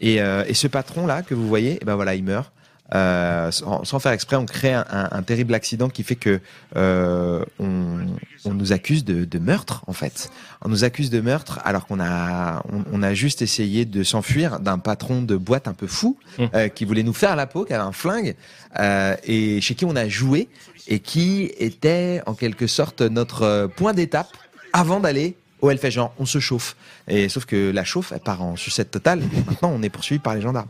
Et, 0.00 0.20
euh, 0.20 0.44
et 0.48 0.54
ce 0.54 0.66
patron 0.66 1.06
là 1.06 1.22
que 1.22 1.34
vous 1.34 1.46
voyez, 1.46 1.78
eh 1.80 1.84
ben 1.84 1.94
voilà, 1.94 2.14
il 2.14 2.24
meurt. 2.24 2.50
Euh, 2.94 3.50
sans, 3.52 3.84
sans 3.84 4.00
faire 4.00 4.10
exprès, 4.12 4.34
on 4.36 4.46
crée 4.46 4.72
un, 4.74 4.84
un- 4.90 5.08
un 5.12 5.22
terrible 5.22 5.54
accident 5.54 5.88
qui 5.88 6.02
fait 6.02 6.16
que 6.16 6.40
euh, 6.76 7.44
on, 7.60 7.98
on 8.44 8.52
nous 8.54 8.72
accuse 8.72 9.04
de, 9.04 9.24
de 9.24 9.38
meurtre 9.38 9.84
en 9.86 9.92
fait. 9.92 10.30
On 10.62 10.68
nous 10.68 10.82
accuse 10.82 11.08
de 11.10 11.20
meurtre 11.20 11.60
alors 11.64 11.86
qu'on 11.86 12.00
a 12.00 12.62
on, 12.72 12.82
on 12.92 13.02
a 13.04 13.14
juste 13.14 13.42
essayé 13.42 13.84
de 13.84 14.02
s'enfuir 14.02 14.58
d'un 14.58 14.78
patron 14.78 15.22
de 15.22 15.36
boîte 15.36 15.68
un 15.68 15.72
peu 15.74 15.86
fou 15.86 16.18
Mm. 16.38 16.44
euh, 16.54 16.68
qui 16.68 16.84
voulait 16.84 17.02
nous 17.02 17.12
faire 17.12 17.36
la 17.36 17.46
peau, 17.46 17.64
qui 17.64 17.72
avait 17.74 17.82
un 17.84 17.92
flingue 17.92 18.34
euh, 18.78 19.16
et 19.24 19.60
chez 19.60 19.74
qui 19.74 19.84
on 19.84 19.94
a 19.96 20.08
joué 20.08 20.48
et 20.88 20.98
qui 21.00 21.50
était 21.58 22.22
en 22.26 22.34
quelque 22.34 22.66
sorte 22.66 23.00
notre 23.02 23.42
euh, 23.42 23.68
point 23.68 23.92
d'étape 23.94 24.28
avant 24.72 25.00
d'aller 25.00 25.36
au 25.60 25.70
Hellfest. 25.70 25.90
Genre, 25.92 26.14
on 26.18 26.26
se 26.26 26.38
chauffe. 26.40 26.76
Et 27.08 27.28
sauf 27.28 27.44
que 27.44 27.70
la 27.70 27.84
chauffe, 27.84 28.12
elle 28.12 28.20
part 28.20 28.42
en 28.42 28.56
sucette 28.56 28.90
totale. 28.90 29.20
Maintenant, 29.46 29.72
on 29.74 29.82
est 29.82 29.90
poursuivi 29.90 30.18
par 30.18 30.34
les 30.34 30.40
gendarmes. 30.40 30.68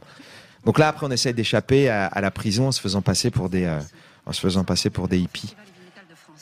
Donc 0.65 0.79
là, 0.79 0.89
après, 0.89 1.07
on 1.07 1.11
essaie 1.11 1.33
d'échapper 1.33 1.89
à, 1.89 2.07
à 2.07 2.21
la 2.21 2.31
prison 2.31 2.69
en 2.69 2.73
se 2.73 2.81
faisant 2.81 3.03
passer 3.03 3.31
pour 3.31 3.49
des, 3.49 3.65
euh, 3.65 3.79
en 4.27 4.33
se 4.33 4.41
faisant 4.41 4.65
passer 4.65 4.91
pour 4.91 5.09
des 5.09 5.19
hippies. 5.19 5.55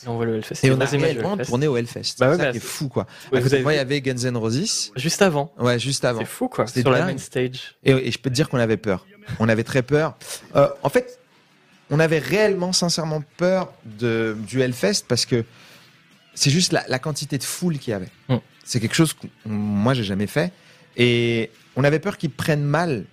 on 0.07 0.16
voit 0.16 0.27
le 0.27 0.37
Hellfest. 0.37 0.64
Et 0.66 0.71
on 0.73 0.81
a 0.81 0.85
réellement 0.85 1.37
tourné 1.37 1.66
au 1.66 1.77
Hellfest. 1.77 2.16
Bah 2.19 2.31
ouais, 2.31 2.37
ça 2.37 2.45
bah, 2.47 2.51
qui 2.51 2.57
est 2.59 2.61
c'est- 2.61 2.66
fou, 2.66 2.89
quoi. 2.89 3.07
Ouais, 3.33 3.41
vous 3.41 3.53
avez 3.55 3.62
Moi, 3.62 3.75
il 3.75 3.77
y 3.77 3.81
avait 3.81 4.01
Guns 4.01 4.16
N' 4.25 4.37
Roses. 4.37 4.93
Juste 4.97 5.23
avant. 5.23 5.53
Ouais, 5.59 5.79
juste 5.79 6.05
avant. 6.05 6.21
C'est 6.21 6.25
fou 6.27 6.49
quoi. 6.49 6.66
C'était 6.66 6.81
Sur 6.83 6.91
la 6.91 7.01
dingue. 7.01 7.12
main 7.12 7.19
stage. 7.19 7.77
Et, 7.85 7.93
et 7.93 8.11
je 8.11 8.19
peux 8.19 8.31
te 8.31 8.35
dire 8.35 8.49
qu'on 8.49 8.59
avait 8.59 8.77
peur. 8.77 9.07
On 9.39 9.49
avait 9.49 9.64
très 9.64 9.83
peur. 9.83 10.16
Euh, 10.57 10.69
en 10.83 10.89
fait, 10.89 11.19
on 11.91 12.01
avait 12.01 12.19
réellement, 12.19 12.73
sincèrement 12.73 13.23
peur 13.37 13.73
de, 13.85 14.37
du 14.47 14.61
Hellfest 14.61 15.05
parce 15.07 15.27
que 15.27 15.45
c'est 16.35 16.51
juste 16.51 16.73
la, 16.73 16.85
la 16.89 16.99
quantité 16.99 17.39
de 17.39 17.45
foule 17.45 17.79
qu'il 17.79 17.93
y 17.93 17.95
avait. 17.95 18.11
Mm. 18.29 18.37
C'est 18.64 18.81
quelque 18.81 18.95
chose 18.95 19.12
que 19.14 19.27
moi, 19.47 19.95
j'ai 19.95 20.05
jamais 20.05 20.27
fait. 20.27 20.53
Et 20.97 21.51
on 21.77 21.85
avait 21.85 21.99
peur 22.01 22.19
qu'ils 22.19 22.31
prennent 22.31 22.64
mal 22.64 23.05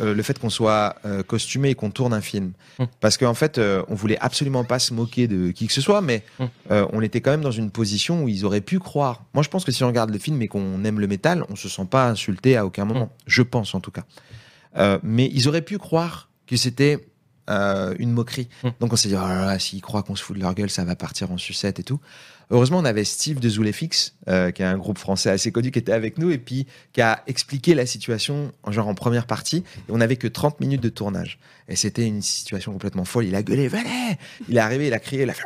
euh, 0.00 0.14
le 0.14 0.22
fait 0.22 0.38
qu'on 0.38 0.50
soit 0.50 0.96
euh, 1.04 1.22
costumé 1.22 1.70
et 1.70 1.74
qu'on 1.74 1.90
tourne 1.90 2.12
un 2.14 2.20
film. 2.20 2.52
Mm. 2.78 2.84
Parce 3.00 3.16
qu'en 3.16 3.34
fait, 3.34 3.58
euh, 3.58 3.82
on 3.88 3.94
voulait 3.94 4.18
absolument 4.20 4.64
pas 4.64 4.78
se 4.78 4.94
moquer 4.94 5.26
de 5.28 5.50
qui 5.50 5.66
que 5.66 5.72
ce 5.72 5.80
soit, 5.80 6.00
mais 6.00 6.22
Mm. 6.38 6.44
euh, 6.70 6.86
on 6.92 7.00
était 7.02 7.20
quand 7.20 7.30
même 7.30 7.40
dans 7.42 7.50
une 7.50 7.70
position 7.70 8.24
où 8.24 8.28
ils 8.28 8.44
auraient 8.44 8.60
pu 8.60 8.78
croire. 8.78 9.24
Moi, 9.34 9.42
je 9.42 9.48
pense 9.48 9.64
que 9.64 9.72
si 9.72 9.84
on 9.84 9.88
regarde 9.88 10.10
le 10.10 10.18
film 10.18 10.40
et 10.42 10.48
qu'on 10.48 10.84
aime 10.84 11.00
le 11.00 11.06
métal, 11.06 11.44
on 11.48 11.56
se 11.56 11.68
sent 11.68 11.86
pas 11.90 12.08
insulté 12.08 12.56
à 12.56 12.64
aucun 12.66 12.84
moment. 12.84 13.10
Je 13.26 13.42
pense 13.42 13.74
en 13.74 13.80
tout 13.80 13.90
cas. 13.90 14.04
Mais 15.02 15.30
ils 15.32 15.48
auraient 15.48 15.62
pu 15.62 15.78
croire 15.78 16.28
que 16.46 16.56
c'était 16.56 17.06
euh, 17.50 17.94
une 17.98 18.12
moquerie. 18.12 18.48
Mm. 18.62 18.68
Donc 18.80 18.92
on 18.92 18.96
s'est 18.96 19.08
dit, 19.08 19.14
oh 19.14 19.26
là 19.26 19.46
là, 19.46 19.58
s'ils 19.58 19.82
croient 19.82 20.02
qu'on 20.02 20.16
se 20.16 20.22
fout 20.22 20.36
de 20.36 20.42
leur 20.42 20.54
gueule, 20.54 20.70
ça 20.70 20.84
va 20.84 20.96
partir 20.96 21.30
en 21.30 21.38
sucette 21.38 21.78
et 21.80 21.82
tout. 21.82 22.00
Heureusement, 22.50 22.78
on 22.78 22.84
avait 22.84 23.04
Steve 23.04 23.40
de 23.40 23.48
Zoulefix, 23.48 24.14
euh, 24.28 24.52
qui 24.52 24.62
est 24.62 24.66
un 24.66 24.78
groupe 24.78 24.98
français 24.98 25.30
assez 25.30 25.50
connu, 25.50 25.72
qui 25.72 25.80
était 25.80 25.92
avec 25.92 26.16
nous 26.16 26.30
et 26.30 26.38
puis 26.38 26.66
qui 26.92 27.00
a 27.00 27.22
expliqué 27.26 27.74
la 27.74 27.86
situation 27.86 28.52
en 28.62 28.70
genre 28.70 28.86
en 28.86 28.94
première 28.94 29.26
partie. 29.26 29.64
Et 29.88 29.90
on 29.90 29.98
n'avait 29.98 30.16
que 30.16 30.28
30 30.28 30.60
minutes 30.60 30.80
de 30.80 30.88
tournage. 30.88 31.40
Et 31.68 31.74
c'était 31.74 32.06
une 32.06 32.22
situation 32.22 32.72
complètement 32.72 33.04
folle. 33.04 33.24
Il 33.24 33.34
a 33.34 33.42
gueulé, 33.42 33.66
venez 33.66 34.16
Il 34.48 34.56
est 34.56 34.60
arrivé, 34.60 34.86
il 34.86 34.94
a 34.94 35.00
crié, 35.00 35.22
il 35.24 35.30
a 35.30 35.34
fait... 35.34 35.42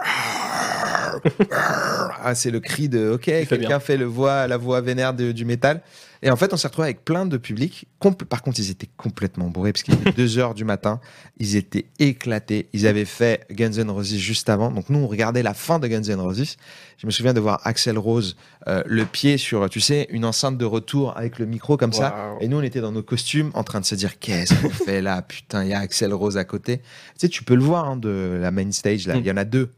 Ah, 2.23 2.35
c'est 2.35 2.51
le 2.51 2.61
cri 2.61 2.89
de 2.89 3.11
OK, 3.11 3.23
quelqu'un 3.49 3.81
fait 3.81 3.97
le 3.97 4.05
voix, 4.05 4.47
la 4.47 4.57
voix 4.57 4.81
vénère 4.81 5.15
de- 5.15 5.33
du 5.33 5.45
métal. 5.45 5.83
Et 6.23 6.31
en 6.31 6.37
fait, 6.37 6.53
on 6.53 6.59
s'est 6.59 6.69
retrouvé 6.69 6.85
avec 6.89 7.03
plein 7.03 7.25
de 7.25 7.39
public. 7.39 7.87
Compl- 7.99 8.27
Par 8.27 8.43
contre, 8.43 8.61
ils 8.61 8.71
étaient 8.71 8.91
complètement 8.99 9.49
bourrés 9.49 9.73
parce 9.73 9.83
qu'il 9.83 9.95
était 9.95 10.13
2 10.13 10.37
heures 10.39 10.53
du 10.53 10.67
matin. 10.67 11.01
Ils 11.39 11.57
étaient 11.57 11.87
éclatés. 11.99 12.69
Ils 12.75 12.87
avaient 12.87 13.07
fait 13.07 13.47
Guns 13.51 13.73
N' 13.73 13.89
Roses 13.91 14.15
juste 14.17 14.51
avant. 14.51 14.71
Donc 14.71 14.91
nous, 14.91 14.99
on 14.99 15.07
regardait 15.07 15.43
la 15.43 15.55
fin 15.55 15.79
de 15.79 15.89
Guns 15.89 16.03
N' 16.03 16.21
Roses. 16.21 16.57
Je 16.99 17.07
me 17.07 17.11
souviens 17.11 17.33
de 17.33 17.41
voir 17.41 17.63
Axel 17.65 17.97
Rose, 17.97 18.37
euh, 18.69 18.83
le 18.85 19.07
pied 19.07 19.39
sur, 19.39 19.71
tu 19.71 19.81
sais, 19.81 20.09
une 20.11 20.27
enceinte 20.27 20.59
de 20.59 20.65
retour 20.67 21.17
avec 21.17 21.39
le 21.39 21.47
micro 21.47 21.79
comme 21.79 21.95
ça. 21.95 22.09
Et 22.43 22.49
nous, 22.49 22.59
on 22.59 22.63
était 22.63 22.83
dans 22.83 22.93
nos 22.93 23.03
costumes 23.03 23.51
en 23.55 23.65
train 23.65 23.81
de 23.81 23.87
se 23.87 23.95
dire 23.95 24.19
qu'est-ce 24.19 24.53
qu'on 24.61 24.69
fait 24.69 25.01
là? 25.01 25.23
Putain, 25.23 25.65
il 25.65 25.71
y 25.71 25.73
a 25.73 25.79
Axel 25.79 26.13
Rose 26.13 26.37
à 26.37 26.45
côté. 26.45 26.79
Tu 26.81 26.85
sais, 27.17 27.29
tu 27.31 27.45
peux 27.45 27.55
le 27.55 27.63
voir 27.63 27.89
hein, 27.89 27.97
de 27.97 28.39
la 28.39 28.51
main 28.51 28.71
stage 28.73 29.07
là. 29.07 29.15
Mm. 29.17 29.21
Il 29.21 29.27
y 29.27 29.31
en 29.31 29.39
a 29.39 29.47
deux. 29.47 29.71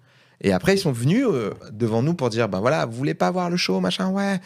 Et 0.43 0.53
après, 0.53 0.75
ils 0.75 0.79
sont 0.79 0.93
venus 0.93 1.25
euh, 1.27 1.51
devant 1.73 2.03
nous 2.03 2.15
pour 2.15 2.29
dire, 2.31 2.49
ben 2.49 2.61
voilà, 2.61 2.85
vous 2.87 2.93
voulez 2.97 3.15
pas 3.15 3.31
voir 3.31 3.49
le 3.51 3.57
show, 3.57 3.81
machin, 3.81 4.11
ouais. 4.11 4.41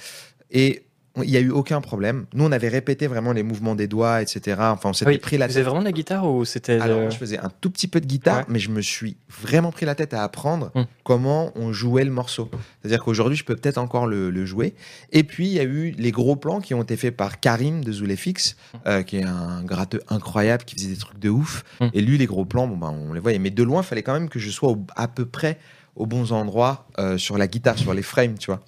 Et 0.51 0.83
il 1.25 1.31
y 1.31 1.39
a 1.39 1.41
eu 1.41 1.49
aucun 1.49 1.81
problème. 1.81 2.27
Nous, 2.35 2.45
on 2.45 2.53
avait 2.53 2.69
répété 2.69 3.07
vraiment 3.07 3.33
les 3.33 3.43
mouvements 3.43 3.75
des 3.75 3.89
doigts, 3.89 4.21
etc. 4.21 4.55
Enfin, 4.61 4.91
on 4.91 4.93
s'était 4.93 5.13
oui, 5.13 5.17
pris 5.17 5.39
la 5.39 5.47
tête. 5.47 5.57
avez 5.57 5.65
vraiment 5.65 5.81
de 5.81 5.87
la 5.87 5.93
guitare 5.93 6.31
ou 6.31 6.45
c'était. 6.45 6.79
Alors, 6.79 7.01
le- 7.01 7.09
je 7.11 7.17
faisais 7.17 7.39
un 7.39 7.51
tout 7.63 7.71
petit 7.71 7.89
peu 7.89 8.03
de 8.03 8.07
guitare, 8.07 8.41
Ouais. 8.41 8.45
mais 8.51 8.59
je 8.59 8.69
me 8.71 8.83
suis 8.83 9.17
vraiment 9.41 9.73
pris 9.73 9.87
la 9.87 9.95
tête 9.95 10.13
à 10.13 10.23
apprendre 10.23 10.73
Mm. 10.75 10.83
comment 11.05 11.53
on 11.55 11.73
jouait 11.73 12.05
le 12.05 12.11
morceau. 12.11 12.51
C'est-à-dire 12.83 13.03
qu'aujourd'hui, 13.03 13.35
je 13.39 13.45
peux 13.47 13.57
peut-être 13.57 13.79
encore 13.79 14.07
le, 14.07 14.29
le 14.29 14.45
jouer. 14.45 14.75
Et 15.11 15.25
puis, 15.25 15.47
il 15.47 15.55
y 15.55 15.59
a 15.61 15.65
eu 15.65 15.93
les 15.97 16.11
gros 16.13 16.37
plans 16.37 16.61
qui 16.61 16.75
ont 16.75 16.83
été 16.83 16.99
faits 16.99 17.17
par 17.17 17.41
Karim 17.41 17.83
de 17.83 17.93
Zoulefix, 17.93 18.55
euh, 18.87 19.03
qui 19.03 19.17
est 19.17 19.25
un 19.25 19.63
gratteux 19.65 20.03
incroyable, 20.09 20.65
qui 20.65 20.75
faisait 20.75 20.89
des 20.91 20.99
trucs 20.99 21.19
de 21.19 21.31
ouf. 21.31 21.65
Mm. 21.81 21.87
Et 21.95 22.03
lui, 22.03 22.19
les 22.19 22.27
gros 22.27 22.45
plans, 22.45 22.67
bon, 22.69 22.77
ben, 22.77 22.95
on 23.09 23.15
les 23.15 23.21
voyait. 23.21 23.39
Mais 23.39 23.49
de 23.51 23.63
loin, 23.63 23.81
il 23.81 23.87
fallait 23.87 24.03
quand 24.03 24.13
même 24.13 24.29
que 24.29 24.39
je 24.39 24.51
sois 24.51 24.69
au- 24.69 24.85
à 24.97 25.09
peu 25.09 25.25
près 25.25 25.59
aux 25.97 26.07
bons 26.07 26.33
endroits 26.33 26.87
euh, 26.99 27.19
sur 27.19 27.39
la 27.39 27.49
guitare, 27.49 27.79
sur 27.79 27.95
les 27.95 28.03
frames, 28.03 28.39
tu 28.39 28.47
vois, 28.47 28.61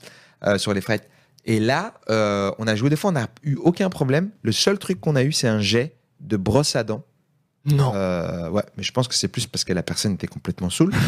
euh, 0.47 0.59
sur 0.59 0.75
les 0.75 0.81
frettes. 0.81 1.09
Et 1.45 1.61
là, 1.61 1.95
euh, 2.11 2.51
on 2.59 2.67
a 2.67 2.75
joué 2.75 2.91
des 2.91 2.97
fois, 2.97 3.11
on 3.11 3.15
n'a 3.15 3.29
eu 3.43 3.55
aucun 3.57 3.89
problème. 3.91 4.31
Le 4.43 4.53
seul 4.53 4.79
truc 4.79 5.01
qu'on 5.01 5.17
a 5.17 5.23
eu, 5.23 5.33
c'est 5.33 5.49
un 5.49 5.61
jet 5.61 5.97
de 6.21 6.37
brosse 6.37 6.75
à 6.75 6.85
dents. 6.85 7.05
Non. 7.65 7.93
Ouais, 8.51 8.63
mais 8.77 8.83
je 8.83 8.93
pense 8.93 9.09
que 9.09 9.15
c'est 9.15 9.29
plus 9.29 9.47
parce 9.47 9.65
que 9.65 9.73
la 9.73 9.83
personne 9.83 10.15
était 10.15 10.27
complètement 10.27 10.71
saoule. 10.71 10.93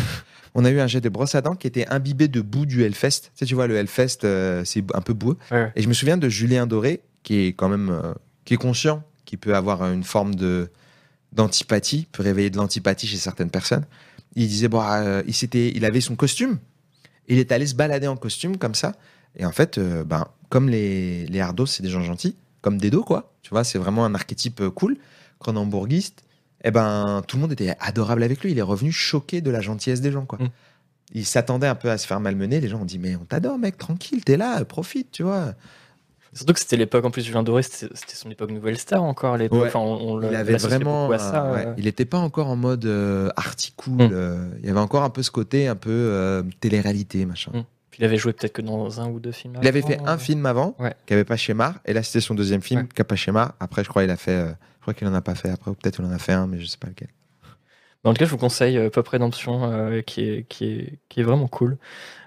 On 0.55 0.65
a 0.65 0.71
eu 0.71 0.81
un 0.81 0.89
jet 0.89 1.01
de 1.01 1.09
brosse 1.09 1.37
à 1.37 1.43
dents 1.43 1.55
qui 1.55 1.69
était 1.69 1.87
imbibé 1.89 2.27
de 2.27 2.41
boue 2.41 2.67
du 2.67 2.83
Hellfest. 2.83 3.21
Tu 3.21 3.31
sais, 3.35 3.47
tu 3.47 3.55
vois, 3.55 3.69
le 3.69 3.77
Hellfest, 3.77 4.19
c'est 4.65 4.85
un 4.93 5.01
peu 5.01 5.15
boueux. 5.15 5.39
Ouais. 5.53 5.73
Et 5.77 5.83
je 5.83 5.89
me 5.89 5.95
souviens 5.95 6.17
de 6.17 6.29
Julien 6.29 6.67
Doré, 6.67 7.03
qui 7.23 7.47
est 7.47 7.53
quand 7.53 7.69
même, 7.69 8.15
qui 8.45 8.55
est 8.55 8.57
conscient, 8.57 9.05
qui 9.25 9.37
peut 9.37 9.55
avoir 9.55 9.85
une 9.85 10.03
forme 10.03 10.35
de 10.35 10.69
d'antipathie, 11.33 12.09
peut 12.11 12.23
réveiller 12.25 12.51
de 12.51 12.57
l'antipathie 12.57 13.07
chez 13.07 13.17
certaines 13.17 13.51
personnes. 13.51 13.87
Il 14.37 14.49
disait, 14.49 14.69
bon, 14.69 14.83
euh, 14.83 15.23
il 15.55 15.85
avait 15.85 16.01
son 16.01 16.17
costume. 16.17 16.59
Il 17.29 17.39
est 17.39 17.53
allé 17.53 17.67
se 17.67 17.75
balader 17.75 18.07
en 18.07 18.17
costume 18.17 18.57
comme 18.57 18.75
ça. 18.75 18.95
Et 19.37 19.45
en 19.45 19.53
fait, 19.53 19.79
euh, 19.79 20.05
ben, 20.05 20.27
comme 20.49 20.69
les, 20.69 21.27
les 21.27 21.41
hardos, 21.41 21.67
c'est 21.67 21.83
des 21.83 21.91
gens 21.91 22.03
gentils, 22.03 22.37
comme 22.61 22.79
Dedo, 22.79 23.03
quoi. 23.03 23.33
Tu 23.43 23.51
vois, 23.51 23.65
c'est 23.65 23.79
vraiment 23.79 24.05
un 24.05 24.15
archétype 24.15 24.61
euh, 24.61 24.71
cool, 24.71 24.97
cronenbourgiste. 25.39 26.25
Et 26.63 26.71
ben, 26.71 27.23
tout 27.27 27.37
le 27.37 27.43
monde 27.43 27.53
était 27.53 27.75
adorable 27.81 28.23
avec 28.23 28.43
lui. 28.43 28.53
Il 28.53 28.59
est 28.59 28.63
revenu 28.63 28.93
choqué 28.93 29.41
de 29.41 29.51
la 29.51 29.61
gentillesse 29.61 30.01
des 30.01 30.13
gens, 30.13 30.27
quoi. 30.27 30.39
Mm. 30.39 30.49
Il 31.13 31.27
s'attendait 31.27 31.67
un 31.67 31.75
peu 31.75 31.91
à 31.91 31.99
se 31.99 32.07
faire 32.07 32.21
malmener. 32.21 32.61
Les 32.61 32.69
gens 32.69 32.81
ont 32.81 32.85
dit, 32.85 32.99
mais 32.99 33.17
on 33.17 33.25
t'adore, 33.25 33.59
mec, 33.59 33.79
tranquille, 33.79 34.25
t'es 34.25 34.37
là, 34.37 34.65
profite, 34.65 35.11
tu 35.11 35.23
vois. 35.25 35.55
Surtout 36.33 36.53
que 36.53 36.61
c'était 36.61 36.77
l'époque 36.77 37.05
en 37.05 37.11
plus 37.11 37.25
Julien 37.25 37.43
Doré, 37.43 37.63
c'était 37.63 37.89
son 38.15 38.31
époque 38.31 38.51
Nouvelle 38.53 38.79
Star 38.79 39.03
encore. 39.03 39.35
Ouais. 39.35 39.49
Enfin, 39.51 39.81
on, 39.81 40.19
on 40.19 40.23
il 40.23 40.35
avait 40.35 40.57
vraiment. 40.57 41.03
beaucoup 41.09 41.15
à 41.15 41.19
ça. 41.19 41.45
euh, 41.45 41.55
ouais. 41.55 41.75
Il 41.77 41.85
n'était 41.85 42.05
pas 42.05 42.19
encore 42.19 42.47
en 42.49 42.57
mode 42.57 42.85
euh, 42.85 43.31
arty 43.37 43.73
cool. 43.77 43.95
Mm. 43.97 44.11
euh, 44.13 44.49
il 44.61 44.67
y 44.67 44.71
avait 44.71 44.81
encore 44.81 45.03
un 45.03 45.11
peu 45.11 45.23
ce 45.23 45.31
côté 45.31 45.67
un 45.67 45.75
peu 45.77 45.91
euh, 45.91 46.43
télé-réalité, 46.61 47.27
machin. 47.27 47.51
Mm. 47.53 47.65
Puis 47.91 48.03
il 48.03 48.05
avait 48.05 48.17
joué 48.17 48.33
peut-être 48.33 48.53
que 48.53 48.63
dans 48.63 49.01
un 49.01 49.09
ou 49.09 49.19
deux 49.19 49.33
films. 49.33 49.55
Il 49.61 49.67
avait 49.67 49.83
fait 49.83 49.99
un 50.07 50.17
film 50.19 50.47
avant, 50.47 50.77
qui 51.07 51.13
avait 51.13 51.25
pas 51.25 51.37
schéma, 51.37 51.75
et 51.85 51.93
là 51.93 52.05
c'était 52.05 52.21
son 52.21 52.35
deuxième 52.37 52.63
film, 52.63 52.87
qui 52.87 53.03
a 53.03 53.05
pas 53.05 53.17
schéma. 53.17 53.57
Après, 53.59 53.83
je 53.83 53.89
crois 53.89 54.05
il 54.05 54.11
a 54.11 54.17
fait. 54.17 54.47
je 54.47 54.83
crois 54.83 54.95
qu'il 54.95 55.09
en 55.09 55.15
a 55.15 55.21
pas 55.21 55.35
fait 55.35 55.51
après, 55.51 55.73
ou 55.73 55.75
peut-être 55.75 55.99
il 55.99 56.05
en 56.05 56.13
a 56.13 56.19
fait 56.19 56.33
un, 56.33 56.47
mais 56.47 56.61
je 56.61 56.67
sais 56.67 56.79
pas 56.79 56.87
lequel. 56.87 57.09
Mais 58.05 58.11
en 58.11 58.15
tout 58.15 58.19
cas, 58.21 58.25
je 58.25 58.31
vous 58.31 58.39
conseille 58.39 58.79
euh, 58.79 58.89
Pop 58.91 59.07
Redemption, 59.09 59.65
euh, 59.65 60.01
qui, 60.01 60.23
est, 60.23 60.47
qui, 60.49 60.65
est, 60.73 60.99
qui 61.11 61.21
est 61.21 61.23
vraiment 61.23 61.49
cool. 61.49 61.77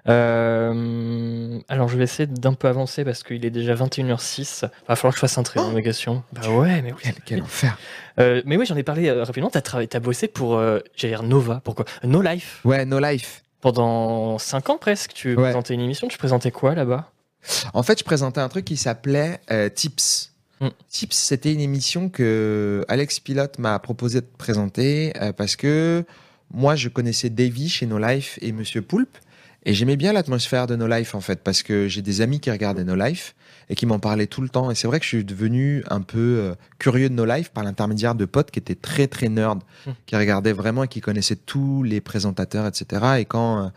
Euh, 0.07 1.59
alors, 1.67 1.87
je 1.89 1.97
vais 1.97 2.03
essayer 2.03 2.27
d'un 2.27 2.53
peu 2.53 2.67
avancer 2.67 3.03
parce 3.03 3.23
qu'il 3.23 3.45
est 3.45 3.49
déjà 3.49 3.73
21h06. 3.75 4.65
Il 4.65 4.69
va 4.87 4.95
falloir 4.95 5.13
que 5.13 5.17
je 5.17 5.21
fasse 5.21 5.37
un 5.37 5.43
trait 5.43 5.59
d'investigation. 5.59 6.23
Bah 6.33 6.49
ouais, 6.49 6.81
mais 6.81 6.91
oui. 6.93 6.99
Quel, 7.03 7.13
quel 7.25 7.41
enfer. 7.41 7.77
Euh, 8.19 8.41
mais 8.45 8.57
oui, 8.57 8.65
j'en 8.65 8.75
ai 8.75 8.83
parlé 8.83 9.11
rapidement. 9.11 9.49
T'as 9.49 9.61
travaillé, 9.61 9.87
t'as 9.87 9.99
bossé 9.99 10.27
pour, 10.27 10.59
j'allais 10.95 11.13
dire 11.15 11.23
Nova. 11.23 11.61
Pourquoi? 11.63 11.85
No 12.03 12.21
Life. 12.21 12.61
Ouais, 12.65 12.85
No 12.85 12.99
Life. 12.99 13.43
Pendant 13.61 14.37
5 14.37 14.69
ans 14.71 14.77
presque, 14.77 15.13
tu 15.13 15.29
Ouais. 15.29 15.43
présentais 15.43 15.73
une 15.73 15.81
émission. 15.81 16.07
Tu 16.07 16.17
présentais 16.17 16.51
quoi 16.51 16.75
là-bas? 16.75 17.09
En 17.73 17.81
fait, 17.83 17.99
je 17.99 18.03
présentais 18.03 18.41
un 18.41 18.49
truc 18.49 18.65
qui 18.65 18.77
s'appelait 18.77 19.39
Tips. 19.73 20.32
Mm. 20.63 20.69
Tips, 20.89 21.15
c'était 21.17 21.53
une 21.53 21.59
émission 21.59 22.09
que 22.09 22.85
Alex 22.87 23.19
Pilote 23.19 23.59
m'a 23.59 23.77
proposé 23.79 24.21
de 24.21 24.27
présenter 24.37 25.13
euh, 25.21 25.33
parce 25.33 25.55
que 25.55 26.05
moi, 26.53 26.75
je 26.75 26.87
connaissais 26.89 27.29
Davy 27.29 27.67
chez 27.67 27.85
No 27.85 27.97
Life 27.97 28.37
et 28.41 28.51
Monsieur 28.51 28.81
Poulpe. 28.81 29.17
Et 29.65 29.73
j'aimais 29.73 29.95
bien 29.95 30.11
l'atmosphère 30.11 30.67
de 30.67 30.75
No 30.75 30.87
Life, 30.87 31.15
en 31.15 31.21
fait, 31.21 31.41
parce 31.41 31.63
que 31.63 31.87
j'ai 31.87 32.01
des 32.01 32.21
amis 32.21 32.39
qui 32.39 32.51
regardaient 32.51 32.83
No 32.83 32.95
Life 32.95 33.33
et 33.69 33.75
qui 33.75 33.85
m'en 33.85 33.97
parlaient 33.97 34.27
tout 34.27 34.41
le 34.41 34.49
temps. 34.49 34.69
Et 34.69 34.75
c'est 34.75 34.87
vrai 34.87 34.99
que 34.99 35.05
je 35.05 35.09
suis 35.09 35.23
devenu 35.23 35.83
un 35.89 36.01
peu 36.01 36.19
euh, 36.19 36.55
curieux 36.79 37.09
de 37.09 37.15
No 37.15 37.25
Life 37.25 37.49
par 37.49 37.63
l'intermédiaire 37.63 38.13
de 38.13 38.25
potes 38.25 38.51
qui 38.51 38.59
étaient 38.59 38.75
très, 38.75 39.07
très 39.07 39.29
nerds, 39.29 39.55
mmh. 39.55 39.91
qui 40.05 40.15
regardaient 40.17 40.51
vraiment 40.51 40.83
et 40.83 40.87
qui 40.89 40.99
connaissaient 40.99 41.37
tous 41.37 41.81
les 41.81 42.01
présentateurs, 42.01 42.67
etc. 42.67 43.19
Et 43.19 43.25
quand, 43.25 43.63
euh, 43.63 43.69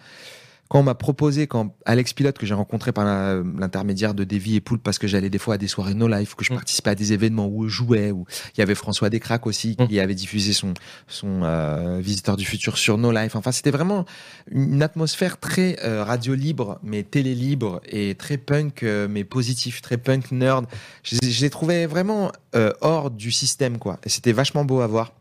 quand 0.68 0.80
on 0.80 0.82
m'a 0.82 0.94
proposé, 0.94 1.46
quand 1.46 1.74
Alex 1.84 2.12
Pilote, 2.12 2.38
que 2.38 2.46
j'ai 2.46 2.54
rencontré 2.54 2.92
par 2.92 3.04
l'intermédiaire 3.04 4.14
de 4.14 4.24
Davy 4.24 4.56
et 4.56 4.60
Poulpe, 4.60 4.82
parce 4.82 4.98
que 4.98 5.06
j'allais 5.06 5.30
des 5.30 5.38
fois 5.38 5.54
à 5.54 5.58
des 5.58 5.68
soirées 5.68 5.94
No 5.94 6.08
Life, 6.08 6.34
que 6.34 6.44
je 6.44 6.52
mm. 6.52 6.56
participais 6.56 6.90
à 6.90 6.94
des 6.94 7.12
événements 7.12 7.46
où 7.46 7.68
je 7.68 7.74
jouais, 7.74 8.10
où 8.10 8.26
il 8.56 8.60
y 8.60 8.62
avait 8.62 8.74
François 8.74 9.08
Descraques 9.08 9.46
aussi, 9.46 9.76
mm. 9.78 9.86
qui 9.86 10.00
avait 10.00 10.14
diffusé 10.14 10.52
son, 10.52 10.74
son 11.06 11.42
euh, 11.42 12.00
Visiteur 12.00 12.36
du 12.36 12.44
futur 12.44 12.78
sur 12.78 12.98
No 12.98 13.12
Life. 13.12 13.36
Enfin, 13.36 13.52
c'était 13.52 13.70
vraiment 13.70 14.04
une 14.50 14.82
atmosphère 14.82 15.38
très 15.38 15.78
euh, 15.84 16.02
radio 16.02 16.34
libre, 16.34 16.80
mais 16.82 17.04
télé 17.04 17.34
libre, 17.34 17.80
et 17.88 18.14
très 18.16 18.36
punk, 18.36 18.82
euh, 18.82 19.06
mais 19.08 19.24
positif, 19.24 19.82
très 19.82 19.98
punk 19.98 20.32
nerd. 20.32 20.66
Je, 21.04 21.16
je 21.22 21.40
les 21.42 21.50
trouvais 21.50 21.86
vraiment 21.86 22.32
hors 22.80 23.10
du 23.10 23.30
système, 23.30 23.78
quoi. 23.78 23.98
Et 24.04 24.08
c'était 24.08 24.32
vachement 24.32 24.64
beau 24.64 24.80
à 24.80 24.86
voir. 24.86 25.12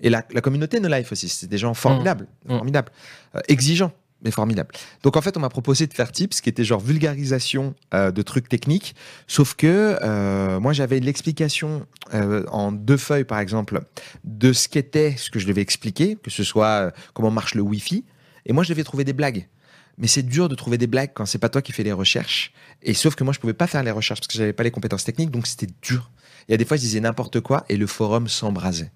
Et 0.00 0.08
la, 0.08 0.24
la 0.32 0.40
communauté 0.40 0.80
No 0.80 0.88
Life 0.88 1.12
aussi, 1.12 1.28
c'était 1.28 1.48
des 1.50 1.58
gens 1.58 1.74
formidables, 1.74 2.26
mm. 2.46 2.56
formidables, 2.56 2.92
exigeants 3.46 3.92
mais 4.22 4.30
formidable. 4.30 4.74
Donc 5.02 5.16
en 5.16 5.20
fait, 5.20 5.36
on 5.36 5.40
m'a 5.40 5.48
proposé 5.48 5.86
de 5.86 5.94
faire 5.94 6.10
tips, 6.10 6.40
qui 6.40 6.48
était 6.48 6.64
genre 6.64 6.80
vulgarisation 6.80 7.74
euh, 7.94 8.10
de 8.10 8.22
trucs 8.22 8.48
techniques, 8.48 8.94
sauf 9.26 9.54
que 9.54 9.98
euh, 10.02 10.60
moi 10.60 10.72
j'avais 10.72 11.00
l'explication 11.00 11.86
euh, 12.14 12.44
en 12.50 12.72
deux 12.72 12.96
feuilles 12.96 13.24
par 13.24 13.38
exemple 13.38 13.80
de 14.24 14.52
ce 14.52 14.68
qu'était 14.68 15.14
ce 15.16 15.30
que 15.30 15.38
je 15.38 15.46
devais 15.46 15.62
expliquer, 15.62 16.16
que 16.16 16.30
ce 16.30 16.42
soit 16.42 16.92
comment 17.14 17.30
marche 17.30 17.54
le 17.54 17.62
Wi-Fi, 17.62 18.04
et 18.46 18.52
moi 18.52 18.64
je 18.64 18.70
devais 18.70 18.84
trouver 18.84 19.04
des 19.04 19.12
blagues. 19.12 19.48
Mais 20.00 20.06
c'est 20.06 20.22
dur 20.22 20.48
de 20.48 20.54
trouver 20.54 20.78
des 20.78 20.86
blagues 20.86 21.10
quand 21.12 21.26
c'est 21.26 21.38
pas 21.38 21.48
toi 21.48 21.60
qui 21.60 21.72
fais 21.72 21.82
les 21.82 21.92
recherches. 21.92 22.52
Et 22.82 22.94
sauf 22.94 23.16
que 23.16 23.24
moi 23.24 23.32
je 23.32 23.40
pouvais 23.40 23.52
pas 23.52 23.66
faire 23.66 23.82
les 23.82 23.90
recherches 23.90 24.20
parce 24.20 24.28
que 24.28 24.38
j'avais 24.38 24.52
pas 24.52 24.62
les 24.62 24.70
compétences 24.70 25.04
techniques, 25.04 25.30
donc 25.30 25.46
c'était 25.46 25.72
dur. 25.82 26.10
Il 26.48 26.52
y 26.52 26.54
a 26.54 26.56
des 26.56 26.64
fois 26.64 26.76
je 26.76 26.82
disais 26.82 27.00
n'importe 27.00 27.40
quoi 27.40 27.64
et 27.68 27.76
le 27.76 27.86
forum 27.86 28.28
s'embrasait 28.28 28.92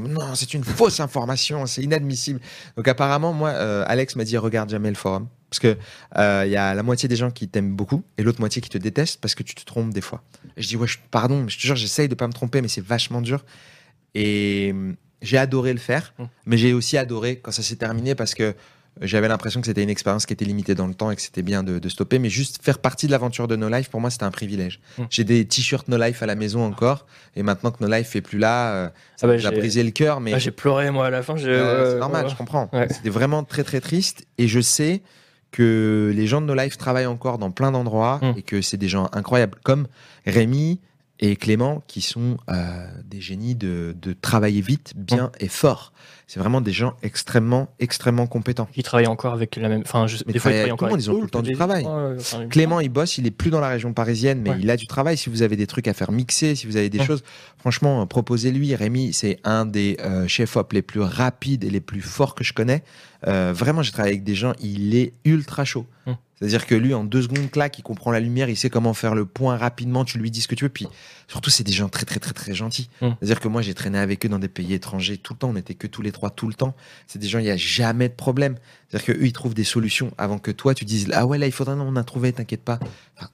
non, 0.00 0.34
c'est 0.34 0.54
une 0.54 0.64
fausse 0.64 1.00
information, 1.00 1.66
c'est 1.66 1.82
inadmissible. 1.82 2.40
Donc 2.76 2.88
apparemment, 2.88 3.32
moi, 3.32 3.50
euh, 3.50 3.84
Alex 3.86 4.16
m'a 4.16 4.24
dit 4.24 4.36
regarde 4.36 4.70
jamais 4.70 4.88
le 4.88 4.96
forum. 4.96 5.28
Parce 5.50 5.60
que 5.60 5.78
il 6.16 6.20
euh, 6.20 6.46
y 6.46 6.56
a 6.56 6.74
la 6.74 6.82
moitié 6.82 7.08
des 7.08 7.14
gens 7.14 7.30
qui 7.30 7.48
t'aiment 7.48 7.76
beaucoup 7.76 8.02
et 8.18 8.24
l'autre 8.24 8.40
moitié 8.40 8.60
qui 8.60 8.68
te 8.68 8.78
détestent 8.78 9.20
parce 9.20 9.36
que 9.36 9.44
tu 9.44 9.54
te 9.54 9.64
trompes 9.64 9.94
des 9.94 10.00
fois. 10.00 10.22
Et 10.56 10.62
je 10.62 10.68
dis 10.68 10.76
ouais, 10.76 10.88
pardon, 11.10 11.46
je 11.48 11.56
te 11.56 11.62
jure, 11.62 11.76
j'essaye 11.76 12.08
de 12.08 12.14
pas 12.16 12.26
me 12.26 12.32
tromper, 12.32 12.60
mais 12.60 12.68
c'est 12.68 12.84
vachement 12.84 13.20
dur. 13.20 13.44
Et 14.14 14.70
hum, 14.72 14.96
j'ai 15.22 15.38
adoré 15.38 15.72
le 15.72 15.78
faire, 15.78 16.12
mmh. 16.18 16.24
mais 16.46 16.56
j'ai 16.56 16.72
aussi 16.72 16.98
adoré 16.98 17.38
quand 17.38 17.52
ça 17.52 17.62
s'est 17.62 17.76
terminé 17.76 18.14
parce 18.14 18.34
que 18.34 18.54
j'avais 19.00 19.28
l'impression 19.28 19.60
que 19.60 19.66
c'était 19.66 19.82
une 19.82 19.90
expérience 19.90 20.24
qui 20.24 20.32
était 20.32 20.44
limitée 20.44 20.74
dans 20.74 20.86
le 20.86 20.94
temps 20.94 21.10
et 21.10 21.16
que 21.16 21.22
c'était 21.22 21.42
bien 21.42 21.62
de, 21.62 21.88
stopper. 21.88 22.18
Mais 22.18 22.30
juste 22.30 22.60
faire 22.62 22.78
partie 22.78 23.06
de 23.06 23.10
l'aventure 23.10 23.48
de 23.48 23.56
No 23.56 23.68
Life, 23.68 23.90
pour 23.90 24.00
moi, 24.00 24.10
c'était 24.10 24.24
un 24.24 24.30
privilège. 24.30 24.80
Hmm. 24.98 25.04
J'ai 25.10 25.24
des 25.24 25.44
t-shirts 25.44 25.88
No 25.88 25.96
Life 25.96 26.22
à 26.22 26.26
la 26.26 26.34
maison 26.34 26.64
encore. 26.64 27.06
Et 27.34 27.42
maintenant 27.42 27.70
que 27.70 27.82
No 27.84 27.90
Life 27.90 28.14
est 28.14 28.20
plus 28.20 28.38
là, 28.38 28.72
euh, 28.72 28.88
ça 29.16 29.26
ah 29.28 29.36
bah, 29.36 29.50
brisé 29.50 29.82
le 29.82 29.90
cœur. 29.90 30.20
Mais 30.20 30.34
ah, 30.34 30.38
j'ai 30.38 30.52
pleuré, 30.52 30.90
moi, 30.90 31.06
à 31.06 31.10
la 31.10 31.22
fin. 31.22 31.36
c'est 31.36 31.98
normal, 31.98 32.28
je 32.28 32.36
comprends. 32.36 32.70
C'était 32.90 33.10
vraiment 33.10 33.42
très, 33.44 33.64
très 33.64 33.80
triste. 33.80 34.26
Et 34.38 34.48
je 34.48 34.60
sais 34.60 35.02
que 35.50 36.12
les 36.14 36.26
gens 36.26 36.40
de 36.40 36.46
No 36.46 36.54
Life 36.54 36.78
travaillent 36.78 37.06
encore 37.06 37.38
dans 37.38 37.50
plein 37.50 37.72
d'endroits 37.72 38.20
hmm. 38.22 38.38
et 38.38 38.42
que 38.42 38.62
c'est 38.62 38.76
des 38.76 38.88
gens 38.88 39.08
incroyables. 39.12 39.58
Comme 39.62 39.86
Rémi, 40.26 40.80
et 41.30 41.36
Clément 41.36 41.82
qui 41.86 42.00
sont 42.00 42.36
euh, 42.50 42.86
des 43.04 43.20
génies 43.20 43.54
de, 43.54 43.96
de, 44.00 44.12
travailler 44.12 44.60
vite, 44.60 44.92
bien 44.94 45.32
et 45.40 45.48
fort. 45.48 45.92
C'est 46.26 46.38
vraiment 46.38 46.60
des 46.60 46.72
gens 46.72 46.94
extrêmement, 47.02 47.68
extrêmement 47.78 48.26
compétents. 48.26 48.68
Ils 48.76 48.82
travaillent 48.82 49.06
encore 49.06 49.32
avec 49.32 49.56
la 49.56 49.68
même. 49.68 49.82
Enfin, 49.82 50.06
je... 50.06 50.18
des 50.18 50.38
fois, 50.38 50.50
ils 50.50 50.54
travaillent 50.54 50.72
encore. 50.72 50.88
Avec 50.88 51.00
ils 51.00 51.10
ont 51.10 51.14
tout 51.14 51.22
le 51.22 51.30
temps 51.30 51.42
du 51.42 51.52
travail. 51.52 51.86
Clément, 52.50 52.80
il 52.80 52.88
bosse, 52.88 53.18
il 53.18 53.26
est 53.26 53.30
plus 53.30 53.50
dans 53.50 53.60
la 53.60 53.68
région 53.68 53.92
parisienne, 53.92 54.42
mais 54.42 54.52
il 54.60 54.70
a 54.70 54.76
du 54.76 54.86
travail. 54.86 55.16
Si 55.16 55.30
vous 55.30 55.42
avez 55.42 55.56
des 55.56 55.66
trucs 55.66 55.88
à 55.88 55.94
faire 55.94 56.12
mixer, 56.12 56.54
si 56.54 56.66
vous 56.66 56.76
avez 56.76 56.90
des 56.90 57.02
choses, 57.02 57.22
franchement, 57.58 58.06
proposez-lui. 58.06 58.74
Rémi, 58.74 59.12
c'est 59.12 59.38
un 59.44 59.64
des 59.66 59.96
euh, 60.00 60.28
chefs-op 60.28 60.72
les 60.72 60.82
plus 60.82 61.00
rapides 61.00 61.64
et 61.64 61.70
les 61.70 61.80
plus 61.80 62.00
forts 62.00 62.34
que 62.34 62.44
je 62.44 62.52
connais. 62.52 62.82
Euh, 63.26 63.52
vraiment, 63.54 63.82
j'ai 63.82 63.92
travaillé 63.92 64.14
avec 64.14 64.24
des 64.24 64.34
gens, 64.34 64.52
il 64.60 64.94
est 64.94 65.14
ultra 65.24 65.64
chaud. 65.64 65.86
C'est-à-dire 66.38 66.66
que 66.66 66.74
lui, 66.74 66.94
en 66.94 67.04
deux 67.04 67.22
secondes, 67.22 67.50
claque, 67.50 67.78
il 67.78 67.82
comprend 67.82 68.10
la 68.10 68.20
lumière, 68.20 68.48
il 68.48 68.56
sait 68.56 68.70
comment 68.70 68.92
faire 68.92 69.14
le 69.14 69.24
point 69.24 69.56
rapidement, 69.56 70.04
tu 70.04 70.18
lui 70.18 70.30
dis 70.30 70.40
ce 70.40 70.48
que 70.48 70.54
tu 70.54 70.64
veux. 70.64 70.70
Puis 70.70 70.88
surtout, 71.28 71.50
c'est 71.50 71.62
des 71.62 71.72
gens 71.72 71.88
très, 71.88 72.04
très, 72.04 72.18
très, 72.18 72.32
très 72.32 72.54
gentils. 72.54 72.90
Hum. 73.00 73.14
C'est-à-dire 73.18 73.40
que 73.40 73.48
moi, 73.48 73.62
j'ai 73.62 73.74
traîné 73.74 73.98
avec 73.98 74.26
eux 74.26 74.28
dans 74.28 74.40
des 74.40 74.48
pays 74.48 74.74
étrangers 74.74 75.16
tout 75.16 75.34
le 75.34 75.38
temps, 75.38 75.50
on 75.50 75.52
n'était 75.52 75.74
que 75.74 75.86
tous 75.86 76.02
les 76.02 76.12
trois 76.12 76.30
tout 76.30 76.48
le 76.48 76.54
temps. 76.54 76.74
C'est 77.06 77.18
des 77.18 77.28
gens, 77.28 77.38
il 77.38 77.44
n'y 77.44 77.50
a 77.50 77.56
jamais 77.56 78.08
de 78.08 78.14
problème. 78.14 78.56
C'est-à-dire 78.88 79.14
qu'eux, 79.14 79.26
ils 79.26 79.32
trouvent 79.32 79.54
des 79.54 79.64
solutions 79.64 80.12
avant 80.18 80.38
que 80.38 80.50
toi, 80.50 80.74
tu 80.74 80.84
dises 80.84 81.08
Ah 81.12 81.24
ouais, 81.24 81.38
là, 81.38 81.46
il 81.46 81.52
faudrait, 81.52 81.76
non, 81.76 81.86
on 81.88 81.96
a 81.96 82.04
trouvé, 82.04 82.32
t'inquiète 82.32 82.62
pas. 82.62 82.80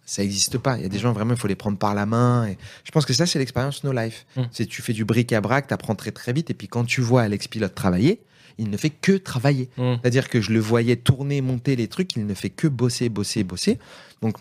ça 0.05 0.22
n'existe 0.22 0.59
pas. 0.59 0.76
Il 0.76 0.82
y 0.82 0.86
a 0.86 0.88
des 0.88 0.98
gens, 0.98 1.12
vraiment, 1.12 1.34
il 1.34 1.40
faut 1.40 1.48
les 1.48 1.55
prendre 1.55 1.78
par 1.78 1.94
la 1.94 2.05
main. 2.05 2.46
Et 2.48 2.59
je 2.84 2.90
pense 2.90 3.07
que 3.07 3.14
ça, 3.14 3.24
c'est 3.24 3.38
l'expérience 3.38 3.82
No 3.82 3.92
Life. 3.92 4.26
Hum. 4.36 4.46
C'est 4.53 4.66
tu 4.66 4.82
fais 4.82 4.92
du 4.92 5.05
bric-à-brac, 5.05 5.68
tu 5.68 5.74
apprends 5.74 5.94
très, 5.94 6.12
très 6.12 6.32
vite. 6.32 6.51
Et 6.51 6.55
puis 6.55 6.68
quand 6.68 6.84
tu 6.84 7.01
vois 7.01 7.22
Alex 7.22 7.48
Pilote 7.48 7.74
travailler, 7.74 8.20
il 8.61 8.71
ne 8.71 8.77
fait 8.77 8.91
que 8.91 9.13
travailler. 9.13 9.69
Mmh. 9.77 9.95
C'est-à-dire 10.01 10.29
que 10.29 10.41
je 10.41 10.53
le 10.53 10.61
voyais 10.61 10.97
tourner, 10.97 11.41
monter 11.41 11.75
les 11.77 11.89
trucs, 11.89 12.15
il 12.15 12.27
ne 12.27 12.35
fait 12.35 12.51
que 12.51 12.69
bosser, 12.69 13.09
bosser, 13.09 13.43
bosser. 13.43 13.79
Donc, 14.23 14.37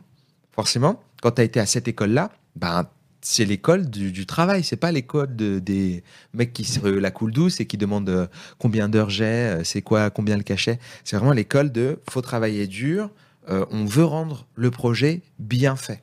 forcément, 0.51 1.01
quand 1.21 1.31
tu 1.31 1.41
as 1.41 1.45
été 1.45 1.59
à 1.59 1.65
cette 1.65 1.87
école-là, 1.87 2.31
ben, 2.55 2.85
c'est 3.21 3.45
l'école 3.45 3.89
du, 3.89 4.25
travail, 4.25 4.63
c'est 4.63 4.77
pas 4.77 4.91
l'école 4.91 5.35
de, 5.35 5.59
des 5.59 6.03
mecs 6.33 6.53
qui 6.53 6.63
se 6.63 6.85
la 6.85 7.11
coule 7.11 7.31
douce 7.31 7.59
et 7.59 7.65
qui 7.65 7.77
demandent 7.77 8.09
euh, 8.09 8.27
combien 8.57 8.89
d'heures 8.89 9.09
j'ai, 9.09 9.25
euh, 9.25 9.63
c'est 9.63 9.81
quoi, 9.81 10.09
combien 10.09 10.37
le 10.37 10.43
cachet. 10.43 10.79
C'est 11.03 11.17
vraiment 11.17 11.33
l'école 11.33 11.71
de 11.71 11.99
faut 12.09 12.21
travailler 12.21 12.67
dur, 12.67 13.09
euh, 13.49 13.65
on 13.71 13.85
veut 13.85 14.05
rendre 14.05 14.47
le 14.55 14.71
projet 14.71 15.21
bien 15.37 15.75
fait. 15.75 16.01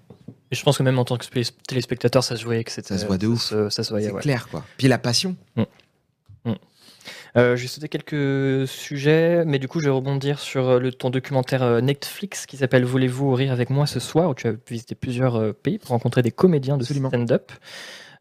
Et 0.51 0.55
je 0.55 0.63
pense 0.63 0.79
que 0.79 0.83
même 0.83 0.99
en 0.99 1.05
tant 1.05 1.17
que 1.17 1.27
téléspectateur, 1.67 2.23
ça 2.23 2.37
se 2.37 2.45
voyait 2.45 2.65
que 2.65 2.71
c'était. 2.71 2.95
Ça 2.95 2.99
se 2.99 3.07
voit 3.07 3.19
de 3.19 3.27
ouf. 3.27 3.53
Ça, 3.71 3.83
se 3.83 3.91
voyait, 3.91 4.11
C'est 4.15 4.21
clair, 4.21 4.49
quoi. 4.49 4.65
Puis 4.77 4.87
la 4.87 4.99
passion. 4.99 5.37
Mmh. 5.57 5.63
Euh, 7.37 7.55
je 7.55 7.63
vais 7.63 7.69
sauter 7.69 7.89
quelques 7.89 8.67
sujets, 8.67 9.45
mais 9.45 9.59
du 9.59 9.69
coup, 9.69 9.81
je 9.81 9.85
vais 9.85 9.91
rebondir 9.91 10.39
sur 10.39 10.69
euh, 10.69 10.79
le, 10.79 10.91
ton 10.91 11.11
documentaire 11.11 11.63
euh, 11.63 11.81
Netflix 11.83 12.47
qui 12.47 12.57
s'appelle 12.57 12.85
Voulez-vous 12.85 13.35
rire 13.35 13.53
avec 13.53 13.69
moi 13.69 13.87
ce 13.87 14.01
soir, 14.01 14.31
où 14.31 14.35
tu 14.35 14.47
as 14.47 14.55
visité 14.67 14.95
plusieurs 14.95 15.55
pays 15.55 15.79
pour 15.79 15.91
rencontrer 15.91 16.23
des 16.23 16.31
comédiens 16.31 16.79
de 16.79 16.85
stand-up. 16.85 17.53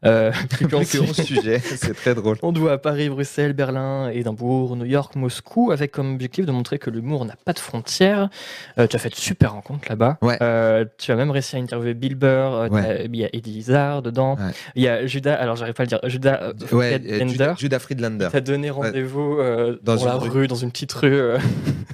Euh, 0.03 0.31
sujet, 1.13 1.59
c'est 1.63 1.93
très 1.93 2.15
drôle. 2.15 2.37
On 2.41 2.51
doit 2.51 2.73
à 2.73 2.77
Paris, 2.77 3.09
Bruxelles, 3.09 3.53
Berlin, 3.53 4.09
Édimbourg, 4.09 4.75
New 4.75 4.85
York, 4.85 5.15
Moscou, 5.15 5.71
avec 5.71 5.91
comme 5.91 6.15
objectif 6.15 6.45
de 6.45 6.51
montrer 6.51 6.79
que 6.79 6.89
l'humour 6.89 7.25
n'a 7.25 7.35
pas 7.43 7.53
de 7.53 7.59
frontières. 7.59 8.29
Euh, 8.77 8.87
tu 8.87 8.95
as 8.95 8.99
fait 8.99 9.09
de 9.09 9.15
super 9.15 9.53
rencontres 9.53 9.87
là-bas. 9.89 10.17
Euh, 10.41 10.85
tu 10.97 11.11
as 11.11 11.15
même 11.15 11.31
réussi 11.31 11.55
à 11.55 11.59
interviewer 11.59 11.93
Bill 11.93 12.15
Burr. 12.15 12.67
Il 13.05 13.15
y 13.15 13.25
a 13.25 13.29
Eddie 13.33 13.59
Izzard 13.59 14.01
dedans. 14.01 14.37
Il 14.75 14.83
y 14.83 14.87
a 14.87 15.05
Judas, 15.05 15.35
alors 15.35 15.55
j'arrive 15.55 15.73
pas 15.73 15.83
à 15.83 15.85
le 15.85 15.89
dire, 15.89 15.99
Judas 16.03 16.53
Friedlander. 16.65 17.53
Judas 17.57 17.79
Friedlander. 17.79 18.27
Tu 18.31 18.37
as 18.37 18.41
donné 18.41 18.69
rendez-vous 18.69 19.37
dans, 19.83 20.05
la 20.05 20.15
rue. 20.15 20.47
dans 20.47 20.55
une 20.55 20.71
petite 20.71 20.93
rue. 20.93 21.19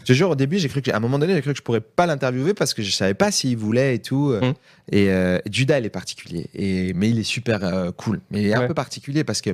Je 0.05 0.13
jure, 0.13 0.31
au 0.31 0.35
début, 0.35 0.57
j'ai 0.57 0.69
cru 0.69 0.81
qu'à 0.81 0.97
un 0.97 0.99
moment 0.99 1.19
donné, 1.19 1.33
j'ai 1.33 1.41
cru 1.41 1.51
que 1.51 1.57
je 1.57 1.63
pourrais 1.63 1.81
pas 1.81 2.05
l'interviewer 2.05 2.53
parce 2.53 2.73
que 2.73 2.81
je 2.81 2.91
savais 2.91 3.13
pas 3.13 3.31
s'il 3.31 3.57
voulait 3.57 3.95
et 3.95 3.99
tout. 3.99 4.33
Hum. 4.41 4.53
Et 4.91 5.09
Judas, 5.49 5.79
il 5.79 5.85
est 5.85 5.89
particulier. 5.89 6.47
Et, 6.53 6.93
mais 6.93 7.09
il 7.09 7.19
est 7.19 7.23
super 7.23 7.91
cool. 7.97 8.19
Mais 8.29 8.41
il 8.43 8.47
est 8.49 8.53
un 8.53 8.67
peu 8.67 8.73
particulier 8.73 9.23
parce 9.23 9.41
que 9.41 9.51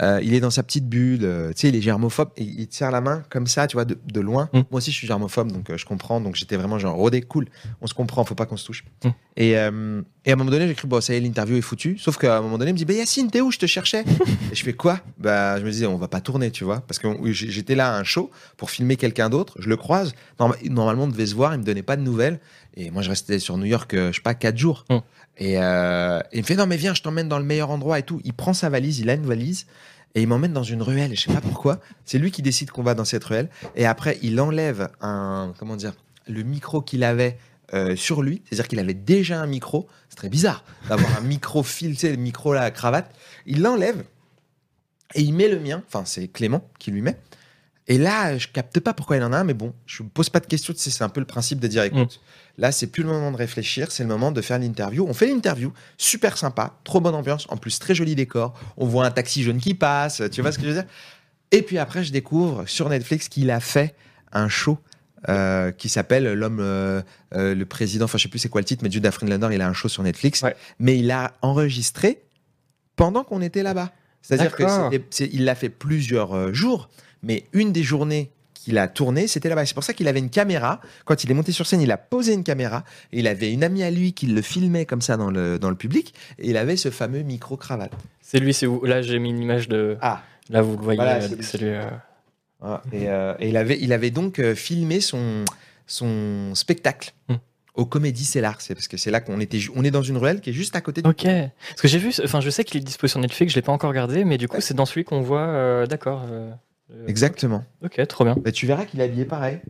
euh, 0.00 0.20
il 0.22 0.34
est 0.34 0.40
dans 0.40 0.50
sa 0.50 0.62
petite 0.62 0.88
bulle, 0.88 1.24
euh, 1.24 1.48
tu 1.48 1.62
sais, 1.62 1.68
il 1.68 1.76
est 1.76 1.80
germophobe, 1.80 2.30
et 2.36 2.44
il 2.44 2.68
tire 2.68 2.90
la 2.90 3.00
main 3.00 3.24
comme 3.30 3.46
ça, 3.46 3.66
tu 3.66 3.76
vois, 3.76 3.84
de, 3.84 4.20
loin. 4.20 4.48
Mm. 4.52 4.58
Moi 4.70 4.78
aussi, 4.78 4.92
je 4.92 4.96
suis 4.96 5.06
germophobe, 5.06 5.50
donc 5.50 5.70
euh, 5.70 5.76
je 5.76 5.84
comprends. 5.84 6.20
Donc 6.20 6.36
j'étais 6.36 6.56
vraiment 6.56 6.78
genre, 6.78 6.94
rodé, 6.94 7.20
cool, 7.22 7.46
on 7.80 7.86
se 7.86 7.94
comprend, 7.94 8.24
faut 8.24 8.36
pas 8.36 8.46
qu'on 8.46 8.56
se 8.56 8.66
touche. 8.66 8.84
Mm. 9.04 9.08
Et, 9.36 9.50
et, 9.50 9.56
à 9.56 9.68
un 9.68 10.36
moment 10.36 10.50
donné, 10.50 10.68
j'ai 10.68 10.74
cru, 10.74 10.86
bon, 10.86 11.00
ça 11.00 11.14
y 11.14 11.16
est, 11.16 11.20
l'interview 11.20 11.56
est 11.56 11.62
foutue. 11.62 11.98
Sauf 11.98 12.16
qu'à 12.16 12.38
un 12.38 12.42
moment 12.42 12.58
donné, 12.58 12.70
il 12.70 12.74
me 12.74 12.78
dit, 12.78 12.84
bah 12.84 12.92
Yacine, 12.92 13.30
t'es 13.30 13.40
où? 13.40 13.50
Je 13.50 13.58
te 13.58 13.66
cherchais. 13.66 14.04
et 14.52 14.54
je 14.54 14.62
fais 14.62 14.72
quoi? 14.72 15.00
Bah, 15.18 15.58
je 15.58 15.64
me 15.64 15.70
disais, 15.70 15.86
on 15.86 15.96
va 15.96 16.08
pas 16.08 16.20
tourner, 16.20 16.50
tu 16.50 16.64
vois, 16.64 16.80
parce 16.80 16.98
que 16.98 17.08
j'étais 17.32 17.74
là 17.74 17.94
à 17.94 17.98
un 17.98 18.04
show 18.04 18.30
pour 18.56 18.70
filmer 18.70 18.96
quelqu'un 18.96 19.30
d'autre, 19.30 19.54
je 19.58 19.68
le 19.68 19.76
croise. 19.76 20.12
Normalement, 20.38 21.04
on 21.04 21.08
devait 21.08 21.26
se 21.26 21.34
voir, 21.34 21.54
il 21.54 21.58
me 21.58 21.64
donnait 21.64 21.82
pas 21.82 21.96
de 21.96 22.02
nouvelles. 22.02 22.40
Et 22.76 22.92
moi, 22.92 23.02
je 23.02 23.08
restais 23.08 23.40
sur 23.40 23.56
New 23.56 23.64
York, 23.64 23.90
je 23.92 24.12
sais 24.12 24.22
pas, 24.22 24.34
quatre 24.34 24.56
jours. 24.56 24.84
Mm. 24.90 24.96
Et, 25.38 25.52
il 25.52 25.58
me 25.58 26.42
fait 26.42 26.56
non 26.56 26.66
mais 26.66 26.76
viens, 26.76 26.94
je 26.94 27.02
t'emmène 27.02 27.28
dans 27.28 27.38
le 27.38 27.44
meilleur 27.44 27.70
endroit 27.70 27.98
et 27.98 28.02
tout. 28.02 28.20
Il 28.24 28.32
prend 28.32 28.52
sa 28.52 28.68
valise, 28.68 28.98
il 29.00 29.10
a 29.10 29.14
une 29.14 29.26
valise 29.26 29.66
et 30.14 30.22
il 30.22 30.28
m'emmène 30.28 30.52
dans 30.52 30.62
une 30.62 30.82
ruelle. 30.82 31.14
Je 31.14 31.22
sais 31.22 31.32
pas 31.32 31.40
pourquoi. 31.40 31.80
C'est 32.04 32.18
lui 32.18 32.30
qui 32.30 32.42
décide 32.42 32.70
qu'on 32.70 32.82
va 32.82 32.94
dans 32.94 33.04
cette 33.04 33.24
ruelle. 33.24 33.50
Et 33.76 33.86
après, 33.86 34.18
il 34.22 34.40
enlève 34.40 34.88
un 35.00 35.52
comment 35.58 35.76
dire 35.76 35.94
le 36.26 36.42
micro 36.42 36.80
qu'il 36.82 37.04
avait 37.04 37.38
euh, 37.74 37.96
sur 37.96 38.22
lui. 38.22 38.42
C'est-à-dire 38.44 38.68
qu'il 38.68 38.78
avait 38.78 38.94
déjà 38.94 39.40
un 39.40 39.46
micro. 39.46 39.88
C'est 40.08 40.16
très 40.16 40.28
bizarre 40.28 40.64
d'avoir 40.88 41.16
un 41.18 41.20
micro 41.20 41.62
fil, 41.62 41.96
le 42.02 42.16
micro 42.16 42.54
là, 42.54 42.70
cravate. 42.70 43.14
Il 43.46 43.62
l'enlève 43.62 44.04
et 45.14 45.22
il 45.22 45.34
met 45.34 45.48
le 45.48 45.60
mien. 45.60 45.82
Enfin, 45.86 46.04
c'est 46.04 46.28
Clément 46.28 46.68
qui 46.78 46.90
lui 46.90 47.02
met. 47.02 47.18
Et 47.90 47.96
là, 47.96 48.36
je 48.36 48.48
capte 48.48 48.80
pas 48.80 48.92
pourquoi 48.92 49.16
il 49.16 49.22
en 49.22 49.32
a 49.32 49.38
un, 49.38 49.44
mais 49.44 49.54
bon, 49.54 49.72
je 49.86 50.02
me 50.02 50.08
pose 50.08 50.28
pas 50.28 50.40
de 50.40 50.46
questions. 50.46 50.74
c'est 50.76 51.02
un 51.02 51.08
peu 51.08 51.20
le 51.20 51.26
principe 51.26 51.58
de 51.58 51.66
dire, 51.66 51.82
écoute, 51.82 52.20
mm. 52.20 52.60
là, 52.60 52.70
c'est 52.70 52.86
plus 52.86 53.02
le 53.02 53.08
moment 53.08 53.32
de 53.32 53.36
réfléchir, 53.36 53.90
c'est 53.90 54.02
le 54.02 54.08
moment 54.10 54.30
de 54.30 54.42
faire 54.42 54.58
l'interview. 54.58 55.06
On 55.08 55.14
fait 55.14 55.26
l'interview, 55.26 55.72
super 55.96 56.36
sympa, 56.36 56.78
trop 56.84 57.00
bonne 57.00 57.14
ambiance, 57.14 57.46
en 57.48 57.56
plus 57.56 57.78
très 57.78 57.94
joli 57.94 58.14
décor. 58.14 58.52
On 58.76 58.86
voit 58.86 59.06
un 59.06 59.10
taxi 59.10 59.42
jaune 59.42 59.58
qui 59.58 59.72
passe, 59.72 60.22
tu 60.30 60.42
vois 60.42 60.52
ce 60.52 60.58
que 60.58 60.64
je 60.64 60.68
veux 60.68 60.74
dire? 60.74 60.86
Et 61.50 61.62
puis 61.62 61.78
après, 61.78 62.04
je 62.04 62.12
découvre 62.12 62.66
sur 62.66 62.88
Netflix 62.90 63.28
qu'il 63.28 63.50
a 63.50 63.60
fait 63.60 63.94
un 64.32 64.48
show 64.48 64.78
euh, 65.28 65.72
qui 65.72 65.88
s'appelle 65.88 66.32
L'homme, 66.34 66.60
euh, 66.60 67.02
euh, 67.34 67.54
le 67.54 67.64
président, 67.64 68.04
enfin 68.04 68.18
je 68.18 68.24
sais 68.24 68.28
plus 68.28 68.38
c'est 68.38 68.48
quoi 68.48 68.60
le 68.60 68.66
titre, 68.66 68.84
mais 68.84 68.90
Judah 68.90 69.10
Friedlander, 69.10 69.48
il 69.52 69.60
a 69.60 69.68
un 69.68 69.72
show 69.72 69.88
sur 69.88 70.02
Netflix, 70.02 70.42
Ouais. 70.42 70.54
mais 70.78 70.98
il 70.98 71.10
a 71.10 71.32
enregistré 71.42 72.22
pendant 72.96 73.24
qu'on 73.24 73.40
était 73.40 73.62
là-bas. 73.62 73.92
C'est-à-dire 74.22 74.54
qu'il 75.10 75.44
l'a 75.44 75.54
fait 75.54 75.70
plusieurs 75.70 76.52
jours, 76.52 76.90
mais 77.22 77.44
une 77.52 77.72
des 77.72 77.82
journées 77.82 78.30
qu'il 78.54 78.76
a 78.78 78.88
tourné, 78.88 79.26
c'était 79.28 79.48
là-bas. 79.48 79.64
C'est 79.66 79.74
pour 79.74 79.84
ça 79.84 79.94
qu'il 79.94 80.08
avait 80.08 80.18
une 80.18 80.30
caméra. 80.30 80.80
Quand 81.04 81.22
il 81.24 81.30
est 81.30 81.34
monté 81.34 81.52
sur 81.52 81.66
scène, 81.66 81.80
il 81.80 81.90
a 81.92 81.96
posé 81.96 82.34
une 82.34 82.44
caméra. 82.44 82.84
Et 83.12 83.20
il 83.20 83.26
avait 83.28 83.52
une 83.52 83.62
amie 83.64 83.82
à 83.82 83.90
lui 83.90 84.12
qui 84.12 84.26
le 84.26 84.42
filmait 84.42 84.84
comme 84.84 85.00
ça 85.00 85.16
dans 85.16 85.30
le, 85.30 85.58
dans 85.58 85.70
le 85.70 85.76
public. 85.76 86.12
Et 86.38 86.50
il 86.50 86.56
avait 86.56 86.76
ce 86.76 86.90
fameux 86.90 87.22
micro-cravate. 87.22 87.92
C'est 88.20 88.40
lui, 88.40 88.52
c'est 88.52 88.66
vous. 88.66 88.84
Là, 88.84 89.00
j'ai 89.00 89.18
mis 89.20 89.30
une 89.30 89.40
image 89.40 89.68
de. 89.68 89.96
Ah, 90.00 90.22
Là, 90.50 90.60
vous 90.62 90.76
le 90.76 90.82
voyez. 90.82 90.96
Voilà, 90.96 91.16
euh, 91.22 91.28
c'est 91.40 91.58
lui. 91.58 91.68
euh. 91.68 92.76
Et, 92.92 93.08
euh, 93.08 93.34
et 93.38 93.48
il, 93.48 93.56
avait, 93.56 93.78
il 93.80 93.92
avait 93.92 94.10
donc 94.10 94.42
filmé 94.54 95.00
son, 95.00 95.44
son 95.86 96.54
spectacle 96.54 97.12
Hmm. 97.28 97.36
au 97.74 97.84
Comédie 97.86 98.24
Cellar. 98.24 98.60
C'est 98.60 98.74
parce 98.74 98.88
que 98.88 98.96
c'est 98.96 99.10
là 99.12 99.20
qu'on 99.20 99.38
était. 99.40 99.60
On 99.76 99.84
est 99.84 99.90
dans 99.92 100.02
une 100.02 100.16
ruelle 100.16 100.40
qui 100.40 100.50
est 100.50 100.52
juste 100.54 100.74
à 100.76 100.80
côté 100.80 101.00
de. 101.02 101.08
Ok. 101.08 101.22
Parce 101.24 101.80
que 101.82 101.88
j'ai 101.88 101.98
vu. 101.98 102.10
Enfin, 102.24 102.40
je 102.40 102.50
sais 102.50 102.64
qu'il 102.64 102.80
est 102.80 102.84
dispo 102.84 103.06
sur 103.06 103.20
Netflix. 103.20 103.52
Je 103.52 103.56
l'ai 103.58 103.62
pas 103.62 103.72
encore 103.72 103.90
regardé, 103.90 104.24
mais 104.24 104.36
du 104.38 104.48
coup, 104.48 104.60
c'est 104.60 104.74
dans 104.74 104.86
celui 104.86 105.04
qu'on 105.04 105.20
voit. 105.22 105.40
euh, 105.46 105.86
D'accord. 105.86 106.24
euh, 106.30 106.50
Exactement. 107.06 107.64
Ok, 107.84 108.04
trop 108.06 108.24
bien. 108.24 108.34
Bah, 108.42 108.52
tu 108.52 108.66
verras 108.66 108.84
qu'il 108.84 109.00
est 109.00 109.04
habillé 109.04 109.24
pareil. 109.24 109.60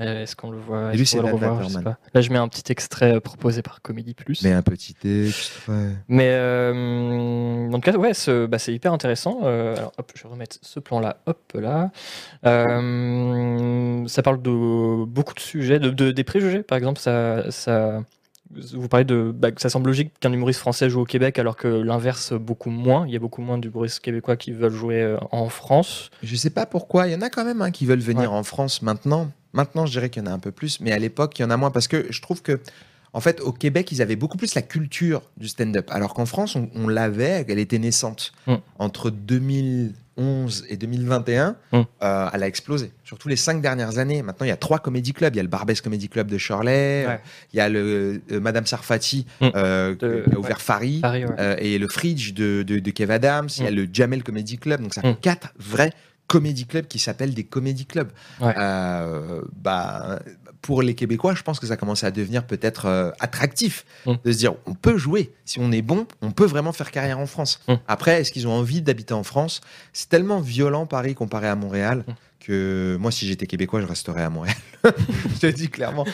Euh, 0.00 0.22
Est-ce 0.22 0.34
qu'on 0.34 0.50
le 0.50 0.56
voit 0.58 0.92
lui, 0.94 1.04
c'est 1.04 1.18
va 1.18 1.24
le 1.28 1.34
revoir 1.34 1.58
Je 1.62 1.68
sais 1.68 1.74
Natterman. 1.74 1.94
pas. 1.96 2.00
Là, 2.14 2.20
je 2.22 2.30
mets 2.30 2.38
un 2.38 2.48
petit 2.48 2.72
extrait 2.72 3.16
euh, 3.16 3.20
proposé 3.20 3.60
par 3.60 3.82
Comédie 3.82 4.14
Plus. 4.14 4.42
Mais 4.44 4.52
un 4.52 4.62
petit 4.62 4.94
texte. 4.94 5.68
ouais. 5.68 5.90
Mais 6.08 6.30
euh, 6.30 7.68
en 7.68 7.72
tout 7.72 7.80
cas, 7.80 7.98
ouais, 7.98 8.12
bah, 8.48 8.58
c'est 8.58 8.72
hyper 8.72 8.94
intéressant. 8.94 9.40
Euh, 9.42 9.76
alors, 9.76 9.92
hop, 9.98 10.10
je 10.14 10.22
vais 10.22 10.28
remettre 10.30 10.56
ce 10.62 10.80
plan-là, 10.80 11.18
hop 11.26 11.52
là. 11.54 11.90
Euh, 12.46 14.06
ça 14.08 14.22
parle 14.22 14.40
de 14.40 15.04
beaucoup 15.04 15.34
de 15.34 15.40
sujets, 15.40 15.78
de, 15.78 15.90
de- 15.90 16.12
des 16.12 16.24
préjugés, 16.24 16.62
par 16.62 16.78
exemple. 16.78 16.98
Ça, 16.98 17.50
ça, 17.50 18.02
vous 18.50 18.88
parlez 18.88 19.04
de, 19.04 19.32
bah, 19.34 19.48
ça 19.56 19.68
semble 19.68 19.86
logique 19.86 20.12
qu'un 20.20 20.32
humoriste 20.32 20.60
français 20.60 20.90
joue 20.90 21.00
au 21.00 21.04
Québec, 21.04 21.38
alors 21.38 21.56
que 21.56 21.68
l'inverse 21.68 22.32
beaucoup 22.32 22.70
moins. 22.70 23.06
Il 23.06 23.12
y 23.12 23.16
a 23.16 23.20
beaucoup 23.20 23.42
moins 23.42 23.58
d'humoristes 23.58 24.00
québécois 24.00 24.36
qui 24.36 24.52
veulent 24.52 24.72
jouer 24.72 25.00
euh, 25.02 25.16
en 25.30 25.48
France. 25.48 26.10
Je 26.22 26.34
sais 26.36 26.50
pas 26.50 26.66
pourquoi. 26.66 27.06
Il 27.06 27.12
y 27.12 27.14
en 27.14 27.22
a 27.22 27.30
quand 27.30 27.44
même 27.44 27.62
hein, 27.62 27.70
qui 27.70 27.86
veulent 27.86 28.00
venir 28.00 28.32
Ouais. 28.32 28.36
en 28.38 28.42
France 28.42 28.82
maintenant. 28.82 29.30
Maintenant, 29.52 29.86
je 29.86 29.92
dirais 29.92 30.10
qu'il 30.10 30.22
y 30.24 30.26
en 30.26 30.30
a 30.30 30.34
un 30.34 30.38
peu 30.38 30.50
plus, 30.52 30.80
mais 30.80 30.92
à 30.92 30.98
l'époque, 30.98 31.38
il 31.38 31.42
y 31.42 31.44
en 31.44 31.50
a 31.50 31.56
moins 31.56 31.70
parce 31.70 31.88
que 31.88 32.06
je 32.10 32.22
trouve 32.22 32.40
que, 32.42 32.60
en 33.12 33.20
fait, 33.20 33.40
au 33.40 33.52
Québec, 33.52 33.90
ils 33.92 34.00
avaient 34.02 34.14
beaucoup 34.16 34.36
plus 34.36 34.54
la 34.54 34.62
culture 34.62 35.22
du 35.36 35.48
stand-up, 35.48 35.88
alors 35.90 36.14
qu'en 36.14 36.26
France, 36.26 36.54
on, 36.56 36.68
on 36.74 36.86
l'avait, 36.86 37.44
elle 37.48 37.58
était 37.58 37.78
naissante. 37.80 38.32
Mm. 38.46 38.54
Entre 38.78 39.10
2011 40.20 40.64
et 40.68 40.76
2021, 40.76 41.56
Mm. 41.72 41.80
euh, 42.02 42.28
elle 42.32 42.42
a 42.42 42.46
explosé. 42.46 42.92
Surtout 43.04 43.28
les 43.28 43.36
cinq 43.36 43.60
dernières 43.62 43.98
années. 43.98 44.22
Maintenant, 44.22 44.44
il 44.46 44.50
y 44.50 44.52
a 44.52 44.56
trois 44.56 44.78
comédie 44.78 45.12
clubs. 45.12 45.34
Il 45.34 45.38
y 45.38 45.40
a 45.40 45.42
le 45.42 45.48
Barbès 45.48 45.80
Comedy 45.80 46.08
Club 46.08 46.28
de 46.28 46.36
Ouais. 47.06 47.06
euh, 47.08 47.16
il 47.52 47.56
y 47.56 47.60
a 47.60 47.68
le 47.68 48.22
euh, 48.30 48.40
Madame 48.40 48.66
Sarfati 48.66 49.26
Mm. 49.40 49.46
euh, 49.54 49.94
De- 49.94 50.24
qui 50.28 50.34
a 50.34 50.38
ouvert 50.38 50.60
Farid. 50.60 51.00
Paris, 51.00 51.24
ouais. 51.24 51.34
Euh, 51.38 51.56
et 51.58 51.78
le 51.78 51.88
Fridge 51.88 52.32
de, 52.34 52.62
de, 52.62 52.78
de 52.78 52.90
Kev 52.90 53.10
Adams, 53.12 53.48
il 53.58 53.64
y 53.64 53.66
a 53.66 53.70
Mm. 53.70 53.74
le 53.74 53.88
Jamel 53.92 54.22
Comedy 54.22 54.58
Club, 54.58 54.82
donc 54.82 54.94
ça 54.94 55.02
fait 55.02 55.18
quatre 55.20 55.48
vrais 55.58 55.92
comédie 56.26 56.66
clubs 56.66 56.86
qui 56.86 56.98
s'appellent 57.00 57.34
des 57.34 57.42
comédie 57.44 57.86
clubs. 57.86 58.10
Ouais. 58.40 58.54
Euh, 58.56 59.42
bah, 59.56 60.20
pour 60.62 60.82
les 60.82 60.94
Québécois, 60.94 61.34
je 61.34 61.42
pense 61.42 61.58
que 61.58 61.66
ça 61.66 61.76
commence 61.76 62.04
à 62.04 62.10
devenir 62.10 62.46
peut-être 62.46 62.86
euh, 62.86 63.10
attractif 63.20 63.84
Mm. 64.06 64.14
de 64.24 64.32
se 64.32 64.38
dire 64.38 64.54
on 64.66 64.74
peut 64.74 64.96
jouer, 64.98 65.32
si 65.44 65.58
on 65.60 65.72
est 65.72 65.82
bon, 65.82 66.06
on 66.22 66.30
peut 66.32 66.44
vraiment 66.46 66.72
faire 66.72 66.90
carrière 66.90 67.18
en 67.18 67.26
France. 67.26 67.60
Mm. 67.68 67.74
Après, 67.88 68.20
est-ce 68.20 68.30
qu'ils 68.32 68.46
ont 68.48 68.52
envie 68.52 68.82
d'habiter 68.82 69.14
en 69.14 69.22
France? 69.22 69.60
C'est 69.92 70.08
tellement 70.08 70.40
violent 70.40 70.86
Paris 70.86 71.14
comparé 71.14 71.48
à 71.48 71.54
Montréal 71.56 72.04
Mm. 72.06 72.12
que 72.40 72.96
moi, 73.00 73.10
si 73.10 73.26
j'étais 73.26 73.46
Québécois, 73.46 73.80
je 73.80 73.86
resterais 73.86 74.22
à 74.22 74.30
Montréal. 74.30 74.56
je 74.84 75.38
te 75.40 75.46
le 75.46 75.52
dis 75.52 75.68
clairement. 75.68 76.06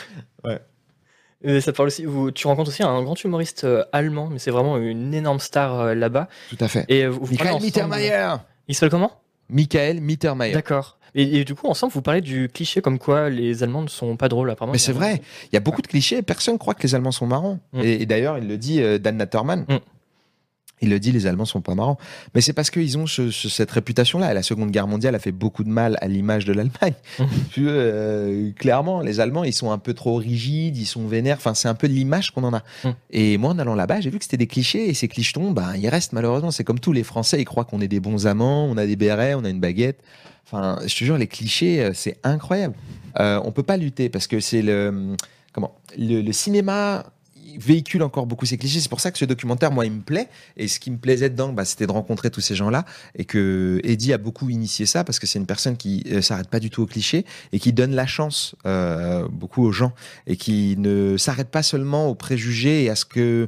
Et 1.43 1.61
ça 1.61 1.71
parle 1.71 1.87
aussi. 1.87 2.03
Vous, 2.05 2.31
tu 2.31 2.47
rencontres 2.47 2.69
aussi 2.71 2.81
un 2.83 3.03
grand 3.03 3.21
humoriste 3.23 3.63
euh, 3.63 3.83
allemand, 3.91 4.27
mais 4.31 4.39
c'est 4.39 4.49
vraiment 4.51 4.77
une 4.77 5.13
énorme 5.13 5.39
star 5.39 5.79
euh, 5.79 5.93
là-bas. 5.93 6.27
Tout 6.49 6.57
à 6.59 6.67
fait. 6.67 6.85
Et 6.89 7.03
euh, 7.05 7.09
vous 7.09 7.19
parlez 7.35 7.51
Michael 7.53 7.61
Mittermeier 7.61 8.35
Il 8.67 8.73
s'appelle 8.75 8.89
comment? 8.89 9.21
Michael 9.49 10.01
Mittermeier. 10.01 10.53
D'accord. 10.53 10.97
Et, 11.17 11.39
et 11.39 11.43
du 11.43 11.55
coup, 11.55 11.67
ensemble, 11.67 11.91
vous 11.91 12.03
parlez 12.03 12.21
du 12.21 12.47
cliché 12.47 12.79
comme 12.79 12.99
quoi 12.99 13.29
les 13.29 13.63
Allemands 13.63 13.81
ne 13.81 13.89
sont 13.89 14.15
pas 14.15 14.29
drôles, 14.29 14.51
apparemment. 14.51 14.71
Mais 14.71 14.77
c'est 14.77 14.93
vrai, 14.93 15.21
il 15.51 15.55
y 15.55 15.57
a 15.57 15.59
beaucoup 15.59 15.81
de 15.81 15.87
clichés. 15.87 16.21
Personne 16.21 16.59
croit 16.59 16.75
que 16.75 16.83
les 16.83 16.93
Allemands 16.93 17.11
sont 17.11 17.25
marrants. 17.25 17.59
Mm. 17.73 17.81
Et, 17.81 18.01
et 18.03 18.05
d'ailleurs, 18.05 18.37
il 18.37 18.47
le 18.47 18.57
dit, 18.57 18.81
euh, 18.81 18.99
Dan 18.99 19.17
Natterman. 19.17 19.65
Mm. 19.67 19.77
Il 20.81 20.89
le 20.89 20.99
dit, 20.99 21.11
les 21.11 21.25
Allemands 21.25 21.45
sont 21.45 21.61
pas 21.61 21.73
marrants. 21.73 21.97
Mais 22.35 22.41
c'est 22.41 22.53
parce 22.53 22.69
qu'ils 22.69 22.97
ont 22.99 23.07
ce- 23.07 23.31
ce- 23.31 23.49
cette 23.49 23.71
réputation-là. 23.71 24.33
La 24.35 24.43
Seconde 24.43 24.69
Guerre 24.69 24.85
mondiale 24.87 25.15
a 25.15 25.19
fait 25.19 25.31
beaucoup 25.31 25.63
de 25.63 25.69
mal 25.69 25.97
à 26.01 26.07
l'image 26.07 26.45
de 26.45 26.53
l'Allemagne. 26.53 26.93
Mm. 27.17 27.23
Puis, 27.51 27.63
euh, 27.67 28.51
clairement, 28.51 29.01
les 29.01 29.19
Allemands, 29.19 29.43
ils 29.43 29.53
sont 29.53 29.71
un 29.71 29.79
peu 29.79 29.93
trop 29.95 30.15
rigides, 30.17 30.77
ils 30.77 30.85
sont 30.85 31.07
vénères. 31.07 31.37
Enfin, 31.37 31.55
c'est 31.55 31.67
un 31.67 31.73
peu 31.73 31.87
l'image 31.87 32.29
qu'on 32.31 32.43
en 32.43 32.53
a. 32.53 32.63
Mm. 32.83 32.89
Et 33.09 33.37
moi, 33.39 33.51
en 33.51 33.59
allant 33.59 33.73
là-bas, 33.73 34.01
j'ai 34.01 34.11
vu 34.11 34.19
que 34.19 34.23
c'était 34.23 34.37
des 34.37 34.45
clichés. 34.47 34.87
Et 34.89 34.93
ces 34.93 35.07
clichetons, 35.07 35.49
ben, 35.51 35.73
ils 35.75 35.89
restent 35.89 36.13
malheureusement. 36.13 36.51
C'est 36.51 36.63
comme 36.63 36.79
tous 36.79 36.93
les 36.93 37.03
Français, 37.03 37.41
ils 37.41 37.45
croient 37.45 37.65
qu'on 37.65 37.81
est 37.81 37.87
des 37.87 37.99
bons 37.99 38.27
amants, 38.27 38.65
on 38.65 38.77
a 38.77 38.85
des 38.85 38.95
bérets, 38.95 39.33
on 39.33 39.43
a 39.45 39.49
une 39.49 39.59
baguette. 39.59 39.99
Enfin, 40.45 40.77
je 40.85 40.95
te 40.95 41.03
jure, 41.03 41.17
les 41.17 41.27
clichés, 41.27 41.81
euh, 41.83 41.91
c'est 41.93 42.17
incroyable. 42.23 42.75
Euh, 43.19 43.41
on 43.43 43.51
peut 43.51 43.63
pas 43.63 43.77
lutter 43.77 44.09
parce 44.09 44.27
que 44.27 44.39
c'est 44.39 44.61
le 44.61 45.15
comment 45.53 45.73
le, 45.97 46.21
le 46.21 46.31
cinéma 46.33 47.03
véhicule 47.59 48.03
encore 48.03 48.25
beaucoup 48.25 48.45
ces 48.45 48.57
clichés. 48.57 48.79
C'est 48.79 48.89
pour 48.89 48.99
ça 48.99 49.11
que 49.11 49.17
ce 49.17 49.25
documentaire, 49.25 49.71
moi, 49.71 49.85
il 49.85 49.91
me 49.91 50.01
plaît. 50.01 50.29
Et 50.57 50.67
ce 50.67 50.79
qui 50.79 50.91
me 50.91 50.97
plaisait 50.97 51.29
dedans, 51.29 51.53
bah, 51.53 51.65
c'était 51.65 51.87
de 51.87 51.91
rencontrer 51.91 52.29
tous 52.29 52.41
ces 52.41 52.55
gens-là. 52.55 52.85
Et 53.15 53.25
que 53.25 53.79
Eddie 53.83 54.13
a 54.13 54.17
beaucoup 54.17 54.49
initié 54.49 54.85
ça 54.85 55.03
parce 55.03 55.19
que 55.19 55.27
c'est 55.27 55.39
une 55.39 55.45
personne 55.45 55.77
qui 55.77 56.03
euh, 56.11 56.21
s'arrête 56.21 56.49
pas 56.49 56.59
du 56.59 56.69
tout 56.69 56.83
aux 56.83 56.87
clichés 56.87 57.25
et 57.51 57.59
qui 57.59 57.73
donne 57.73 57.95
la 57.95 58.07
chance 58.07 58.55
euh, 58.65 59.27
beaucoup 59.29 59.63
aux 59.63 59.71
gens 59.71 59.93
et 60.25 60.37
qui 60.37 60.75
ne 60.77 61.17
s'arrête 61.17 61.49
pas 61.49 61.63
seulement 61.63 62.07
aux 62.07 62.15
préjugés 62.15 62.83
et 62.83 62.89
à 62.89 62.95
ce 62.95 63.05
que 63.05 63.47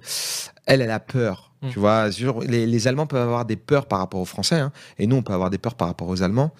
elle, 0.66 0.82
elle 0.82 0.92
a 0.92 1.00
peur. 1.00 1.49
Mm. 1.62 1.70
Tu 1.72 1.80
vois, 1.80 2.12
sur- 2.12 2.40
les, 2.42 2.66
les 2.66 2.88
Allemands 2.88 3.08
peuvent 3.08 3.22
avoir 3.22 3.46
des 3.46 3.58
peurs 3.58 3.86
par 3.86 4.00
rapport 4.00 4.22
aux 4.22 4.26
Français, 4.26 4.60
hein, 4.60 4.72
et 4.98 5.08
nous, 5.08 5.18
on 5.18 5.22
peut 5.24 5.34
avoir 5.34 5.50
des 5.50 5.58
peurs 5.58 5.76
par 5.76 5.88
rapport 5.90 6.08
aux 6.08 6.22
Allemands. 6.24 6.54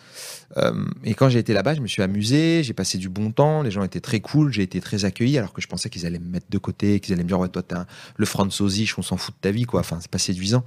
Euh, 0.58 0.74
et 1.04 1.14
quand 1.14 1.30
j'ai 1.30 1.40
été 1.40 1.54
là-bas, 1.54 1.74
je 1.76 1.82
me 1.82 1.88
suis 1.88 2.02
amusé, 2.02 2.64
j'ai 2.64 2.74
passé 2.74 2.98
du 2.98 3.08
bon 3.08 3.32
temps, 3.32 3.62
les 3.62 3.72
gens 3.72 3.84
étaient 3.84 4.02
très 4.02 4.20
cool, 4.20 4.52
j'ai 4.52 4.64
été 4.64 4.82
très 4.82 5.06
accueilli, 5.06 5.38
alors 5.38 5.54
que 5.54 5.62
je 5.62 5.68
pensais 5.68 5.90
qu'ils 5.90 6.06
allaient 6.06 6.20
me 6.20 6.28
mettre 6.30 6.48
de 6.50 6.58
côté, 6.58 7.00
qu'ils 7.00 7.14
allaient 7.14 7.24
me 7.24 7.28
dire, 7.30 7.40
ouais, 7.40 7.48
toi, 7.50 7.64
t'es 7.64 7.76
le 8.18 8.26
Franzosich, 8.26 8.98
on 8.98 9.02
s'en 9.02 9.16
fout 9.18 9.34
de 9.36 9.40
ta 9.40 9.52
vie, 9.52 9.64
quoi. 9.64 9.80
Enfin, 9.82 10.00
c'est 10.02 10.12
pas 10.12 10.18
séduisant. 10.18 10.64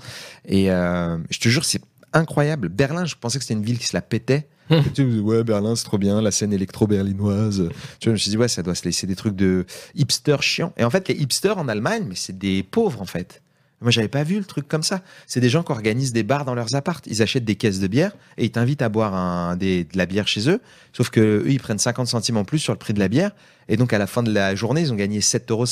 Et 0.47 0.71
euh, 0.71 1.19
je 1.31 1.39
te 1.39 1.49
jure, 1.49 1.65
c'est 1.65 1.83
incroyable. 2.15 2.69
Berlin, 2.69 3.05
je 3.05 3.15
pensais 3.21 3.39
que 3.39 3.45
c'était 3.45 3.55
une 3.59 3.65
ville 3.65 3.79
qui 3.79 3.87
se 3.87 3.97
la 3.97 4.03
pétait. 4.03 4.47
tu 4.69 4.77
sais, 4.77 4.83
je 4.97 5.03
me 5.03 5.09
disais, 5.11 5.21
ouais, 5.21 5.45
Berlin, 5.45 5.75
c'est 5.77 5.85
trop 5.85 5.99
bien, 5.99 6.23
la 6.23 6.31
scène 6.31 6.53
électro-berlinoise. 6.53 7.69
Tu 7.69 7.69
vois, 7.69 7.73
je 8.05 8.11
me 8.11 8.17
suis 8.17 8.31
dit, 8.31 8.37
ouais, 8.39 8.49
ça 8.49 8.63
doit 8.63 8.75
se 8.75 8.85
laisser 8.85 9.07
des 9.07 9.17
trucs 9.17 9.37
de 9.37 9.67
hipsters 9.95 10.43
chiants. 10.43 10.73
Et 10.77 10.85
en 10.85 10.91
fait, 10.91 11.09
les 11.09 11.15
hipsters 11.15 11.59
en 11.59 11.69
Allemagne, 11.69 12.05
mais 12.09 12.15
c'est 12.15 12.39
des 12.39 12.63
pauvres, 12.63 13.01
en 13.03 13.07
fait. 13.07 13.43
Moi, 13.83 13.91
j'avais 13.91 14.09
pas 14.09 14.23
vu 14.23 14.39
le 14.39 14.45
truc 14.45 14.69
comme 14.69 14.83
ça. 14.83 15.01
C'est 15.27 15.41
des 15.41 15.49
gens 15.49 15.63
qui 15.63 15.73
organisent 15.73 16.13
des 16.13 16.23
bars 16.23 16.45
dans 16.45 16.55
leurs 16.55 16.75
appartes. 16.75 17.07
Ils 17.07 17.23
achètent 17.23 17.45
des 17.45 17.57
caisses 17.57 17.81
de 17.81 17.87
bière 17.87 18.13
et 18.39 18.45
ils 18.45 18.51
t'invitent 18.51 18.83
à 18.83 18.89
boire 18.89 19.15
un, 19.15 19.57
des, 19.57 19.85
de 19.85 19.99
la 19.99 20.07
bière 20.07 20.29
chez 20.29 20.49
eux. 20.49 20.61
Sauf 20.93 21.11
que 21.11 21.21
eux, 21.21 21.51
ils 21.51 21.61
prennent 21.61 21.79
50 21.79 22.07
centimes 22.07 22.37
en 22.37 22.45
plus 22.45 22.59
sur 22.59 22.73
le 22.73 22.79
prix 22.79 22.95
de 22.95 22.99
la 22.99 23.09
bière. 23.09 23.33
Et 23.69 23.77
donc, 23.77 23.93
à 23.93 23.99
la 23.99 24.07
fin 24.07 24.23
de 24.23 24.33
la 24.33 24.55
journée, 24.55 24.83
ils 24.83 24.93
ont 24.93 24.97
gagné 24.97 25.21
7,50 25.21 25.51
euros. 25.51 25.67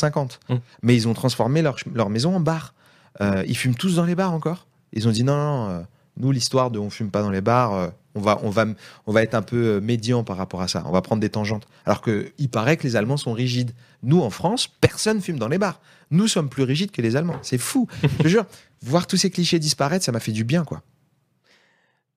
Mm. 0.48 0.54
Mais 0.82 0.94
ils 0.94 1.08
ont 1.08 1.14
transformé 1.14 1.62
leur, 1.62 1.76
leur 1.94 2.10
maison 2.10 2.36
en 2.36 2.40
bar. 2.40 2.74
Euh, 3.20 3.44
ils 3.46 3.56
fument 3.56 3.74
tous 3.74 3.96
dans 3.96 4.04
les 4.04 4.14
bars 4.14 4.32
encore. 4.32 4.66
Ils 4.92 5.06
ont 5.08 5.10
dit 5.10 5.24
non, 5.24 5.36
non, 5.36 5.68
euh, 5.68 5.80
nous, 6.16 6.32
l'histoire 6.32 6.70
de 6.70 6.78
on 6.78 6.90
fume 6.90 7.10
pas 7.10 7.22
dans 7.22 7.30
les 7.30 7.40
bars, 7.40 7.74
euh, 7.74 7.88
on, 8.14 8.20
va, 8.20 8.40
on, 8.42 8.50
va, 8.50 8.66
on 9.06 9.12
va 9.12 9.22
être 9.22 9.34
un 9.34 9.42
peu 9.42 9.56
euh, 9.56 9.80
médian 9.80 10.24
par 10.24 10.36
rapport 10.36 10.62
à 10.62 10.68
ça. 10.68 10.82
On 10.86 10.92
va 10.92 11.02
prendre 11.02 11.20
des 11.20 11.30
tangentes. 11.30 11.66
Alors 11.86 12.00
que 12.00 12.32
il 12.38 12.48
paraît 12.48 12.76
que 12.76 12.84
les 12.84 12.96
Allemands 12.96 13.16
sont 13.16 13.32
rigides. 13.32 13.72
Nous, 14.02 14.20
en 14.20 14.30
France, 14.30 14.68
personne 14.80 15.20
fume 15.20 15.38
dans 15.38 15.48
les 15.48 15.58
bars. 15.58 15.80
Nous 16.10 16.26
sommes 16.26 16.48
plus 16.48 16.64
rigides 16.64 16.90
que 16.90 17.02
les 17.02 17.16
Allemands. 17.16 17.38
C'est 17.42 17.58
fou. 17.58 17.86
Je 18.02 18.22
te 18.22 18.28
jure, 18.28 18.46
voir 18.82 19.06
tous 19.06 19.16
ces 19.16 19.30
clichés 19.30 19.58
disparaître, 19.58 20.04
ça 20.04 20.12
m'a 20.12 20.20
fait 20.20 20.32
du 20.32 20.44
bien, 20.44 20.64
quoi. 20.64 20.82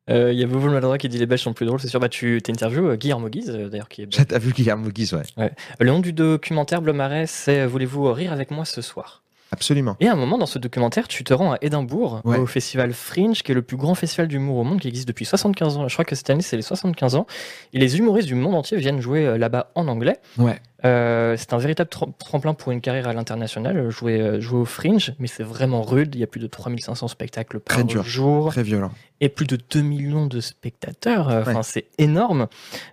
Euh, 0.10 0.34
Il 0.34 0.40
y 0.40 0.44
a 0.44 0.48
Bobo 0.48 0.66
le 0.66 0.74
maladroit 0.74 0.98
qui 0.98 1.08
dit 1.08 1.18
les 1.18 1.26
Belges 1.26 1.42
sont 1.42 1.54
plus 1.54 1.66
drôles, 1.66 1.80
c'est 1.80 1.88
sûr. 1.88 2.00
Bah, 2.00 2.10
tu 2.10 2.42
interviews 2.50 2.88
euh, 2.90 2.96
Guillermo 2.96 3.30
Guise, 3.30 3.50
euh, 3.50 3.70
d'ailleurs, 3.70 3.88
qui 3.88 4.02
est 4.02 4.08
T'as 4.28 4.40
vu 4.40 4.52
Guillermo 4.52 4.90
Guise, 4.90 5.14
ouais. 5.14 5.52
Le 5.80 5.88
nom 5.88 6.00
du 6.00 6.12
documentaire 6.14 6.82
Bleu 6.82 6.94
Marais, 6.94 7.26
c'est 7.28 7.62
euh, 7.62 7.68
Voulez-vous 7.68 8.12
rire 8.12 8.34
avec 8.34 8.52
moi 8.52 8.66
ce 8.66 8.82
soir? 8.82 9.23
Absolument. 9.54 9.96
Et 10.00 10.08
à 10.08 10.14
un 10.14 10.16
moment 10.16 10.40
dans 10.40 10.48
ce 10.48 10.58
documentaire, 10.58 11.08
tu 11.08 11.24
te 11.24 11.32
rends 11.34 11.52
à 11.54 11.58
Édimbourg, 11.62 12.22
Ouais. 12.26 12.40
au 12.40 12.48
festival 12.48 12.92
Fringe, 12.92 13.44
qui 13.44 13.52
est 13.52 13.56
le 13.56 13.62
plus 13.62 13.78
grand 13.78 13.94
festival 13.94 14.28
d'humour 14.28 14.58
au 14.58 14.64
monde, 14.64 14.80
qui 14.80 14.88
existe 14.88 15.08
depuis 15.08 15.26
75 15.26 15.78
ans. 15.78 15.88
Je 15.88 15.94
crois 15.94 16.06
que 16.06 16.16
cette 16.16 16.30
année, 16.32 16.42
c'est 16.42 16.56
les 16.56 16.64
75 16.64 17.16
ans. 17.16 17.28
Et 17.72 17.78
les 17.80 18.00
humoristes 18.00 18.28
du 18.28 18.34
monde 18.36 18.56
entier 18.56 18.78
viennent 18.78 19.00
jouer 19.00 19.28
euh, 19.28 19.38
là-bas 19.38 19.72
en 19.76 19.88
anglais. 19.88 20.18
Ouais. 20.40 20.60
Euh, 20.86 21.36
c'est 21.38 21.54
un 21.54 21.58
véritable 21.58 21.90
tremplin 22.18 22.54
pour 22.54 22.72
une 22.72 22.82
carrière 22.82 23.08
à 23.08 23.14
l'international. 23.14 23.90
Jouer, 23.90 24.20
euh, 24.20 24.42
jouer 24.42 24.60
au 24.60 24.66
Fringe, 24.66 25.14
mais 25.20 25.28
c'est 25.28 25.44
vraiment 25.44 25.82
rude. 25.82 26.14
Il 26.16 26.22
y 26.22 26.24
a 26.24 26.28
plus 26.28 26.42
de 26.42 26.48
3500 26.48 27.08
spectacles 27.08 27.60
par 27.60 27.88
jour. 28.04 28.50
Très 28.50 28.64
violent. 28.64 28.92
Et 29.22 29.30
plus 29.30 29.46
de 29.46 29.58
2 29.72 29.82
millions 29.82 30.26
de 30.26 30.42
spectateurs. 30.42 31.30
Euh, 31.30 31.42
enfin, 31.42 31.64
c'est 31.64 31.86
énorme. 31.98 32.48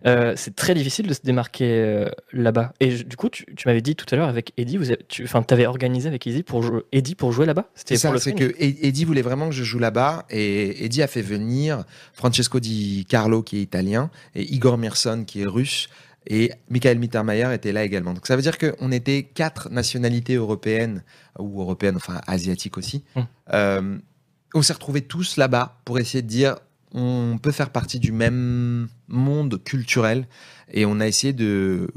c'est 0.04 0.54
très 0.54 0.74
difficile 0.74 1.08
de 1.08 1.14
se 1.14 1.22
démarquer 1.22 2.06
là-bas. 2.32 2.72
Et 2.78 3.02
du 3.02 3.16
coup, 3.16 3.28
tu, 3.28 3.46
m'avais 3.66 3.80
dit 3.80 3.96
tout 3.96 4.06
à 4.12 4.16
l'heure 4.16 4.28
avec 4.28 4.52
Eddie, 4.56 4.76
vous 4.76 4.86
tu 5.08 5.26
avais 5.50 5.66
organisé 5.66 6.08
avec 6.08 6.26
Eddie 6.26 6.44
pour, 6.44 6.62
jouer, 6.62 6.82
Eddie 6.92 7.16
pour 7.16 7.32
jouer 7.32 7.46
là-bas? 7.46 7.66
C'était 7.74 7.96
ça, 7.96 8.16
c'est 8.18 8.34
que 8.34 8.54
Eddie 8.58 9.04
voulait 9.04 9.22
vraiment 9.22 9.48
que 9.48 9.54
je 9.54 9.64
joue 9.64 9.80
là-bas. 9.80 10.26
Et 10.30 10.84
Eddie 10.84 11.02
a 11.02 11.08
fait 11.08 11.22
venir 11.22 11.84
Francesco 12.12 12.60
Di 12.60 13.06
Carlo, 13.08 13.42
qui 13.42 13.58
est 13.58 13.62
italien, 13.62 14.10
et 14.36 14.42
Igor 14.42 14.78
Mirson, 14.78 15.24
qui 15.26 15.42
est 15.42 15.46
russe. 15.46 15.88
Et 16.26 16.52
Michael 16.68 16.98
Mittermeier 16.98 17.52
était 17.54 17.72
là 17.72 17.84
également. 17.84 18.12
Donc 18.12 18.26
ça 18.26 18.36
veut 18.36 18.42
dire 18.42 18.58
qu'on 18.58 18.92
était 18.92 19.22
quatre 19.22 19.70
nationalités 19.70 20.34
européennes, 20.34 21.02
ou 21.38 21.60
européennes, 21.60 21.96
enfin 21.96 22.20
asiatiques 22.26 22.78
aussi. 22.78 23.04
Hum. 23.16 23.26
Euh, 23.52 23.98
on 24.54 24.62
s'est 24.62 24.72
retrouvés 24.72 25.02
tous 25.02 25.36
là-bas 25.36 25.80
pour 25.84 25.98
essayer 25.98 26.22
de 26.22 26.28
dire 26.28 26.56
on 26.92 27.38
peut 27.40 27.52
faire 27.52 27.70
partie 27.70 27.98
du 28.00 28.12
même 28.12 28.88
monde 29.08 29.62
culturel. 29.62 30.26
Et 30.72 30.86
on 30.86 31.00
a 31.00 31.06
essayé 31.06 31.32
de 31.32 31.88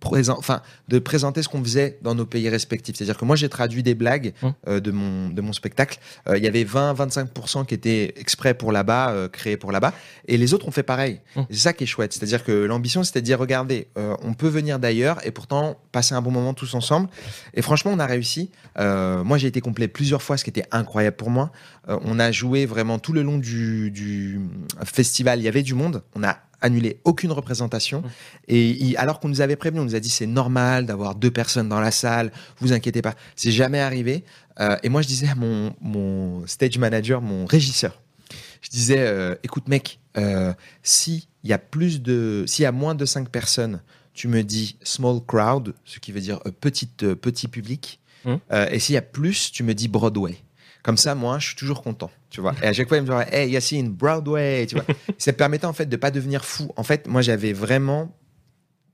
présent, 0.00 0.36
enfin, 0.38 0.62
de 0.88 0.98
présenter 0.98 1.42
ce 1.42 1.48
qu'on 1.48 1.62
faisait 1.62 1.98
dans 2.02 2.14
nos 2.14 2.26
pays 2.26 2.48
respectifs. 2.48 2.96
C'est-à-dire 2.96 3.16
que 3.16 3.24
moi, 3.24 3.36
j'ai 3.36 3.48
traduit 3.48 3.82
des 3.82 3.94
blagues 3.94 4.32
mmh. 4.42 4.48
euh, 4.68 4.80
de, 4.80 4.90
mon, 4.90 5.28
de 5.28 5.40
mon 5.40 5.52
spectacle. 5.52 5.98
Euh, 6.28 6.38
il 6.38 6.44
y 6.44 6.46
avait 6.46 6.64
20-25% 6.64 7.66
qui 7.66 7.74
étaient 7.74 8.14
exprès 8.16 8.54
pour 8.54 8.72
là-bas, 8.72 9.10
euh, 9.10 9.28
créés 9.28 9.56
pour 9.56 9.72
là-bas. 9.72 9.92
Et 10.26 10.36
les 10.36 10.54
autres 10.54 10.68
ont 10.68 10.70
fait 10.70 10.82
pareil. 10.82 11.20
Mmh. 11.36 11.42
C'est 11.50 11.56
ça 11.56 11.72
qui 11.72 11.84
est 11.84 11.86
chouette. 11.86 12.12
C'est-à-dire 12.12 12.44
que 12.44 12.52
l'ambition, 12.52 13.02
c'était 13.04 13.20
de 13.20 13.26
dire, 13.26 13.38
regardez, 13.38 13.88
on 13.96 14.34
peut 14.34 14.48
venir 14.48 14.78
d'ailleurs 14.78 15.24
et 15.26 15.30
pourtant 15.30 15.78
passer 15.92 16.14
un 16.14 16.22
bon 16.22 16.30
moment 16.30 16.54
tous 16.54 16.74
ensemble. 16.74 17.08
Et 17.54 17.62
franchement, 17.62 17.92
on 17.94 17.98
a 17.98 18.06
réussi. 18.06 18.50
moi, 18.76 19.38
j'ai 19.38 19.48
été 19.48 19.60
complet 19.60 19.88
plusieurs 19.88 20.22
fois, 20.22 20.36
ce 20.36 20.44
qui 20.44 20.50
était 20.50 20.66
incroyable 20.70 21.16
pour 21.16 21.30
moi. 21.30 21.50
on 21.88 22.18
a 22.18 22.32
joué 22.32 22.66
vraiment 22.66 22.98
tout 22.98 23.12
le 23.12 23.22
long 23.22 23.38
du, 23.38 23.90
du 23.90 24.40
festival. 24.84 25.40
Il 25.40 25.44
y 25.44 25.48
avait 25.48 25.62
du 25.62 25.74
monde. 25.74 26.02
On 26.14 26.22
a 26.22 26.38
annulé 26.60 27.00
aucune 27.04 27.32
représentation. 27.32 28.00
Mmh. 28.02 28.08
Et 28.48 28.96
alors 28.96 29.20
qu'on 29.20 29.28
nous 29.28 29.40
avait 29.40 29.56
prévenu, 29.56 29.80
on 29.80 29.84
nous 29.84 29.94
a 29.94 30.00
dit 30.00 30.10
c'est 30.10 30.26
normal 30.26 30.86
d'avoir 30.86 31.14
deux 31.14 31.30
personnes 31.30 31.68
dans 31.68 31.80
la 31.80 31.90
salle, 31.90 32.32
vous 32.58 32.72
inquiétez 32.72 33.02
pas. 33.02 33.14
C'est 33.36 33.52
jamais 33.52 33.80
arrivé. 33.80 34.24
Euh, 34.60 34.76
et 34.82 34.88
moi, 34.88 35.02
je 35.02 35.08
disais 35.08 35.28
à 35.28 35.34
mon, 35.34 35.74
mon 35.80 36.46
stage 36.46 36.78
manager, 36.78 37.20
mon 37.22 37.46
régisseur, 37.46 38.00
je 38.60 38.68
disais 38.68 39.00
euh, 39.00 39.34
écoute, 39.42 39.68
mec, 39.68 40.00
euh, 40.18 40.52
s'il 40.82 41.22
y 41.44 41.52
a 41.52 41.58
plus 41.58 42.02
de, 42.02 42.44
s'il 42.46 42.64
y 42.64 42.66
a 42.66 42.72
moins 42.72 42.94
de 42.94 43.04
cinq 43.04 43.30
personnes, 43.30 43.80
tu 44.12 44.28
me 44.28 44.42
dis 44.42 44.76
small 44.82 45.20
crowd, 45.26 45.74
ce 45.84 45.98
qui 45.98 46.12
veut 46.12 46.20
dire 46.20 46.40
petite, 46.60 47.14
petit 47.14 47.48
public. 47.48 48.00
Mmh. 48.26 48.34
et 48.70 48.78
s'il 48.78 48.94
y 48.94 48.98
a 48.98 49.02
plus, 49.02 49.50
tu 49.50 49.62
me 49.62 49.72
dis 49.72 49.88
Broadway. 49.88 50.36
Comme 50.82 50.96
ça, 50.96 51.14
moi, 51.14 51.38
je 51.38 51.48
suis 51.48 51.56
toujours 51.56 51.82
content, 51.82 52.10
tu 52.30 52.40
vois. 52.40 52.54
Et 52.62 52.66
à 52.66 52.72
chaque 52.72 52.88
fois, 52.88 52.96
il 52.96 53.02
me 53.02 53.06
disait, 53.06 53.36
hey, 53.36 53.50
Yacine, 53.50 53.90
Broadway, 53.90 54.66
tu 54.66 54.76
vois. 54.76 54.84
ça 55.18 55.32
permettait, 55.32 55.66
en 55.66 55.72
fait, 55.72 55.86
de 55.86 55.96
pas 55.96 56.10
devenir 56.10 56.44
fou. 56.44 56.72
En 56.76 56.82
fait, 56.82 57.06
moi, 57.06 57.22
j'avais 57.22 57.52
vraiment 57.52 58.16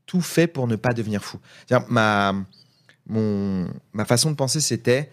tout 0.06 0.20
fait 0.20 0.46
pour 0.46 0.66
ne 0.66 0.76
pas 0.76 0.92
devenir 0.92 1.22
fou. 1.22 1.38
Ma, 1.88 2.34
mon, 3.06 3.68
ma 3.92 4.04
façon 4.04 4.30
de 4.30 4.36
penser, 4.36 4.60
c'était, 4.60 5.10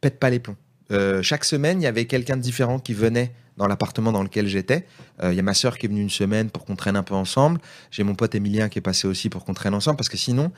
pète 0.00 0.18
pas 0.18 0.30
les 0.30 0.40
plombs. 0.40 0.56
Euh, 0.92 1.22
chaque 1.22 1.44
semaine, 1.44 1.80
il 1.80 1.84
y 1.84 1.88
avait 1.88 2.06
quelqu'un 2.06 2.36
de 2.36 2.42
différent 2.42 2.78
qui 2.78 2.94
venait 2.94 3.32
dans 3.56 3.66
l'appartement 3.66 4.12
dans 4.12 4.22
lequel 4.22 4.46
j'étais. 4.46 4.86
Euh, 5.22 5.32
il 5.32 5.36
y 5.36 5.40
a 5.40 5.42
ma 5.42 5.54
sœur 5.54 5.78
qui 5.78 5.86
est 5.86 5.88
venue 5.88 6.02
une 6.02 6.10
semaine 6.10 6.50
pour 6.50 6.64
qu'on 6.64 6.76
traîne 6.76 6.96
un 6.96 7.02
peu 7.02 7.14
ensemble. 7.14 7.60
J'ai 7.90 8.04
mon 8.04 8.14
pote 8.14 8.34
Emilien 8.34 8.68
qui 8.68 8.78
est 8.78 8.82
passé 8.82 9.08
aussi 9.08 9.30
pour 9.30 9.44
qu'on 9.44 9.54
traîne 9.54 9.74
ensemble. 9.74 9.96
Parce 9.96 10.08
que 10.08 10.16
sinon, 10.16 10.52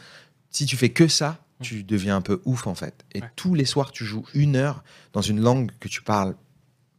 si 0.51 0.67
tu 0.67 0.77
fais 0.77 0.91
que 0.91 1.09
ça, 1.09 1.39
tu 1.61 1.83
deviens 1.83 2.17
un 2.17 2.21
peu 2.21 2.41
ouf 2.45 2.67
en 2.67 2.75
fait. 2.75 3.05
Et 3.15 3.23
tous 3.37 3.55
les 3.55 3.65
soirs, 3.65 3.93
tu 3.93 4.05
joues 4.05 4.25
une 4.35 4.57
heure 4.57 4.85
dans 5.13 5.23
une 5.23 5.41
langue 5.41 5.71
que 5.81 5.89
tu 5.89 6.03
parles 6.03 6.35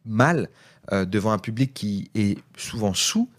mal 0.06 0.49
euh, 0.91 1.06
devant 1.06 1.31
un 1.31 1.38
public 1.38 1.73
qui 1.73 2.10
est 2.15 2.38
souvent 2.57 2.94
sous. 2.94 3.30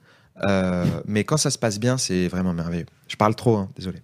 Euh, 0.43 0.87
mais 1.07 1.25
quand 1.25 1.37
ça 1.37 1.51
se 1.51 1.59
passe 1.59 1.79
bien, 1.79 1.99
c'est 1.99 2.29
vraiment 2.29 2.55
merveilleux. 2.55 2.87
Je 3.09 3.17
parle 3.17 3.35
trop, 3.35 3.57
hein, 3.57 3.69
désolé. 3.77 4.01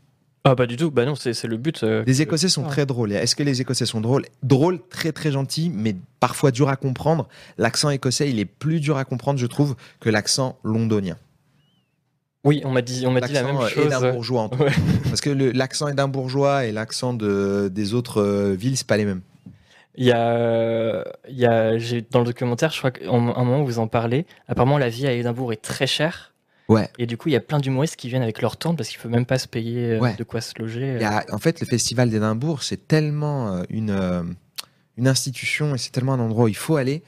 Ah 0.49 0.55
pas 0.55 0.67
du 0.67 0.77
tout, 0.77 0.93
bah 0.93 1.05
non, 1.05 1.17
c'est 1.17 1.43
le 1.45 1.57
but. 1.57 1.83
Euh, 1.83 2.05
les 2.07 2.23
Écossais 2.23 2.49
sont 2.49 2.63
très 2.63 2.87
drôles. 2.87 3.11
Est-ce 3.11 3.35
que 3.35 3.43
les 3.43 3.61
Écossais 3.61 3.85
sont 3.85 4.01
drôles? 4.01 4.27
Drôles, 4.45 4.79
très 4.91 5.11
très 5.11 5.33
gentils, 5.33 5.73
mais 5.75 5.97
parfois 6.21 6.53
dur 6.53 6.69
à 6.69 6.77
comprendre. 6.77 7.29
L'accent 7.59 7.91
écossais, 7.91 8.31
il 8.31 8.39
est 8.39 8.45
plus 8.45 8.79
dur 8.79 8.97
à 8.97 9.05
comprendre, 9.05 9.41
je 9.41 9.47
trouve, 9.47 9.75
que 9.99 10.09
l'accent 10.09 10.57
londonien. 10.63 11.17
Oui, 12.47 12.63
on 12.65 12.71
m'a 12.71 12.81
dit, 12.81 13.05
on 13.07 13.11
m'a 13.11 13.21
dit 13.21 13.33
la 13.33 13.43
même 13.43 13.61
chose. 13.69 13.93
bourgeois, 14.13 14.43
en 14.43 14.49
tout 14.49 14.59
parce 15.05 15.21
que 15.21 15.31
l'accent 15.31 15.93
bourgeois 16.07 16.65
et 16.65 16.73
l'accent 16.73 17.13
de, 17.13 17.69
des 17.73 17.93
autres 17.93 18.23
euh, 18.23 18.55
villes, 18.55 18.77
c'est 18.77 18.87
pas 18.87 18.97
les 18.97 19.05
mêmes. 19.05 19.21
Il 19.97 20.05
y 20.05 20.13
a, 20.13 21.05
il 21.29 21.37
y 21.37 21.45
a, 21.45 21.73
dans 22.11 22.21
le 22.21 22.27
documentaire, 22.27 22.71
je 22.71 22.79
crois 22.79 22.93
qu'à 22.93 23.11
un 23.11 23.19
moment 23.19 23.65
vous 23.65 23.81
en 23.81 23.89
parlez. 23.89 24.27
Apparemment, 24.47 24.79
la 24.79 24.89
vie 24.89 25.09
à 25.09 25.13
Édimbourg 25.13 25.53
est 25.53 25.63
très 25.63 25.89
chère. 25.89 26.35
Ouais. 26.69 26.89
Et 26.99 27.07
du 27.07 27.17
coup, 27.17 27.29
il 27.31 27.33
y 27.33 27.37
a 27.37 27.41
plein 27.41 27.59
d'humoristes 27.59 27.97
qui 27.97 28.09
viennent 28.09 28.23
avec 28.23 28.41
leur 28.41 28.57
tente 28.57 28.77
parce 28.77 28.91
qu'il 28.91 28.99
faut 28.99 29.09
même 29.09 29.27
pas 29.27 29.39
se 29.39 29.49
payer 29.49 29.93
euh, 29.93 30.13
de 30.17 30.25
quoi 30.25 30.41
se 30.41 30.53
loger. 30.59 30.99
en 31.33 31.39
fait, 31.39 31.61
le 31.61 31.67
festival 31.67 32.11
d'Édimbourg, 32.11 32.63
c'est 32.63 32.87
tellement 32.87 33.49
euh, 33.49 33.63
une, 33.71 34.37
une 34.97 35.09
institution 35.09 35.75
et 35.75 35.79
c'est 35.79 35.91
tellement 35.91 36.13
un 36.13 36.21
endroit 36.21 36.45
où 36.45 36.49
il 36.49 36.57
faut 36.57 36.77
aller 36.77 37.03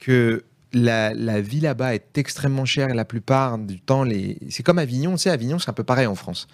que 0.00 0.44
la, 0.72 1.40
vie 1.40 1.60
là-bas 1.60 1.94
est 1.94 2.18
extrêmement 2.18 2.64
chère 2.64 2.90
et 2.90 2.94
la 2.94 3.04
plupart 3.04 3.58
du 3.58 3.80
temps, 3.80 4.02
les... 4.04 4.38
c'est 4.50 4.62
comme 4.62 4.78
Avignon. 4.78 5.12
Tu 5.12 5.18
sais, 5.18 5.30
Avignon, 5.30 5.58
c'est 5.58 5.70
un 5.70 5.74
peu 5.74 5.84
pareil 5.84 6.06
en 6.06 6.14
France. 6.14 6.48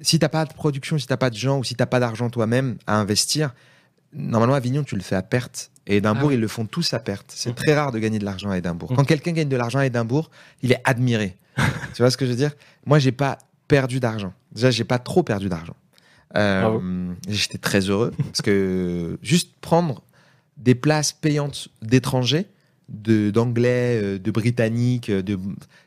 Si 0.00 0.18
t'as 0.18 0.28
pas 0.28 0.44
de 0.44 0.52
production, 0.52 0.98
si 0.98 1.06
t'as 1.06 1.16
pas 1.16 1.30
de 1.30 1.36
gens 1.36 1.58
ou 1.58 1.64
si 1.64 1.74
t'as 1.74 1.86
pas 1.86 2.00
d'argent 2.00 2.28
toi-même 2.28 2.76
à 2.86 2.98
investir, 2.98 3.54
normalement, 4.12 4.54
Avignon, 4.54 4.84
tu 4.84 4.96
le 4.96 5.02
fais 5.02 5.16
à 5.16 5.22
perte. 5.22 5.70
Et 5.86 5.98
Édimbourg, 5.98 6.30
ah 6.30 6.34
ils 6.34 6.40
le 6.40 6.48
font 6.48 6.66
tous 6.66 6.92
à 6.94 6.98
perte. 6.98 7.32
C'est 7.34 7.50
mmh. 7.50 7.54
très 7.54 7.74
rare 7.74 7.92
de 7.92 7.98
gagner 7.98 8.18
de 8.18 8.24
l'argent 8.24 8.50
à 8.50 8.58
Édimbourg. 8.58 8.92
Mmh. 8.92 8.96
Quand 8.96 9.04
quelqu'un 9.04 9.32
gagne 9.32 9.48
de 9.48 9.56
l'argent 9.56 9.78
à 9.78 9.86
Édimbourg, 9.86 10.30
il 10.62 10.72
est 10.72 10.80
admiré. 10.84 11.36
tu 11.94 12.02
vois 12.02 12.10
ce 12.10 12.16
que 12.16 12.26
je 12.26 12.30
veux 12.30 12.36
dire? 12.36 12.52
Moi, 12.84 12.98
j'ai 12.98 13.12
pas 13.12 13.38
perdu 13.68 14.00
d'argent. 14.00 14.32
Déjà, 14.52 14.70
j'ai 14.70 14.84
pas 14.84 14.98
trop 14.98 15.22
perdu 15.22 15.48
d'argent. 15.48 15.76
Euh, 16.36 17.12
j'étais 17.28 17.58
très 17.58 17.80
heureux 17.80 18.12
parce 18.18 18.42
que 18.42 19.18
juste 19.22 19.52
prendre 19.60 20.02
des 20.56 20.74
places 20.74 21.12
payantes 21.12 21.68
d'étrangers, 21.82 22.46
d'anglais, 22.88 24.00
euh, 24.00 24.18
de 24.18 24.30
britannique, 24.30 25.10
euh, 25.10 25.20
de 25.20 25.38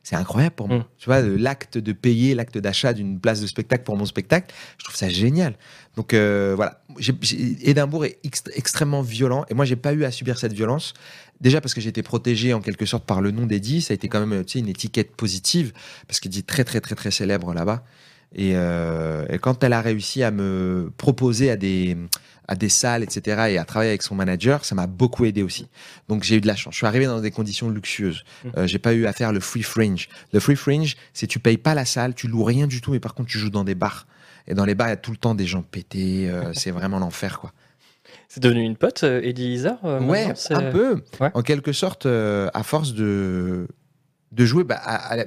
c'est 0.04 0.18
incroyable 0.18 0.56
pour 0.56 0.68
moi. 0.68 0.80
Mm. 0.80 0.86
Tu 0.98 1.06
vois, 1.06 1.22
l'acte 1.22 1.78
de 1.78 1.94
payer, 1.94 2.36
l'acte 2.36 2.58
d'achat 2.58 2.94
d'une 2.94 3.20
place 3.20 3.40
de 3.42 3.48
spectacle 3.48 3.84
pour 3.84 3.96
mon 3.96 4.06
spectacle, 4.06 4.54
je 4.78 4.84
trouve 4.84 4.96
ça 4.96 5.08
génial. 5.08 5.56
Donc 5.96 6.14
euh, 6.14 6.54
voilà, 6.56 6.82
Édimbourg 7.00 8.06
est 8.06 8.20
extrêmement 8.54 9.02
violent 9.02 9.46
et 9.50 9.54
moi 9.54 9.66
j'ai 9.66 9.78
pas 9.78 9.94
eu 9.94 10.04
à 10.04 10.12
subir 10.12 10.38
cette 10.38 10.54
violence. 10.54 10.94
Déjà 11.40 11.62
parce 11.62 11.74
que 11.74 11.80
j'étais 11.80 12.04
protégé 12.04 12.54
en 12.54 12.60
quelque 12.60 12.86
sorte 12.86 13.06
par 13.06 13.22
le 13.22 13.32
nom 13.32 13.46
d'Eddie, 13.46 13.82
ça 13.82 13.94
a 13.94 13.96
été 13.96 14.10
quand 14.10 14.26
même 14.26 14.44
une 14.56 14.68
étiquette 14.68 15.16
positive 15.16 15.72
parce 16.06 16.20
qu'il 16.20 16.32
dit 16.32 16.44
très 16.44 16.66
très 16.66 16.82
très 16.82 16.96
très 16.96 17.12
célèbre 17.12 17.54
là-bas. 17.54 17.86
et, 18.36 18.54
quand 19.42 19.64
elle 19.64 19.74
a 19.74 19.82
réussi 19.82 20.22
à 20.22 20.32
me 20.32 20.92
proposer 20.98 21.50
à 21.50 21.56
des 21.56 21.96
à 22.50 22.56
des 22.56 22.68
salles, 22.68 23.04
etc., 23.04 23.52
et 23.52 23.58
à 23.60 23.64
travailler 23.64 23.92
avec 23.92 24.02
son 24.02 24.16
manager, 24.16 24.66
ça 24.66 24.74
m'a 24.74 24.88
beaucoup 24.88 25.24
aidé 25.24 25.44
aussi. 25.44 25.68
Donc 26.08 26.24
j'ai 26.24 26.38
eu 26.38 26.42
de 26.42 26.48
la 26.48 26.56
chance. 26.56 26.74
Je 26.74 26.78
suis 26.80 26.88
arrivé 26.88 27.06
dans 27.06 27.22
des 27.22 27.30
conditions 27.30 27.70
luxueuses. 27.70 28.24
Mmh. 28.44 28.50
Euh, 28.58 28.68
j'ai 28.68 28.80
pas 28.80 28.94
eu 28.94 29.06
à 29.06 29.14
faire 29.14 29.32
le 29.32 29.40
free 29.40 29.62
fringe. 29.62 30.10
Le 30.34 30.40
free 30.40 30.56
fringe, 30.56 30.98
c'est 31.14 31.28
tu 31.28 31.38
payes 31.38 31.60
pas 31.60 31.76
la 31.76 31.86
salle, 31.86 32.16
tu 32.16 32.28
loues 32.28 32.44
rien 32.44 32.66
du 32.66 32.82
tout, 32.82 32.92
mais 32.92 33.00
par 33.00 33.14
contre 33.14 33.30
tu 33.30 33.38
joues 33.38 33.52
dans 33.52 33.64
des 33.64 33.76
bars. 33.76 34.08
Et 34.48 34.56
dans 34.56 34.66
les 34.66 34.74
bars, 34.74 34.88
il 34.88 34.92
y 34.92 34.94
a 34.94 34.98
tout 34.98 35.12
le 35.12 35.18
temps 35.18 35.36
des 35.36 35.46
gens 35.46 35.62
pétés. 35.62 36.28
Euh, 36.28 36.52
c'est 36.54 36.72
vraiment 36.72 36.98
l'enfer, 36.98 37.40
quoi. 37.40 37.54
C'est 38.28 38.42
devenu 38.42 38.62
une 38.62 38.76
pote, 38.76 39.04
euh, 39.04 39.22
Eddie 39.22 39.54
Izzard 39.54 39.84
Ouais, 39.84 40.34
un 40.50 40.72
peu. 40.72 41.04
En 41.36 41.44
quelque 41.44 41.72
sorte, 41.72 42.08
à 42.08 42.64
force 42.64 42.94
de 42.94 43.68
de 44.32 44.46
jouer. 44.46 44.64
Bah, 44.64 44.76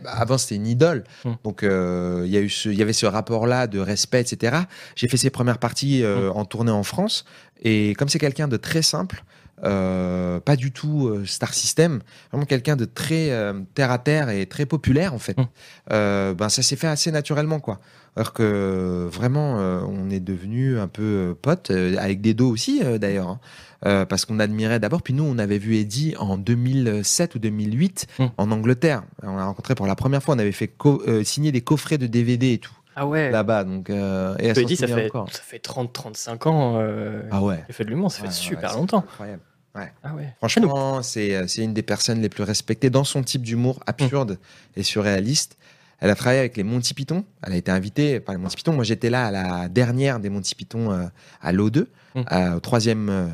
avant, 0.07 0.39
c'était 0.39 0.57
une 0.57 0.67
idole. 0.67 1.05
Hmm. 1.25 1.33
Donc, 1.45 1.63
euh, 1.63 2.23
il 2.25 2.33
y, 2.33 2.37
a 2.37 2.41
eu 2.41 2.51
y 2.67 2.83
avait 2.83 2.93
ce 2.93 3.07
rapport-là 3.07 3.67
de 3.67 3.79
respect, 3.79 4.21
etc. 4.21 4.57
J'ai 4.95 5.09
fait 5.09 5.17
ses 5.17 5.31
premières 5.31 5.59
parties 5.59 6.03
euh, 6.03 6.31
hmm. 6.31 6.37
en 6.37 6.45
tournée 6.45 6.73
en 6.73 6.83
France. 6.83 7.25
Et 7.63 7.95
comme 7.95 8.09
c'est 8.09 8.19
quelqu'un 8.19 8.49
de 8.49 8.57
très 8.57 8.83
simple, 8.83 9.25
euh, 9.65 10.41
pas 10.41 10.57
du 10.57 10.73
tout 10.73 11.25
star 11.25 11.55
system, 11.55 12.01
vraiment 12.33 12.47
quelqu'un 12.47 12.75
de 12.75 12.85
très 12.85 13.31
terre 13.75 13.93
à 13.93 13.99
terre 13.99 14.29
et 14.31 14.47
très 14.47 14.67
populaire 14.67 15.15
en 15.15 15.19
fait. 15.19 15.37
Hmm. 15.39 16.35
ben 16.35 16.49
ça 16.49 16.63
s'est 16.63 16.75
fait 16.75 16.89
assez 16.89 17.13
naturellement 17.13 17.61
quoi. 17.61 17.79
Alors 18.17 18.33
que 18.33 19.09
vraiment 19.13 19.55
on 19.87 20.11
est 20.11 20.19
devenu 20.19 20.81
un 20.81 20.89
peu 20.89 21.37
potes 21.41 21.71
avec 21.71 22.21
des 22.21 22.35
dos 22.35 22.51
aussi 22.51 22.83
d'ailleurs. 22.99 23.29
Hein. 23.29 23.41
Euh, 23.85 24.05
parce 24.07 24.25
qu'on 24.25 24.39
admirait 24.39 24.79
d'abord. 24.79 25.03
Puis 25.03 25.13
nous, 25.13 25.25
on 25.25 25.39
avait 25.39 25.59
vu 25.59 25.77
Eddie 25.77 26.15
en 26.19 26.39
2007 26.39 27.35
ou 27.35 27.39
2008 27.39 28.07
hmm. 28.19 28.27
en 28.37 28.51
Angleterre. 28.53 29.03
On 29.23 29.37
l'a 29.37 29.45
rencontré 29.45 29.75
pour 29.75 29.87
la 29.87 29.97
première 29.97 30.23
fois. 30.23 30.35
On 30.37 30.39
avait 30.39 30.53
fait 30.53 30.73
euh, 30.87 31.25
signer 31.25 31.51
des 31.51 31.63
coffrets 31.63 31.99
de 31.99 32.07
DVD 32.07 32.53
et 32.53 32.59
tout. 32.59 32.75
Ah 32.95 33.07
ouais. 33.07 33.31
Là-bas, 33.31 33.65
donc. 33.65 33.91
Euh, 33.91 34.37
et 34.39 34.49
Eddie, 34.49 34.77
ça 34.77 34.87
fait, 34.87 35.11
ça 35.11 35.43
fait 35.43 35.65
30-35 35.65 36.49
ans. 36.49 37.25
ah 37.31 37.43
ouais. 37.43 37.65
Il 37.69 37.75
fait 37.75 37.85
de 37.85 37.91
l'humour, 37.91 38.13
ça 38.13 38.23
fait 38.23 38.31
super 38.31 38.77
longtemps. 38.77 38.99
Incroyable. 38.99 39.43
Ouais. 39.75 39.91
Ah 40.05 40.15
ouais. 40.15 40.35
Franchement, 40.37 41.03
c'est 41.03 41.47
une 41.57 41.75
des 41.75 41.83
personnes 41.83 42.21
les 42.21 42.29
plus 42.29 42.45
respectées 42.45 42.91
dans 42.91 43.05
son 43.05 43.23
type 43.23 43.43
d'humour 43.43 43.81
absurde 43.87 44.33
hmm. 44.33 44.81
et 44.81 44.83
surréaliste. 44.83 45.57
Elle 46.03 46.11
a 46.11 46.17
travaillé 46.17 46.41
avec 46.41 46.57
les 46.57 46.65
Monty 46.65 46.95
Python. 46.95 47.25
Elle 47.45 47.53
a 47.53 47.57
été 47.57 47.71
invitée 47.71 48.19
par 48.19 48.35
les 48.35 48.41
Monty 48.41 48.57
Python. 48.57 48.73
Moi, 48.73 48.83
j'étais 48.83 49.09
là 49.09 49.27
à 49.27 49.31
la 49.31 49.69
dernière 49.69 50.19
des 50.19 50.31
Monty 50.31 50.57
Python 50.57 50.91
euh, 50.91 51.05
à 51.41 51.53
l'O2, 51.53 51.87
mm. 52.17 52.57
au 52.57 52.61
troisième, 52.61 53.09
euh, 53.09 53.29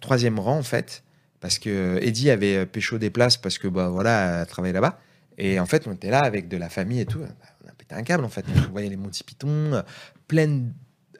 troisième 0.00 0.38
rang, 0.38 0.58
en 0.58 0.62
fait. 0.62 1.02
Parce 1.40 1.58
que 1.58 1.98
Eddie 2.00 2.30
avait 2.30 2.64
pécho 2.64 2.98
des 2.98 3.10
places 3.10 3.36
parce 3.36 3.58
que, 3.58 3.68
bah, 3.68 3.88
voilà, 3.88 4.40
elle 4.40 4.46
travaillait 4.46 4.72
là-bas. 4.72 4.98
Et 5.36 5.60
en 5.60 5.66
fait, 5.66 5.86
on 5.86 5.92
était 5.92 6.10
là 6.10 6.20
avec 6.20 6.48
de 6.48 6.56
la 6.56 6.68
famille 6.68 7.00
et 7.00 7.06
tout. 7.06 7.20
On 7.20 7.68
a 7.68 7.72
pété 7.72 7.94
un 7.94 8.02
câble, 8.02 8.24
en 8.24 8.28
fait. 8.28 8.46
On 8.68 8.72
voyait 8.72 8.88
les 8.88 8.96
Monty 8.96 9.24
Python, 9.24 9.82
pleines 10.28 10.72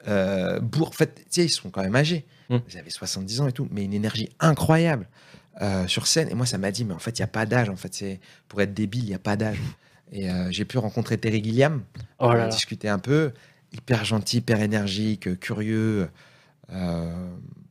euh, 0.07 0.59
bourg. 0.59 0.89
En 0.89 0.91
fait, 0.91 1.15
tu 1.15 1.23
sais, 1.29 1.45
ils 1.45 1.49
sont 1.49 1.69
quand 1.69 1.81
même 1.81 1.95
âgés. 1.95 2.25
Mm. 2.49 2.57
Ils 2.69 2.77
avaient 2.77 2.89
70 2.89 3.41
ans 3.41 3.47
et 3.47 3.51
tout, 3.51 3.67
mais 3.71 3.83
une 3.83 3.93
énergie 3.93 4.29
incroyable 4.39 5.07
euh, 5.61 5.87
sur 5.87 6.07
scène. 6.07 6.29
Et 6.29 6.35
moi, 6.35 6.45
ça 6.45 6.57
m'a 6.57 6.71
dit, 6.71 6.85
mais 6.85 6.93
en 6.93 6.99
fait, 6.99 7.17
il 7.17 7.21
n'y 7.21 7.25
a 7.25 7.27
pas 7.27 7.45
d'âge. 7.45 7.69
En 7.69 7.75
fait, 7.75 7.93
c'est 7.93 8.19
pour 8.47 8.61
être 8.61 8.73
débile, 8.73 9.03
il 9.03 9.09
n'y 9.09 9.15
a 9.15 9.19
pas 9.19 9.35
d'âge. 9.35 9.59
Et 10.11 10.29
euh, 10.29 10.51
j'ai 10.51 10.65
pu 10.65 10.77
rencontrer 10.77 11.17
Terry 11.17 11.43
Gilliam, 11.43 11.83
oh 12.19 12.33
discuter 12.49 12.87
un 12.89 12.99
peu. 12.99 13.31
Hyper 13.73 14.05
gentil, 14.05 14.37
hyper 14.37 14.61
énergique, 14.61 15.39
curieux. 15.39 16.07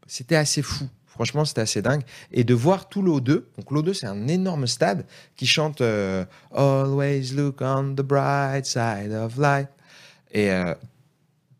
C'était 0.06 0.36
assez 0.36 0.62
fou. 0.62 0.88
Franchement, 1.06 1.44
c'était 1.44 1.60
assez 1.60 1.80
dingue. 1.80 2.02
Et 2.32 2.42
de 2.42 2.54
voir 2.54 2.88
tout 2.88 3.02
l'O2, 3.02 3.44
donc 3.56 3.70
l'O2, 3.70 3.94
c'est 3.94 4.06
un 4.06 4.26
énorme 4.26 4.66
stade 4.66 5.06
qui 5.36 5.46
chante 5.46 5.80
Always 6.52 7.32
look 7.34 7.60
on 7.60 7.94
the 7.94 8.02
bright 8.02 8.66
side 8.66 9.12
of 9.12 9.36
life. 9.38 9.68
Et 10.32 10.50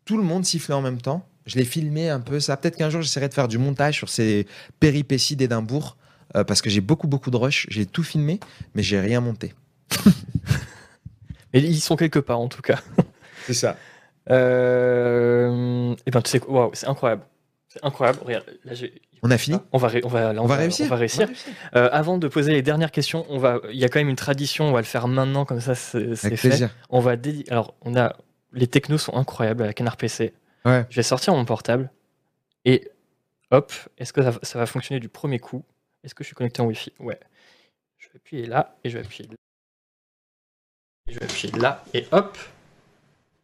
tout 0.03 0.17
le 0.17 0.23
monde 0.23 0.45
sifflait 0.45 0.73
en 0.73 0.81
même 0.81 1.01
temps. 1.01 1.25
Je 1.45 1.55
l'ai 1.55 1.65
filmé 1.65 2.09
un 2.09 2.19
peu 2.19 2.39
ça. 2.39 2.57
Peut-être 2.57 2.75
qu'un 2.75 2.89
jour, 2.89 3.01
j'essaierai 3.01 3.29
de 3.29 3.33
faire 3.33 3.47
du 3.47 3.57
montage 3.57 3.95
sur 3.95 4.09
ces 4.09 4.47
péripéties 4.79 5.35
d'Édimbourg. 5.35 5.95
Euh, 6.35 6.43
parce 6.43 6.61
que 6.61 6.69
j'ai 6.69 6.81
beaucoup, 6.81 7.07
beaucoup 7.07 7.31
de 7.31 7.37
rush. 7.37 7.67
J'ai 7.69 7.85
tout 7.85 8.03
filmé, 8.03 8.39
mais 8.73 8.83
j'ai 8.83 8.99
rien 8.99 9.21
monté. 9.21 9.53
mais 11.53 11.61
ils 11.61 11.79
sont 11.79 11.95
quelque 11.95 12.19
part, 12.19 12.39
en 12.39 12.47
tout 12.47 12.61
cas. 12.61 12.79
C'est 13.45 13.53
ça. 13.53 13.77
et 14.27 14.31
euh, 14.31 15.95
ben, 16.11 16.21
tu 16.21 16.31
sais 16.31 16.39
quoi, 16.39 16.71
c'est 16.73 16.87
incroyable. 16.87 17.23
C'est 17.75 17.85
incroyable. 17.85 18.19
Regarde, 18.23 18.45
on 19.21 19.31
a 19.31 19.37
fini 19.37 19.57
on 19.71 19.77
va, 19.77 19.89
on 20.03 20.07
va, 20.07 20.33
on, 20.37 20.45
va, 20.45 20.55
réussir. 20.55 20.85
On 20.85 20.89
va 20.89 20.95
réussir. 20.95 21.27
Euh, 21.75 21.89
avant 21.91 22.17
de 22.17 22.27
poser 22.27 22.53
les 22.53 22.61
dernières 22.61 22.91
questions, 22.91 23.25
on 23.29 23.37
va, 23.37 23.59
il 23.71 23.77
y 23.77 23.83
a 23.83 23.89
quand 23.89 23.99
même 23.99 24.09
une 24.09 24.15
tradition, 24.15 24.65
on 24.69 24.71
va 24.71 24.79
le 24.79 24.85
faire 24.85 25.07
maintenant, 25.07 25.45
comme 25.45 25.59
ça 25.59 25.75
c'est 25.75 26.15
fait. 26.15 26.35
Plaisir. 26.35 26.69
On 26.89 26.99
va 26.99 27.15
dédier. 27.15 27.43
Alors, 27.49 27.75
on 27.81 27.95
a 27.95 28.15
les 28.55 28.67
technos 28.67 28.97
sont 28.97 29.15
incroyables 29.15 29.63
avec 29.63 29.81
un 29.81 29.85
PC. 29.91 30.33
Ouais. 30.63 30.85
Je 30.89 30.95
vais 30.95 31.03
sortir 31.03 31.33
mon 31.35 31.45
portable 31.45 31.91
et 32.63 32.89
hop, 33.51 33.71
est-ce 33.97 34.13
que 34.13 34.21
ça, 34.41 34.57
va 34.57 34.65
fonctionner 34.65 34.99
du 34.99 35.09
premier 35.09 35.39
coup? 35.39 35.63
Est-ce 36.03 36.15
que 36.15 36.23
je 36.23 36.27
suis 36.27 36.35
connecté 36.35 36.61
en 36.61 36.65
Wi-Fi? 36.65 36.93
Ouais. 36.99 37.19
Je 37.97 38.07
vais 38.07 38.15
appuyer 38.15 38.47
là 38.47 38.77
et 38.83 38.89
je 38.89 38.97
vais 38.97 39.03
appuyer 39.03 39.29
là. 39.29 39.35
Et 41.07 41.13
je 41.13 41.19
vais 41.19 41.25
appuyer 41.25 41.59
là 41.59 41.83
et 41.93 42.07
hop. 42.11 42.37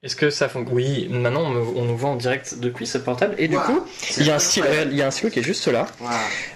Est-ce 0.03 0.15
que 0.15 0.31
ça 0.31 0.49
fonctionne? 0.49 0.75
Oui, 0.75 1.07
maintenant 1.11 1.43
on, 1.43 1.85
nous 1.85 1.95
voit 1.95 2.09
en 2.09 2.15
direct 2.15 2.55
depuis 2.57 2.87
ce 2.87 2.97
portable 2.97 3.35
et 3.37 3.47
du 3.47 3.57
coup 3.57 3.85
il 4.17 4.25
y, 4.25 4.31
a 4.31 4.35
un 4.35 4.39
stylo, 4.39 4.65
il 4.89 4.95
y 4.95 5.01
a 5.03 5.07
un 5.07 5.11
stylo 5.11 5.29
qui 5.29 5.39
est 5.39 5.43
juste 5.43 5.67
là. 5.67 5.85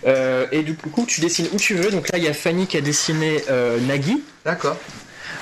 Euh, 0.07 0.47
et 0.51 0.63
du 0.63 0.75
coup 0.75 1.05
tu 1.05 1.21
dessines 1.21 1.47
où 1.53 1.57
tu 1.57 1.75
veux. 1.75 1.91
Donc 1.91 2.11
là 2.11 2.17
il 2.17 2.23
y 2.23 2.27
a 2.27 2.33
Fanny 2.33 2.65
qui 2.65 2.77
a 2.77 2.81
dessiné 2.81 3.43
euh, 3.49 3.79
Nagui. 3.81 4.23
D'accord. 4.45 4.77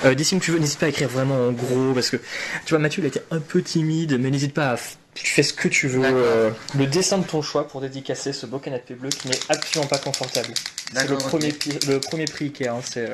Euh, 0.04 0.14
dessine 0.14 0.40
tu 0.40 0.50
veux, 0.50 0.58
n'hésite 0.58 0.78
pas 0.78 0.86
à 0.86 0.88
écrire 0.90 1.08
vraiment 1.08 1.48
en 1.48 1.52
gros, 1.52 1.92
parce 1.94 2.10
que 2.10 2.16
tu 2.16 2.70
vois, 2.70 2.78
Mathieu, 2.78 3.02
il 3.02 3.06
était 3.06 3.22
un 3.30 3.40
peu 3.40 3.62
timide, 3.62 4.18
mais 4.20 4.30
n'hésite 4.30 4.54
pas 4.54 4.72
à. 4.72 4.76
Tu 5.14 5.26
fais 5.26 5.42
ce 5.42 5.52
que 5.54 5.68
tu 5.68 5.86
veux. 5.86 6.02
Euh, 6.04 6.50
le 6.76 6.86
dessin 6.86 7.18
de 7.18 7.24
ton 7.24 7.40
choix 7.40 7.68
pour 7.68 7.80
dédicacer 7.80 8.32
ce 8.32 8.46
beau 8.46 8.58
canapé 8.58 8.94
bleu 8.94 9.10
qui 9.10 9.28
n'est 9.28 9.38
absolument 9.48 9.88
pas 9.88 9.98
confortable. 9.98 10.48
C'est 10.92 11.08
le, 11.08 11.16
premier, 11.16 11.54
le 11.86 12.00
premier 12.00 12.24
prix 12.24 12.46
Ikea, 12.46 12.68
hein, 12.68 12.80
c'est. 12.82 13.10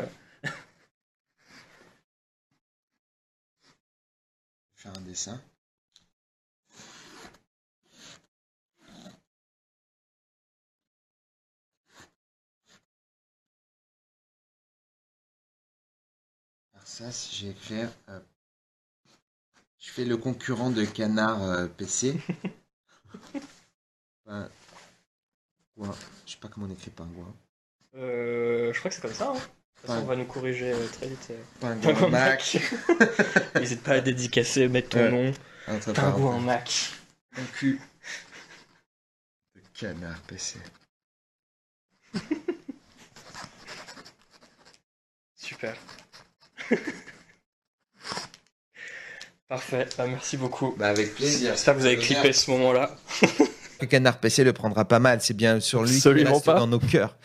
Faire 4.81 4.97
un 4.97 5.01
dessin. 5.03 5.39
ça, 16.83 17.13
si 17.13 17.37
j'ai 17.37 17.51
écrit, 17.51 17.83
euh, 18.09 18.21
je 19.79 19.91
fais 19.91 20.07
le 20.07 20.17
concurrent 20.17 20.71
de 20.71 20.87
Canard 20.87 21.43
euh, 21.43 21.69
PC. 21.69 22.19
enfin, 24.27 24.49
Je 25.77 26.33
sais 26.33 26.39
pas 26.39 26.49
comment 26.49 26.67
on 26.67 26.71
écrit 26.71 26.91
pingouin. 26.91 27.35
Euh, 27.97 28.73
je 28.73 28.79
crois 28.79 28.89
que 28.89 28.95
c'est 28.95 29.03
comme 29.03 29.13
ça. 29.13 29.35
Hein. 29.37 29.60
On 29.89 30.01
va 30.03 30.17
nous 30.17 30.25
corriger 30.25 30.73
très 30.99 31.09
vite. 31.09 31.33
Pingouin 31.61 32.09
Mac. 32.11 32.59
N'hésite 33.55 33.83
pas 33.83 33.93
à 33.95 34.01
dédicacer, 34.01 34.69
mettre 34.69 34.91
ton 34.91 35.11
nom. 35.11 35.33
Pingouin 35.95 36.39
Mac. 36.41 36.91
Un 37.37 37.45
cul. 37.55 37.81
De 39.55 39.61
Canard 39.79 40.21
PC. 40.27 40.59
Super. 45.37 45.75
Parfait, 49.49 49.89
bah, 49.99 50.07
merci 50.07 50.37
beaucoup. 50.37 50.75
Bah, 50.79 50.89
avec 50.89 51.15
plaisir. 51.15 51.53
J'espère 51.53 51.75
que 51.75 51.81
vous 51.81 51.87
avez 51.87 51.99
clippé 51.99 52.33
ce 52.33 52.51
moment-là. 52.53 52.95
le 53.81 53.87
canard 53.87 54.19
PC 54.19 54.45
le 54.45 54.53
prendra 54.53 54.85
pas 54.85 55.01
mal, 55.01 55.21
c'est 55.21 55.35
bien 55.35 55.59
sur 55.59 55.83
lui 55.83 55.97
Absolument 55.97 56.35
reste 56.35 56.47
dans 56.47 56.69
nos 56.69 56.79
cœurs. 56.79 57.17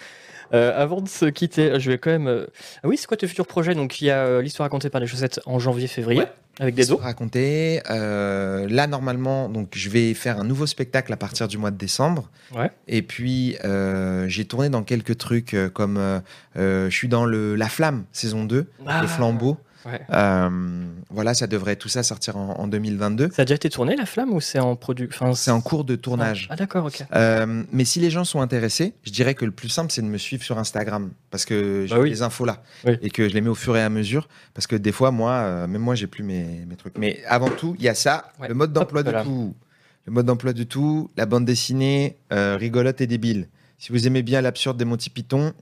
Euh, 0.54 0.72
avant 0.76 1.02
de 1.02 1.10
se 1.10 1.26
quitter, 1.26 1.80
je 1.80 1.92
vais 1.92 1.98
quand 1.98 2.12
même. 2.12 2.28
Euh, 2.28 2.46
ah 2.84 2.88
oui, 2.88 2.98
c'est 2.98 3.08
quoi 3.08 3.18
tes 3.18 3.28
futurs 3.28 3.48
projets? 3.48 3.76
Donc, 3.76 4.02
il 4.02 4.06
y 4.06 4.12
a 4.12 4.26
euh, 4.26 4.42
l'histoire 4.42 4.66
racontée 4.66 4.90
par 4.90 5.02
les 5.02 5.08
chaussettes 5.08 5.40
en 5.46 5.60
janvier-février 5.60 6.24
avec 6.60 6.76
des 6.76 6.86
dos. 6.86 6.98
Racontée. 6.98 7.82
là, 7.88 8.88
normalement, 8.88 9.50
donc 9.50 9.70
je 9.74 9.90
vais 9.90 10.14
faire 10.14 10.40
un 10.40 10.46
nouveau 10.46 10.66
spectacle 10.66 11.12
à 11.12 11.18
partir 11.18 11.48
du 11.48 11.58
mois 11.58 11.72
de 11.72 11.78
décembre. 11.78 12.30
Ouais. 12.56 12.72
Et 12.88 13.02
puis, 13.02 13.58
j'ai 14.28 14.46
tourné 14.46 14.70
dans 14.70 14.84
quelques 14.84 15.18
trucs 15.18 15.56
comme 15.74 16.22
je 16.56 16.90
suis 16.90 17.10
dans 17.10 17.26
le 17.26 17.56
La 17.56 17.68
Flamme 17.68 18.06
saison 18.14 18.46
2, 18.46 18.68
ah. 18.88 19.02
le 19.02 19.08
Euh, 19.88 20.50
voilà, 21.10 21.34
ça 21.34 21.48
devrait 21.48 21.76
tout 21.76 21.90
ça 21.90 22.04
sortir 22.04 22.38
en, 22.38 22.68
2022. 22.68 23.30
Ça 23.32 23.44
a 23.44 23.46
déjà 23.46 23.56
été 23.56 23.70
tourné, 23.70 23.96
La 23.96 24.06
Flamme, 24.06 24.34
ou 24.34 24.42
c'est 24.42 24.60
en 24.60 24.76
production 24.76 25.34
C'est 25.34 25.52
en 25.52 25.62
cours 25.62 25.84
de 25.84 25.96
tournage. 25.96 26.48
Ah, 26.50 26.56
d'accord, 26.56 26.86
ok. 26.86 27.04
Euh, 27.14 27.64
mais 27.72 27.86
si 27.86 28.00
les 28.00 28.10
gens 28.10 28.24
sont 28.24 28.42
intéressés, 28.42 28.94
je 29.04 29.12
dirais 29.12 29.36
que 29.36 29.46
le 29.46 29.52
plus 29.52 29.70
simple, 29.70 29.92
c'est 29.92 30.02
de 30.02 30.08
me 30.08 30.18
suivre 30.18 30.44
sur 30.44 30.58
Instagram, 30.58 31.12
parce 31.32 31.46
que 31.46 31.86
j'ai 31.88 31.96
bah 31.96 32.04
les 32.04 32.22
infos 32.22 32.46
là, 32.46 32.64
et 32.86 33.10
que 33.10 33.30
je 33.30 33.34
les 33.34 33.42
mets 33.42 33.50
au 33.50 33.56
fur 33.56 33.78
et 33.78 33.82
à 33.82 33.90
mesure, 33.90 34.28
parce 34.54 34.68
que 34.68 34.76
des 34.76 34.92
fois, 34.92 35.12
moi, 35.12 35.32
euh, 35.32 35.68
même 35.68 35.82
moi, 35.82 35.96
j'ai 35.96 36.08
plus 36.08 36.24
mes, 36.24 36.66
mes, 36.68 36.76
trucs. 36.76 36.98
Mais 36.98 37.22
avant 37.28 37.50
tout, 37.50 37.76
il 37.78 37.86
y 37.86 37.90
a 37.90 37.96
ça, 37.96 38.32
le 38.48 38.54
mode 38.54 38.74
d'emploi 38.74 39.04
de 39.04 39.12
tout. 39.24 39.56
Le 40.06 40.12
mode 40.12 40.28
d'emploi 40.28 40.54
de 40.54 40.64
tout, 40.64 41.10
la 41.18 41.26
bande 41.26 41.46
dessinée, 41.46 42.18
rigolote 42.32 43.02
et 43.02 43.08
débile. 43.08 43.48
Si 43.78 43.92
vous 43.92 44.08
aimez 44.08 44.24
bien 44.24 44.42
l'absurde 44.42 44.78
des 44.78 44.86
Monty 44.86 45.10
Python, 45.10 45.54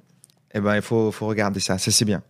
eh 0.54 0.60
ben, 0.60 0.76
il 0.76 0.82
faut, 0.82 1.12
faut 1.12 1.28
regarder 1.28 1.60
ça. 1.60 1.78
Ça, 1.78 1.92
c'est 1.92 2.06
bien 2.06 2.22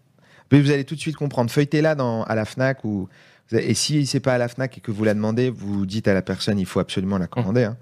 vous 0.61 0.71
allez 0.71 0.83
tout 0.83 0.95
de 0.95 0.99
suite 0.99 1.15
comprendre. 1.15 1.51
Feuilletez-la 1.51 1.95
dans, 1.95 2.23
à 2.23 2.35
la 2.35 2.45
FNAC. 2.45 2.83
Ou, 2.83 3.09
et 3.51 3.73
si 3.73 4.05
c'est 4.05 4.19
pas 4.19 4.33
à 4.33 4.37
la 4.37 4.47
FNAC 4.47 4.77
et 4.77 4.81
que 4.81 4.91
vous 4.91 5.03
la 5.03 5.13
demandez, 5.13 5.49
vous 5.49 5.85
dites 5.85 6.07
à 6.07 6.13
la 6.13 6.21
personne, 6.21 6.59
il 6.59 6.65
faut 6.65 6.79
absolument 6.79 7.17
la 7.17 7.27
commander. 7.27 7.63
Hein. 7.63 7.77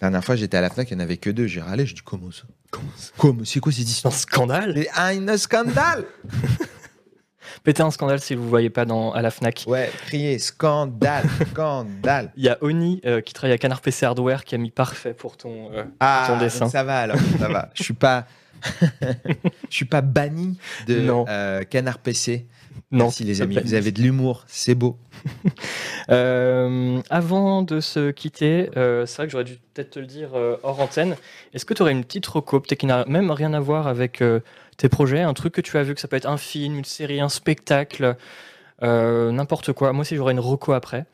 La 0.00 0.08
dernière 0.08 0.24
fois, 0.24 0.36
j'étais 0.36 0.56
à 0.56 0.60
la 0.60 0.70
FNAC, 0.70 0.90
il 0.90 0.96
n'y 0.96 1.02
en 1.02 1.04
avait 1.04 1.16
que 1.16 1.30
deux. 1.30 1.46
J'ai 1.46 1.60
râlé, 1.60 1.86
je 1.86 1.94
dis, 1.94 2.02
comment 2.02 2.30
ça? 2.30 2.42
Comment 3.16 3.44
C'est 3.44 3.60
quoi 3.60 3.72
cette 3.72 3.88
histoire? 3.88 4.12
Un 4.12 4.16
scandale? 4.16 4.86
Un 4.96 5.36
scandale 5.36 6.04
Pétez 7.62 7.82
un 7.82 7.90
scandale 7.90 8.20
si 8.20 8.34
vous 8.34 8.44
ne 8.44 8.48
voyez 8.48 8.70
pas 8.70 8.84
dans, 8.84 9.12
à 9.12 9.22
la 9.22 9.30
FNAC. 9.30 9.64
Ouais, 9.66 9.90
criez 10.06 10.38
scandale, 10.38 11.24
scandale. 11.52 12.32
Il 12.36 12.44
y 12.44 12.48
a 12.48 12.58
Oni 12.60 13.00
euh, 13.06 13.20
qui 13.20 13.32
travaille 13.32 13.54
à 13.54 13.58
Canard 13.58 13.80
PC 13.80 14.04
Hardware 14.04 14.44
qui 14.44 14.54
a 14.54 14.58
mis 14.58 14.70
parfait 14.70 15.14
pour 15.14 15.36
ton, 15.36 15.72
euh, 15.72 15.84
ah, 16.00 16.24
ton 16.26 16.38
dessin. 16.38 16.68
Ça 16.68 16.82
va 16.82 16.98
alors, 16.98 17.16
ça 17.38 17.48
va. 17.48 17.70
Je 17.74 17.82
suis 17.82 17.94
pas. 17.94 18.26
je 19.70 19.74
suis 19.74 19.84
pas 19.84 20.00
banni 20.00 20.58
de 20.86 21.06
euh, 21.28 21.62
Canard 21.64 21.98
PC. 21.98 22.46
Non, 22.90 23.10
si 23.10 23.24
les 23.24 23.42
amis, 23.42 23.58
vous 23.62 23.74
avez 23.74 23.92
de 23.92 24.02
l'humour, 24.02 24.44
c'est 24.46 24.74
beau. 24.74 24.98
Euh, 26.10 27.00
avant 27.08 27.62
de 27.62 27.80
se 27.80 28.10
quitter, 28.10 28.68
euh, 28.76 29.06
c'est 29.06 29.16
vrai 29.16 29.26
que 29.26 29.32
j'aurais 29.32 29.44
dû 29.44 29.56
peut-être 29.72 29.92
te 29.92 29.98
le 29.98 30.04
dire 30.04 30.32
hors 30.62 30.78
antenne. 30.80 31.16
Est-ce 31.54 31.64
que 31.64 31.72
tu 31.72 31.80
aurais 31.80 31.92
une 31.92 32.04
petite 32.04 32.26
reco, 32.26 32.60
peut-être 32.60 32.80
qui 32.80 32.84
n'a 32.84 33.06
même 33.06 33.30
rien 33.30 33.54
à 33.54 33.60
voir 33.60 33.86
avec 33.86 34.22
tes 34.76 34.88
projets, 34.90 35.22
un 35.22 35.32
truc 35.32 35.54
que 35.54 35.62
tu 35.62 35.78
as 35.78 35.82
vu, 35.82 35.94
que 35.94 36.00
ça 36.02 36.08
peut 36.08 36.16
être 36.16 36.28
un 36.28 36.36
film, 36.36 36.76
une 36.76 36.84
série, 36.84 37.22
un 37.22 37.30
spectacle, 37.30 38.16
n'importe 38.82 39.72
quoi. 39.72 39.94
Moi 39.94 40.02
aussi, 40.02 40.14
j'aurais 40.14 40.34
une 40.34 40.40
reco 40.40 40.74
après. 40.74 41.06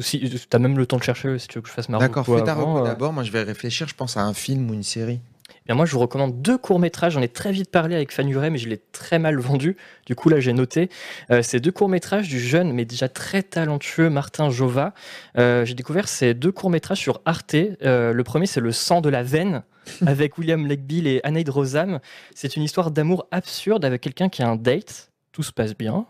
si 0.00 0.20
tu 0.20 0.38
as 0.52 0.58
même 0.58 0.76
le 0.76 0.84
temps 0.84 0.98
de 0.98 1.02
chercher, 1.02 1.38
si 1.38 1.48
tu 1.48 1.54
veux 1.56 1.62
que 1.62 1.68
je 1.68 1.72
fasse 1.72 1.88
ma 1.88 1.96
reco. 1.96 2.08
D'accord, 2.08 2.26
fais 2.26 2.44
ta 2.44 2.52
reco 2.52 2.84
d'abord. 2.84 3.14
Moi, 3.14 3.22
je 3.22 3.32
vais 3.32 3.42
réfléchir. 3.42 3.88
Je 3.88 3.94
pense 3.94 4.18
à 4.18 4.20
un 4.22 4.34
film 4.34 4.70
ou 4.70 4.74
une 4.74 4.82
série 4.82 5.20
moi, 5.68 5.86
je 5.86 5.92
vous 5.92 6.00
recommande 6.00 6.42
deux 6.42 6.58
courts-métrages. 6.58 7.12
J'en 7.14 7.22
ai 7.22 7.28
très 7.28 7.52
vite 7.52 7.70
parlé 7.70 7.94
avec 7.94 8.12
Fanuret, 8.12 8.50
mais 8.50 8.58
je 8.58 8.68
l'ai 8.68 8.78
très 8.78 9.18
mal 9.18 9.38
vendu. 9.38 9.76
Du 10.06 10.14
coup, 10.14 10.28
là, 10.28 10.40
j'ai 10.40 10.52
noté. 10.52 10.90
Euh, 11.30 11.42
ces 11.42 11.60
deux 11.60 11.70
courts-métrages 11.70 12.28
du 12.28 12.40
jeune, 12.40 12.72
mais 12.72 12.84
déjà 12.84 13.08
très 13.08 13.42
talentueux 13.42 14.10
Martin 14.10 14.50
Jova. 14.50 14.92
Euh, 15.38 15.64
j'ai 15.64 15.74
découvert 15.74 16.08
ces 16.08 16.34
deux 16.34 16.52
courts-métrages 16.52 16.98
sur 16.98 17.20
Arte. 17.24 17.54
Euh, 17.54 18.12
le 18.12 18.24
premier, 18.24 18.46
c'est 18.46 18.60
Le 18.60 18.72
sang 18.72 19.00
de 19.00 19.08
la 19.08 19.22
veine, 19.22 19.62
avec 20.06 20.36
William 20.38 20.66
Legbill 20.66 21.06
et 21.06 21.20
Anaïd 21.22 21.48
Rosam. 21.48 22.00
C'est 22.34 22.56
une 22.56 22.62
histoire 22.62 22.90
d'amour 22.90 23.26
absurde 23.30 23.84
avec 23.84 24.00
quelqu'un 24.00 24.28
qui 24.28 24.42
a 24.42 24.48
un 24.48 24.56
date. 24.56 25.10
Tout 25.30 25.42
se 25.42 25.52
passe 25.52 25.76
bien. 25.76 26.06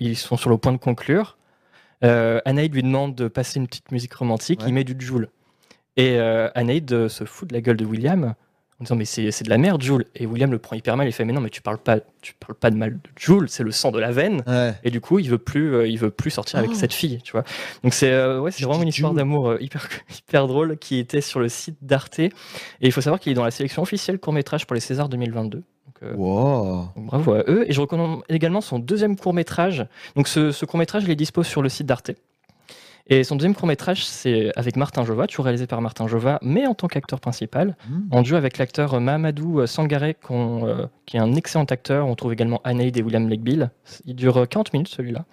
ils 0.00 0.16
sont 0.16 0.36
sur 0.36 0.50
le 0.50 0.56
point 0.56 0.72
de 0.72 0.78
conclure. 0.78 1.36
Euh, 2.04 2.40
Anaïd 2.44 2.72
lui 2.72 2.82
demande 2.82 3.14
de 3.14 3.28
passer 3.28 3.58
une 3.58 3.66
petite 3.66 3.90
musique 3.90 4.14
romantique, 4.14 4.62
il 4.66 4.72
met 4.72 4.84
du 4.84 4.94
Joule. 4.98 5.28
Et 5.96 6.18
Anaïd 6.18 7.08
se 7.08 7.24
fout 7.24 7.48
de 7.48 7.54
la 7.54 7.60
gueule 7.60 7.76
de 7.76 7.84
William 7.84 8.34
en 8.80 8.84
disant 8.84 8.96
mais 8.96 9.04
c'est 9.04 9.42
de 9.42 9.50
la 9.50 9.58
merde 9.58 9.82
Jules. 9.82 10.04
Et 10.14 10.26
William 10.26 10.50
le 10.50 10.58
prend 10.58 10.76
hyper 10.76 10.96
mal 10.96 11.08
il 11.08 11.12
fait 11.12 11.24
mais 11.24 11.32
non 11.32 11.40
mais 11.40 11.50
tu 11.50 11.62
parles 11.62 11.78
pas 11.78 11.98
tu 12.22 12.34
parles 12.34 12.54
pas 12.54 12.70
de 12.70 12.76
mal 12.76 12.94
de 12.94 13.10
Jules 13.18 13.48
c'est 13.48 13.64
le 13.64 13.72
sang 13.72 13.90
de 13.90 13.98
la 13.98 14.12
veine. 14.12 14.42
Et 14.84 14.90
du 14.90 15.00
coup 15.00 15.18
il 15.18 15.28
veut 15.28 15.38
plus 15.38 15.74
euh, 15.74 15.88
il 15.88 15.98
veut 15.98 16.10
plus 16.10 16.30
sortir 16.30 16.58
avec 16.58 16.70
oh. 16.72 16.76
cette 16.76 16.92
fille 16.92 17.20
tu 17.22 17.32
vois. 17.32 17.44
Donc 17.82 17.92
c'est 17.92 18.12
euh, 18.12 18.40
ouais 18.40 18.50
c'est 18.50 18.64
vraiment 18.64 18.82
une 18.82 18.88
histoire 18.88 19.14
d'amour 19.14 19.50
euh, 19.50 19.58
hyper 19.60 19.88
hyper 20.18 20.46
drôle 20.46 20.78
qui 20.78 20.98
était 20.98 21.20
sur 21.20 21.40
le 21.40 21.48
site 21.48 21.78
d'Arte. 21.82 22.20
Et 22.20 22.30
il 22.80 22.92
faut 22.92 23.00
savoir 23.00 23.20
qu'il 23.20 23.32
est 23.32 23.36
dans 23.36 23.44
la 23.44 23.50
sélection 23.50 23.82
officielle 23.82 24.18
court 24.18 24.32
métrage 24.32 24.66
pour 24.66 24.74
les 24.74 24.80
Césars 24.80 25.08
2022 25.08 25.62
donc, 26.02 26.16
bravo 26.96 27.32
à 27.32 27.42
eux. 27.48 27.64
Et 27.68 27.72
je 27.72 27.80
recommande 27.80 28.22
également 28.28 28.60
son 28.60 28.78
deuxième 28.78 29.16
court 29.16 29.34
métrage 29.34 29.86
donc 30.14 30.28
ce, 30.28 30.52
ce 30.52 30.64
court 30.64 30.78
métrage 30.78 31.02
il 31.02 31.10
est 31.10 31.16
dispo 31.16 31.42
sur 31.42 31.62
le 31.62 31.68
site 31.68 31.86
d'Arte 31.86 32.12
et 33.10 33.24
son 33.24 33.36
deuxième 33.36 33.54
court-métrage, 33.54 34.04
c'est 34.04 34.52
avec 34.54 34.76
Martin 34.76 35.02
Jova, 35.02 35.26
toujours 35.26 35.46
réalisé 35.46 35.66
par 35.66 35.80
Martin 35.80 36.06
Jova, 36.06 36.38
mais 36.42 36.66
en 36.66 36.74
tant 36.74 36.88
qu'acteur 36.88 37.20
principal, 37.20 37.74
mmh. 37.88 37.98
en 38.10 38.20
duo 38.20 38.36
avec 38.36 38.58
l'acteur 38.58 39.00
Mamadou 39.00 39.66
Sangaré, 39.66 40.14
euh, 40.30 40.86
qui 41.06 41.16
est 41.16 41.20
un 41.20 41.34
excellent 41.34 41.64
acteur. 41.64 42.06
On 42.06 42.14
trouve 42.14 42.34
également 42.34 42.60
Anaïd 42.64 42.94
et 42.98 43.02
William 43.02 43.26
Legbill. 43.26 43.70
Il 44.04 44.14
dure 44.14 44.46
40 44.46 44.74
minutes, 44.74 44.88
celui-là. 44.88 45.24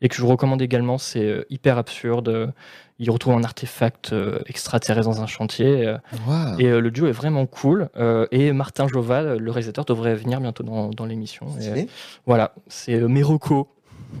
Et 0.00 0.08
que 0.08 0.14
je 0.14 0.22
vous 0.22 0.28
recommande 0.28 0.62
également, 0.62 0.96
c'est 0.96 1.24
euh, 1.24 1.44
hyper 1.50 1.76
absurde. 1.76 2.52
Il 3.00 3.10
retrouve 3.10 3.34
un 3.34 3.42
artefact 3.42 4.12
euh, 4.12 4.38
extraterrestre 4.46 5.08
dans 5.08 5.20
un 5.20 5.26
chantier. 5.26 5.92
Et 6.60 6.70
le 6.70 6.90
duo 6.92 7.08
est 7.08 7.12
vraiment 7.12 7.46
cool. 7.46 7.88
et 8.30 8.52
Martin 8.52 8.86
Jova, 8.86 9.34
le 9.34 9.50
réalisateur, 9.50 9.84
devrait 9.84 10.14
venir 10.14 10.40
bientôt 10.40 10.62
dans, 10.62 11.06
l'émission. 11.06 11.46
Voilà, 12.26 12.54
c'est 12.68 13.00
Meroko 13.00 13.73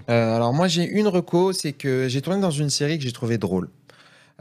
euh, 0.08 0.36
alors 0.36 0.52
moi 0.52 0.68
j'ai 0.68 0.84
une 0.84 1.08
reco, 1.08 1.52
c'est 1.52 1.72
que 1.72 2.08
j'ai 2.08 2.20
tourné 2.20 2.40
dans 2.40 2.50
une 2.50 2.70
série 2.70 2.98
que 2.98 3.04
j'ai 3.04 3.12
trouvé 3.12 3.38
drôle, 3.38 3.68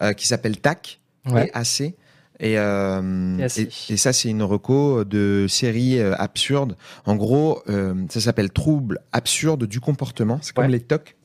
euh, 0.02 0.14
qui 0.14 0.28
s'appelle 0.28 0.60
TAC, 0.60 1.00
ouais. 1.30 1.50
AC. 1.54 1.94
Euh, 2.42 3.48
et, 3.58 3.94
et, 3.94 3.98
ça, 3.98 4.12
c'est 4.12 4.28
une 4.28 4.44
reco 4.44 5.06
de 5.06 5.46
série 5.48 6.02
absurde. 6.02 6.76
En 7.06 7.16
gros, 7.16 7.64
ça 8.10 8.20
s'appelle 8.20 8.50
Troubles 8.50 9.00
absurdes 9.14 9.66
du 9.66 9.80
comportement. 9.80 10.40
C'est 10.42 10.54
comme 10.54 10.68
les 10.68 10.82
TOC. 10.82 11.16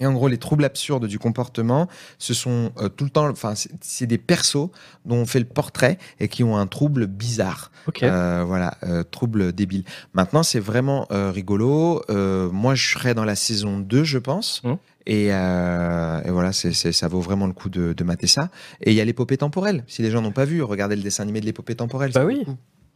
Et 0.00 0.06
en 0.06 0.12
gros, 0.12 0.26
les 0.26 0.38
troubles 0.38 0.64
absurdes 0.64 1.06
du 1.06 1.18
comportement, 1.18 1.88
ce 2.18 2.34
sont 2.34 2.72
euh, 2.78 2.88
tout 2.88 3.04
le 3.04 3.10
temps, 3.10 3.28
enfin, 3.28 3.54
c'est 3.80 4.06
des 4.06 4.18
persos 4.18 4.68
dont 5.04 5.18
on 5.18 5.26
fait 5.26 5.38
le 5.38 5.44
portrait 5.44 5.98
et 6.18 6.26
qui 6.28 6.42
ont 6.42 6.56
un 6.56 6.66
trouble 6.66 7.06
bizarre. 7.06 7.70
Euh, 8.02 8.42
voilà, 8.44 8.76
euh, 8.82 9.04
trouble 9.04 9.52
débile. 9.52 9.84
Maintenant, 10.12 10.42
c'est 10.42 10.58
vraiment 10.58 11.06
rigolo. 11.10 12.02
moi, 12.08 12.74
je 12.74 12.92
serais 12.92 13.14
dans 13.14 13.24
la 13.24 13.36
saison 13.36 13.78
2, 13.78 14.04
je 14.04 14.18
pense. 14.18 14.62
Mmh. 14.64 14.74
Et, 15.06 15.28
voilà, 15.28 16.52
ça 16.52 17.08
vaut 17.08 17.20
vraiment 17.20 17.46
le 17.46 17.52
coup 17.52 17.68
de, 17.68 17.92
de 17.92 18.04
mater 18.04 18.26
ça. 18.26 18.50
Et 18.80 18.90
il 18.90 18.96
y 18.96 19.00
a 19.00 19.04
l'épopée 19.04 19.36
temporelle. 19.36 19.84
Si 19.86 20.02
les 20.02 20.10
gens 20.10 20.22
n'ont 20.22 20.32
pas 20.32 20.44
vu, 20.44 20.62
regardez 20.62 20.96
le 20.96 21.02
dessin 21.02 21.22
animé 21.22 21.40
de 21.40 21.46
l'épopée 21.46 21.76
temporelle. 21.76 22.10
Bah 22.12 22.24
oui. 22.24 22.44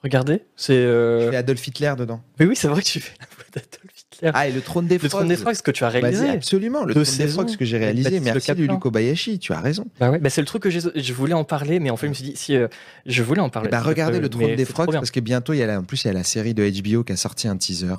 Regardez, 0.03 0.43
c'est. 0.57 0.83
Je 0.83 1.29
fais 1.31 1.37
Adolf 1.37 1.67
Hitler 1.67 1.95
dedans. 1.97 2.23
Mais 2.39 2.47
oui, 2.47 2.57
c'est 2.57 2.69
vrai 2.69 2.83
que 2.83 2.87
tu 2.87 3.01
fais 3.01 3.15
la 3.21 3.27
voix 3.35 3.45
d'Adolf 3.53 3.98
ah, 4.23 4.49
et 4.49 4.53
le 4.53 4.61
trône 4.61 4.87
des 4.87 4.99
frogs. 4.99 5.05
Le 5.05 5.09
trône 5.11 5.29
des 5.29 5.37
frogs, 5.37 5.55
ce 5.55 5.63
que 5.63 5.71
tu 5.71 5.85
as 5.85 5.89
réalisé. 5.89 6.29
absolument, 6.29 6.85
le 6.85 6.95
trône 6.95 7.05
des 7.05 7.29
frogs, 7.29 7.49
ce 7.49 7.57
que 7.57 7.65
j'ai 7.65 7.79
réalisé. 7.79 8.21
Merci 8.21 8.53
Lulu 8.55 8.79
Kobayashi, 8.79 9.39
tu 9.39 9.53
as 9.53 9.61
raison. 9.61 9.87
Bah 10.01 10.11
ouais, 10.11 10.19
bah 10.19 10.31
c'est 10.31 10.41
le 10.41 10.47
truc 10.47 10.63
que 10.63 10.71
je 10.71 11.13
voulais 11.13 11.35
en 11.35 11.45
parler, 11.45 11.81
mais 11.81 11.91
en 11.91 11.97
fait, 11.97 12.07
je 12.07 12.11
me 12.11 12.15
suis 12.15 12.25
dit, 12.25 12.37
si 12.37 12.57
euh, 12.57 12.69
je 13.07 13.23
voulais 13.23 13.41
en 13.41 13.49
parler. 13.49 13.71
Bah 13.71 13.81
regardez 13.81 14.21
le 14.21 14.29
trône 14.29 14.55
des 14.55 14.65
frogs, 14.65 14.93
parce 14.93 15.11
que 15.11 15.21
bientôt, 15.21 15.53
il 15.53 15.59
y 15.59 15.63
a 15.63 15.79
en 15.79 15.85
plus, 15.85 16.05
il 16.05 16.09
y 16.09 16.11
a 16.11 16.15
la 16.15 16.25
série 16.25 16.55
de 16.55 16.69
HBO 16.69 17.05
qui 17.05 17.13
a 17.13 17.17
sorti 17.17 17.49
un 17.49 17.57
teaser. 17.57 17.95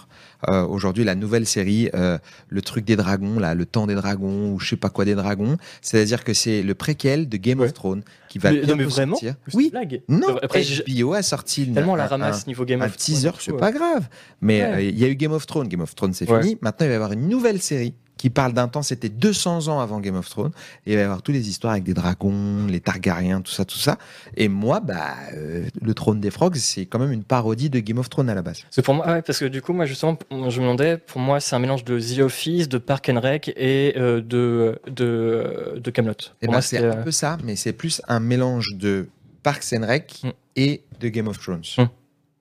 Euh, 0.49 0.65
Aujourd'hui, 0.65 1.03
la 1.03 1.15
nouvelle 1.15 1.45
série, 1.45 1.89
euh, 1.93 2.17
le 2.49 2.61
truc 2.61 2.85
des 2.85 2.95
dragons, 2.95 3.39
là, 3.39 3.55
le 3.55 3.65
temps 3.65 3.87
des 3.87 3.95
dragons, 3.95 4.53
ou 4.53 4.59
je 4.59 4.69
sais 4.69 4.75
pas 4.75 4.89
quoi 4.89 5.05
des 5.05 5.15
dragons. 5.15 5.57
C'est-à-dire 5.81 6.23
que 6.23 6.33
c'est 6.33 6.63
le 6.63 6.75
préquel 6.75 7.29
de 7.29 7.37
Game 7.37 7.59
of 7.59 7.73
Thrones 7.73 8.03
qui 8.29 8.39
va 8.39 8.51
mais, 8.51 8.61
mais 8.75 8.83
vraiment 8.83 9.15
sortir. 9.15 9.35
Oui. 9.53 9.71
Non, 10.07 10.37
Après, 10.41 10.63
HBO 10.63 11.13
a 11.13 11.21
sorti 11.21 11.67
tellement 11.71 11.95
la 11.95 12.07
ramasse 12.07 12.47
niveau 12.47 12.65
Game 12.65 12.81
of 12.81 12.95
Thrones. 12.97 13.15
Un 13.15 13.15
teaser, 13.15 13.31
c'est 13.39 13.57
pas 13.57 13.71
grave. 13.71 14.07
Mais 14.41 14.89
il 14.89 14.97
y 14.97 15.05
a 15.05 15.07
eu 15.07 15.15
Game 15.15 15.31
of 15.31 15.45
Thrones. 15.45 15.67
Game 15.67 15.81
of 15.81 15.95
Thrones, 15.95 16.08
c'est 16.13 16.25
fini. 16.25 16.57
Maintenant, 16.61 16.85
il 16.85 16.89
va 16.89 16.93
y 16.93 16.95
avoir 16.95 17.11
une 17.11 17.27
nouvelle 17.27 17.61
série 17.61 17.93
qui 18.19 18.29
parle 18.29 18.51
d'un 18.51 18.67
temps, 18.67 18.81
c'était 18.81 19.07
200 19.07 19.69
ans 19.69 19.79
avant 19.79 20.01
Game 20.01 20.17
of 20.17 20.29
Thrones, 20.29 20.51
et 20.85 20.91
il 20.91 20.95
va 20.95 21.01
y 21.01 21.03
avoir 21.05 21.21
toutes 21.21 21.35
les 21.35 21.47
histoires 21.47 21.71
avec 21.71 21.85
des 21.85 21.93
dragons, 21.93 22.67
les 22.67 22.81
Targaryens, 22.81 23.41
tout 23.41 23.51
ça, 23.51 23.63
tout 23.63 23.77
ça. 23.77 23.97
Et 24.35 24.49
moi, 24.49 24.81
bah, 24.81 25.15
euh, 25.33 25.65
le 25.81 25.93
Trône 25.93 26.19
des 26.19 26.29
Frogs, 26.29 26.57
c'est 26.57 26.85
quand 26.85 26.99
même 26.99 27.13
une 27.13 27.23
parodie 27.23 27.69
de 27.69 27.79
Game 27.79 27.97
of 27.97 28.09
Thrones 28.09 28.29
à 28.29 28.35
la 28.35 28.41
base. 28.41 28.63
C'est 28.71 28.81
pour 28.81 28.93
moi, 28.93 29.21
parce 29.21 29.39
que 29.39 29.45
du 29.45 29.61
coup, 29.61 29.71
moi, 29.71 29.85
justement, 29.85 30.17
je 30.29 30.35
me 30.35 30.65
demandais, 30.65 30.97
pour 30.97 31.21
moi, 31.21 31.39
c'est 31.39 31.55
un 31.55 31.59
mélange 31.59 31.85
de 31.85 31.97
The 31.97 32.19
Office, 32.19 32.67
de 32.67 32.77
Park 32.77 33.07
and 33.07 33.21
Rec 33.21 33.53
et 33.55 33.93
euh, 33.95 34.19
de, 34.19 34.77
de, 34.87 35.79
de 35.81 35.91
Camelot. 35.91 36.13
Et 36.41 36.47
bah, 36.47 36.61
c'est 36.61 36.85
un 36.85 36.97
peu 36.97 37.11
ça, 37.11 37.37
mais 37.45 37.55
c'est 37.55 37.71
plus 37.73 38.01
un 38.09 38.19
mélange 38.19 38.75
de 38.75 39.07
Parks 39.43 39.71
and 39.71 39.85
Rec 39.87 40.21
mm. 40.23 40.29
et 40.57 40.83
de 40.99 41.07
Game 41.07 41.29
of 41.29 41.39
Thrones. 41.39 41.63
Mm. 41.77 41.83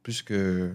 Plus 0.03 0.23
que. 0.23 0.73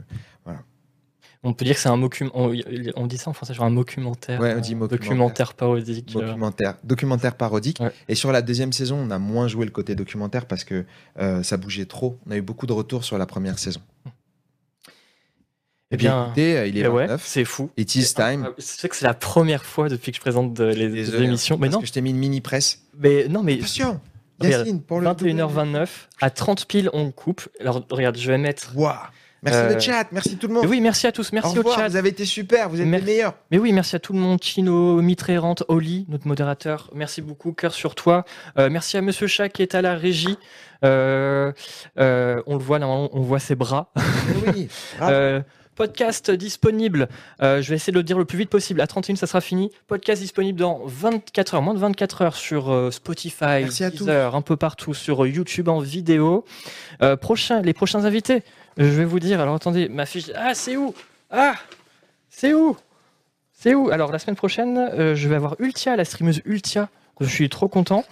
On 1.46 1.54
peut 1.54 1.66
dire 1.66 1.76
que 1.76 1.82
c'est 1.82 1.90
un 1.90 2.02
on, 2.02 2.54
on, 2.96 3.08
dit 3.08 3.18
ça 3.18 3.30
en 3.30 3.34
français, 3.34 3.54
genre 3.54 3.66
un 3.66 3.72
documentaire. 3.72 4.40
Ouais, 4.40 4.56
on 4.56 4.62
dit 4.62 4.76
euh, 4.76 4.88
documentaire 4.88 5.54
parodique. 5.54 6.16
Euh. 6.16 6.22
Documentaire, 6.22 6.76
documentaire 6.86 7.36
parodique. 7.36 7.80
Et 8.08 8.16
sur 8.16 8.32
la 8.32 8.42
deuxième 8.42 8.72
saison, 8.72 8.96
on 8.98 9.12
a 9.12 9.20
moins 9.20 9.50
joué 9.50 9.66
le 9.66 9.72
côté 9.72 9.94
documentaire 9.94 10.46
parce 10.46 10.64
que 10.64 10.86
euh, 11.20 11.44
ça 11.44 11.58
bougeait 11.58 11.86
trop. 11.86 12.18
On 12.26 12.32
a 12.32 12.38
eu 12.38 12.42
beaucoup 12.42 12.66
de 12.66 12.72
retours 12.72 13.04
sur 13.04 13.18
la 13.18 13.26
première 13.26 13.60
saison. 13.60 13.82
Eh 15.92 15.98
bien, 15.98 16.28
écoutez, 16.28 16.70
il 16.70 16.78
est 16.78 16.88
29. 16.88 17.22
Eh 17.22 17.28
c'est 17.28 17.46
fou. 17.46 17.70
It 17.76 17.94
is 17.94 18.14
time. 18.14 18.50
C'est 18.58 18.88
que 18.88 18.96
c'est 18.96 19.06
la 19.06 19.14
première 19.14 19.66
fois 19.66 19.90
depuis 19.90 20.12
que 20.14 20.16
je 20.16 20.22
présente 20.22 20.58
les, 20.60 21.14
émissions. 21.16 21.58
Mais 21.58 21.70
parce 21.70 21.82
que 21.82 21.88
je 21.88 21.94
t'ai 21.94 22.02
mis 22.02 22.12
une 22.12 22.18
mini 22.18 22.40
presse. 22.40 22.84
Mais 22.98 23.28
non, 23.28 23.44
mais. 23.44 23.56
Attention. 23.56 24.00
Yacine, 24.42 24.82
pour 24.82 25.00
le 25.00 25.08
21h29, 25.08 25.88
à 26.22 26.30
30 26.30 26.66
piles, 26.68 26.90
on 26.94 27.12
coupe. 27.12 27.48
Alors, 27.60 27.86
regarde, 27.92 28.18
je 28.18 28.32
vais 28.32 28.38
mettre. 28.38 28.76
Waouh 28.76 28.96
Merci 29.44 29.60
le 29.60 29.76
euh, 29.76 29.80
chat, 29.80 30.08
merci 30.12 30.38
tout 30.38 30.48
le 30.48 30.54
monde. 30.54 30.66
Oui, 30.68 30.80
merci 30.80 31.06
à 31.06 31.12
tous, 31.12 31.34
merci 31.34 31.60
au, 31.60 31.70
chat. 31.70 31.90
Vous 31.90 31.96
avez 31.98 32.10
été 32.10 32.24
super, 32.24 32.70
vous 32.70 32.80
êtes 32.80 32.88
les 32.88 33.02
meilleurs. 33.02 33.34
Mais 33.52 33.58
oui, 33.58 33.74
merci 33.74 33.96
à 33.96 34.00
tout 34.00 34.14
le 34.14 34.20
monde, 34.20 34.42
Chino, 34.42 35.02
Mitrérante, 35.02 35.64
Oli, 35.68 36.06
notre 36.08 36.28
modérateur. 36.28 36.90
Merci 36.94 37.22
beaucoup, 37.22 37.52
cœur 37.52 37.74
sur 37.74 37.94
toi. 37.94 38.24
Euh, 38.58 38.70
merci 38.70 38.96
à 38.96 39.02
Monsieur 39.02 39.28
Chat 39.28 39.50
qui 39.50 39.62
est 39.62 39.76
à 39.76 39.82
la 39.82 39.96
régie. 39.96 40.38
Euh, 40.86 41.52
on 41.98 42.56
le 42.56 42.64
voit, 42.64 42.80
on 42.80 43.22
voit 43.22 43.40
ses 43.40 43.56
bras. 43.56 43.92
Oui, 44.48 44.70
Podcast 45.76 46.32
disponible. 46.32 47.08
je 47.40 47.68
vais 47.70 47.76
essayer 47.76 47.92
de 47.94 47.98
le 47.98 48.04
dire 48.04 48.18
le 48.18 48.26
plus 48.26 48.38
vite 48.38 48.50
possible. 48.50 48.82
À 48.82 48.88
31, 48.88 49.16
ça 49.16 49.28
sera 49.28 49.42
fini. 49.42 49.72
Podcast 49.88 50.22
disponible 50.22 50.60
dans 50.60 50.82
24 50.86 51.56
heures, 51.56 51.62
moins 51.62 51.74
de 51.74 51.80
24 51.80 52.22
heures 52.22 52.36
sur 52.36 52.90
Spotify, 52.92 53.66
Deezer, 53.66 54.36
un 54.36 54.42
peu 54.42 54.56
partout, 54.56 54.94
sur 54.94 55.26
YouTube 55.26 55.70
en 55.70 55.80
vidéo. 55.80 56.46
prochain, 57.22 57.62
les 57.62 57.74
prochains 57.74 58.06
invités. 58.06 58.44
Je 58.78 58.86
vais 58.86 59.06
vous 59.06 59.20
dire, 59.20 59.40
alors 59.40 59.56
attendez, 59.56 59.88
ma 59.90 60.06
fiche. 60.06 60.32
Ah, 60.36 60.54
c'est 60.56 60.78
où? 60.78 60.94
Ah 61.30 61.56
C'est 62.30 62.54
où? 62.54 62.76
C'est 63.54 63.76
où? 63.76 63.90
Alors, 63.92 64.12
la 64.12 64.20
semaine 64.20 64.36
prochaine, 64.36 64.78
euh, 64.78 65.16
je 65.16 65.30
vais 65.30 65.36
avoir 65.36 65.56
Ultia, 65.60 65.96
la 65.96 66.06
streameuse 66.06 66.42
Ultia. 66.46 66.90
Je 67.20 67.28
suis 67.28 67.50
trop 67.50 67.68
content. 67.68 68.04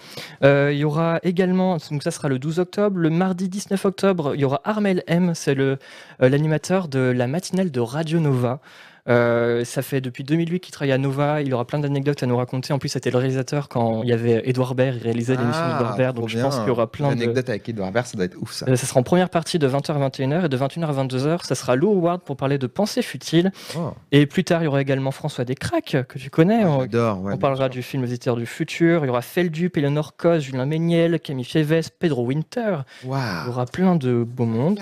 Euh, 0.44 0.70
il 0.72 0.78
y 0.78 0.84
aura 0.84 1.18
également, 1.22 1.78
donc 1.90 2.02
ça 2.02 2.10
sera 2.10 2.28
le 2.28 2.38
12 2.38 2.60
octobre, 2.60 2.98
le 2.98 3.10
mardi 3.10 3.48
19 3.48 3.84
octobre, 3.84 4.34
il 4.34 4.40
y 4.40 4.44
aura 4.44 4.60
Armel 4.64 5.02
M, 5.08 5.32
c'est 5.34 5.58
euh, 5.58 5.76
l'animateur 6.20 6.88
de 6.88 7.00
la 7.00 7.26
matinale 7.26 7.70
de 7.70 7.80
Radio 7.80 8.20
Nova. 8.20 8.60
Euh, 9.08 9.64
ça 9.64 9.82
fait 9.82 10.00
depuis 10.00 10.22
2008 10.22 10.60
qu'il 10.60 10.72
travaille 10.72 10.92
à 10.92 10.98
Nova. 10.98 11.42
Il 11.42 11.52
aura 11.54 11.64
plein 11.64 11.78
d'anecdotes 11.78 12.22
à 12.22 12.26
nous 12.26 12.36
raconter. 12.36 12.72
En 12.72 12.78
plus, 12.78 12.88
c'était 12.88 13.10
le 13.10 13.18
réalisateur 13.18 13.68
quand 13.68 14.02
il 14.02 14.08
y 14.08 14.12
avait 14.12 14.42
Edouard 14.48 14.74
Baird. 14.74 14.96
Il 14.96 15.02
réalisait 15.02 15.36
l'émission 15.36 15.62
ah, 15.64 15.72
d'Edouard 15.74 15.96
Baird. 15.96 16.16
Donc, 16.16 16.28
je 16.28 16.38
pense 16.38 16.56
qu'il 16.58 16.68
y 16.68 16.70
aura 16.70 16.90
plein 16.90 17.08
d'anecdotes 17.08 17.48
avec 17.48 17.68
Edouard 17.68 17.90
Baird. 17.90 18.06
Ça 18.06 18.16
doit 18.16 18.26
être 18.26 18.40
ouf, 18.40 18.52
ça. 18.52 18.66
Euh, 18.68 18.76
ça 18.76 18.86
sera 18.86 19.00
en 19.00 19.02
première 19.02 19.30
partie 19.30 19.58
de 19.58 19.68
20h 19.68 19.92
à 19.92 20.08
21h 20.08 20.44
et 20.44 20.48
de 20.48 20.56
21h 20.56 20.86
à 20.86 21.04
22h. 21.04 21.44
Ça 21.44 21.54
sera 21.54 21.74
Lou 21.74 21.90
Howard 21.90 22.22
pour 22.22 22.36
parler 22.36 22.58
de 22.58 22.66
pensée 22.66 23.02
futile. 23.02 23.50
Oh. 23.76 23.90
Et 24.12 24.26
plus 24.26 24.44
tard, 24.44 24.62
il 24.62 24.66
y 24.66 24.68
aura 24.68 24.80
également 24.80 25.10
François 25.10 25.44
Descraques, 25.44 25.96
que 26.08 26.18
tu 26.18 26.30
connais. 26.30 26.64
on, 26.64 26.86
on 27.24 27.38
parlera 27.38 27.68
du 27.68 27.82
film 27.82 28.04
Visiteurs 28.04 28.36
du 28.36 28.46
futur. 28.46 29.04
Il 29.04 29.08
y 29.08 29.10
aura 29.10 29.22
Feldup, 29.22 29.76
Eleanor 29.76 30.16
Cos, 30.16 30.40
Julien 30.40 30.66
Méniel, 30.66 31.18
Camille 31.20 31.44
Fieves, 31.44 31.90
Pedro 31.98 32.24
Winter. 32.24 32.78
Il 33.04 33.08
y 33.08 33.48
aura 33.48 33.66
plein 33.66 33.96
de 33.96 34.22
beaux 34.24 34.46
mondes. 34.46 34.80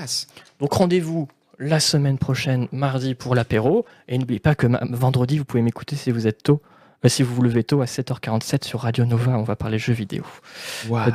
Donc, 0.60 0.72
rendez-vous 0.72 1.28
la 1.60 1.78
semaine 1.78 2.18
prochaine, 2.18 2.66
mardi, 2.72 3.14
pour 3.14 3.34
l'apéro. 3.34 3.84
Et 4.08 4.18
n'oubliez 4.18 4.40
pas 4.40 4.54
que 4.54 4.66
vendredi, 4.92 5.38
vous 5.38 5.44
pouvez 5.44 5.62
m'écouter 5.62 5.94
si 5.94 6.10
vous 6.10 6.26
êtes 6.26 6.42
tôt. 6.42 6.60
Euh, 7.04 7.08
si 7.08 7.22
vous 7.22 7.34
vous 7.34 7.42
levez 7.42 7.62
tôt 7.62 7.82
à 7.82 7.84
7h47 7.84 8.64
sur 8.64 8.80
Radio 8.80 9.04
Nova, 9.04 9.38
on 9.38 9.42
va 9.42 9.56
parler 9.56 9.78
jeux 9.78 9.92
vidéo. 9.92 10.24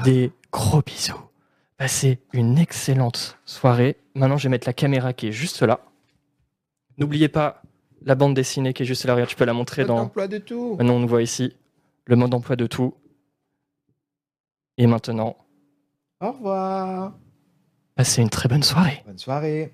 Des 0.03 0.31
gros 0.51 0.81
bisous. 0.81 1.19
Passez 1.77 2.19
une 2.31 2.57
excellente 2.57 3.37
soirée. 3.45 3.97
Maintenant, 4.13 4.37
je 4.37 4.43
vais 4.43 4.51
mettre 4.51 4.67
la 4.67 4.73
caméra 4.73 5.13
qui 5.13 5.27
est 5.27 5.31
juste 5.31 5.61
là. 5.61 5.79
N'oubliez 6.97 7.27
pas 7.27 7.61
la 8.03 8.15
bande 8.15 8.35
dessinée 8.35 8.73
qui 8.73 8.83
est 8.83 8.85
juste 8.85 9.03
là. 9.05 9.13
Regarde, 9.13 9.29
tu 9.29 9.35
peux 9.35 9.45
la 9.45 9.53
montrer 9.53 9.81
le 9.81 9.87
dans. 9.89 10.05
De 10.05 10.37
tout. 10.37 10.75
Maintenant, 10.77 10.93
on 10.93 10.99
nous 10.99 11.07
voit 11.07 11.23
ici 11.23 11.53
le 12.05 12.15
mode 12.15 12.29
d'emploi 12.29 12.55
de 12.55 12.67
tout. 12.67 12.93
Et 14.77 14.85
maintenant. 14.85 15.35
Au 16.21 16.31
revoir. 16.31 17.13
Passez 17.95 18.21
une 18.21 18.29
très 18.29 18.47
bonne 18.47 18.63
soirée. 18.63 19.01
Bonne 19.05 19.17
soirée. 19.17 19.73